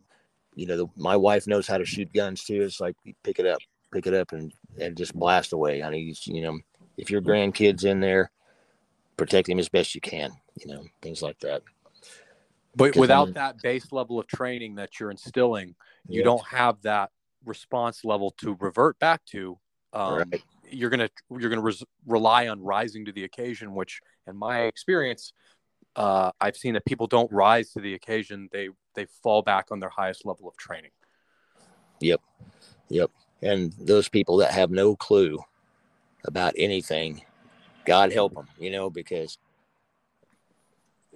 you 0.54 0.66
know, 0.66 0.76
the, 0.76 0.86
my 0.96 1.16
wife 1.16 1.46
knows 1.46 1.66
how 1.66 1.78
to 1.78 1.84
shoot 1.86 2.12
guns 2.12 2.44
too. 2.44 2.62
It's 2.62 2.80
like 2.80 2.96
pick 3.22 3.38
it 3.38 3.46
up, 3.46 3.60
pick 3.92 4.06
it 4.06 4.14
up 4.14 4.32
and, 4.32 4.52
and 4.78 4.96
just 4.96 5.14
blast 5.14 5.54
away. 5.54 5.82
I 5.82 5.88
mean, 5.88 6.14
you 6.24 6.42
know, 6.42 6.58
if 6.98 7.10
your 7.10 7.22
grandkid's 7.22 7.84
in 7.84 8.00
there, 8.00 8.30
protect 9.18 9.48
him 9.48 9.58
as 9.58 9.68
best 9.68 9.94
you 9.94 10.00
can, 10.00 10.30
you 10.54 10.72
know, 10.72 10.82
things 11.02 11.20
like 11.20 11.38
that. 11.40 11.62
But 12.74 12.86
Because, 12.86 13.00
without 13.00 13.28
um, 13.28 13.32
that 13.34 13.60
base 13.60 13.92
level 13.92 14.18
of 14.18 14.26
training 14.28 14.76
that 14.76 14.98
you're 14.98 15.10
instilling, 15.10 15.74
you 16.08 16.20
Yeah. 16.20 16.24
don't 16.24 16.46
have 16.46 16.80
that 16.82 17.10
response 17.44 18.04
level 18.04 18.30
to 18.38 18.56
revert 18.60 18.98
back 18.98 19.24
to. 19.26 19.58
Um, 19.92 20.18
Right. 20.30 20.42
You're 20.70 20.90
gonna 20.90 21.08
you're 21.30 21.48
gonna 21.48 21.62
res- 21.62 21.82
rely 22.06 22.48
on 22.48 22.60
rising 22.62 23.06
to 23.06 23.12
the 23.12 23.24
occasion, 23.24 23.74
which, 23.74 24.00
in 24.26 24.36
my 24.36 24.64
experience, 24.64 25.32
uh, 25.96 26.30
I've 26.42 26.58
seen 26.58 26.74
that 26.74 26.84
people 26.84 27.06
don't 27.06 27.32
rise 27.32 27.72
to 27.72 27.80
the 27.80 27.94
occasion. 27.94 28.50
They 28.52 28.68
they 28.94 29.06
fall 29.22 29.40
back 29.40 29.70
on 29.70 29.80
their 29.80 29.88
highest 29.88 30.26
level 30.26 30.46
of 30.46 30.56
training. 30.58 30.90
Yep. 32.00 32.20
Yep. 32.90 33.10
And 33.40 33.72
those 33.78 34.10
people 34.10 34.36
that 34.38 34.50
have 34.52 34.70
no 34.70 34.94
clue 34.94 35.38
about 36.26 36.52
anything, 36.58 37.22
God 37.88 38.12
help 38.12 38.34
them, 38.34 38.46
you 38.58 38.70
know, 38.70 38.90
because 38.90 39.38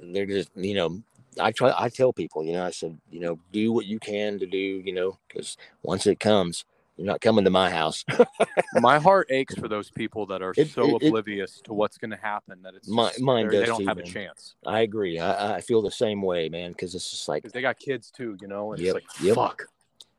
they're 0.02 0.26
just, 0.26 0.50
you 0.56 0.74
know, 0.74 1.02
I 1.40 1.52
try, 1.52 1.72
I 1.76 1.88
tell 1.88 2.12
people, 2.12 2.44
you 2.44 2.52
know, 2.52 2.64
I 2.64 2.70
said, 2.70 2.98
you 3.10 3.20
know, 3.20 3.38
do 3.52 3.72
what 3.72 3.86
you 3.86 3.98
can 3.98 4.38
to 4.38 4.46
do, 4.46 4.58
you 4.58 4.92
know, 4.92 5.18
because 5.28 5.56
once 5.82 6.06
it 6.06 6.18
comes, 6.18 6.64
you're 6.96 7.06
not 7.06 7.20
coming 7.20 7.44
to 7.44 7.50
my 7.50 7.70
house. 7.70 8.04
my 8.80 8.98
heart 8.98 9.28
aches 9.30 9.54
for 9.54 9.66
those 9.68 9.90
people 9.90 10.26
that 10.26 10.42
are 10.42 10.52
It- 10.56 10.68
so 10.70 10.82
it- 10.96 11.02
it- 11.02 11.06
oblivious 11.08 11.60
to 11.64 11.72
what's 11.72 11.96
going 11.98 12.10
to 12.10 12.16
happen 12.18 12.60
that 12.62 12.74
it's 12.74 12.88
Mi- 12.88 13.04
just- 13.04 13.20
mine 13.22 13.44
they're- 13.44 13.52
they 13.52 13.58
does 13.60 13.68
don't 13.68 13.80
too, 13.80 13.86
have 13.86 13.98
a 13.98 14.02
chance 14.02 14.54
I 14.66 14.80
agree. 14.80 15.18
I, 15.18 15.56
I 15.56 15.60
feel 15.60 15.80
the 15.82 15.90
same 15.90 16.20
way, 16.20 16.48
man, 16.48 16.72
because 16.72 16.94
it's 16.94 17.10
just 17.10 17.28
like, 17.28 17.44
they 17.44 17.62
got 17.62 17.78
kids 17.78 18.10
too, 18.10 18.36
you 18.40 18.48
know. 18.48 18.72
And 18.72 18.80
Yep, 18.82 18.86
It's 18.86 18.94
like 18.94 19.24
yep. 19.24 19.34
fuck. 19.36 19.62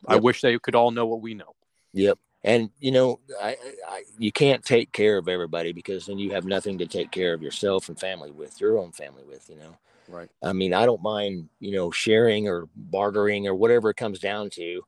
I 0.08 0.16
wish 0.18 0.42
they 0.42 0.58
could 0.60 0.76
all 0.76 0.92
know 0.92 1.06
what 1.06 1.22
we 1.22 1.34
know. 1.34 1.56
Yep. 1.94 2.18
And 2.44 2.70
you 2.80 2.92
know, 2.92 3.20
I, 3.42 3.56
I, 3.88 4.04
you 4.18 4.32
can't 4.32 4.64
take 4.64 4.92
care 4.92 5.18
of 5.18 5.30
everybody 5.30 5.72
because 5.72 6.06
then 6.06 6.20
you 6.20 6.32
have 6.32 6.46
nothing 6.46 6.78
to 6.80 6.86
take 6.86 7.12
care 7.12 7.34
of 7.34 7.42
yourself 7.42 7.88
and 7.88 8.00
family 8.00 8.32
with, 8.32 8.60
your 8.60 8.78
own 8.78 8.92
family 8.92 9.24
with, 9.24 9.50
you 9.50 9.58
know. 9.58 9.78
Right. 10.10 10.30
I 10.44 10.52
mean, 10.52 10.74
I 10.74 10.86
don't 10.86 11.02
mind, 11.02 11.48
you 11.60 11.72
know, 11.72 11.90
sharing 11.90 12.48
or 12.50 12.68
bartering 12.76 13.48
or 13.48 13.56
whatever 13.56 13.90
it 13.90 13.98
comes 13.98 14.20
down 14.20 14.50
to, 14.52 14.84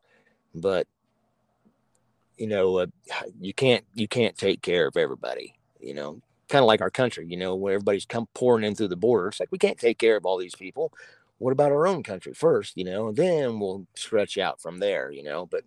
but 0.54 0.88
you 2.38 2.48
know, 2.48 2.80
uh, 2.80 2.88
you 3.40 3.54
can't 3.54 3.86
you 3.94 4.08
can't 4.08 4.38
take 4.38 4.62
care 4.62 4.88
of 4.88 4.98
everybody, 4.98 5.56
you 5.80 5.94
know. 5.94 6.20
Kind 6.48 6.62
of 6.62 6.68
like 6.68 6.82
our 6.82 6.92
country, 6.92 7.26
you 7.26 7.38
know, 7.38 7.56
where 7.56 7.74
everybody's 7.74 8.06
come 8.06 8.28
pouring 8.36 8.64
in 8.64 8.76
through 8.76 8.90
the 8.90 8.96
border. 8.96 9.30
It's 9.30 9.40
like 9.40 9.52
we 9.52 9.58
can't 9.58 9.80
take 9.80 9.98
care 9.98 10.16
of 10.16 10.26
all 10.26 10.38
these 10.38 10.54
people. 10.54 10.94
What 11.40 11.52
about 11.52 11.72
our 11.72 11.88
own 11.88 12.04
country 12.04 12.34
first, 12.34 12.78
you 12.78 12.84
know? 12.84 13.08
And 13.08 13.18
then 13.18 13.60
we'll 13.60 13.88
stretch 13.96 14.38
out 14.38 14.62
from 14.62 14.78
there, 14.78 15.12
you 15.12 15.24
know. 15.24 15.48
But 15.48 15.64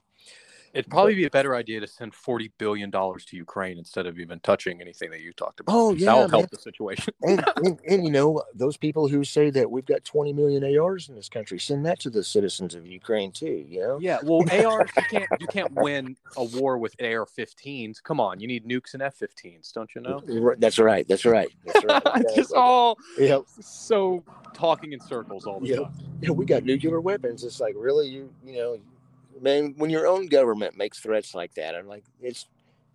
It'd 0.74 0.90
probably 0.90 1.14
be 1.14 1.24
a 1.24 1.30
better 1.30 1.54
idea 1.54 1.80
to 1.80 1.86
send 1.86 2.14
forty 2.14 2.52
billion 2.58 2.90
dollars 2.90 3.24
to 3.26 3.36
Ukraine 3.36 3.78
instead 3.78 4.06
of 4.06 4.18
even 4.18 4.40
touching 4.40 4.80
anything 4.80 5.10
that 5.10 5.20
you 5.20 5.32
talked 5.32 5.60
about. 5.60 5.74
Oh, 5.74 5.94
yeah, 5.94 6.06
that 6.06 6.14
will 6.14 6.20
man. 6.22 6.30
help 6.30 6.50
the 6.50 6.58
situation. 6.58 7.14
and, 7.22 7.44
and, 7.56 7.80
and 7.88 8.04
you 8.04 8.10
know 8.10 8.42
those 8.54 8.76
people 8.76 9.08
who 9.08 9.24
say 9.24 9.50
that 9.50 9.70
we've 9.70 9.86
got 9.86 10.04
20 10.04 10.32
million 10.32 10.78
ARs 10.78 11.08
in 11.08 11.14
this 11.14 11.28
country, 11.28 11.58
send 11.58 11.86
that 11.86 11.98
to 12.00 12.10
the 12.10 12.22
citizens 12.22 12.74
of 12.74 12.86
Ukraine 12.86 13.32
too. 13.32 13.64
You 13.68 13.80
know, 13.80 13.98
yeah, 14.00 14.18
well, 14.22 14.44
ARs 14.66 14.90
you 14.96 15.04
can't 15.04 15.30
you 15.40 15.46
can't 15.46 15.72
win 15.72 16.16
a 16.36 16.44
war 16.44 16.78
with 16.78 16.94
AR-15s. 17.00 18.02
Come 18.02 18.20
on, 18.20 18.40
you 18.40 18.46
need 18.46 18.66
nukes 18.66 18.94
and 18.94 19.02
F-15s, 19.02 19.72
don't 19.72 19.90
you 19.94 20.02
know? 20.02 20.22
That's 20.58 20.78
right. 20.78 21.06
That's 21.08 21.24
right. 21.24 21.50
That's 21.64 21.84
right. 21.84 22.02
It's 22.16 22.34
just 22.34 22.54
all 22.54 22.98
yeah, 23.18 23.38
so 23.60 24.22
talking 24.52 24.92
in 24.92 25.00
circles 25.00 25.46
all 25.46 25.60
the 25.60 25.68
Yeah. 25.68 25.76
time. 25.76 25.92
yeah, 26.20 26.30
we 26.30 26.44
got 26.44 26.64
nuclear 26.64 27.00
weapons. 27.00 27.44
It's 27.44 27.60
like 27.60 27.74
really, 27.76 28.08
you 28.08 28.32
you 28.44 28.56
know, 28.56 28.78
man, 29.40 29.74
when 29.76 29.90
your 29.90 30.06
own 30.06 30.26
government 30.26 30.76
makes 30.76 30.98
threats 31.00 31.34
like 31.34 31.54
that, 31.54 31.74
I'm 31.74 31.86
like, 31.88 32.04
it's 32.20 32.46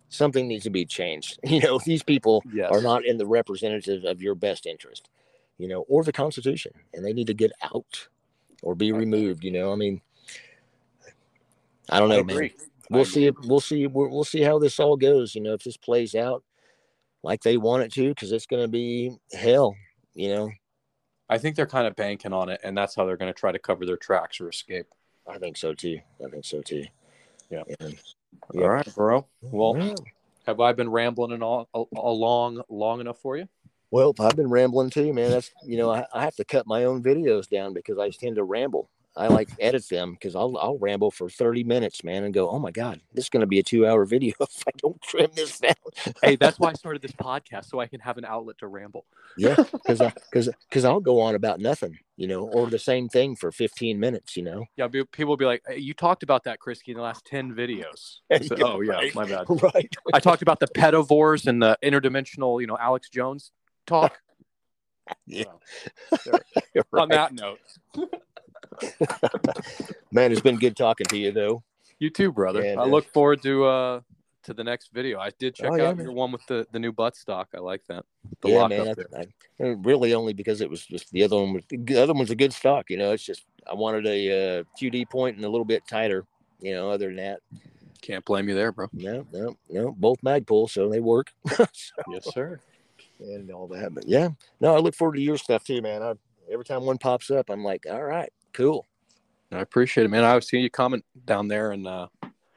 something 0.08 0.46
needs 0.46 0.64
to 0.64 0.70
be 0.70 0.84
changed. 0.84 1.38
You 1.44 1.60
know, 1.60 1.78
these 1.84 2.02
people 2.02 2.42
Yes. 2.52 2.70
are 2.70 2.82
not 2.82 3.04
in 3.04 3.16
the 3.18 3.26
representative 3.26 4.04
of 4.04 4.22
your 4.22 4.34
best 4.34 4.66
interest. 4.66 5.08
you 5.58 5.68
know, 5.68 5.82
or 5.88 6.02
the 6.02 6.12
Constitution, 6.12 6.72
and 6.92 7.04
they 7.04 7.12
need 7.12 7.28
to 7.28 7.34
get 7.34 7.52
out 7.62 8.08
or 8.62 8.74
be 8.74 8.90
removed. 8.92 9.44
You 9.44 9.52
know, 9.52 9.72
I 9.72 9.76
mean, 9.76 10.00
I 11.88 12.00
don't 12.00 12.08
know, 12.08 12.20
I 12.20 12.22
man. 12.22 12.50
We'll 12.90 13.00
I 13.02 13.04
see. 13.04 13.26
If, 13.26 13.34
we'll 13.44 13.60
see. 13.60 13.86
We'll, 13.86 14.08
we'll 14.10 14.24
see 14.24 14.42
how 14.42 14.58
this 14.58 14.78
all 14.80 14.96
goes. 14.96 15.34
You 15.34 15.40
know, 15.40 15.54
if 15.54 15.62
this 15.64 15.76
plays 15.76 16.14
out 16.14 16.42
like 17.22 17.42
they 17.42 17.56
want 17.56 17.82
it 17.84 17.92
to, 17.94 18.08
because 18.08 18.32
it's 18.32 18.46
going 18.46 18.62
to 18.62 18.68
be 18.68 19.16
hell. 19.32 19.74
You 20.14 20.34
know, 20.34 20.50
I 21.28 21.38
think 21.38 21.56
they're 21.56 21.66
kind 21.66 21.86
of 21.86 21.96
banking 21.96 22.32
on 22.32 22.48
it, 22.48 22.60
and 22.64 22.76
that's 22.76 22.94
how 22.94 23.04
they're 23.06 23.16
going 23.16 23.32
to 23.32 23.38
try 23.38 23.52
to 23.52 23.58
cover 23.58 23.86
their 23.86 23.96
tracks 23.96 24.40
or 24.40 24.48
escape. 24.48 24.86
I 25.26 25.38
think 25.38 25.56
so 25.56 25.74
too. 25.74 26.00
I 26.24 26.28
think 26.28 26.44
so 26.44 26.62
too. 26.62 26.84
Yeah. 27.50 27.62
And, 27.80 27.96
All 28.54 28.68
right, 28.68 28.94
bro. 28.94 29.26
Well, 29.42 29.76
yeah. 29.76 29.94
have 30.46 30.60
I 30.60 30.72
been 30.72 30.90
rambling 30.90 31.32
and 31.32 31.42
all 31.42 31.68
a- 31.74 31.84
along 31.98 32.62
long 32.68 33.00
enough 33.00 33.18
for 33.18 33.36
you? 33.36 33.48
Well, 33.90 34.14
I've 34.18 34.36
been 34.36 34.50
rambling 34.50 34.90
too, 34.90 35.12
man. 35.12 35.30
That's 35.30 35.50
you 35.64 35.76
know, 35.76 35.90
I, 35.90 36.06
I 36.12 36.24
have 36.24 36.36
to 36.36 36.44
cut 36.44 36.66
my 36.66 36.84
own 36.84 37.02
videos 37.02 37.48
down 37.48 37.72
because 37.72 37.98
I 37.98 38.10
tend 38.10 38.36
to 38.36 38.44
ramble. 38.44 38.90
I 39.16 39.28
like 39.28 39.48
edit 39.60 39.88
them 39.88 40.12
because 40.12 40.34
I'll 40.34 40.56
I'll 40.58 40.78
ramble 40.78 41.10
for 41.10 41.28
thirty 41.30 41.62
minutes, 41.62 42.02
man, 42.02 42.24
and 42.24 42.34
go, 42.34 42.48
oh 42.50 42.58
my 42.58 42.70
god, 42.72 43.00
this 43.12 43.26
is 43.26 43.28
going 43.30 43.42
to 43.42 43.46
be 43.46 43.60
a 43.60 43.62
two-hour 43.62 44.04
video 44.06 44.34
if 44.40 44.62
I 44.66 44.72
don't 44.78 45.00
trim 45.02 45.30
this 45.36 45.60
down. 45.60 45.74
Hey, 46.22 46.34
that's 46.36 46.58
why 46.58 46.70
I 46.70 46.72
started 46.74 47.00
this 47.00 47.12
podcast 47.12 47.66
so 47.66 47.78
I 47.78 47.86
can 47.86 48.00
have 48.00 48.18
an 48.18 48.24
outlet 48.24 48.58
to 48.58 48.66
ramble. 48.66 49.04
yeah, 49.36 49.54
because 49.72 50.00
because 50.00 50.48
because 50.68 50.84
I'll 50.84 50.98
go 51.00 51.20
on 51.20 51.36
about 51.36 51.60
nothing, 51.60 51.96
you 52.16 52.26
know, 52.26 52.48
or 52.48 52.66
the 52.68 52.78
same 52.78 53.08
thing 53.08 53.36
for 53.36 53.52
fifteen 53.52 54.00
minutes, 54.00 54.36
you 54.36 54.42
know. 54.42 54.66
Yeah, 54.76 54.88
people 54.88 55.26
will 55.26 55.36
be 55.36 55.44
like, 55.44 55.62
hey, 55.66 55.78
"You 55.78 55.94
talked 55.94 56.24
about 56.24 56.44
that, 56.44 56.58
Krisky, 56.58 56.88
in 56.88 56.96
the 56.96 57.02
last 57.02 57.24
ten 57.24 57.52
videos." 57.54 58.16
So- 58.42 58.56
oh 58.62 58.80
yeah, 58.80 58.94
Right. 58.94 59.14
my 59.14 59.26
bad. 59.26 59.46
Right. 59.48 59.94
I 60.12 60.18
talked 60.18 60.42
about 60.42 60.58
the 60.58 60.66
pedivores 60.66 61.46
and 61.46 61.62
the 61.62 61.78
interdimensional, 61.84 62.60
you 62.60 62.66
know, 62.66 62.76
Alex 62.80 63.08
Jones 63.10 63.52
talk. 63.86 64.18
Yeah. 65.26 65.44
So, 66.22 66.32
On 66.94 67.10
that 67.10 67.34
note, 67.34 67.58
Man, 70.12 70.32
it's 70.32 70.40
been 70.40 70.58
good 70.58 70.76
talking 70.76 71.06
to 71.06 71.16
you 71.18 71.32
though. 71.32 71.62
you 71.98 72.10
too, 72.10 72.32
brother. 72.32 72.62
And, 72.62 72.78
I 72.80 72.84
uh, 72.84 72.86
look 72.86 73.08
forward 73.12 73.42
to 73.42 73.64
uh 73.64 74.00
to 74.44 74.52
the 74.54 74.62
next 74.64 74.90
video. 74.92 75.18
I 75.18 75.30
did 75.38 75.54
check 75.54 75.70
Oh, 75.72 75.74
yeah, 75.76 75.84
out 75.88 75.96
man. 75.96 76.06
your 76.06 76.14
one 76.14 76.30
with 76.32 76.46
the 76.46 76.66
the 76.72 76.78
new 76.78 76.92
butt 76.92 77.16
stock. 77.16 77.48
I 77.54 77.58
like 77.60 77.82
that. 77.88 78.04
The 78.42 78.50
yeah, 78.50 78.66
man. 78.68 78.94
I. 79.14 79.18
I, 79.20 79.26
uh, 79.64 79.74
really 79.82 80.14
only 80.14 80.32
because 80.32 80.60
it 80.60 80.68
was 80.68 80.84
just 80.84 81.10
the 81.12 81.22
other 81.22 81.36
one 81.36 81.54
was 81.54 81.62
the 81.70 81.96
other 81.96 82.12
one's 82.12 82.30
a 82.30 82.36
good 82.36 82.52
stock. 82.52 82.90
You 82.90 82.98
know, 82.98 83.12
it's 83.12 83.24
just 83.24 83.44
I 83.70 83.74
wanted 83.74 84.06
a 84.06 84.60
uh, 84.60 84.64
QD 84.80 85.08
point 85.10 85.36
and 85.36 85.44
a 85.44 85.48
little 85.48 85.64
bit 85.64 85.82
tighter. 85.88 86.26
You 86.60 86.74
know, 86.74 86.90
other 86.90 87.06
than 87.08 87.16
that, 87.16 87.40
Can't 88.02 88.24
blame 88.24 88.48
you 88.48 88.54
there, 88.54 88.72
bro. 88.72 88.88
no, 88.92 89.26
no, 89.32 89.56
no. 89.68 89.92
Both 89.92 90.20
Magpul, 90.22 90.68
so 90.70 90.88
they 90.88 91.00
work 91.00 91.32
Yes, 91.58 92.32
sir. 92.32 92.60
and 93.20 93.50
all 93.50 93.66
that. 93.68 93.94
But 93.94 94.08
yeah, 94.08 94.28
no, 94.60 94.74
I 94.74 94.78
look 94.78 94.94
forward 94.94 95.14
to 95.16 95.20
your 95.22 95.36
stuff 95.38 95.64
too, 95.64 95.80
man. 95.82 96.02
I, 96.02 96.14
every 96.50 96.64
time 96.64 96.84
one 96.84 96.98
pops 96.98 97.30
up, 97.30 97.50
I'm 97.50 97.62
like, 97.64 97.84
all 97.90 98.02
right, 98.02 98.32
cool. 98.54 98.86
I 99.52 99.60
appreciate 99.60 100.04
it, 100.04 100.08
man. 100.08 100.24
I 100.24 100.34
was 100.34 100.48
seeing 100.48 100.62
you 100.62 100.70
comment 100.70 101.04
down 101.26 101.46
there, 101.48 101.72
and 101.72 101.86
uh, 101.86 102.08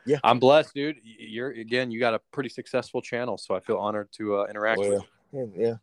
Yeah. 0.06 0.18
I'm 0.24 0.40
blessed, 0.40 0.74
dude. 0.74 0.98
You're 1.03 1.49
again, 1.52 1.91
you 1.91 1.99
got 1.99 2.14
a 2.14 2.19
pretty 2.32 2.49
successful 2.49 3.02
channel, 3.02 3.38
so 3.38 3.53
I 3.56 3.60
feel 3.60 3.78
honored 3.78 4.10
to 4.14 4.38
uh, 4.38 4.45
interact 4.49 4.80
with. 4.80 4.90
Well, 4.90 5.06
yeah, 5.34 5.45
yeah. 5.56 5.74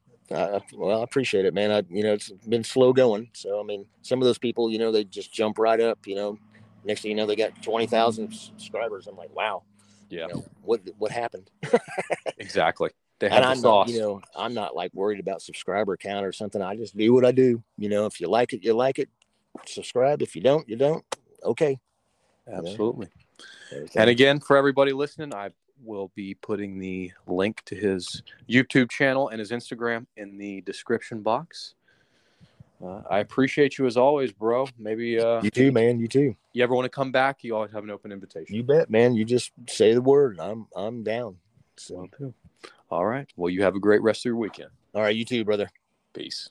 I, 0.57 0.61
well, 0.73 1.01
I 1.01 1.05
appreciate 1.05 1.45
it, 1.45 1.53
man. 1.53 1.71
I, 1.71 1.83
you 1.91 2.03
know, 2.03 2.15
it's 2.15 2.31
been 2.31 2.65
slow 2.65 2.95
going. 2.95 3.29
So, 3.35 3.61
I 3.61 3.63
mean, 3.63 3.85
some 4.01 4.23
of 4.23 4.25
those 4.27 4.39
people, 4.39 4.71
you 4.71 4.79
know, 4.79 4.91
they 4.91 5.05
just 5.05 5.33
jump 5.33 5.59
right 5.59 5.79
up. 5.79 6.07
You 6.07 6.15
know, 6.15 6.39
next 6.85 7.03
thing 7.03 7.11
you 7.11 7.17
know, 7.17 7.27
they 7.27 7.37
got 7.37 7.63
twenty 7.63 7.87
thousand 7.87 8.33
subscribers. 8.33 9.07
I'm 9.07 9.17
like, 9.17 9.35
wow. 9.37 9.63
Yeah, 10.11 10.29
You 10.29 10.35
know, 10.35 10.45
what 10.63 10.81
what 10.99 11.11
happened? 11.11 11.51
exactly. 12.39 12.91
They 13.21 13.29
and 13.29 13.45
the 13.45 13.49
I'm 13.49 13.57
sauce. 13.59 13.89
not, 13.89 13.95
you 13.95 14.01
know, 14.01 14.21
I'm 14.35 14.55
not 14.55 14.75
like 14.75 14.93
worried 14.95 15.21
about 15.21 15.43
subscriber 15.43 15.97
count 15.97 16.27
or 16.27 16.33
something. 16.33 16.61
I 16.61 16.77
just 16.77 16.97
do 16.97 17.13
what 17.13 17.25
I 17.25 17.33
do. 17.33 17.63
You 17.79 17.89
know, 17.89 18.07
if 18.07 18.21
you 18.21 18.29
like 18.29 18.53
it, 18.53 18.65
you 18.65 18.75
like 18.75 18.99
it. 18.99 19.09
Subscribe. 19.67 20.23
If 20.23 20.35
you 20.37 20.43
don't, 20.43 20.69
you 20.69 20.77
don't. 20.77 21.05
Okay. 21.43 21.79
Absolutely. 22.51 23.09
And 23.95 24.11
again, 24.11 24.41
for 24.41 24.57
everybody 24.57 24.93
listening, 24.93 25.35
I 25.35 25.51
will 25.83 26.11
be 26.15 26.35
putting 26.35 26.79
the 26.79 27.13
link 27.27 27.63
to 27.67 27.75
his 27.75 28.23
YouTube 28.49 28.91
channel 28.91 29.29
and 29.29 29.39
his 29.39 29.51
Instagram 29.51 30.07
in 30.17 30.39
the 30.39 30.61
description 30.63 31.23
box. 31.23 31.75
Uh, 32.85 33.03
I 33.09 33.21
appreciate 33.21 33.79
you 33.79 33.87
as 33.87 33.97
always, 33.97 34.33
bro. 34.33 34.67
Maybe 34.79 35.19
uh, 35.19 35.41
you 35.43 35.51
too, 35.51 35.73
man. 35.73 35.99
You 35.99 36.09
too. 36.09 36.37
you 36.53 36.63
ever 36.63 36.75
want 36.75 36.85
to 36.85 36.91
come 36.91 37.13
back, 37.13 37.43
you 37.43 37.55
always 37.55 37.73
have 37.73 37.85
an 37.85 37.91
open 37.91 38.13
invitation. 38.13 38.55
You 38.55 38.63
bet, 38.63 38.91
man. 38.91 39.15
You 39.15 39.25
just 39.25 39.53
say 39.69 39.95
the 39.95 40.03
word. 40.03 40.39
I'm 40.41 40.67
I'm 40.77 41.03
down. 41.03 41.37
So. 41.77 42.09
All 42.91 43.07
right. 43.07 43.27
Well, 43.37 43.51
you 43.51 43.63
have 43.63 43.75
a 43.75 43.81
great 43.81 44.03
rest 44.03 44.21
of 44.21 44.27
your 44.27 44.37
weekend. 44.37 44.71
all 44.95 45.03
right, 45.03 45.17
you 45.17 45.25
too, 45.25 45.45
brother. 45.45 45.71
Peace. 46.13 46.51